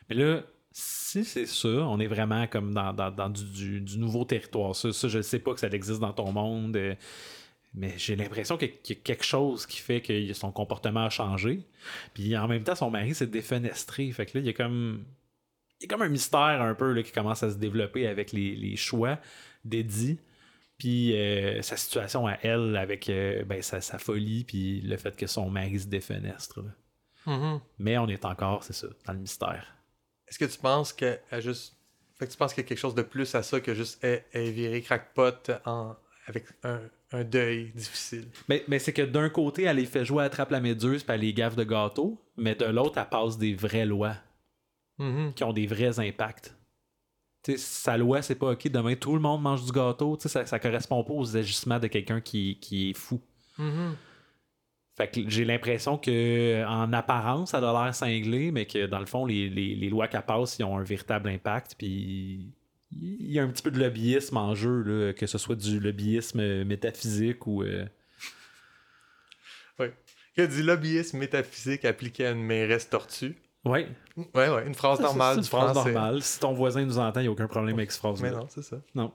Mais 0.09 0.15
là, 0.15 0.41
si 0.72 1.26
c'est 1.26 1.45
ça, 1.45 1.67
on 1.67 1.99
est 1.99 2.07
vraiment 2.07 2.47
comme 2.47 2.74
dans, 2.74 2.93
dans- 2.93 3.11
dans 3.11 3.30
du, 3.30 3.43
du- 3.43 3.82
du 3.82 3.97
nouveau 3.99 4.24
territoire. 4.24 4.74
Ça, 4.76 4.91
ça, 4.93 5.07
je 5.09 5.17
ne 5.17 5.22
sais 5.22 5.39
pas 5.39 5.53
que 5.53 5.59
ça 5.59 5.67
existe 5.67 5.99
dans 5.99 6.13
ton 6.13 6.32
monde, 6.32 6.78
mais 7.74 7.93
j'ai 7.97 8.15
l'impression 8.15 8.57
qu'il 8.57 8.69
y 8.69 8.72
a- 8.72 8.76
qu'il 8.82 8.95
y 8.95 8.99
a 8.99 9.01
quelque 9.03 9.24
chose 9.26 9.65
qui 9.65 9.80
fait 9.80 10.01
que 10.01 10.34
son 10.34 10.51
comportement 10.51 11.05
a 11.05 11.09
changé. 11.09 11.67
Puis 12.13 12.36
en 12.38 12.47
même 12.47 12.63
temps, 12.63 12.76
son 12.76 12.89
mari 12.89 13.13
s'est 13.13 13.28
défenestré. 13.28 14.09
Fait 14.11 14.26
que 14.26 14.38
là, 14.38 14.41
il 14.43 14.47
y 14.47 14.49
a 14.49 14.53
comme. 14.53 15.03
Il 15.82 15.86
y 15.86 15.88
a 15.88 15.90
comme 15.90 16.04
un 16.04 16.10
mystère 16.10 16.62
un 16.62 16.76
peu 16.76 16.94
là, 16.94 17.02
qui 17.02 17.12
commence 17.12 17.42
à 17.42 17.50
se 17.50 17.56
développer 17.56 18.06
avec 18.06 18.32
les, 18.32 18.56
les 18.56 18.76
choix 18.76 19.18
d'Eddie. 19.66 20.20
Puis 20.78 21.18
euh, 21.18 21.62
sa 21.64 21.76
situation 21.76 22.28
à 22.28 22.38
elle 22.44 22.78
avec 22.78 23.10
euh, 23.10 23.44
ben, 23.46 23.64
sa, 23.64 23.82
sa 23.82 23.98
folie, 23.98 24.44
puis 24.44 24.82
le 24.82 24.96
fait 24.98 25.16
que 25.16 25.26
son 25.26 25.50
mari 25.50 25.80
se 25.80 25.88
défenestre. 25.88 26.60
Mhm. 27.26 27.60
Mais 27.80 27.98
on 27.98 28.08
est 28.08 28.26
encore, 28.26 28.64
c'est 28.64 28.74
ça, 28.74 28.88
dans 29.08 29.14
le 29.14 29.20
mystère. 29.20 29.76
Est-ce 30.28 30.38
que 30.38 30.46
tu 30.46 30.60
penses 30.60 30.94
qu'elle 30.94 31.20
a 31.32 31.40
juste 31.40 31.76
Fait 32.18 32.28
que 32.28 32.32
tu 32.32 32.38
penses 32.38 32.54
qu'il 32.54 32.64
y 32.64 32.66
a 32.66 32.70
quelque 32.70 32.80
chose 32.80 32.96
de 32.96 33.02
plus 33.02 33.34
à 33.34 33.42
ça 33.42 33.60
que 33.60 33.74
juste 33.74 34.04
est, 34.04 34.26
viré 34.52 34.82
crackpot 34.82 35.52
en, 35.66 35.96
avec 36.28 36.46
un, 36.64 36.80
un 37.12 37.24
deuil 37.24 37.72
difficile? 37.76 38.28
Mais, 38.48 38.64
mais 38.68 38.78
c'est 38.78 38.94
que 38.94 39.02
d'un 39.02 39.30
côté, 39.30 39.64
elle 39.64 39.78
les 39.78 39.86
fait 39.86 40.06
jouer 40.06 40.24
à 40.24 40.26
Attrape 40.28 40.52
la 40.52 40.62
Méduse 40.62 41.04
puis 41.04 41.14
elle 41.14 41.22
les 41.22 41.34
gaffe 41.34 41.56
de 41.56 41.64
gâteau, 41.64 42.20
mais 42.38 42.56
de 42.56 42.66
l'autre, 42.66 43.00
elle 43.00 43.10
passe 43.10 43.38
des 43.38 43.54
vraies 43.56 43.86
lois 43.86 44.16
Mhm. 45.02 45.34
qui 45.34 45.43
ont 45.43 45.54
des 45.54 45.66
vrais 45.68 45.99
impacts. 45.99 46.56
Tu 47.43 47.54
sais, 47.54 47.58
sa 47.58 47.97
loi, 47.97 48.22
c'est 48.22 48.36
pas 48.36 48.52
OK, 48.52 48.68
demain 48.68 48.95
tout 48.95 49.16
le 49.16 49.20
monde 49.20 49.41
mange 49.41 49.66
du 49.66 49.72
gâteau. 49.72 50.16
Tu 50.16 50.24
sais, 50.24 50.30
ça, 50.30 50.45
ça 50.45 50.60
correspond 50.60 51.04
pas 51.04 51.14
aux 51.14 51.36
agissements 51.36 51.80
de 51.80 51.88
quelqu'un 51.88 52.22
qui, 52.22 52.60
qui 52.60 52.91
est 52.91 52.93
fou. 52.93 53.20
Mhm. 53.58 53.95
Fait 54.95 55.08
que 55.10 55.28
j'ai 55.28 55.45
l'impression 55.45 55.97
que 55.97 56.64
en 56.68 56.93
apparence, 56.93 57.52
ça 57.52 57.58
a 57.58 57.84
l'air 57.86 57.95
cinglé, 57.95 58.52
mais 58.52 58.66
que 58.68 58.86
dans 58.86 58.99
le 58.99 59.06
fond, 59.08 59.26
les, 59.26 59.49
les, 59.49 59.74
les 59.74 59.89
lois 59.89 60.08
qu'elle 60.08 60.22
passe, 60.26 60.60
ils 60.60 60.64
ont 60.66 60.78
un 60.78 60.84
véritable 60.84 61.30
impact. 61.30 61.76
Puis 61.78 62.52
il 62.91 63.32
y 63.32 63.39
a 63.39 63.43
un 63.43 63.47
petit 63.47 63.64
peu 63.64 63.72
de 63.72 63.80
lobbyisme 63.80 64.38
en 64.38 64.54
jeu, 64.54 64.82
là, 64.84 65.14
que 65.14 65.26
ce 65.26 65.38
soit 65.38 65.56
du 65.56 65.80
lobbyisme 65.80 66.64
métaphysique 66.66 67.47
ou. 67.47 67.64
euh, 67.64 67.86
Il 69.80 69.91
y 70.38 70.41
a 70.41 70.47
du 70.47 70.62
lobbyisme 70.64 71.18
métaphysique 71.18 71.86
appliqué 71.86 72.28
à 72.28 72.32
une 72.32 72.43
mairesse 72.43 72.89
tortue. 72.89 73.36
Ouais, 73.64 73.88
Ouais, 74.18 74.49
ouais, 74.49 74.66
une 74.68 74.74
phrase 74.76 74.97
c'est 74.97 75.03
normale 75.03 75.38
une 75.38 75.43
du 75.43 75.49
phrase 75.49 75.72
français. 75.72 75.91
normale. 75.91 76.22
Si 76.22 76.39
ton 76.39 76.53
voisin 76.53 76.84
nous 76.86 76.97
entend, 76.97 77.20
il 77.20 77.24
n'y 77.24 77.30
a 77.30 77.32
aucun 77.32 77.47
problème 77.47 77.76
avec 77.76 77.91
cette 77.91 77.99
phrase 78.01 78.22
Mais 78.22 78.32
non, 78.32 78.47
c'est 78.49 78.64
ça. 78.64 78.78
Non. 78.95 79.14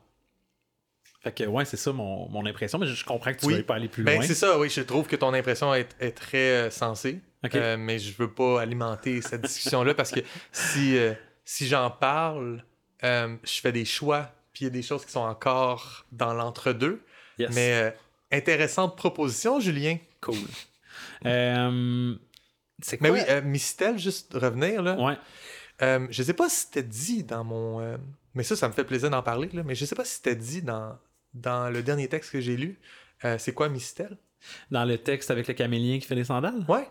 Fait 1.23 1.33
que 1.33 1.45
ouais, 1.45 1.65
c'est 1.65 1.77
ça 1.77 1.93
mon, 1.93 2.29
mon 2.29 2.47
impression, 2.47 2.79
mais 2.79 2.87
je, 2.87 3.05
comprends 3.05 3.33
que 3.33 3.39
tu 3.41 3.47
Oui. 3.47 3.55
ne 3.55 3.59
veux 3.59 3.65
pas 3.65 3.75
aller 3.75 3.89
plus 3.89 4.05
Ben, 4.05 4.19
loin. 4.19 4.23
c'est 4.27 4.35
ça, 4.35 4.59
oui, 4.59 4.69
je 4.71 4.81
trouve 4.83 5.07
que 5.09 5.17
ton 5.17 5.35
impression 5.35 5.75
est, 5.75 5.97
est 5.99 6.13
très 6.13 6.67
euh, 6.67 6.71
sensée. 6.71 7.21
Ok. 7.45 7.55
Euh, 7.57 7.77
mais 7.77 7.99
je 7.99 8.15
veux 8.17 8.31
pas 8.31 8.61
alimenter 8.61 9.21
cette 9.23 9.43
discussion-là 9.43 9.95
parce 9.95 10.13
que 10.13 10.21
si, 10.53 10.97
euh, 10.97 11.15
si 11.45 11.67
j'en 11.67 11.91
parle, 11.91 12.63
je 13.03 13.61
fais 13.61 13.73
des 13.73 13.85
choix, 13.85 14.31
puis 14.53 14.65
il 14.65 14.69
y 14.69 14.69
a 14.69 14.71
des 14.71 14.83
choses 14.83 15.05
qui 15.05 15.13
sont 15.13 15.21
encore 15.21 16.07
dans 16.13 16.33
l'entre-deux. 16.33 17.03
Yes. 17.39 17.51
Mais 17.55 17.95
intéressante 18.33 18.97
proposition, 18.97 19.59
Julien. 19.61 19.99
cool. 20.21 20.37
Euh, 21.25 22.15
c'est 22.83 23.01
Mais 23.01 23.11
oui, 23.11 23.21
euh, 23.29 23.43
Mistel, 23.43 23.99
juste 23.99 24.35
revenir, 24.35 24.83
là. 24.83 24.97
Ouais. 24.99 25.17
Euh, 25.83 26.07
je 26.11 26.23
sais 26.23 26.35
pas 26.35 26.49
si 26.49 26.67
c'était 26.67 26.83
dit 26.83 27.25
dans 27.25 27.45
mon. 27.45 27.81
euh, 27.81 27.97
mais 28.35 28.43
ça, 28.43 28.57
ça 28.57 28.69
me 28.69 28.73
fait 28.73 28.85
plaisir 28.85 29.11
d'en 29.11 29.23
parler, 29.23 29.49
là. 29.53 29.63
Mais 29.63 29.75
je 29.75 29.85
sais 29.85 29.95
pas 29.95 30.05
si 30.05 30.15
c'était 30.17 30.37
dit 30.37 30.63
dans, 30.63 30.99
dans 31.35 31.71
le 31.71 31.83
dernier 31.83 32.09
texte 32.09 32.33
que 32.33 32.41
j'ai 32.41 32.57
lu. 32.57 32.79
Euh, 33.25 33.39
c'est 33.39 33.53
quoi 33.53 33.69
Mistel? 33.69 34.17
Dans 34.71 34.85
le 34.85 34.99
texte 34.99 35.31
avec 35.31 35.49
le 35.49 35.55
camélien 35.55 35.99
qui 35.99 36.07
fait 36.07 36.15
des 36.15 36.25
sandales? 36.25 36.65
Ouais. 36.69 36.89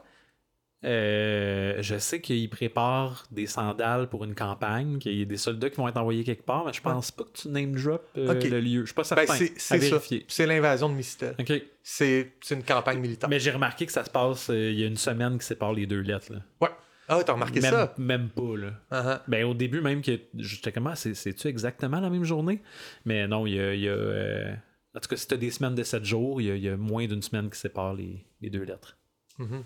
Euh, 0.85 1.77
je 1.81 1.97
sais 1.97 2.21
qu'il 2.21 2.47
prépare 2.49 3.25
des 3.31 3.47
sandales 3.47 4.07
pour 4.07 4.23
une 4.23 4.35
campagne, 4.35 4.99
qu'il 4.99 5.17
y 5.17 5.21
a 5.23 5.25
des 5.25 5.37
soldats 5.37 5.69
qui 5.71 5.77
vont 5.77 5.87
être 5.87 5.97
envoyés 5.97 6.23
quelque 6.23 6.43
part, 6.45 6.65
mais 6.65 6.73
je 6.73 6.81
pense 6.81 7.09
pas 7.11 7.23
que 7.23 7.31
tu 7.41 7.49
name 7.49 7.71
drop 7.75 8.07
euh, 8.17 8.33
le 8.39 8.59
lieu. 8.59 8.81
Je 8.81 8.85
suis 8.85 8.93
pas 8.93 9.03
certain. 9.03 9.25
Ben, 9.25 9.47
c'est 9.57 9.77
vérifier. 9.77 10.25
C'est 10.27 10.45
l'invasion 10.45 10.87
de 10.89 10.93
Mistel. 10.93 11.35
Ok. 11.39 11.51
C'est 11.81 12.31
une 12.51 12.63
campagne 12.63 12.99
militaire. 12.99 13.29
Mais 13.29 13.39
j'ai 13.39 13.51
remarqué 13.51 13.85
que 13.85 13.91
ça 13.91 14.03
se 14.03 14.09
passe 14.11 14.49
euh, 14.49 14.71
il 14.71 14.79
y 14.79 14.83
a 14.83 14.87
une 14.87 14.97
semaine 14.97 15.39
qui 15.39 15.45
sépare 15.45 15.73
les 15.73 15.87
deux 15.87 16.01
lettres. 16.01 16.31
Là. 16.31 16.39
Ouais. 16.61 16.69
Ah, 17.07 17.21
t'as 17.23 17.33
remarqué 17.33 17.61
même, 17.61 17.71
ça? 17.71 17.93
Même 17.97 18.29
pas, 18.29 18.55
là. 18.57 18.71
Uh-huh. 18.91 19.19
Ben, 19.27 19.43
au 19.45 19.53
début, 19.53 19.81
même 19.81 20.01
que 20.01 20.19
j'étais 20.37 20.71
comme, 20.71 20.87
ah, 20.87 20.95
c'est- 20.95 21.13
c'est-tu 21.13 21.47
exactement 21.47 21.99
la 21.99 22.09
même 22.09 22.23
journée? 22.23 22.61
Mais 23.05 23.27
non, 23.27 23.45
il 23.45 23.53
y 23.55 23.59
a. 23.59 23.73
il 23.75 23.81
y 23.81 23.89
a, 23.89 24.55
En 24.95 24.99
tout 24.99 25.09
cas, 25.09 25.15
si 25.15 25.27
t'as 25.27 25.37
des 25.37 25.51
semaines 25.51 25.75
de 25.75 25.83
7 25.83 26.03
jours, 26.03 26.41
il 26.41 26.47
y 26.47 26.51
a, 26.51 26.55
il 26.55 26.63
y 26.63 26.69
a 26.69 26.77
moins 26.77 27.05
d'une 27.05 27.21
semaine 27.21 27.49
qui 27.49 27.59
sépare 27.59 27.93
les, 27.93 28.25
les 28.41 28.49
deux 28.49 28.63
lettres. 28.63 28.97
Mhm. 29.37 29.63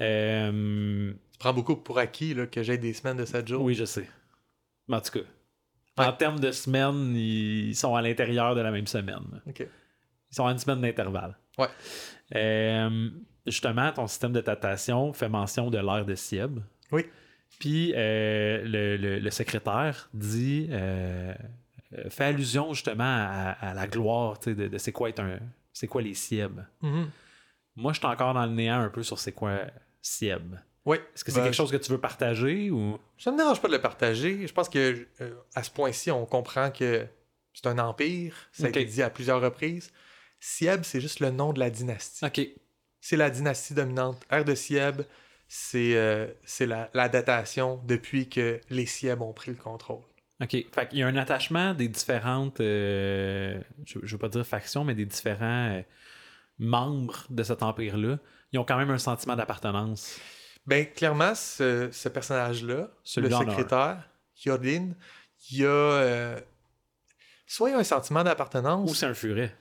Euh, 0.00 1.12
Tu 1.32 1.38
prends 1.38 1.52
beaucoup 1.54 1.76
pour 1.76 1.98
acquis 1.98 2.34
là, 2.34 2.46
que 2.46 2.62
j'ai 2.62 2.78
des 2.78 2.92
semaines 2.92 3.16
de 3.16 3.24
7 3.24 3.46
jours? 3.48 3.62
oui, 3.62 3.74
je 3.74 3.84
sais. 3.84 4.08
Mais 4.88 4.96
en 4.96 5.00
tout 5.00 5.12
cas, 5.18 5.24
en 6.08 6.12
termes 6.12 6.38
de 6.40 6.50
semaines, 6.52 7.14
ils 7.16 7.74
sont 7.74 7.94
à 7.96 8.02
l'intérieur 8.02 8.54
de 8.54 8.60
la 8.60 8.70
même 8.70 8.86
semaine. 8.86 9.42
Ils 9.46 9.66
sont 10.30 10.46
à 10.46 10.52
une 10.52 10.58
semaine 10.58 10.80
d'intervalle. 10.80 11.36
Ouais. 11.58 11.66
Euh, 12.36 13.10
justement, 13.46 13.90
ton 13.92 14.06
système 14.06 14.32
de 14.32 14.40
datation 14.40 15.12
fait 15.12 15.28
mention 15.28 15.70
de 15.70 15.78
l'ère 15.78 16.04
de 16.06 16.14
Sieb. 16.14 16.60
Oui. 16.92 17.04
Puis 17.58 17.92
euh, 17.96 18.62
le, 18.64 18.96
le- 18.96 19.18
le 19.18 19.30
secrétaire 19.30 20.08
dit 20.14 20.68
fait 22.10 22.24
allusion 22.24 22.72
justement 22.74 23.04
à, 23.04 23.56
à 23.60 23.74
la 23.74 23.86
gloire 23.86 24.38
de, 24.46 24.52
de 24.68 24.78
c'est 24.78 24.92
quoi 24.92 25.08
être 25.08 25.20
un 25.20 25.38
c'est 25.72 25.86
quoi 25.86 26.02
les 26.02 26.14
Sieb. 26.14 26.60
Moi, 27.78 27.92
je 27.92 27.98
suis 27.98 28.06
encore 28.06 28.34
dans 28.34 28.44
le 28.44 28.52
néant 28.52 28.80
un 28.80 28.88
peu 28.88 29.02
sur 29.02 29.18
c'est 29.18 29.32
quoi 29.32 29.60
Sieb. 30.02 30.56
Oui. 30.84 30.96
Est-ce 31.14 31.22
que 31.24 31.30
c'est 31.30 31.38
Ben, 31.38 31.44
quelque 31.44 31.54
chose 31.54 31.70
que 31.70 31.76
tu 31.76 31.90
veux 31.92 32.00
partager 32.00 32.70
ou? 32.70 32.98
Ça 33.18 33.30
me 33.30 33.36
dérange 33.36 33.60
pas 33.60 33.68
de 33.68 33.74
le 33.74 33.80
partager. 33.80 34.46
Je 34.46 34.52
pense 34.52 34.68
que 34.68 35.06
euh, 35.20 35.34
à 35.54 35.62
ce 35.62 35.70
point-ci, 35.70 36.10
on 36.10 36.26
comprend 36.26 36.70
que 36.70 37.06
c'est 37.52 37.66
un 37.66 37.78
empire. 37.78 38.34
Ça 38.52 38.66
a 38.66 38.68
été 38.68 38.84
dit 38.84 39.02
à 39.02 39.10
plusieurs 39.10 39.40
reprises. 39.40 39.90
Sieb, 40.40 40.82
c'est 40.82 41.00
juste 41.00 41.20
le 41.20 41.30
nom 41.30 41.52
de 41.52 41.60
la 41.60 41.70
dynastie. 41.70 42.24
Ok. 42.24 42.40
C'est 43.00 43.16
la 43.16 43.30
dynastie 43.30 43.74
dominante. 43.74 44.20
Ère 44.30 44.44
de 44.44 44.54
Sieb, 44.54 45.02
c'est 45.46 45.94
euh, 45.96 46.26
la, 46.60 46.90
la 46.94 47.08
datation 47.08 47.80
depuis 47.84 48.28
que 48.28 48.60
les 48.70 48.86
Sieb 48.86 49.22
ont 49.22 49.32
pris 49.32 49.50
le 49.50 49.56
contrôle. 49.56 50.02
OK. 50.40 50.50
Fait 50.50 50.88
qu'il 50.88 50.98
y 51.00 51.02
a 51.02 51.06
un 51.06 51.16
attachement 51.16 51.74
des 51.74 51.88
différentes, 51.88 52.60
euh, 52.60 53.60
je, 53.84 53.98
je 54.02 54.12
veux 54.14 54.18
pas 54.18 54.28
dire 54.28 54.46
factions, 54.46 54.84
mais 54.84 54.94
des 54.94 55.06
différents 55.06 55.82
membres 56.58 57.26
de 57.30 57.42
cet 57.42 57.62
empire-là. 57.62 58.18
Ils 58.52 58.58
ont 58.58 58.64
quand 58.64 58.76
même 58.78 58.90
un 58.90 58.98
sentiment 58.98 59.36
d'appartenance. 59.36 60.18
Ben, 60.66 60.86
clairement, 60.86 61.34
ce, 61.34 61.88
ce 61.92 62.08
personnage-là, 62.08 62.90
le 63.16 63.30
secrétaire, 63.30 64.08
Yodin, 64.44 64.90
il 65.50 65.58
y 65.58 65.64
a 65.64 65.68
euh, 65.68 66.40
soit 67.46 67.70
il 67.70 67.74
a 67.74 67.78
un 67.78 67.84
sentiment 67.84 68.22
d'appartenance, 68.24 68.90
Ou 68.90 68.94
c'est 68.94 69.06
un 69.06 69.14
furet. 69.14 69.54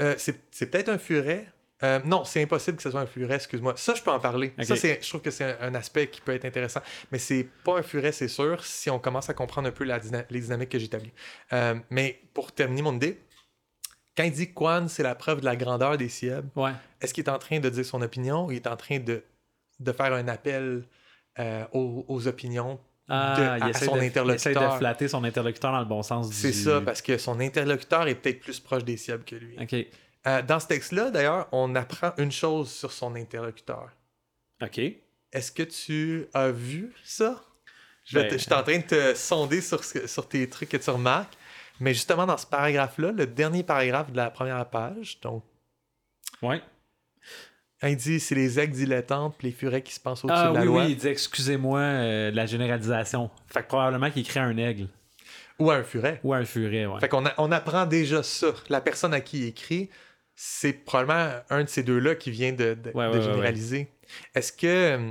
euh, 0.00 0.14
c'est 0.18 0.70
peut-être 0.70 0.88
un 0.88 0.98
furet. 0.98 1.50
Euh, 1.82 2.00
non, 2.06 2.24
c'est 2.24 2.42
impossible 2.42 2.78
que 2.78 2.82
ce 2.82 2.90
soit 2.90 3.00
un 3.02 3.06
furet, 3.06 3.34
excuse-moi. 3.34 3.74
Ça, 3.76 3.94
je 3.94 4.02
peux 4.02 4.10
en 4.10 4.18
parler. 4.18 4.54
Ça, 4.62 4.74
je 4.76 5.06
trouve 5.08 5.20
que 5.20 5.30
c'est 5.30 5.44
un, 5.44 5.56
un 5.60 5.74
aspect 5.74 6.08
qui 6.08 6.22
peut 6.22 6.32
être 6.32 6.46
intéressant. 6.46 6.80
Mais 7.12 7.18
c'est 7.18 7.46
pas 7.64 7.78
un 7.78 7.82
furet, 7.82 8.12
c'est 8.12 8.28
sûr, 8.28 8.64
si 8.64 8.88
on 8.88 8.98
commence 8.98 9.28
à 9.28 9.34
comprendre 9.34 9.68
un 9.68 9.72
peu 9.72 9.84
la 9.84 10.00
les 10.30 10.40
dynamiques 10.40 10.70
que 10.70 10.78
j'établis. 10.78 11.12
Euh, 11.52 11.74
mais 11.90 12.20
pour 12.32 12.52
terminer 12.52 12.80
mon 12.80 12.94
idée, 12.94 13.20
quand 14.16 14.24
il 14.24 14.32
dit 14.32 14.52
Quan, 14.52 14.88
c'est 14.88 15.02
la 15.02 15.14
preuve 15.14 15.40
de 15.40 15.44
la 15.44 15.56
grandeur 15.56 15.96
des 15.98 16.08
Sieb, 16.08 16.46
Ouais. 16.56 16.72
est-ce 17.00 17.12
qu'il 17.14 17.24
est 17.24 17.30
en 17.30 17.38
train 17.38 17.60
de 17.60 17.68
dire 17.68 17.84
son 17.84 18.00
opinion 18.02 18.46
ou 18.46 18.52
il 18.52 18.56
est 18.56 18.66
en 18.66 18.76
train 18.76 18.98
de, 18.98 19.22
de 19.80 19.92
faire 19.92 20.12
un 20.12 20.26
appel 20.28 20.84
euh, 21.38 21.64
aux, 21.72 22.04
aux 22.08 22.26
opinions 22.26 22.80
Ah, 23.08 23.36
de- 23.38 23.66
il, 23.66 23.70
à 23.70 23.72
son 23.78 23.96
de, 23.96 24.00
il 24.00 24.04
essaie 24.04 24.14
de 24.14 24.20
interlocuteur? 24.56 24.78
flatter 24.78 25.08
son 25.08 25.22
interlocuteur 25.24 25.72
dans 25.72 25.80
le 25.80 25.84
bon 25.84 26.02
sens 26.02 26.32
C'est 26.32 26.50
du... 26.52 26.54
ça, 26.64 26.80
parce 26.80 27.02
que 27.02 27.18
son 27.18 27.38
interlocuteur 27.40 28.08
est 28.08 28.14
peut-être 28.14 28.40
plus 28.40 28.58
proche 28.58 28.84
des 28.84 28.96
Sieb 28.96 29.22
que 29.24 29.36
lui. 29.36 29.56
Euh, 30.26 30.42
dans 30.42 30.58
ce 30.58 30.66
texte-là, 30.66 31.10
d'ailleurs, 31.10 31.46
on 31.52 31.74
apprend 31.76 32.12
une 32.18 32.32
chose 32.32 32.70
sur 32.70 32.90
son 32.90 33.14
interlocuteur. 33.14 33.90
OK. 34.62 34.78
Est-ce 35.32 35.52
que 35.52 35.62
tu 35.62 36.26
as 36.34 36.50
vu 36.50 36.92
ça? 37.04 37.44
Je, 38.04 38.18
Ben, 38.18 38.28
te- 38.28 38.34
je 38.34 38.38
suis 38.42 38.52
en 38.54 38.62
train 38.62 38.78
de 38.78 38.82
te 38.82 39.14
sonder 39.14 39.60
sur, 39.60 39.84
sur 39.84 40.28
tes 40.28 40.48
trucs 40.48 40.70
que 40.70 40.76
tu 40.78 40.90
remarques. 40.90 41.34
Mais 41.80 41.92
justement, 41.94 42.26
dans 42.26 42.36
ce 42.38 42.46
paragraphe-là, 42.46 43.12
le 43.12 43.26
dernier 43.26 43.62
paragraphe 43.62 44.10
de 44.10 44.16
la 44.16 44.30
première 44.30 44.64
page, 44.68 45.18
donc, 45.20 45.42
Ouais. 46.42 46.62
il 47.82 47.96
dit 47.96 48.18
c'est 48.20 48.34
les 48.34 48.58
aigles 48.58 48.74
dilettantes 48.74 49.36
puis 49.38 49.48
les 49.48 49.52
furets 49.54 49.82
qui 49.82 49.92
se 49.92 50.00
pensent 50.00 50.24
au-dessus 50.24 50.38
Ah 50.40 50.48
de 50.50 50.54
la 50.54 50.60
oui, 50.60 50.66
loi. 50.66 50.84
oui, 50.84 50.92
il 50.92 50.96
dit 50.96 51.08
excusez-moi 51.08 51.80
euh, 51.80 52.30
la 52.30 52.46
généralisation. 52.46 53.30
Fait 53.46 53.62
que 53.62 53.68
probablement 53.68 54.10
qu'il 54.10 54.24
crée 54.26 54.40
un 54.40 54.56
aigle. 54.56 54.88
Ou 55.58 55.70
un 55.70 55.82
furet. 55.84 56.20
Ou 56.22 56.34
un 56.34 56.44
furet, 56.44 56.84
ouais. 56.86 57.00
Fait 57.00 57.08
qu'on 57.08 57.24
a- 57.26 57.34
on 57.38 57.50
apprend 57.52 57.86
déjà 57.86 58.22
ça. 58.22 58.48
La 58.68 58.80
personne 58.82 59.14
à 59.14 59.20
qui 59.20 59.38
il 59.40 59.44
écrit, 59.46 59.88
c'est 60.34 60.72
probablement 60.74 61.40
un 61.48 61.64
de 61.64 61.68
ces 61.68 61.82
deux-là 61.82 62.14
qui 62.14 62.30
vient 62.30 62.52
de, 62.52 62.74
de- 62.74 62.90
Ouais, 62.92 63.06
de 63.06 63.12
ouais, 63.12 63.16
ouais, 63.18 63.22
généraliser. 63.22 63.88
Est-ce 64.34 64.52
que. 64.52 64.66
euh, 64.66 65.10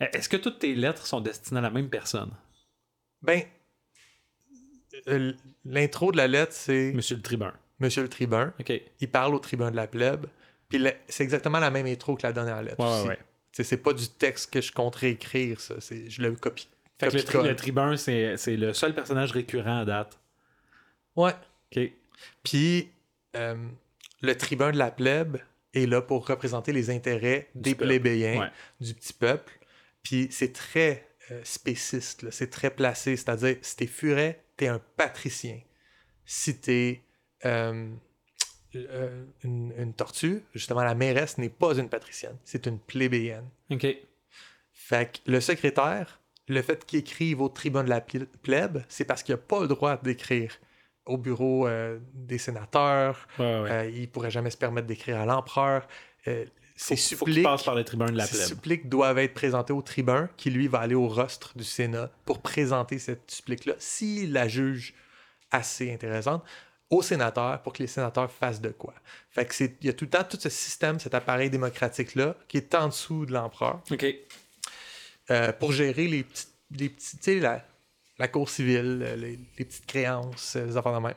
Est-ce 0.00 0.28
que 0.28 0.36
toutes 0.36 0.58
tes 0.58 0.74
lettres 0.74 1.06
sont 1.06 1.20
destinées 1.20 1.58
à 1.58 1.62
la 1.62 1.70
même 1.70 1.88
personne? 1.88 2.32
Ben. 3.22 3.42
Euh, 5.08 5.32
L'intro 5.64 6.12
de 6.12 6.16
la 6.16 6.26
lettre, 6.28 6.52
c'est 6.52 6.92
Monsieur 6.92 7.16
le 7.16 7.22
tribun. 7.22 7.52
Monsieur 7.80 8.02
le 8.02 8.08
tribun. 8.08 8.52
OK. 8.60 8.72
Il 9.00 9.08
parle 9.10 9.34
au 9.34 9.38
tribun 9.38 9.70
de 9.70 9.76
la 9.76 9.86
plèbe. 9.86 10.26
Puis 10.68 10.84
c'est 11.08 11.22
exactement 11.22 11.58
la 11.60 11.70
même 11.70 11.86
intro 11.86 12.16
que 12.16 12.26
la 12.26 12.32
dernière 12.32 12.62
lettre. 12.62 12.80
ouais, 12.80 12.98
aussi. 13.00 13.08
ouais. 13.08 13.18
C'est 13.52 13.76
pas 13.78 13.92
du 13.94 14.08
texte 14.08 14.52
que 14.52 14.60
je 14.60 14.70
compte 14.72 14.96
réécrire, 14.96 15.60
ça. 15.60 15.74
C'est- 15.80 16.10
Je 16.10 16.20
le 16.22 16.32
copie. 16.32 16.68
Fait 16.98 17.08
que 17.08 17.12
le, 17.14 17.22
tri- 17.22 17.32
Copie-colle. 17.32 17.48
le 17.50 17.56
tribun, 17.56 17.96
c'est 17.96 18.36
c'est 18.36 18.56
le 18.56 18.72
seul 18.72 18.94
personnage 18.94 19.32
récurrent 19.32 19.80
à 19.80 19.84
date. 19.84 20.18
Ouais. 21.14 21.32
OK. 21.74 21.90
Puis 22.42 22.88
euh, 23.36 23.54
le 24.22 24.34
tribun 24.36 24.72
de 24.72 24.78
la 24.78 24.90
plèbe 24.90 25.36
est 25.74 25.86
là 25.86 26.00
pour 26.00 26.26
représenter 26.26 26.72
les 26.72 26.88
intérêts 26.90 27.48
Du 27.54 27.62
des 27.70 27.74
peuple. 27.74 27.88
plébéiens, 27.88 28.40
Ouais. 28.40 28.50
du 28.80 28.94
petit 28.94 29.12
peuple. 29.12 29.52
Puis 30.02 30.28
c'est 30.30 30.52
très 30.52 31.06
euh, 31.30 31.40
spéciste, 31.44 32.30
c'est 32.30 32.50
très 32.50 32.70
placé. 32.70 33.16
C'est-à-dire, 33.16 33.56
si 33.62 33.76
t'es 33.76 33.86
furet, 33.86 34.40
t'es 34.56 34.68
un 34.68 34.80
patricien. 34.96 35.60
Si 36.24 36.60
t'es 36.60 37.02
euh, 37.44 37.88
euh, 38.74 39.24
une, 39.42 39.72
une 39.78 39.94
tortue, 39.94 40.42
justement, 40.54 40.82
la 40.82 40.94
mairesse 40.94 41.38
n'est 41.38 41.48
pas 41.48 41.74
une 41.76 41.88
patricienne, 41.88 42.36
c'est 42.44 42.66
une 42.66 42.78
plébéienne. 42.78 43.48
OK. 43.70 43.86
Fait 44.72 45.12
que 45.12 45.30
le 45.30 45.40
secrétaire 45.40 46.20
le 46.48 46.62
fait 46.62 46.84
qu'il 46.84 47.00
écrive 47.00 47.40
au 47.40 47.48
tribun 47.48 47.82
de 47.82 47.90
la 47.90 48.00
pl- 48.00 48.28
plèbe, 48.42 48.84
c'est 48.88 49.04
parce 49.04 49.24
qu'il 49.24 49.34
n'a 49.34 49.40
pas 49.40 49.60
le 49.62 49.66
droit 49.66 49.96
d'écrire 49.96 50.52
au 51.04 51.18
bureau 51.18 51.66
euh, 51.66 51.98
des 52.14 52.38
sénateurs. 52.38 53.26
Ouais, 53.38 53.60
ouais. 53.62 53.92
Il 53.92 54.02
ne 54.02 54.06
pourrait 54.06 54.30
jamais 54.30 54.50
se 54.50 54.56
permettre 54.56 54.86
d'écrire 54.86 55.18
à 55.20 55.26
l'empereur. 55.26 55.88
Qu'il 56.76 56.98
suppliques, 56.98 57.42
passe 57.42 57.62
par 57.64 57.74
le 57.74 57.84
tribun 57.84 58.06
de 58.06 58.16
la 58.16 58.26
ses 58.26 58.36
plèbe. 58.36 58.48
suppliques 58.48 58.88
doivent 58.88 59.18
être 59.18 59.34
présentées 59.34 59.72
au 59.72 59.82
tribun, 59.82 60.28
qui 60.36 60.50
lui 60.50 60.68
va 60.68 60.80
aller 60.80 60.94
au 60.94 61.08
rostre 61.08 61.56
du 61.56 61.64
Sénat 61.64 62.10
pour 62.24 62.40
présenter 62.40 62.98
cette 62.98 63.30
supplique-là, 63.30 63.74
s'il 63.78 64.32
la 64.32 64.46
juge 64.46 64.94
assez 65.50 65.92
intéressante, 65.92 66.44
aux 66.90 67.02
sénateurs 67.02 67.62
pour 67.62 67.72
que 67.72 67.82
les 67.82 67.86
sénateurs 67.86 68.30
fassent 68.30 68.60
de 68.60 68.68
quoi. 68.70 68.94
Fait 69.30 69.46
que 69.46 69.54
c'est, 69.54 69.76
il 69.80 69.86
y 69.86 69.90
a 69.90 69.92
tout 69.92 70.04
le 70.04 70.10
temps 70.10 70.24
tout 70.24 70.38
ce 70.38 70.48
système, 70.48 71.00
cet 71.00 71.14
appareil 71.14 71.50
démocratique-là, 71.50 72.36
qui 72.46 72.58
est 72.58 72.74
en 72.74 72.88
dessous 72.88 73.26
de 73.26 73.32
l'empereur, 73.32 73.80
OK. 73.90 74.06
euh, 75.30 75.52
pour 75.52 75.72
gérer 75.72 76.06
les 76.06 76.24
petits, 76.24 76.46
les 76.72 76.88
petits 76.88 77.16
tu 77.16 77.22
sais, 77.22 77.40
la, 77.40 77.64
la 78.18 78.28
cour 78.28 78.48
civile, 78.48 79.00
euh, 79.02 79.16
les, 79.16 79.38
les 79.58 79.64
petites 79.64 79.86
créances, 79.86 80.56
euh, 80.56 80.66
les 80.66 80.76
affaires 80.76 80.94
de 80.94 81.04
même. 81.04 81.14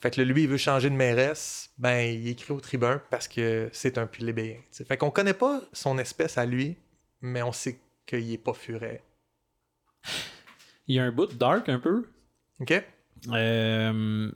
Fait 0.00 0.10
que 0.10 0.20
là, 0.20 0.26
lui, 0.26 0.42
il 0.42 0.48
veut 0.48 0.56
changer 0.56 0.90
de 0.90 0.94
mairesse, 0.94 1.70
ben, 1.78 2.00
il 2.00 2.28
écrit 2.28 2.52
au 2.52 2.60
tribun 2.60 3.00
parce 3.10 3.28
que 3.28 3.68
c'est 3.72 3.98
un 3.98 4.06
plébéien. 4.06 4.56
tu 4.56 4.62
sais. 4.70 4.84
Fait 4.84 4.96
qu'on 4.96 5.10
connaît 5.10 5.34
pas 5.34 5.62
son 5.72 5.98
espèce 5.98 6.38
à 6.38 6.46
lui, 6.46 6.76
mais 7.20 7.42
on 7.42 7.52
sait 7.52 7.78
qu'il 8.06 8.32
est 8.32 8.38
pas 8.38 8.52
furet. 8.52 9.02
Il 10.86 10.96
y 10.96 10.98
a 10.98 11.04
un 11.04 11.12
bout 11.12 11.32
dark 11.34 11.68
un 11.68 11.78
peu. 11.78 12.06
OK? 12.60 12.84
Euh, 13.28 14.30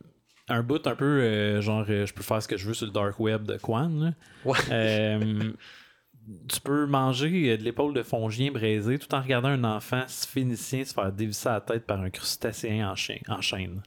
un 0.48 0.62
bout 0.62 0.86
un 0.86 0.94
peu 0.94 1.04
euh, 1.04 1.60
genre 1.60 1.84
euh, 1.88 2.06
je 2.06 2.14
peux 2.14 2.22
faire 2.22 2.42
ce 2.42 2.48
que 2.48 2.56
je 2.56 2.66
veux 2.66 2.74
sur 2.74 2.86
le 2.86 2.92
dark 2.92 3.18
web 3.18 3.44
de 3.44 3.58
Quan. 3.58 3.88
là. 3.88 4.12
Ouais. 4.44 4.58
Euh, 4.70 5.52
tu 6.48 6.60
peux 6.60 6.86
manger 6.86 7.50
euh, 7.52 7.56
de 7.56 7.62
l'épaule 7.62 7.94
de 7.94 8.02
fongien 8.02 8.50
braisé 8.50 8.98
tout 8.98 9.14
en 9.14 9.20
regardant 9.22 9.48
un 9.48 9.64
enfant 9.64 10.04
phénicien 10.08 10.84
se 10.84 10.92
faire 10.92 11.12
dévisser 11.12 11.48
la 11.48 11.60
tête 11.60 11.86
par 11.86 12.00
un 12.00 12.10
crustacéen 12.10 12.88
en, 12.90 12.94
chaîne. 12.96 13.22
en 13.28 13.40
chaîne. 13.40 13.82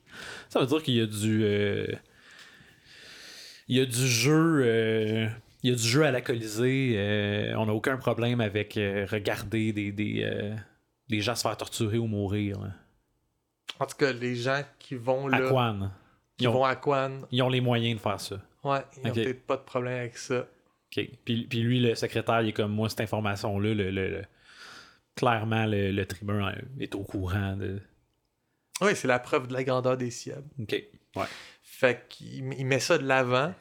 Ça 0.50 0.60
veut 0.60 0.66
dire 0.68 0.82
qu'il 0.82 0.96
y 0.96 1.02
a 1.02 1.06
du. 1.06 1.44
euh, 1.44 1.88
il 3.68 3.78
y 3.78 3.82
a 3.82 3.86
du 3.86 4.08
jeu. 4.08 4.62
euh, 4.66 5.28
il 5.62 5.70
y 5.70 5.74
a 5.74 5.76
du 5.76 5.84
jeu 5.84 6.06
à 6.06 6.12
euh, 6.12 7.54
on 7.58 7.66
n'a 7.66 7.74
aucun 7.74 7.98
problème 7.98 8.40
avec 8.40 8.76
regarder 8.76 9.74
des, 9.74 9.92
des, 9.92 10.56
des 11.10 11.22
gens 11.22 11.36
se 11.36 11.42
faire 11.42 11.58
torturer 11.58 11.98
ou 11.98 12.08
mourir. 12.08 12.62
là. 12.62 12.70
En 13.80 13.86
tout 13.86 13.98
cas, 13.98 14.14
les 14.14 14.36
gens 14.36 14.62
qui 14.80 14.96
vont 14.96 15.28
À 15.28 15.40
là, 15.40 15.50
Quan. 15.50 15.92
qui 16.38 16.46
Ils 16.46 16.48
ont, 16.48 16.54
vont 16.54 16.64
à 16.64 16.76
Quan, 16.78 17.12
ils 17.32 17.42
ont 17.44 17.50
les 17.50 17.60
moyens 17.62 17.98
de 17.98 18.02
faire 18.02 18.20
ça. 18.22 18.36
ouais, 18.64 18.80
ils 18.98 19.08
n'ont 19.08 19.14
peut-être 19.14 19.46
pas 19.46 19.58
de 19.58 19.62
problème 19.64 19.98
avec 20.00 20.18
ça. 20.18 20.46
OK. 20.98 21.08
Puis, 21.26 21.48
puis 21.48 21.60
lui, 21.62 21.80
le 21.80 21.96
secrétaire, 21.96 22.42
il 22.42 22.50
est 22.50 22.54
comme 22.54 22.72
moi, 22.74 22.90
cette 22.90 23.02
information-là, 23.02 23.74
le, 23.74 23.92
le- 23.92 24.10
le- 24.10 24.26
clairement, 25.16 25.66
le, 25.66 25.92
le 25.92 26.06
tribun 26.06 26.54
est 26.80 26.96
au 26.96 27.04
courant 27.04 27.56
de. 27.56 27.82
Oui, 28.82 28.96
c'est 28.96 29.08
la 29.08 29.20
preuve 29.20 29.48
de 29.48 29.54
la 29.54 29.64
grandeur 29.64 29.98
des 29.98 30.10
ciels. 30.12 30.44
OK. 30.60 30.72
Ouais. 31.16 31.26
Fait 31.62 32.06
qu'il 32.10 32.54
il 32.54 32.66
met 32.66 32.80
ça 32.80 32.98
de 32.98 33.06
l'avant. 33.06 33.54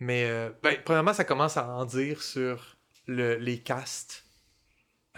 Mais, 0.00 0.24
euh, 0.24 0.50
ben, 0.62 0.76
premièrement, 0.84 1.14
ça 1.14 1.24
commence 1.24 1.56
à 1.56 1.66
en 1.68 1.84
dire 1.84 2.20
sur 2.20 2.76
le- 3.06 3.36
les 3.36 3.58
castes. 3.60 4.24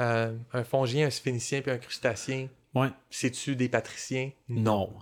Euh, 0.00 0.36
un 0.52 0.64
fongien, 0.64 1.06
un 1.06 1.10
sphénicien 1.10 1.62
puis 1.62 1.70
un 1.70 1.78
crustacien, 1.78 2.48
Ouais. 2.74 2.88
c'est-tu 3.08 3.56
des 3.56 3.70
patriciens? 3.70 4.30
Non. 4.50 4.92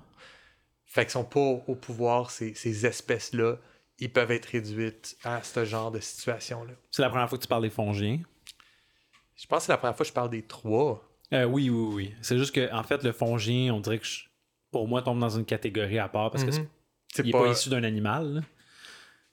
Fait 0.87 1.03
qu'ils 1.03 1.11
sont 1.11 1.25
pas 1.25 1.41
au 1.41 1.75
pouvoir, 1.75 2.31
ces, 2.31 2.55
ces 2.55 2.87
espèces-là. 2.87 3.57
Ils 4.01 4.13
peuvent 4.13 4.31
être 4.33 4.47
réduites 4.47 5.17
à 5.25 5.43
ce 5.43 5.65
genre 5.65 5.91
de 5.91 6.01
situation-là. 6.01 6.73
C'est 6.91 7.03
la 7.03 7.11
première 7.11 7.29
fois 7.29 7.39
que 7.39 7.43
tu 7.43 7.49
parles 7.49 7.63
des 7.63 7.71
fongiens? 7.71 8.19
Je 9.37 9.47
pense 9.47 9.61
que 9.61 9.67
c'est 9.67 9.73
la 9.73 9.79
première 9.79 9.97
fois 9.97 10.05
que 10.05 10.09
je 10.09 10.15
parle 10.15 10.31
des 10.31 10.43
trois. 10.43 11.09
Euh, 11.33 11.45
oui, 11.45 11.71
oui, 11.71 11.95
oui. 11.95 12.15
C'est 12.23 12.39
juste 12.39 12.55
que, 12.55 12.73
en 12.73 12.83
fait, 12.83 13.03
le 13.03 13.13
fongien, 13.13 13.73
on 13.75 13.81
dirait 13.81 13.99
que 13.99 14.05
je- 14.07 14.25
pour 14.71 14.87
moi, 14.89 15.03
tombe 15.03 15.19
dans 15.21 15.31
une 15.31 15.45
catégorie 15.45 15.99
à 15.99 16.09
part 16.09 16.31
parce 16.31 16.45
que 16.45 16.51
Mhm. 16.51 16.67
c'est- 17.13 17.23
il 17.23 17.27
n'est 17.27 17.33
pas... 17.33 17.49
issu 17.51 17.69
d'un 17.69 17.83
animal. 17.85 18.35
là. 18.35 18.41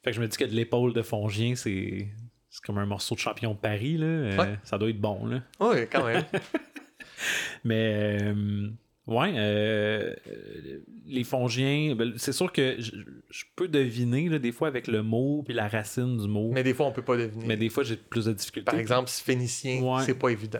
Fait 0.03 0.11
que 0.11 0.15
je 0.15 0.21
me 0.21 0.27
dis 0.27 0.37
que 0.37 0.45
de 0.45 0.51
l'épaule 0.55 0.93
de 0.93 1.01
fongien, 1.01 1.55
c'est. 1.55 2.07
C'est 2.49 2.63
comme 2.65 2.79
un 2.79 2.85
morceau 2.85 3.15
de 3.15 3.19
champion 3.19 3.53
de 3.53 3.57
Paris, 3.59 3.97
là. 3.97 4.05
Euh, 4.07 4.37
Ouais. 4.37 4.59
Ça 4.63 4.77
doit 4.77 4.89
être 4.89 4.99
bon, 4.99 5.25
là. 5.25 5.41
Oui, 5.59 5.87
quand 5.91 6.05
même. 6.05 6.25
Mais 7.63 8.17
euh, 8.21 8.69
ouais, 9.11 9.33
euh, 9.35 10.15
euh, 10.27 10.79
les 11.05 11.23
fongiens, 11.23 11.95
ben, 11.95 12.13
c'est 12.17 12.31
sûr 12.33 12.51
que 12.51 12.75
je, 12.79 12.91
je 13.29 13.43
peux 13.55 13.67
deviner 13.67 14.29
là, 14.29 14.39
des 14.39 14.51
fois 14.51 14.67
avec 14.67 14.87
le 14.87 15.03
mot 15.03 15.43
puis 15.43 15.53
la 15.53 15.67
racine 15.67 16.17
du 16.17 16.27
mot, 16.27 16.47
mais, 16.49 16.55
Mais 16.55 16.63
des 16.63 16.73
fois, 16.73 16.87
on 16.87 16.91
peut 16.91 17.01
pas 17.03 17.17
deviner. 17.17 17.57
des 17.57 17.69
fois 17.69 17.83
j'ai 17.83 17.97
plus 17.97 18.25
de 18.25 18.33
difficultés. 18.33 18.65
Par 18.71 18.79
exemple, 18.79 19.09
sphénicien, 19.09 19.81
Ouais. 19.81 20.03
c'est 20.05 20.15
pas 20.17 20.29
évident. 20.29 20.59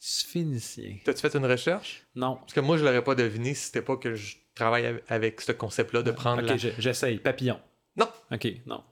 Sphénicien. 0.00 0.96
T'as-tu 1.04 1.20
fait 1.20 1.34
une 1.36 1.46
recherche? 1.46 2.06
Non. 2.14 2.36
Parce 2.36 2.52
que 2.52 2.60
moi, 2.60 2.76
je 2.76 2.84
l'aurais 2.84 3.02
pas 3.02 3.14
deviné 3.14 3.54
si 3.54 3.66
c'était 3.66 3.82
pas 3.82 3.96
que 3.96 4.14
je 4.14 4.36
travaille 4.54 4.86
av- 4.86 5.00
avec 5.08 5.40
ce 5.40 5.52
concept-là 5.52 6.02
de 6.02 6.10
prendre 6.12 6.42
Ok, 6.42 6.48
la... 6.48 6.56
je- 6.56 6.68
j'essaye. 6.78 7.18
Papillon. 7.18 7.58
Non! 7.96 8.06
Ok, 8.30 8.46
non. 8.66 8.82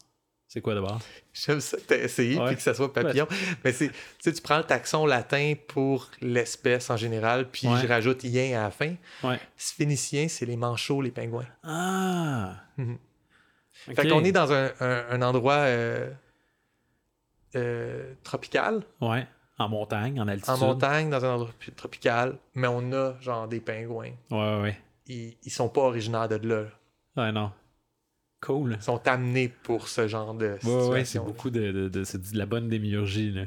C'est 0.56 0.62
quoi 0.62 0.74
d'abord? 0.74 0.98
J'aime 1.34 1.60
ça 1.60 1.76
que 1.76 1.82
t'as 1.82 1.98
essayé 1.98 2.38
Ouais. 2.38 2.46
puis 2.46 2.56
que 2.56 2.62
ça 2.62 2.72
soit 2.72 2.90
papillon. 2.90 3.26
Mais 3.62 3.72
c'est, 3.72 3.90
tu 4.22 4.32
tu 4.32 4.40
prends 4.40 4.56
le 4.56 4.64
taxon 4.64 5.04
latin 5.04 5.52
pour 5.68 6.10
l'espèce 6.22 6.88
en 6.88 6.96
général, 6.96 7.50
puis 7.50 7.68
Ouais. 7.68 7.78
je 7.82 7.86
rajoute 7.86 8.24
ien 8.24 8.58
à 8.58 8.62
la 8.62 8.70
fin. 8.70 8.94
Ouais. 9.22 9.38
Sphénicien, 9.58 10.28
c'est 10.28 10.46
les 10.46 10.56
manchots, 10.56 11.02
les 11.02 11.10
pingouins. 11.10 11.44
Ah! 11.62 12.54
Mhm. 12.78 12.96
Fait 13.94 14.08
qu'on 14.08 14.24
est 14.24 14.32
dans 14.32 14.50
un, 14.50 14.70
un- 14.80 15.04
un 15.10 15.20
endroit 15.20 15.56
euh, 15.56 16.10
euh, 17.54 18.14
tropical, 18.22 18.82
Ouais. 19.02 19.26
En 19.58 19.68
montagne, 19.68 20.18
en 20.18 20.28
altitude. 20.28 20.54
en 20.54 20.58
montagne, 20.58 21.10
dans 21.10 21.22
un 21.22 21.34
endroit 21.34 21.52
pi- 21.58 21.72
tropical, 21.72 22.38
mais 22.54 22.66
on 22.68 22.92
a 22.92 23.14
genre 23.20 23.46
des 23.46 23.60
pingouins. 23.60 24.12
Ouais, 24.30 24.60
ouais. 24.62 24.78
Ils, 25.06 25.36
ils 25.44 25.50
sont 25.52 25.68
pas 25.68 25.82
originaires 25.82 26.28
de 26.30 26.36
là. 26.36 26.62
là. 26.62 27.24
Ouais, 27.24 27.32
non. 27.32 27.52
Cool. 28.46 28.80
Sont 28.80 29.06
amenés 29.08 29.48
pour 29.48 29.88
ce 29.88 30.06
genre 30.06 30.32
de 30.34 30.46
Ouais, 30.52 30.58
situation. 30.60 30.90
ouais, 30.90 31.04
c'est 31.04 31.18
beaucoup 31.18 31.50
de, 31.50 31.72
de, 31.72 31.88
de- 31.88 32.04
c'est 32.04 32.20
de 32.32 32.38
la 32.38 32.46
bonne 32.46 32.68
démiurgie, 32.68 33.32
là. 33.32 33.46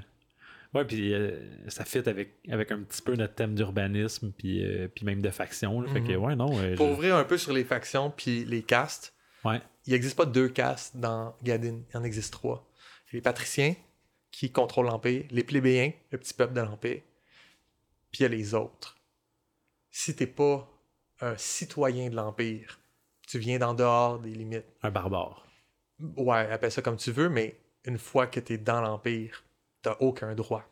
Ouais, 0.74 0.86
puis 0.86 1.14
euh, 1.14 1.32
ça 1.68 1.84
fit 1.86 1.97
avec, 2.08 2.36
avec 2.50 2.72
un 2.72 2.80
petit 2.84 3.02
peu 3.02 3.16
notre 3.16 3.34
thème 3.34 3.56
d'urbanisme, 3.56 4.32
puis, 4.38 4.64
euh, 4.64 4.88
puis 4.88 5.06
même 5.06 5.22
de 5.22 5.30
faction. 5.32 5.82
là. 5.82 5.91
Fait 5.91 6.02
que, 6.02 6.12
Mhm. 6.12 6.24
ouais, 6.24 6.36
non. 6.36 6.50
euh, 6.60 6.76
Pour 6.76 6.88
je- 6.88 6.91
ouvrir 6.93 7.16
un 7.16 7.24
peu 7.24 7.38
sur 7.38 7.54
les 7.54 7.64
factions 7.64 8.12
puis 8.16 8.45
les 8.45 8.62
castes, 8.62 9.14
Ouais. 9.45 9.62
il 9.88 9.93
n'existe 9.93 10.16
pas 10.18 10.26
deux 10.26 10.50
castes 10.50 10.97
dans 10.97 11.36
Gadin. 11.43 11.80
Il 11.93 11.97
en 11.97 12.04
existe 12.04 12.34
trois. 12.34 12.70
Les 13.14 13.22
patriciens, 13.22 13.74
qui 14.32 14.52
contrôlent 14.52 14.86
l'Empire, 14.86 15.24
les 15.32 15.43
plébéiens, 15.43 15.91
le 16.12 16.18
petit 16.20 16.36
peuple 16.36 16.54
de 16.54 16.62
l'Empire, 16.62 17.02
puis 18.12 18.20
il 18.20 18.22
y 18.24 18.26
a 18.26 18.30
les 18.30 18.54
autres. 18.54 18.95
Si 19.89 20.16
t'es 20.16 20.28
pas 20.28 20.70
un 21.22 21.36
citoyen 21.36 22.10
de 22.12 22.16
l'Empire, 22.16 22.80
tu 23.30 23.38
viens 23.38 23.59
d'en 23.59 23.75
dehors 23.75 24.19
des 24.19 24.32
limites. 24.32 24.65
Un 24.82 24.89
barbare. 24.89 25.45
Ouais, 26.17 26.49
appelle 26.51 26.71
ça 26.71 26.82
comme 26.82 26.97
tu 26.97 27.11
veux, 27.11 27.30
mais 27.30 27.55
une 27.86 27.99
fois 27.99 28.25
que 28.25 28.39
t'es 28.39 28.57
dans 28.57 28.82
l'Empire, 28.82 29.43
t'as 29.84 29.95
aucun 29.99 30.34
droit. 30.34 30.63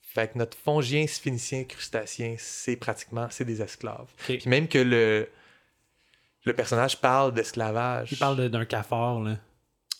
Fait 0.00 0.30
que 0.30 0.38
notre 0.38 0.58
fongien, 0.58 1.06
sphénicien, 1.06 1.64
crustacien, 1.64 2.36
c'est 2.38 2.76
pratiquement, 2.76 3.28
c'est 3.30 3.46
des 3.46 3.62
esclaves. 3.62 4.10
Puis 4.18 4.42
même 4.46 4.68
que 4.68 4.78
le, 4.78 5.28
le 6.44 6.52
personnage 6.52 7.00
parle 7.00 7.32
d'esclavage. 7.32 8.12
Il 8.12 8.18
parle 8.18 8.48
d'un 8.50 8.64
cafard, 8.66 9.20
là. 9.20 9.38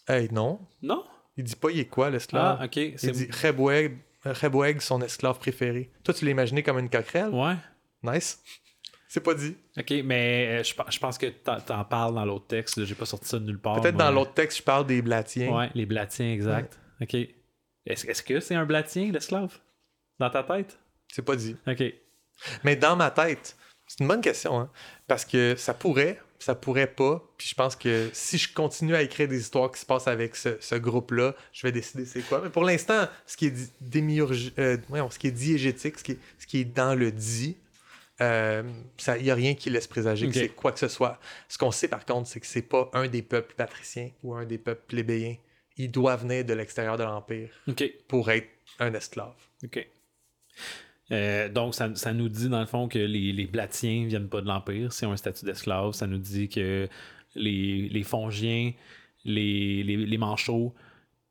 Hey, 0.07 0.29
non. 0.31 0.61
Non? 0.83 1.03
Il 1.37 1.45
dit 1.45 1.57
pas 1.57 1.71
il 1.71 1.81
est 1.81 1.87
quoi 1.87 2.11
l'esclave? 2.11 2.59
Ah, 2.61 2.65
ok. 2.67 2.77
il 2.77 2.95
dit 2.95 3.29
Rebweg, 3.43 3.97
Rebweg, 4.25 4.81
son 4.81 5.01
esclave 5.01 5.39
préféré. 5.39 5.91
Toi, 6.05 6.13
tu 6.13 6.27
l'as 6.27 6.31
imaginé 6.31 6.63
comme 6.63 6.79
une 6.79 6.91
coquerelle? 6.91 7.31
Ouais. 7.31 7.57
Nice. 8.03 8.43
C'est 9.15 9.21
pas 9.21 9.35
dit. 9.35 9.55
Ok, 9.79 9.95
mais 10.05 10.59
euh, 10.59 10.63
je, 10.65 10.75
je 10.91 10.99
pense 10.99 11.19
que 11.19 11.27
t'en, 11.27 11.85
parles 11.85 12.17
dans 12.17 12.25
l'autre 12.25 12.49
texte. 12.49 12.85
J'ai 12.85 12.97
pas 12.97 13.05
sorti 13.07 13.29
ça 13.29 13.39
de 13.39 13.45
nulle 13.45 13.61
part. 13.61 13.81
Peut-être 13.81 13.97
dans 13.97 14.11
l'autre 14.11 14.35
texte, 14.35 14.59
je 14.59 14.63
parle 14.65 14.89
des 14.89 15.03
blatiens. 15.03 15.57
Ouais, 15.57 15.71
les 15.77 15.87
blatiens, 15.87 16.33
exact. 16.33 16.77
Ok. 17.01 17.15
Est-ce, 17.87 18.25
que 18.25 18.41
c'est 18.41 18.57
un 18.57 18.67
blatien, 18.67 19.13
l'esclave? 19.13 19.57
Dans 20.19 20.31
ta 20.31 20.43
tête? 20.43 20.77
C'est 21.13 21.25
pas 21.25 21.37
dit. 21.37 21.55
Ok. 21.65 21.85
Mais 22.65 22.75
dans 22.75 22.97
ma 22.97 23.13
tête, 23.13 23.57
c'est 23.87 24.01
une 24.01 24.09
bonne 24.09 24.21
question, 24.21 24.59
hein? 24.59 24.69
Parce 25.07 25.25
que 25.25 25.55
ça 25.57 25.75
pourrait, 25.75 26.21
ça 26.41 26.57
pourrait 26.57 26.89
pas. 26.89 27.23
Puis 27.39 27.47
je 27.51 27.55
pense 27.55 27.77
que 27.77 28.11
si 28.13 28.37
je 28.37 28.53
continue 28.53 28.97
à 28.97 29.03
écrire 29.03 29.29
des 29.29 29.39
histoires 29.39 29.71
qui 29.71 29.79
se 29.79 29.87
passent 29.87 30.09
avec 30.09 30.35
ce, 30.35 30.57
ce 30.59 30.75
groupe-là, 30.75 31.37
je 31.53 31.65
vais 31.65 31.71
décider 31.71 32.05
c'est 32.05 32.23
quoi. 32.23 32.41
Mais 32.43 32.51
pour 32.51 32.65
l'instant, 32.65 33.07
ce 33.27 33.37
qui 33.37 33.47
est 33.47 33.51
di- 33.53 33.71
démiurgi- 33.81 34.53
euh, 34.59 34.77
voyons, 34.89 35.09
ce 35.09 35.21
qui 35.21 35.29
est 35.29 35.31
diégétique, 35.31 36.01
ce 36.01 36.03
qui 36.03 36.13
est, 36.13 36.19
ce 36.41 36.49
qui 36.49 36.59
est 36.59 36.65
dans 36.65 36.97
le 36.97 37.13
dit, 37.13 37.57
il 38.21 39.23
n'y 39.23 39.31
a 39.31 39.35
rien 39.35 39.55
qui 39.55 39.71
laisse 39.71 39.87
présager 39.87 40.29
que 40.29 40.35
c'est 40.35 40.49
quoi 40.49 40.73
que 40.73 40.79
ce 40.79 40.89
soit. 40.89 41.19
Ce 41.49 41.59
qu'on 41.59 41.71
sait 41.71 41.89
par 41.89 42.05
contre, 42.05 42.29
c'est 42.29 42.41
que 42.41 42.47
c'est 42.47 42.63
pas 42.63 42.91
un 42.93 43.09
des 43.09 43.23
peuples 43.23 43.55
patriciens 43.55 44.11
ou 44.23 44.35
un 44.35 44.45
des 44.45 44.59
peuples 44.59 44.85
plébéiens. 44.87 45.37
Il 45.77 45.91
doit 45.91 46.17
venir 46.17 46.45
de 46.45 46.55
l'extérieur 46.55 46.97
de 46.97 47.03
l'Empire 47.03 47.51
pour 48.07 48.31
être 48.31 48.49
un 48.79 48.95
esclave. 48.95 49.35
OK. 49.65 49.87
Euh, 51.13 51.49
donc, 51.49 51.75
ça, 51.75 51.95
ça 51.95 52.13
nous 52.13 52.29
dit, 52.29 52.49
dans 52.49 52.61
le 52.61 52.67
fond, 52.67 52.89
que 52.89 52.99
les, 52.99 53.33
les 53.33 53.47
Blatiens 53.47 54.07
viennent 54.07 54.29
pas 54.29 54.41
de 54.41 54.47
l'Empire, 54.47 54.93
c'est 54.93 55.07
un 55.07 55.17
statut 55.17 55.45
d'esclave. 55.45 55.93
Ça 55.93 56.07
nous 56.07 56.19
dit 56.19 56.49
que 56.49 56.89
les, 57.35 57.89
les 57.89 58.03
Fongiens, 58.03 58.73
les, 59.25 59.83
les, 59.83 59.97
les 59.97 60.19
Manchots, 60.19 60.75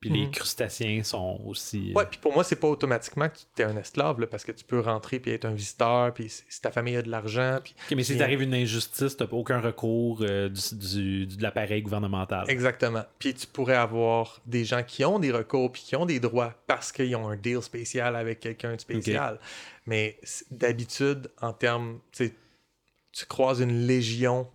Puis 0.04 0.10
les 0.10 0.26
Mhm. 0.26 0.32
crustacés 0.32 1.02
sont 1.04 1.40
aussi. 1.46 1.92
euh, 1.92 2.00
Ouais, 2.00 2.06
puis 2.06 2.20
pour 2.22 2.34
moi, 2.34 2.44
c'est 2.44 2.58
pas 2.58 2.68
automatiquement 2.68 3.30
que 3.30 3.38
tu 3.56 3.62
es 3.62 3.64
un 3.64 3.78
esclave, 3.78 4.20
là, 4.20 4.28
parce 4.28 4.44
que 4.44 4.52
tu 4.52 4.66
peux 4.66 4.82
rentrer 4.82 5.18
puis 5.22 5.32
être 5.32 5.46
un 5.46 5.54
visiteur, 5.54 6.14
puis 6.14 6.28
si 6.28 6.62
ta 6.62 6.72
famille 6.72 6.98
a 6.98 7.02
de 7.02 7.10
l'argent, 7.10 7.60
puis 7.64 7.74
mais 7.96 8.04
si 8.04 8.12
Bien. 8.16 8.24
t'arrive 8.24 8.42
une 8.42 8.54
injustice, 8.54 9.16
t'as 9.16 9.28
pas 9.28 9.38
aucun 9.38 9.62
recours 9.62 10.20
euh, 10.24 10.50
du, 10.50 11.26
du- 11.26 11.38
de 11.38 11.42
l'appareil 11.42 11.82
gouvernemental. 11.84 12.50
Exactement. 12.50 13.06
Puis 13.18 13.34
tu 13.34 13.48
pourrais 13.48 13.78
avoir 13.78 14.42
des 14.46 14.66
gens 14.66 14.84
qui 14.84 15.06
ont 15.06 15.20
des 15.20 15.32
recours 15.32 15.72
puis 15.72 15.84
qui 15.84 15.96
ont 15.96 16.06
des 16.06 16.20
droits 16.20 16.54
parce 16.68 16.92
qu'ils 16.92 17.16
ont 17.16 17.30
un 17.30 17.38
deal 17.38 17.62
spécial 17.62 18.18
avec 18.18 18.42
quelqu'un 18.42 18.76
de 18.76 18.82
spécial. 18.82 19.40
Mais 19.86 20.20
d'habitude, 20.52 21.32
en 21.42 21.54
termes, 21.54 22.00
tu 22.12 23.26
croises 23.30 23.62
une 23.62 23.88
légion 23.88 24.50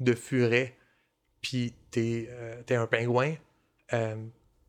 de 0.00 0.14
furets, 0.14 0.76
puis 1.42 1.74
t'es 1.90 2.28
euh, 2.30 2.62
t'es 2.64 2.76
un 2.76 2.86
pingouin 2.86 3.34
euh, 3.92 4.16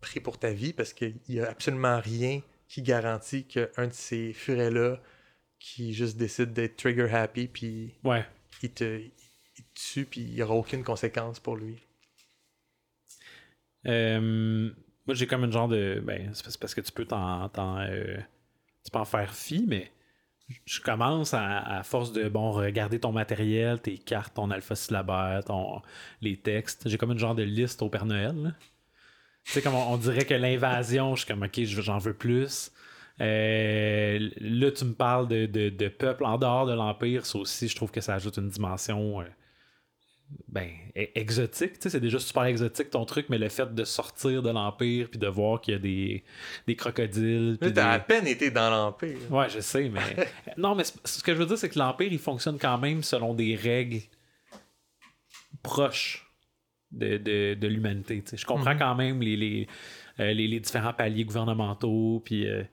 pris 0.09 0.19
pour 0.19 0.37
ta 0.39 0.51
vie 0.51 0.73
parce 0.73 0.93
qu'il 0.93 1.15
n'y 1.29 1.39
a 1.39 1.49
absolument 1.49 1.99
rien 1.99 2.41
qui 2.67 2.81
garantit 2.81 3.45
qu'un 3.45 3.87
de 3.87 3.93
ces 3.93 4.33
furets-là 4.33 4.99
qui 5.59 5.93
juste 5.93 6.17
décide 6.17 6.53
d'être 6.53 6.75
trigger 6.77 7.09
happy 7.13 7.47
puis 7.47 7.93
Ouais. 8.03 8.25
il 8.63 8.71
te, 8.71 8.99
il 8.99 9.11
te 9.63 9.79
tue 9.93 10.05
puis 10.05 10.21
il 10.21 10.33
n'y 10.33 10.41
aura 10.41 10.55
aucune 10.55 10.83
conséquence 10.83 11.39
pour 11.39 11.55
lui. 11.55 11.77
Euh, 13.85 14.69
moi, 15.05 15.13
j'ai 15.15 15.27
comme 15.27 15.43
une 15.43 15.51
genre 15.51 15.67
de. 15.67 16.01
Ben, 16.03 16.31
c'est 16.33 16.59
parce- 16.59 16.75
que 16.75 16.81
tu 16.81 16.91
peux 16.91 17.05
t'en. 17.05 17.47
t'en, 17.49 17.79
euh, 17.79 18.17
tu 18.83 18.91
peux 18.91 18.99
en 18.99 19.05
faire 19.05 19.33
fi, 19.33 19.65
mais 19.67 19.91
je 20.65 20.81
commence 20.81 21.33
à, 21.33 21.59
à 21.59 21.83
force 21.83 22.11
de 22.11 22.27
bon 22.29 22.51
regarder 22.51 22.99
ton 22.99 23.11
matériel, 23.11 23.79
tes 23.81 23.97
cartes, 23.97 24.33
ton 24.35 24.51
alpha 24.51 24.75
syllabaire, 24.75 25.43
ton, 25.45 25.81
les 26.21 26.37
textes. 26.37 26.87
J'ai 26.89 26.97
comme 26.97 27.11
une 27.11 27.19
genre 27.19 27.35
de 27.35 27.43
liste 27.43 27.81
au 27.81 27.89
Père 27.89 28.05
Noël. 28.05 28.35
là. 28.35 28.51
Tu 29.47 29.53
sais, 29.53 29.61
comme 29.61 29.73
on, 29.75 29.93
on 29.93 29.97
dirait 29.97 30.25
que 30.25 30.33
l'invasion, 30.33 31.15
je 31.15 31.23
suis 31.23 31.33
comme 31.33 31.43
ok, 31.43 31.63
je- 31.63 31.81
j'en 31.81 31.97
veux 31.97 32.13
plus. 32.13 32.71
Euh, 33.21 34.29
là, 34.39 34.71
tu 34.71 34.85
me 34.85 34.93
parles 34.93 35.27
de, 35.27 35.45
de, 35.47 35.69
de 35.69 35.87
peuple 35.87 36.23
en 36.25 36.37
dehors 36.37 36.65
de 36.67 36.73
l'Empire. 36.73 37.25
Ça 37.25 37.39
aussi, 37.39 37.67
je 37.67 37.75
trouve 37.75 37.89
que 37.91 38.01
ça 38.01 38.13
ajoute 38.15 38.37
une 38.37 38.49
dimension. 38.49 39.21
euh, 39.21 39.25
ben, 40.49 40.69
e- 40.97 41.07
exotique, 41.15 41.73
tu 41.75 41.83
sais, 41.83 41.89
c'est 41.89 42.01
déjà 42.01 42.19
super 42.19 42.43
exotique 42.43 42.89
ton 42.89 43.05
truc, 43.05 43.27
mais 43.29 43.37
le 43.37 43.47
fait 43.47 43.73
de 43.73 43.83
sortir 43.85 44.43
de 44.43 44.49
l'Empire 44.49 45.07
puis 45.09 45.17
de 45.17 45.27
voir 45.27 45.61
qu'il 45.61 45.73
y 45.73 45.77
a 45.77 45.79
des, 45.79 46.23
des 46.67 46.75
crocodiles. 46.75 47.57
Mais 47.61 47.71
t'as 47.71 47.91
à 47.91 47.99
peine 47.99 48.27
été 48.27 48.51
dans 48.51 48.69
l'Empire. 48.69 49.17
Ouais, 49.31 49.49
je 49.49 49.61
sais, 49.61 49.87
mais. 49.89 50.27
non, 50.57 50.75
mais 50.75 50.83
ce 50.83 51.23
que 51.23 51.33
je 51.33 51.39
veux 51.39 51.45
dire, 51.45 51.57
c'est 51.57 51.69
que 51.69 51.79
l'Empire, 51.79 52.11
il 52.11 52.19
fonctionne 52.19 52.59
quand 52.59 52.77
même 52.77 53.01
selon 53.03 53.33
des 53.33 53.55
règles 53.55 54.01
proches 55.63 56.26
de, 56.91 57.17
de, 57.17 57.53
de 57.59 57.67
l'humanité. 57.67 58.23
Je 58.33 58.45
comprends 58.45 58.73
Mhm. 58.73 58.79
quand 58.79 58.95
même 58.95 59.21
les, 59.21 59.35
les, 59.37 59.67
euh, 60.19 60.33
les, 60.33 60.47
les 60.47 60.59
différents 60.59 60.93
paliers 60.93 61.25
gouvernementaux, 61.25 62.21
puis 62.25 62.47
euh, 62.47 62.63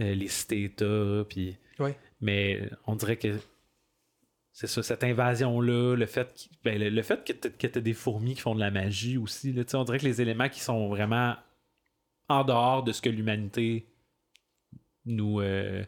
euh, 0.00 0.14
les 0.14 0.28
cités-États, 0.28 1.24
puis. 1.28 1.56
Ouais. 1.78 1.98
Mais 2.20 2.68
on 2.86 2.94
dirait 2.96 3.16
que 3.16 3.38
c'est 4.52 4.66
ça, 4.66 4.82
cette 4.82 5.04
invasion-là, 5.04 5.94
le 5.96 6.06
fait, 6.06 6.34
qu'- 6.34 6.48
ben, 6.64 6.78
le, 6.78 6.90
le 6.90 7.02
fait 7.02 7.24
que 7.24 7.32
tu 7.32 7.50
que 7.50 7.66
t'aies 7.66 7.80
des 7.80 7.94
fourmis 7.94 8.34
qui 8.34 8.40
font 8.42 8.54
de 8.54 8.60
la 8.60 8.70
magie 8.70 9.16
aussi, 9.16 9.52
là, 9.52 9.62
on 9.74 9.84
dirait 9.84 9.98
que 9.98 10.04
les 10.04 10.20
éléments 10.20 10.48
qui 10.50 10.60
sont 10.60 10.88
vraiment 10.88 11.36
en 12.28 12.44
dehors 12.44 12.82
de 12.84 12.92
ce 12.92 13.00
que 13.00 13.08
l'humanité 13.08 13.86
nous. 15.06 15.40
euh, 15.40 15.82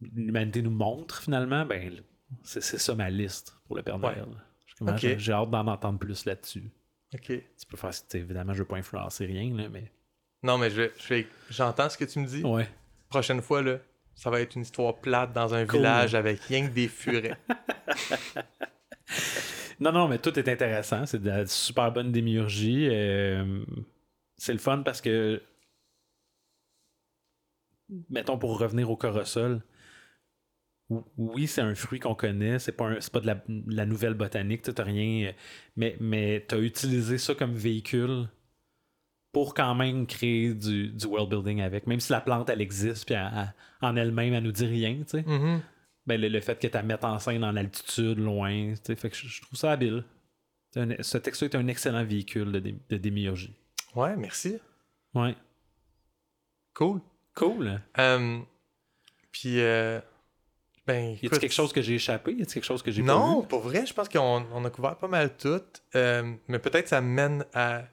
l'humanité 0.00 0.62
nous 0.62 0.70
montre 0.70 1.22
finalement, 1.22 1.64
ben, 1.64 2.02
c'est 2.42 2.60
ça 2.62 2.94
ma 2.94 3.08
liste 3.10 3.56
pour 3.66 3.76
le 3.76 3.82
Père. 3.82 3.98
Noël. 3.98 4.24
J'ai 4.96 5.32
hâte 5.32 5.50
d'en 5.50 5.66
entendre 5.66 5.98
plus 5.98 6.24
là-dessus. 6.24 6.70
OK. 7.14 7.26
Tu 7.26 7.66
peux 7.68 7.76
faire, 7.76 7.90
évidemment, 8.14 8.52
je 8.54 8.60
veux 8.60 8.64
pas 8.68 8.76
influencer 8.76 9.26
rien, 9.26 9.54
là, 9.56 9.68
mais. 9.68 9.90
Non, 10.42 10.58
mais 10.58 10.70
je, 10.70 10.90
j'entends 11.50 11.88
ce 11.88 11.96
que 11.96 12.04
tu 12.04 12.18
me 12.18 12.26
dis. 12.26 12.42
Ouais. 12.42 12.68
Prochaine 13.08 13.40
fois, 13.42 13.62
là, 13.62 13.78
ça 14.14 14.30
va 14.30 14.40
être 14.40 14.54
une 14.56 14.62
histoire 14.62 14.96
plate 14.96 15.32
dans 15.32 15.54
un 15.54 15.66
Cool. 15.66 15.80
village 15.80 16.14
avec 16.14 16.40
rien 16.40 16.66
que 16.68 16.72
des 16.72 16.88
furets. 16.88 17.36
Non, 19.80 19.90
non, 19.90 20.06
mais 20.06 20.18
tout 20.18 20.38
est 20.38 20.48
intéressant. 20.48 21.06
C'est 21.06 21.20
de 21.20 21.28
la 21.28 21.46
super 21.46 21.90
bonne 21.90 22.12
démiurgie. 22.12 22.88
Euh, 22.90 23.64
c'est 24.36 24.52
le 24.52 24.60
fun 24.60 24.82
parce 24.84 25.00
que, 25.00 25.42
mettons, 28.08 28.38
pour 28.38 28.58
revenir 28.58 28.90
au 28.90 28.96
corosol, 28.96 29.60
oui, 31.16 31.46
c'est 31.46 31.60
un 31.60 31.74
fruit 31.74 31.98
qu'on 32.00 32.14
connaît. 32.14 32.58
C'est 32.58 32.72
pas, 32.72 32.88
un- 32.88 32.98
pas 33.12 33.20
de 33.20 33.26
la, 33.26 33.34
de 33.34 33.74
la 33.76 33.86
nouvelle 33.86 34.14
botanique. 34.14 34.62
Tu 34.62 34.82
rien. 34.82 35.32
Mais, 35.76 35.96
mais 36.00 36.44
tu 36.48 36.54
as 36.54 36.58
utilisé 36.58 37.18
ça 37.18 37.34
comme 37.34 37.54
véhicule 37.54 38.28
pour 39.32 39.54
quand 39.54 39.74
même 39.74 40.06
créer 40.06 40.52
du, 40.54 40.88
du 40.88 41.06
world 41.06 41.30
building 41.30 41.60
avec. 41.62 41.86
Même 41.86 42.00
si 42.00 42.12
la 42.12 42.20
plante, 42.20 42.50
elle 42.50 42.60
existe, 42.60 43.06
puis 43.06 43.14
elle- 43.14 43.30
elle- 43.34 43.54
en 43.80 43.96
elle-même, 43.96 44.34
elle 44.34 44.44
nous 44.44 44.52
dit 44.52 44.66
rien, 44.66 44.94
tu 44.98 45.04
sais 45.18 45.22
Mhm. 45.22 45.62
ben, 46.06 46.20
le, 46.20 46.28
le 46.28 46.40
fait 46.40 46.58
que 46.60 46.66
tu 46.66 46.72
la 46.74 46.82
mettes 46.82 47.04
en 47.04 47.18
scène 47.18 47.42
en 47.44 47.56
altitude, 47.56 48.18
loin, 48.18 48.74
tu 48.74 48.80
sais, 48.84 48.96
fait 48.96 49.08
que 49.10 49.16
je, 49.16 49.28
je 49.28 49.40
trouve 49.42 49.58
ça 49.58 49.72
habile. 49.72 50.04
Un- 50.76 51.02
ce 51.02 51.16
texte 51.18 51.42
est 51.44 51.54
un 51.54 51.66
excellent 51.68 52.04
véhicule 52.04 52.52
de, 52.52 52.60
de 52.88 52.96
démiurgie. 52.98 53.54
Ouais, 53.94 54.16
merci. 54.16 54.58
Ouais. 55.14 55.34
Cool. 56.74 57.00
Cool. 57.34 57.80
Euh, 57.98 58.38
puis, 59.30 59.60
euh, 59.60 60.00
ben, 60.86 61.12
Y 61.22 61.26
a-t-il 61.26 61.38
quelque 61.38 61.52
chose 61.54 61.72
que 61.72 61.80
j'ai 61.82 61.94
échappé? 61.94 62.32
Y 62.32 62.42
a-t-il 62.42 62.54
quelque 62.54 62.64
chose 62.64 62.82
que 62.82 62.90
j'ai 62.90 63.02
pas 63.02 63.08
Non, 63.08 63.40
vu? 63.42 63.46
pour 63.48 63.60
vrai, 63.60 63.86
je 63.86 63.94
pense 63.94 64.08
qu'on 64.08 64.46
on 64.52 64.64
a 64.64 64.70
couvert 64.70 64.96
pas 64.96 65.08
mal 65.08 65.36
tout. 65.36 65.62
Euh, 65.94 66.34
mais 66.48 66.58
peut-être 66.58 66.88
ça 66.88 67.00
mène 67.00 67.44
à 67.54 67.84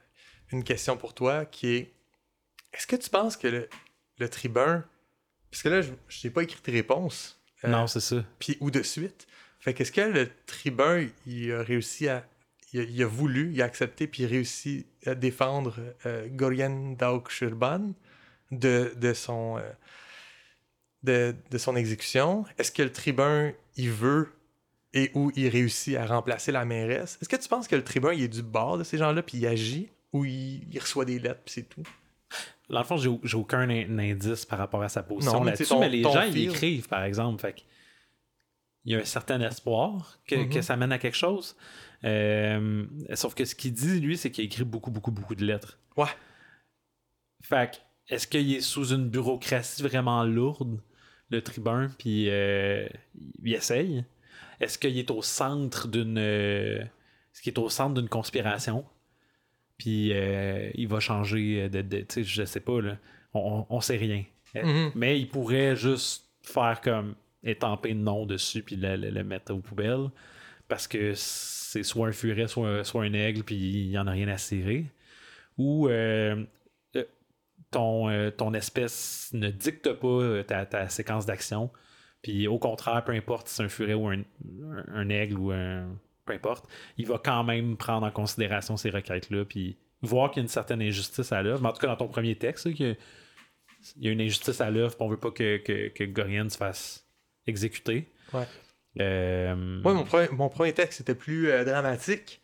une 0.51 0.63
question 0.63 0.97
pour 0.97 1.13
toi 1.13 1.45
qui 1.45 1.75
est 1.75 1.93
est-ce 2.73 2.87
que 2.87 2.95
tu 2.95 3.09
penses 3.09 3.37
que 3.37 3.47
le, 3.47 3.69
le 4.19 4.29
tribun. 4.29 4.85
Parce 5.51 5.63
que 5.63 5.69
là, 5.69 5.81
je 5.81 5.91
n'ai 6.27 6.31
pas 6.31 6.43
écrit 6.43 6.61
tes 6.61 6.71
réponses. 6.71 7.39
euh, 7.63 7.67
Non, 7.69 7.87
c'est 7.87 7.99
ça. 7.99 8.23
puis 8.39 8.57
ou 8.59 8.69
de 8.71 8.81
suite. 8.83 9.27
Fait 9.59 9.73
qu'est-ce 9.73 9.91
que 9.91 10.01
le 10.01 10.29
tribun, 10.45 11.07
il 11.25 11.51
a 11.51 11.61
réussi 11.63 12.07
à. 12.07 12.25
Il 12.71 12.79
a, 12.81 12.83
il 12.83 13.01
a 13.03 13.07
voulu, 13.07 13.51
il 13.51 13.61
a 13.63 13.65
accepté, 13.65 14.05
puis 14.05 14.21
il 14.21 14.25
a 14.27 14.29
réussi 14.29 14.85
à 15.07 15.15
défendre 15.15 15.75
euh, 16.05 16.27
Gorien 16.29 16.93
Dauk 16.97 17.29
Shurban 17.31 17.93
de, 18.51 18.93
de 18.95 19.13
son. 19.13 19.57
De, 21.03 21.35
de 21.51 21.57
son 21.57 21.75
exécution. 21.75 22.45
Est-ce 22.57 22.71
que 22.71 22.81
le 22.83 22.91
tribun, 22.91 23.51
il 23.75 23.89
veut 23.91 24.29
et 24.93 25.11
où 25.13 25.31
il 25.35 25.47
réussit 25.49 25.95
à 25.95 26.05
remplacer 26.05 26.51
la 26.51 26.65
mairesse? 26.65 27.17
Est-ce 27.21 27.29
que 27.29 27.35
tu 27.35 27.47
penses 27.47 27.67
que 27.67 27.75
le 27.75 27.83
tribun, 27.83 28.11
il 28.13 28.23
est 28.23 28.27
du 28.27 28.41
bord 28.41 28.77
de 28.77 28.83
ces 28.83 28.97
gens-là, 28.97 29.21
puis 29.21 29.37
il 29.37 29.47
agit, 29.47 29.89
ou 30.13 30.25
il, 30.25 30.67
il 30.71 30.79
reçoit 30.79 31.05
des 31.05 31.19
lettres, 31.19 31.41
puis 31.45 31.53
c'est 31.53 31.69
tout? 31.69 31.83
Dans 32.69 32.79
le 32.79 32.85
fond, 32.85 32.97
j'ai 32.97 33.09
j'ai 33.23 33.37
aucun 33.37 33.67
in- 33.69 33.97
indice 33.99 34.45
par 34.45 34.59
rapport 34.59 34.83
à 34.83 34.89
sa 34.89 35.01
position 35.03 35.43
là-dessus, 35.43 35.73
mais 35.79 35.89
les 35.89 36.03
gens, 36.03 36.23
ils 36.23 36.49
écrivent, 36.49 36.87
par 36.87 37.03
exemple. 37.03 37.41
Fait 37.41 37.63
il 38.85 38.93
y 38.93 38.95
a 38.95 38.99
un 38.99 39.05
certain 39.05 39.41
espoir 39.41 40.19
que, 40.25 40.35
Mhm. 40.35 40.49
que 40.49 40.61
ça 40.61 40.77
mène 40.77 40.91
à 40.91 40.97
quelque 40.99 41.17
chose. 41.17 41.55
Euh, 42.05 42.85
sauf 43.13 43.33
que 43.35 43.43
ce 43.45 43.53
qu'il 43.55 43.73
dit, 43.73 43.99
lui, 43.99 44.17
c'est 44.17 44.31
qu'il 44.31 44.43
a 44.43 44.45
écrit 44.45 44.63
beaucoup, 44.63 44.89
beaucoup, 44.91 45.11
beaucoup 45.11 45.35
de 45.35 45.43
lettres. 45.43 45.79
Ouais. 45.97 46.05
Fait 47.41 47.71
que, 47.71 48.13
est-ce 48.13 48.25
qu'il 48.27 48.53
est 48.53 48.61
sous 48.61 48.93
une 48.93 49.09
bureaucratie 49.09 49.81
vraiment 49.83 50.23
lourde, 50.23 50.79
le 51.29 51.41
tribun, 51.41 51.89
puis 51.97 52.29
euh, 52.29 52.87
il 53.43 53.53
essaye? 53.53 54.03
Est-ce 54.59 54.77
qu'il 54.77 54.97
est 54.97 55.11
au 55.11 55.21
centre 55.21 55.87
d'une. 55.87 56.17
euh, 56.17 56.79
est-ce 56.81 57.41
qu'il 57.41 57.53
est 57.53 57.59
au 57.59 57.69
centre 57.69 57.93
d'une 57.99 58.09
conspiration? 58.09 58.83
Puis 59.77 60.11
euh, 60.13 60.69
il 60.75 60.87
va 60.87 60.99
changer 60.99 61.69
de. 61.69 61.81
de- 61.81 61.99
tu 61.99 62.05
sais, 62.09 62.23
je 62.23 62.43
sais 62.45 62.59
pas, 62.59 62.81
là. 62.81 62.97
On, 63.33 63.65
on, 63.69 63.79
sait 63.81 63.97
rien. 63.97 64.23
Euh, 64.55 64.63
Mhm. 64.63 64.91
Mais 64.95 65.19
il 65.19 65.27
pourrait 65.27 65.75
juste 65.75 66.25
faire 66.41 66.81
comme 66.81 67.15
étamper 67.43 67.89
le 67.89 67.99
nom 67.99 68.25
dessus 68.25 68.63
puis 68.63 68.75
le, 68.75 68.95
le- 68.97 69.11
le 69.11 69.23
mettre 69.23 69.53
aux 69.53 69.59
poubelles. 69.59 70.09
Parce 70.67 70.87
que 70.87 71.13
c'est 71.15 71.83
soit 71.83 72.07
un 72.07 72.11
furet, 72.11 72.47
soit, 72.47 72.83
soit 72.83 73.03
un 73.03 73.13
aigle, 73.13 73.43
puis 73.43 73.55
il 73.55 73.89
n'y 73.89 73.97
en 73.97 74.07
a 74.07 74.11
rien 74.11 74.27
à 74.27 74.37
cirer. 74.37 74.85
Ou 75.57 75.87
euh, 75.87 76.43
ton, 77.71 78.09
euh, 78.09 78.31
ton 78.31 78.53
espèce 78.53 79.29
ne 79.33 79.49
dicte 79.49 79.91
pas 79.93 80.07
euh, 80.07 80.43
ta, 80.43 80.65
ta 80.65 80.89
séquence 80.89 81.25
d'action. 81.25 81.69
Puis 82.21 82.47
au 82.47 82.57
contraire, 82.59 83.03
peu 83.05 83.13
importe 83.13 83.47
si 83.47 83.55
c'est 83.55 83.63
un 83.63 83.69
furet 83.69 83.93
ou 83.93 84.07
un, 84.07 85.09
aigle 85.09 85.37
ou 85.37 85.51
un. 85.51 85.87
peu 86.25 86.33
importe, 86.33 86.65
il 86.97 87.07
va 87.07 87.19
quand 87.23 87.43
même 87.43 87.77
prendre 87.77 88.05
en 88.05 88.11
considération 88.11 88.75
ces 88.77 88.89
requêtes-là. 88.89 89.45
Puis 89.45 89.77
voir 90.01 90.29
qu'il 90.31 90.37
y 90.37 90.41
a 90.41 90.43
une 90.43 90.49
certaine 90.49 90.81
injustice 90.81 91.31
à 91.31 91.41
l'œuvre. 91.41 91.61
Mais 91.61 91.69
en 91.69 91.73
tout 91.73 91.79
cas, 91.79 91.87
dans 91.87 91.95
ton 91.95 92.07
premier 92.07 92.35
texte, 92.35 92.65
là, 92.65 92.71
il 92.77 92.97
y 94.01 94.07
a 94.09 94.11
une 94.11 94.21
injustice 94.21 94.59
à 94.61 94.69
l'œuvre, 94.69 94.95
puis 94.95 95.05
on 95.05 95.09
veut 95.09 95.17
pas 95.17 95.31
que, 95.31 95.57
que, 95.57 95.87
que 95.89 96.03
Gorian 96.03 96.49
se 96.49 96.57
fasse 96.57 97.05
exécuter. 97.47 98.07
Ouais. 98.33 98.43
Euh, 98.99 99.81
Ouais, 99.83 99.93
mon 99.93 100.03
premier, 100.03 100.27
mon 100.31 100.49
premier 100.49 100.73
texte 100.73 101.01
était 101.01 101.15
plus 101.15 101.49
euh, 101.49 101.63
dramatique. 101.63 102.41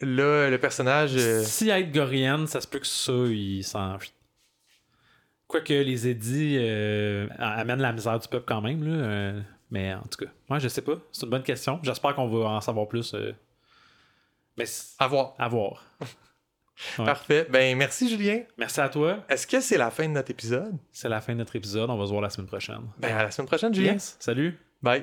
Là, 0.00 0.48
le 0.48 0.58
personnage. 0.58 1.16
euh, 1.16 1.42
Si 1.42 1.70
être 1.70 1.90
Gorian, 1.90 2.46
ça 2.46 2.60
se 2.60 2.68
peut 2.68 2.78
que 2.78 2.86
ça, 2.86 3.12
il 3.12 3.64
s'en. 3.64 3.98
Quoique 5.48 5.72
les 5.72 6.06
édits 6.08 6.56
euh, 6.60 7.26
amènent 7.38 7.80
la 7.80 7.92
misère 7.92 8.18
du 8.18 8.28
peuple 8.28 8.44
quand 8.46 8.60
même, 8.60 8.84
là. 8.84 8.92
euh, 9.06 9.40
mais 9.70 9.94
en 9.94 10.02
tout 10.02 10.22
cas, 10.24 10.30
moi 10.48 10.58
je 10.58 10.68
sais 10.68 10.82
pas. 10.82 10.98
C'est 11.10 11.24
une 11.24 11.30
bonne 11.30 11.42
question. 11.42 11.80
J'espère 11.82 12.14
qu'on 12.14 12.28
va 12.28 12.50
en 12.50 12.60
savoir 12.60 12.86
plus. 12.86 13.14
euh, 13.14 13.32
mais 14.56 14.64
à 14.98 15.06
voir. 15.08 15.34
à 15.38 15.48
voir. 15.48 15.84
Ouais. 16.96 17.06
Parfait. 17.06 17.44
Ben, 17.50 17.76
merci, 17.76 18.08
Julien. 18.08 18.42
Merci 18.56 18.80
à 18.80 18.88
toi. 18.88 19.24
Est-ce 19.28 19.48
que 19.48 19.58
c'est 19.58 19.78
la 19.78 19.90
fin 19.90 20.04
de 20.06 20.12
notre 20.12 20.30
épisode? 20.30 20.76
C'est 20.92 21.08
la 21.08 21.20
fin 21.20 21.32
de 21.32 21.38
notre 21.38 21.56
épisode. 21.56 21.90
On 21.90 21.96
va 21.98 22.04
se 22.04 22.10
voir 22.10 22.22
la 22.22 22.30
semaine 22.30 22.46
prochaine. 22.46 22.82
Ben, 23.00 23.16
à 23.16 23.24
la 23.24 23.32
semaine 23.32 23.48
prochaine, 23.48 23.74
Julien. 23.74 23.94
Yes. 23.94 24.16
Salut. 24.20 24.56
Bye. 24.80 25.02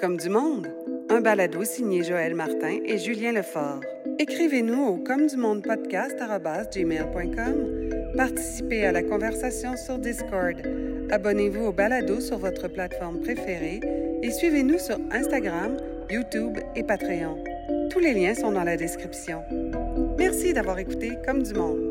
Comme 0.00 0.16
du 0.16 0.28
monde, 0.28 0.68
un 1.10 1.20
balado 1.20 1.64
signé 1.64 2.04
Joël 2.04 2.36
Martin 2.36 2.78
et 2.84 2.96
Julien 2.98 3.32
Lefort. 3.32 3.80
Écrivez-nous 4.20 4.84
au 4.86 4.98
comme 5.02 5.26
du 5.26 5.36
monde 5.36 5.64
podcast@gmail.com. 5.64 7.97
Participez 8.16 8.84
à 8.84 8.92
la 8.92 9.02
conversation 9.02 9.76
sur 9.76 9.98
Discord. 9.98 10.56
Abonnez-vous 11.10 11.66
au 11.66 11.72
balado 11.72 12.20
sur 12.20 12.38
votre 12.38 12.68
plateforme 12.68 13.20
préférée 13.20 13.80
et 14.22 14.30
suivez-nous 14.30 14.78
sur 14.78 14.98
Instagram, 15.10 15.76
YouTube 16.10 16.58
et 16.74 16.82
Patreon. 16.82 17.36
Tous 17.90 18.00
les 18.00 18.14
liens 18.14 18.34
sont 18.34 18.52
dans 18.52 18.64
la 18.64 18.76
description. 18.76 19.42
Merci 20.18 20.52
d'avoir 20.52 20.78
écouté 20.78 21.18
Comme 21.24 21.42
du 21.42 21.54
monde. 21.54 21.87